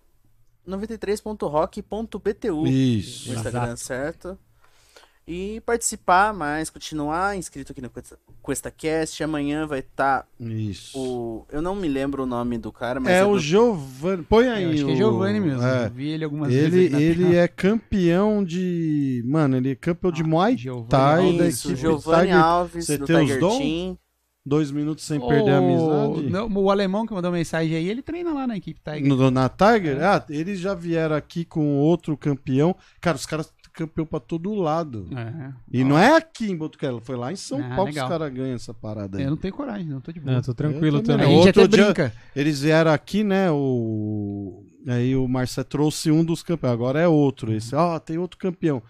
[0.67, 3.29] 93.rock.btu Isso.
[3.29, 3.81] no Instagram, Exato.
[3.81, 4.39] certo?
[5.27, 7.91] E participar mais, continuar inscrito aqui no
[8.43, 9.23] QuestaCast.
[9.25, 10.99] Amanhã vai estar tá Isso.
[10.99, 11.47] o.
[11.51, 13.13] Eu não me lembro o nome do cara, mas.
[13.13, 13.39] É, é o do...
[13.39, 14.23] Giovanni.
[14.23, 14.65] Põe aí.
[14.65, 14.87] Eu acho o...
[14.87, 15.63] que é Giovanni mesmo.
[15.63, 15.87] É.
[15.87, 17.01] Eu vi ele algumas ele, vezes.
[17.01, 19.23] Ele é campeão de.
[19.27, 20.57] Mano, ele é campeão de ah, Muay
[20.89, 22.45] Thai da equipe Giovanni Tiger...
[22.45, 23.59] Alves, Você do tem Tiger os dom?
[23.59, 23.99] Team.
[24.47, 26.29] Dois minutos sem perder a amizade.
[26.29, 29.09] Não, o alemão que mandou mensagem aí, ele treina lá na equipe Tiger.
[29.09, 29.97] No, na Tiger?
[29.97, 30.05] É.
[30.05, 32.77] Ah, eles já vieram aqui com outro campeão.
[33.01, 35.09] Cara, os caras campeão pra todo lado.
[35.13, 35.53] É.
[35.71, 35.87] E Ó.
[35.87, 38.07] não é aqui em Botucala, foi lá em São ah, Paulo legal.
[38.07, 39.25] que os caras ganham essa parada aí.
[39.25, 40.37] Eu não tenho coragem, não tô de boa.
[40.37, 41.27] Não, tô tranquilo também.
[41.27, 41.41] também.
[41.41, 42.13] A gente Outro dia, brinca.
[42.35, 44.65] Eles vieram aqui, né, o...
[44.87, 47.53] Aí o Marcelo trouxe um dos campeões, agora é outro.
[47.53, 48.83] Esse, ó, oh, tem outro campeão.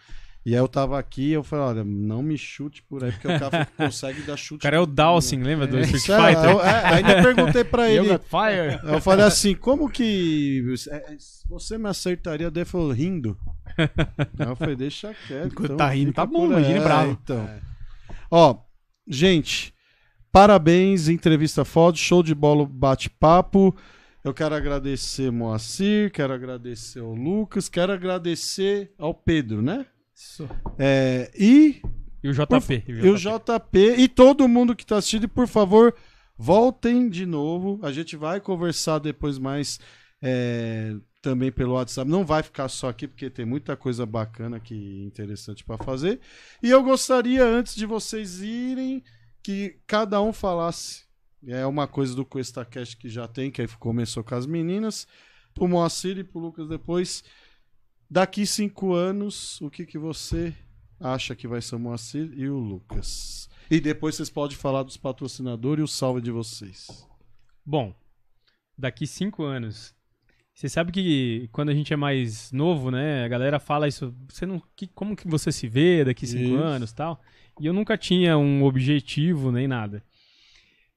[0.44, 3.38] E aí eu tava aqui eu falei, olha, não me chute por aí, porque o
[3.38, 4.58] cara consegue dar chute.
[4.58, 6.50] O cara é o Dawson, lembra do é, Street Fighter?
[6.50, 8.08] Eu, é, ainda perguntei pra ele.
[8.18, 8.78] Fire.
[8.84, 11.16] Eu falei assim, como que é,
[11.48, 12.50] você me acertaria?
[12.50, 13.38] Daí falou, rindo.
[14.38, 15.46] Eu falei, deixa quieto.
[15.46, 17.18] Enquanto então, tá rindo, tá bom, imagine bravo.
[17.22, 17.40] Então.
[17.40, 17.60] É.
[18.30, 18.58] Ó,
[19.06, 19.74] gente,
[20.32, 23.74] parabéns, entrevista foda, show de bola, bate-papo.
[24.22, 29.84] Eu quero agradecer Moacir, quero agradecer ao Lucas, quero agradecer ao Pedro, né?
[30.16, 30.48] Isso.
[30.78, 31.82] É, e.
[32.22, 32.80] E o JP.
[32.80, 33.96] Por, e o JP.
[33.98, 35.94] E todo mundo que está assistindo, por favor,
[36.38, 37.78] voltem de novo.
[37.82, 39.78] A gente vai conversar depois mais
[40.22, 40.94] é,
[41.24, 42.08] também pelo WhatsApp.
[42.08, 46.20] Não vai ficar só aqui, porque tem muita coisa bacana aqui interessante para fazer.
[46.62, 49.02] E eu gostaria, antes de vocês irem,
[49.42, 51.04] que cada um falasse.
[51.46, 55.08] É uma coisa do QuestaCast que já tem, que aí começou com as meninas.
[55.54, 57.24] Pro Moacir e pro Lucas depois.
[58.10, 60.54] Daqui cinco anos, o que, que você
[61.00, 63.48] acha que vai ser o Moacir e o Lucas?
[63.70, 66.86] E depois vocês podem falar dos patrocinadores e o salve de vocês.
[67.64, 67.94] Bom,
[68.76, 69.94] daqui cinco anos.
[70.54, 73.24] Você sabe que quando a gente é mais novo, né?
[73.24, 74.14] A galera fala isso.
[74.28, 76.56] Você não, que, como que você se vê daqui cinco isso.
[76.56, 77.20] anos tal?
[77.60, 80.02] E eu nunca tinha um objetivo nem nada.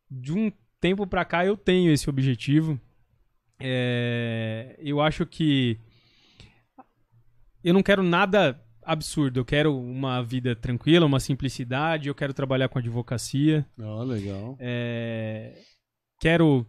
[0.09, 2.79] De um tempo pra cá eu tenho esse objetivo.
[3.59, 5.79] É, eu acho que
[7.63, 9.39] eu não quero nada absurdo.
[9.39, 13.65] Eu quero uma vida tranquila, uma simplicidade, eu quero trabalhar com advocacia.
[13.79, 14.55] Oh, legal.
[14.59, 15.59] É,
[16.21, 16.63] quero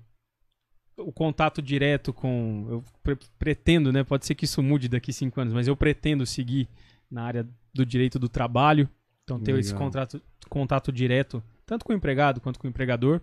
[0.99, 2.67] o contato direto com.
[2.69, 4.05] Eu pre pretendo, né?
[4.05, 6.69] Pode ser que isso mude daqui cinco anos, mas eu pretendo seguir
[7.11, 8.89] na área do direito do trabalho.
[9.25, 9.61] Então, ter Legal.
[9.61, 13.21] esse contrato, contato direto, tanto com o empregado quanto com o empregador.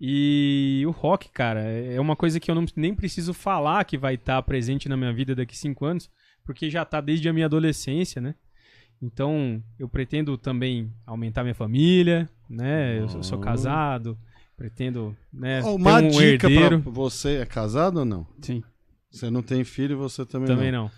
[0.00, 4.14] E o rock, cara, é uma coisa que eu não, nem preciso falar que vai
[4.14, 6.10] estar presente na minha vida daqui cinco anos,
[6.44, 8.34] porque já está desde a minha adolescência, né?
[9.00, 12.98] Então, eu pretendo também aumentar minha família, né?
[12.98, 14.18] Eu sou, casado,
[14.56, 16.80] pretendo, né, uma ter um dica herdeiro.
[16.80, 18.26] Pra você é casado ou não?
[18.40, 18.62] Sim.
[19.10, 20.84] Você não tem filho, você também, também não.
[20.84, 20.90] não.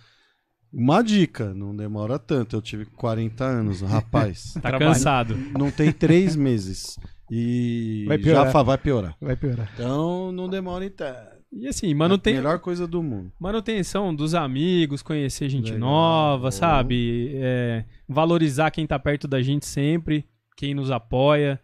[0.72, 2.56] Uma dica, não demora tanto.
[2.56, 4.54] Eu tive 40 anos, rapaz.
[4.60, 5.36] tá cansado.
[5.58, 6.98] Não tem três meses.
[7.30, 8.52] E vai piorar.
[8.52, 9.16] já vai piorar.
[9.20, 9.70] Vai piorar.
[9.74, 11.14] Então não demora então.
[11.52, 12.34] E assim, manuten...
[12.34, 13.32] É a melhor coisa do mundo.
[13.40, 15.78] Manutenção dos amigos, conhecer gente Legal.
[15.88, 17.32] nova, sabe?
[17.34, 20.26] É, valorizar quem tá perto da gente sempre,
[20.56, 21.60] quem nos apoia.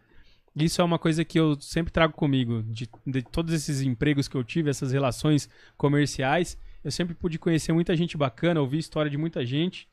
[0.55, 2.63] Isso é uma coisa que eu sempre trago comigo.
[2.63, 7.73] De, de todos esses empregos que eu tive, essas relações comerciais, eu sempre pude conhecer
[7.73, 9.87] muita gente bacana, ouvir história de muita gente.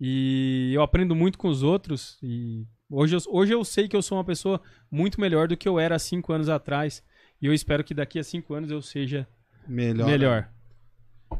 [0.00, 2.16] E eu aprendo muito com os outros.
[2.22, 5.68] E hoje eu, hoje eu sei que eu sou uma pessoa muito melhor do que
[5.68, 7.02] eu era há cinco anos atrás.
[7.40, 9.28] E eu espero que daqui a cinco anos eu seja
[9.68, 10.06] melhor.
[10.06, 10.50] melhor.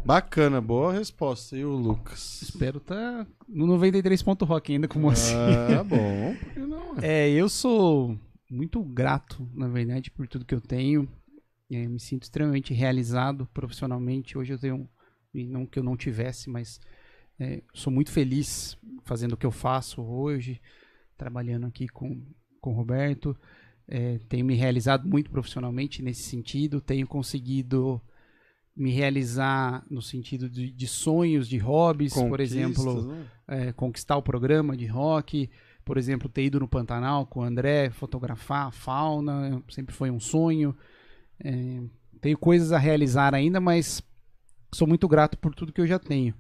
[0.05, 1.57] Bacana, boa resposta.
[1.57, 2.43] E o Lucas?
[2.43, 5.35] Espero estar tá no 93 ponto rock ainda com você.
[5.35, 6.37] Ah, bom.
[7.03, 8.19] é, eu sou
[8.51, 11.09] muito grato, na verdade, por tudo que eu tenho.
[11.71, 14.37] É, me sinto extremamente realizado profissionalmente.
[14.37, 14.89] Hoje eu tenho,
[15.33, 16.81] não que eu não tivesse, mas
[17.39, 20.61] é, sou muito feliz fazendo o que eu faço hoje,
[21.17, 22.21] trabalhando aqui com,
[22.61, 23.37] com o Roberto.
[23.87, 28.01] É, tenho me realizado muito profissionalmente nesse sentido, tenho conseguido
[28.77, 33.27] me realizar no sentido de, de sonhos, de hobbies, por exemplo, né?
[33.49, 35.51] é, conquistar o programa de rock,
[35.85, 40.21] por exemplo, ter ido no Pantanal com o André, fotografar a fauna, sempre foi um
[40.21, 40.77] sonho.
[41.43, 41.81] É,
[42.21, 44.03] tenho coisas a realizar ainda, mas
[44.73, 46.35] sou muito grato por tudo que eu já tenho.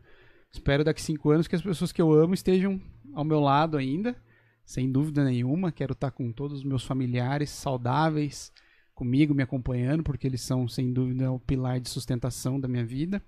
[0.53, 2.81] Espero daqui cinco anos que as pessoas que eu amo estejam
[3.15, 4.17] ao meu lado ainda,
[4.65, 5.73] sem dúvida nenhuma.
[5.73, 8.53] Quero estar com todos os meus familiares saudáveis,
[8.95, 13.23] comigo, me acompanhando, porque eles são, sem dúvida, o pilar de sustentação da minha vida.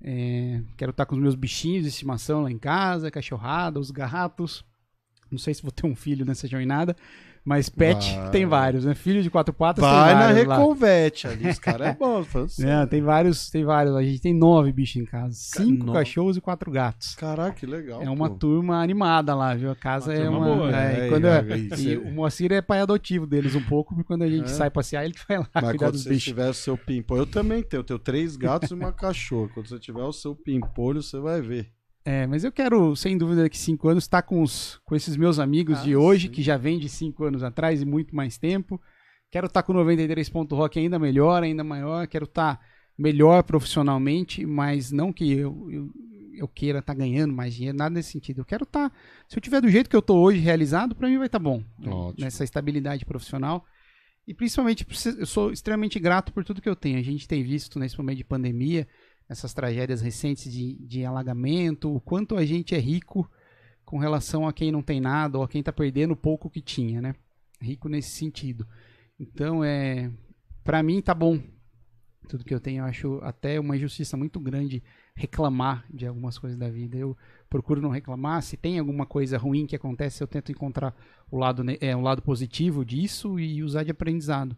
[0.00, 4.64] É, quero estar com os meus bichinhos de estimação lá em casa, cachorrada, os gatos.
[5.30, 6.96] Não sei se vou ter um filho nessa jornada,
[7.46, 8.30] mas pet vai.
[8.32, 8.92] tem vários, né?
[8.92, 12.24] Filho de quatro patas Vai tem na Reconvete ali, os caras é bom.
[12.60, 13.94] é, tem vários, tem vários.
[13.94, 15.32] A gente tem nove bichos em casa.
[15.32, 17.14] Cinco cachorros e quatro gatos.
[17.14, 18.02] Caraca, que legal.
[18.02, 18.34] É uma pô.
[18.34, 19.70] turma animada lá, viu?
[19.70, 20.44] A casa uma é uma...
[20.44, 21.44] Boa, é, é, quando é,
[21.78, 24.48] e o Moacir é pai adotivo deles um pouco, porque quando a gente é.
[24.48, 26.24] sai passear, ele vai lá mas cuidar dos bichos.
[26.24, 27.78] Quando tiver o seu pimpolho, eu também tenho.
[27.78, 29.50] Eu tenho três gatos e uma cachorra.
[29.54, 31.75] Quando você tiver o seu pimpolho, você vai ver.
[32.06, 35.40] É, mas eu quero, sem dúvida, daqui cinco anos estar com, os, com esses meus
[35.40, 36.32] amigos ah, de hoje, sim.
[36.32, 38.80] que já vem de cinco anos atrás e muito mais tempo.
[39.28, 42.06] Quero estar com o 93 Ponto Rock ainda melhor, ainda maior.
[42.06, 42.60] Quero estar
[42.96, 45.90] melhor profissionalmente, mas não que eu, eu,
[46.34, 48.42] eu queira estar ganhando mais dinheiro, nada nesse sentido.
[48.42, 48.92] Eu quero estar,
[49.28, 51.58] se eu tiver do jeito que eu estou hoje realizado, para mim vai estar bom.
[51.76, 51.90] Né?
[51.90, 52.24] Ótimo.
[52.24, 53.66] Nessa estabilidade profissional.
[54.28, 54.86] E principalmente,
[55.18, 57.00] eu sou extremamente grato por tudo que eu tenho.
[57.00, 58.86] A gente tem visto nesse momento de pandemia
[59.28, 63.28] essas tragédias recentes de, de alagamento, o quanto a gente é rico
[63.84, 66.60] com relação a quem não tem nada ou a quem está perdendo o pouco que
[66.60, 67.14] tinha, né?
[67.60, 68.66] Rico nesse sentido.
[69.18, 70.10] Então, é,
[70.62, 71.40] para mim tá bom.
[72.28, 74.82] Tudo que eu tenho, eu acho até uma injustiça muito grande
[75.14, 76.96] reclamar de algumas coisas da vida.
[76.96, 77.16] Eu
[77.48, 78.42] procuro não reclamar.
[78.42, 80.94] Se tem alguma coisa ruim que acontece, eu tento encontrar
[81.30, 84.56] o lado, é, o lado positivo disso e usar de aprendizado.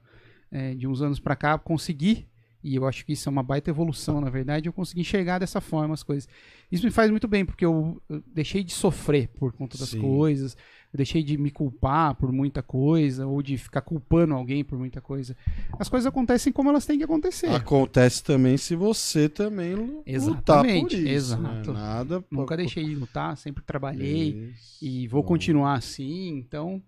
[0.51, 2.27] É, de uns anos para cá, conseguir
[2.69, 5.59] e eu acho que isso é uma baita evolução, na verdade, eu consegui enxergar dessa
[5.59, 6.29] forma as coisas.
[6.71, 10.03] Isso me faz muito bem, porque eu, eu deixei de sofrer por conta das Sim.
[10.03, 10.55] coisas,
[10.93, 15.01] eu deixei de me culpar por muita coisa, ou de ficar culpando alguém por muita
[15.01, 15.35] coisa.
[15.79, 17.47] As coisas acontecem como elas têm que acontecer.
[17.47, 20.97] Acontece também se você também lutar por isso.
[20.99, 21.11] Né?
[21.11, 21.73] Exato.
[21.73, 21.81] Né?
[21.81, 24.85] Nada Nunca deixei de lutar, sempre trabalhei isso.
[24.85, 25.29] e vou Bom.
[25.29, 26.83] continuar assim, então...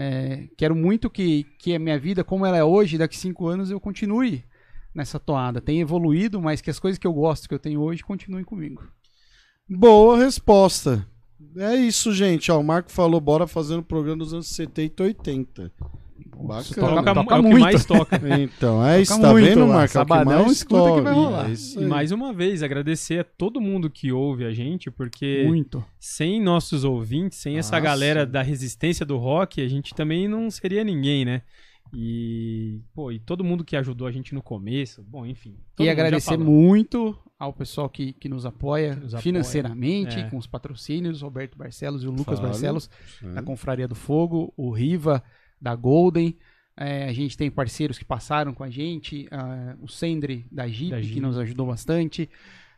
[0.00, 3.68] É, quero muito que, que a minha vida, como ela é hoje, daqui cinco anos,
[3.68, 4.44] eu continue
[4.94, 5.60] nessa toada.
[5.60, 8.86] Tem evoluído, mas que as coisas que eu gosto, que eu tenho hoje, continuem comigo.
[9.68, 11.06] Boa resposta.
[11.56, 12.50] É isso, gente.
[12.50, 15.72] Ó, o Marco falou, bora fazendo o programa dos anos 70 e 80.
[16.40, 16.64] Bacana.
[16.74, 17.60] Toca, toca é o que muito.
[17.60, 18.20] mais toca.
[18.38, 19.92] Então, é isso, tá vendo, Marco?
[19.92, 21.50] Sabadão, é o que mais escuta que vai rolar.
[21.50, 25.84] É e mais uma vez, agradecer a todo mundo que ouve a gente, porque muito.
[25.98, 27.76] sem nossos ouvintes, sem Nossa.
[27.76, 31.42] essa galera da resistência do rock, a gente também não seria ninguém, né?
[31.92, 35.56] E, pô, e todo mundo que ajudou a gente no começo, bom, enfim.
[35.78, 39.22] E agradecer muito ao pessoal que, que nos apoia Que nos apoia.
[39.22, 40.28] financeiramente, É.
[40.30, 42.40] com os patrocínios, Roberto Barcelos e o Lucas.
[42.40, 43.32] Barcelos, Sim.
[43.32, 45.22] da Confraria do Fogo, o Riva,
[45.60, 46.36] da Golden.
[46.76, 50.90] É, a gente tem parceiros que passaram com a gente, ah, o Sendre, da Jeep,
[50.92, 51.20] Da que Jeep.
[51.20, 52.28] nos ajudou bastante,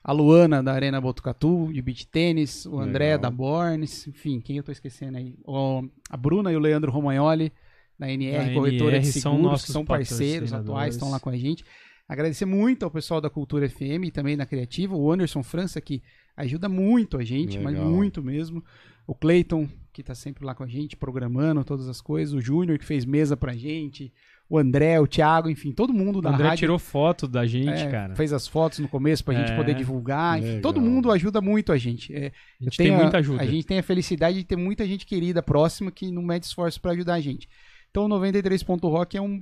[0.03, 3.19] a Luana, da Arena Botucatu, de beach tênis, o André, Legal.
[3.19, 5.37] da Bornes, enfim, quem eu tô esquecendo aí?
[5.45, 7.53] O- a Bruna e o Leandro Romagnoli,
[8.01, 11.29] da NR, Da corretora de NR, seguros, são que são parceiros atuais, estão lá com
[11.31, 11.63] a gente.
[12.09, 16.03] Agradecer muito ao pessoal da Cultura FM e também da Criativa, o Anderson França, que
[16.37, 17.89] ajuda muito a gente, mas Legal.
[17.89, 18.65] muito mesmo.
[19.07, 22.35] O Clayton, que tá sempre lá com a gente, programando todas as coisas.
[22.35, 24.13] O Júnior, que fez mesa pra gente.
[24.49, 26.59] O André, o Thiago, enfim, todo mundo O da André rádio.
[26.61, 28.17] tirou foto da gente, é, cara.
[28.17, 29.57] Fez as fotos no começo pra gente É.
[29.57, 30.39] poder divulgar.
[30.41, 32.13] enfim, todo mundo ajuda muito a gente.
[32.13, 33.43] É, A gente tem muita ajuda.
[33.43, 36.81] A gente tem a felicidade de ter muita gente querida próxima que não mede esforço
[36.81, 37.49] pra ajudar a gente.
[37.91, 39.41] Então o 93.rock é um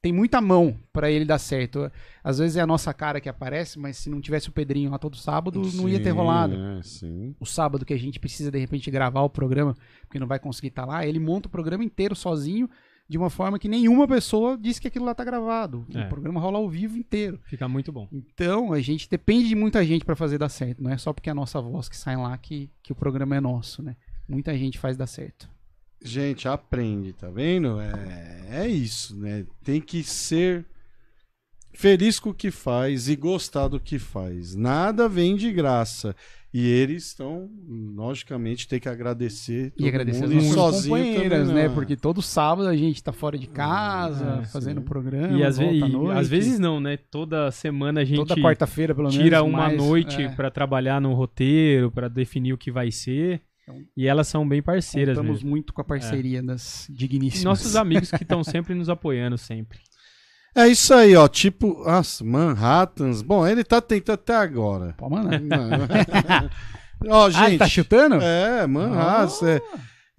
[0.00, 1.90] tem muita mão pra ele dar certo.
[2.22, 4.98] Às vezes é a nossa cara que aparece, mas se não tivesse o Pedrinho lá
[4.98, 6.54] todo sábado, não ia ter Sim, rolado.
[6.54, 7.34] é, sim.
[7.40, 10.68] O sábado que a gente precisa de repente gravar o programa, porque não vai conseguir
[10.68, 12.70] estar lá, ele monta o programa inteiro sozinho,
[13.08, 15.84] de uma forma que nenhuma pessoa disse que aquilo lá tá gravado.
[15.92, 16.04] É.
[16.04, 17.40] O programa rola ao vivo inteiro.
[17.44, 18.06] Fica muito bom.
[18.12, 20.82] Então, a gente depende de muita gente pra fazer dar certo.
[20.82, 23.34] Não é só porque é a nossa voz que sai lá que, que o programa
[23.34, 23.96] é nosso, né?
[24.28, 25.48] Muita gente faz dar certo.
[26.02, 27.80] Gente, aprende, tá vendo?
[27.80, 29.44] É, é isso, né?
[29.64, 30.64] Tem que ser
[31.72, 34.54] feliz com o que faz e gostar do que faz.
[34.54, 36.14] Nada vem de graça.
[36.54, 37.50] E eles estão,
[37.94, 39.70] logicamente, tem que agradecer.
[39.76, 40.42] E agradecer as mundo.
[40.42, 41.68] E nossas sozinho companheiras, também né?
[41.68, 41.74] não.
[41.74, 44.86] Porque todo sábado a gente tá fora de casa, É, fazendo sim.
[44.86, 46.18] programa, E às, ve- volta à e noite.
[46.18, 46.96] às vezes não, né?
[46.96, 49.22] Toda semana a gente toda quarta-feira, pelo menos.
[49.22, 53.42] tira uma mais, noite é, pra trabalhar no roteiro, pra definir o que vai ser.
[53.68, 55.48] Então, e elas são bem parceiras mesmo.
[55.48, 57.42] muito com a parceria das digníssimas.
[57.42, 59.78] E nossos amigos que estão sempre nos apoiando, sempre.
[60.54, 61.28] É isso aí, ó.
[61.28, 63.22] Tipo, nossa, Manhattans.
[63.22, 64.94] Bom, ele tá tentando até agora.
[64.96, 65.30] Pô, mano.
[67.08, 67.46] Ó, Ah, gente.
[67.50, 68.16] ele tá chutando?
[68.20, 69.42] É, Manhattans.
[69.42, 69.60] é.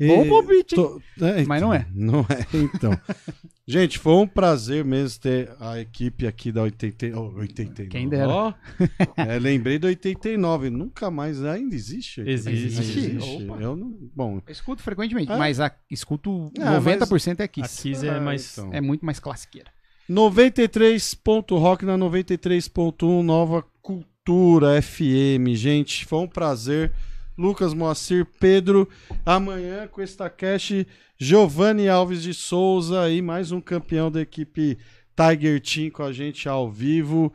[0.08, 0.82] Bom palpite, hein?
[1.18, 1.86] tô- é, Mas não é.
[1.94, 2.92] Não é, então.
[3.72, 7.88] Gente, foi um prazer mesmo ter a equipe aqui da 80, oh, 89.
[7.90, 8.28] Quem dera.
[8.28, 8.54] Ó,
[9.16, 10.72] é, lembrei do 89.
[10.72, 12.22] Nunca mais ainda existe?
[12.22, 12.80] Existe.
[12.80, 13.44] Existe?
[13.46, 13.62] Opa.
[13.62, 15.38] Eu não, bom, Eu escuto frequentemente, Ah.
[15.38, 17.82] mas a, escuto Ah, 90% é A Kiss.
[17.84, 18.58] Kiss é Ah, mais.
[18.58, 18.74] então.
[18.74, 19.70] É muito mais classiqueira.
[20.10, 25.54] 93.rock na 93.1 Nova Cultura FM.
[25.54, 26.92] Gente, foi um prazer.
[27.40, 28.88] Lucas Moacir, Pedro.
[29.26, 30.86] Amanhã com esta cast,
[31.18, 34.78] Giovanni Alves de Souza e mais um campeão da equipe
[35.16, 37.32] Tiger Team com a gente ao vivo.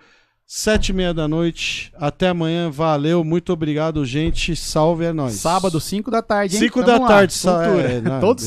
[0.46, 1.90] Sete e meia da noite.
[1.96, 2.70] Até amanhã.
[2.70, 3.24] Valeu.
[3.24, 4.54] Muito obrigado, gente.
[4.54, 5.34] Salve, é nóis.
[5.36, 6.62] Sábado, 5 da tarde, hein?
[6.64, 7.32] Cinco Tamo da lá, tarde.
[7.32, 8.42] sa- é, não, Todos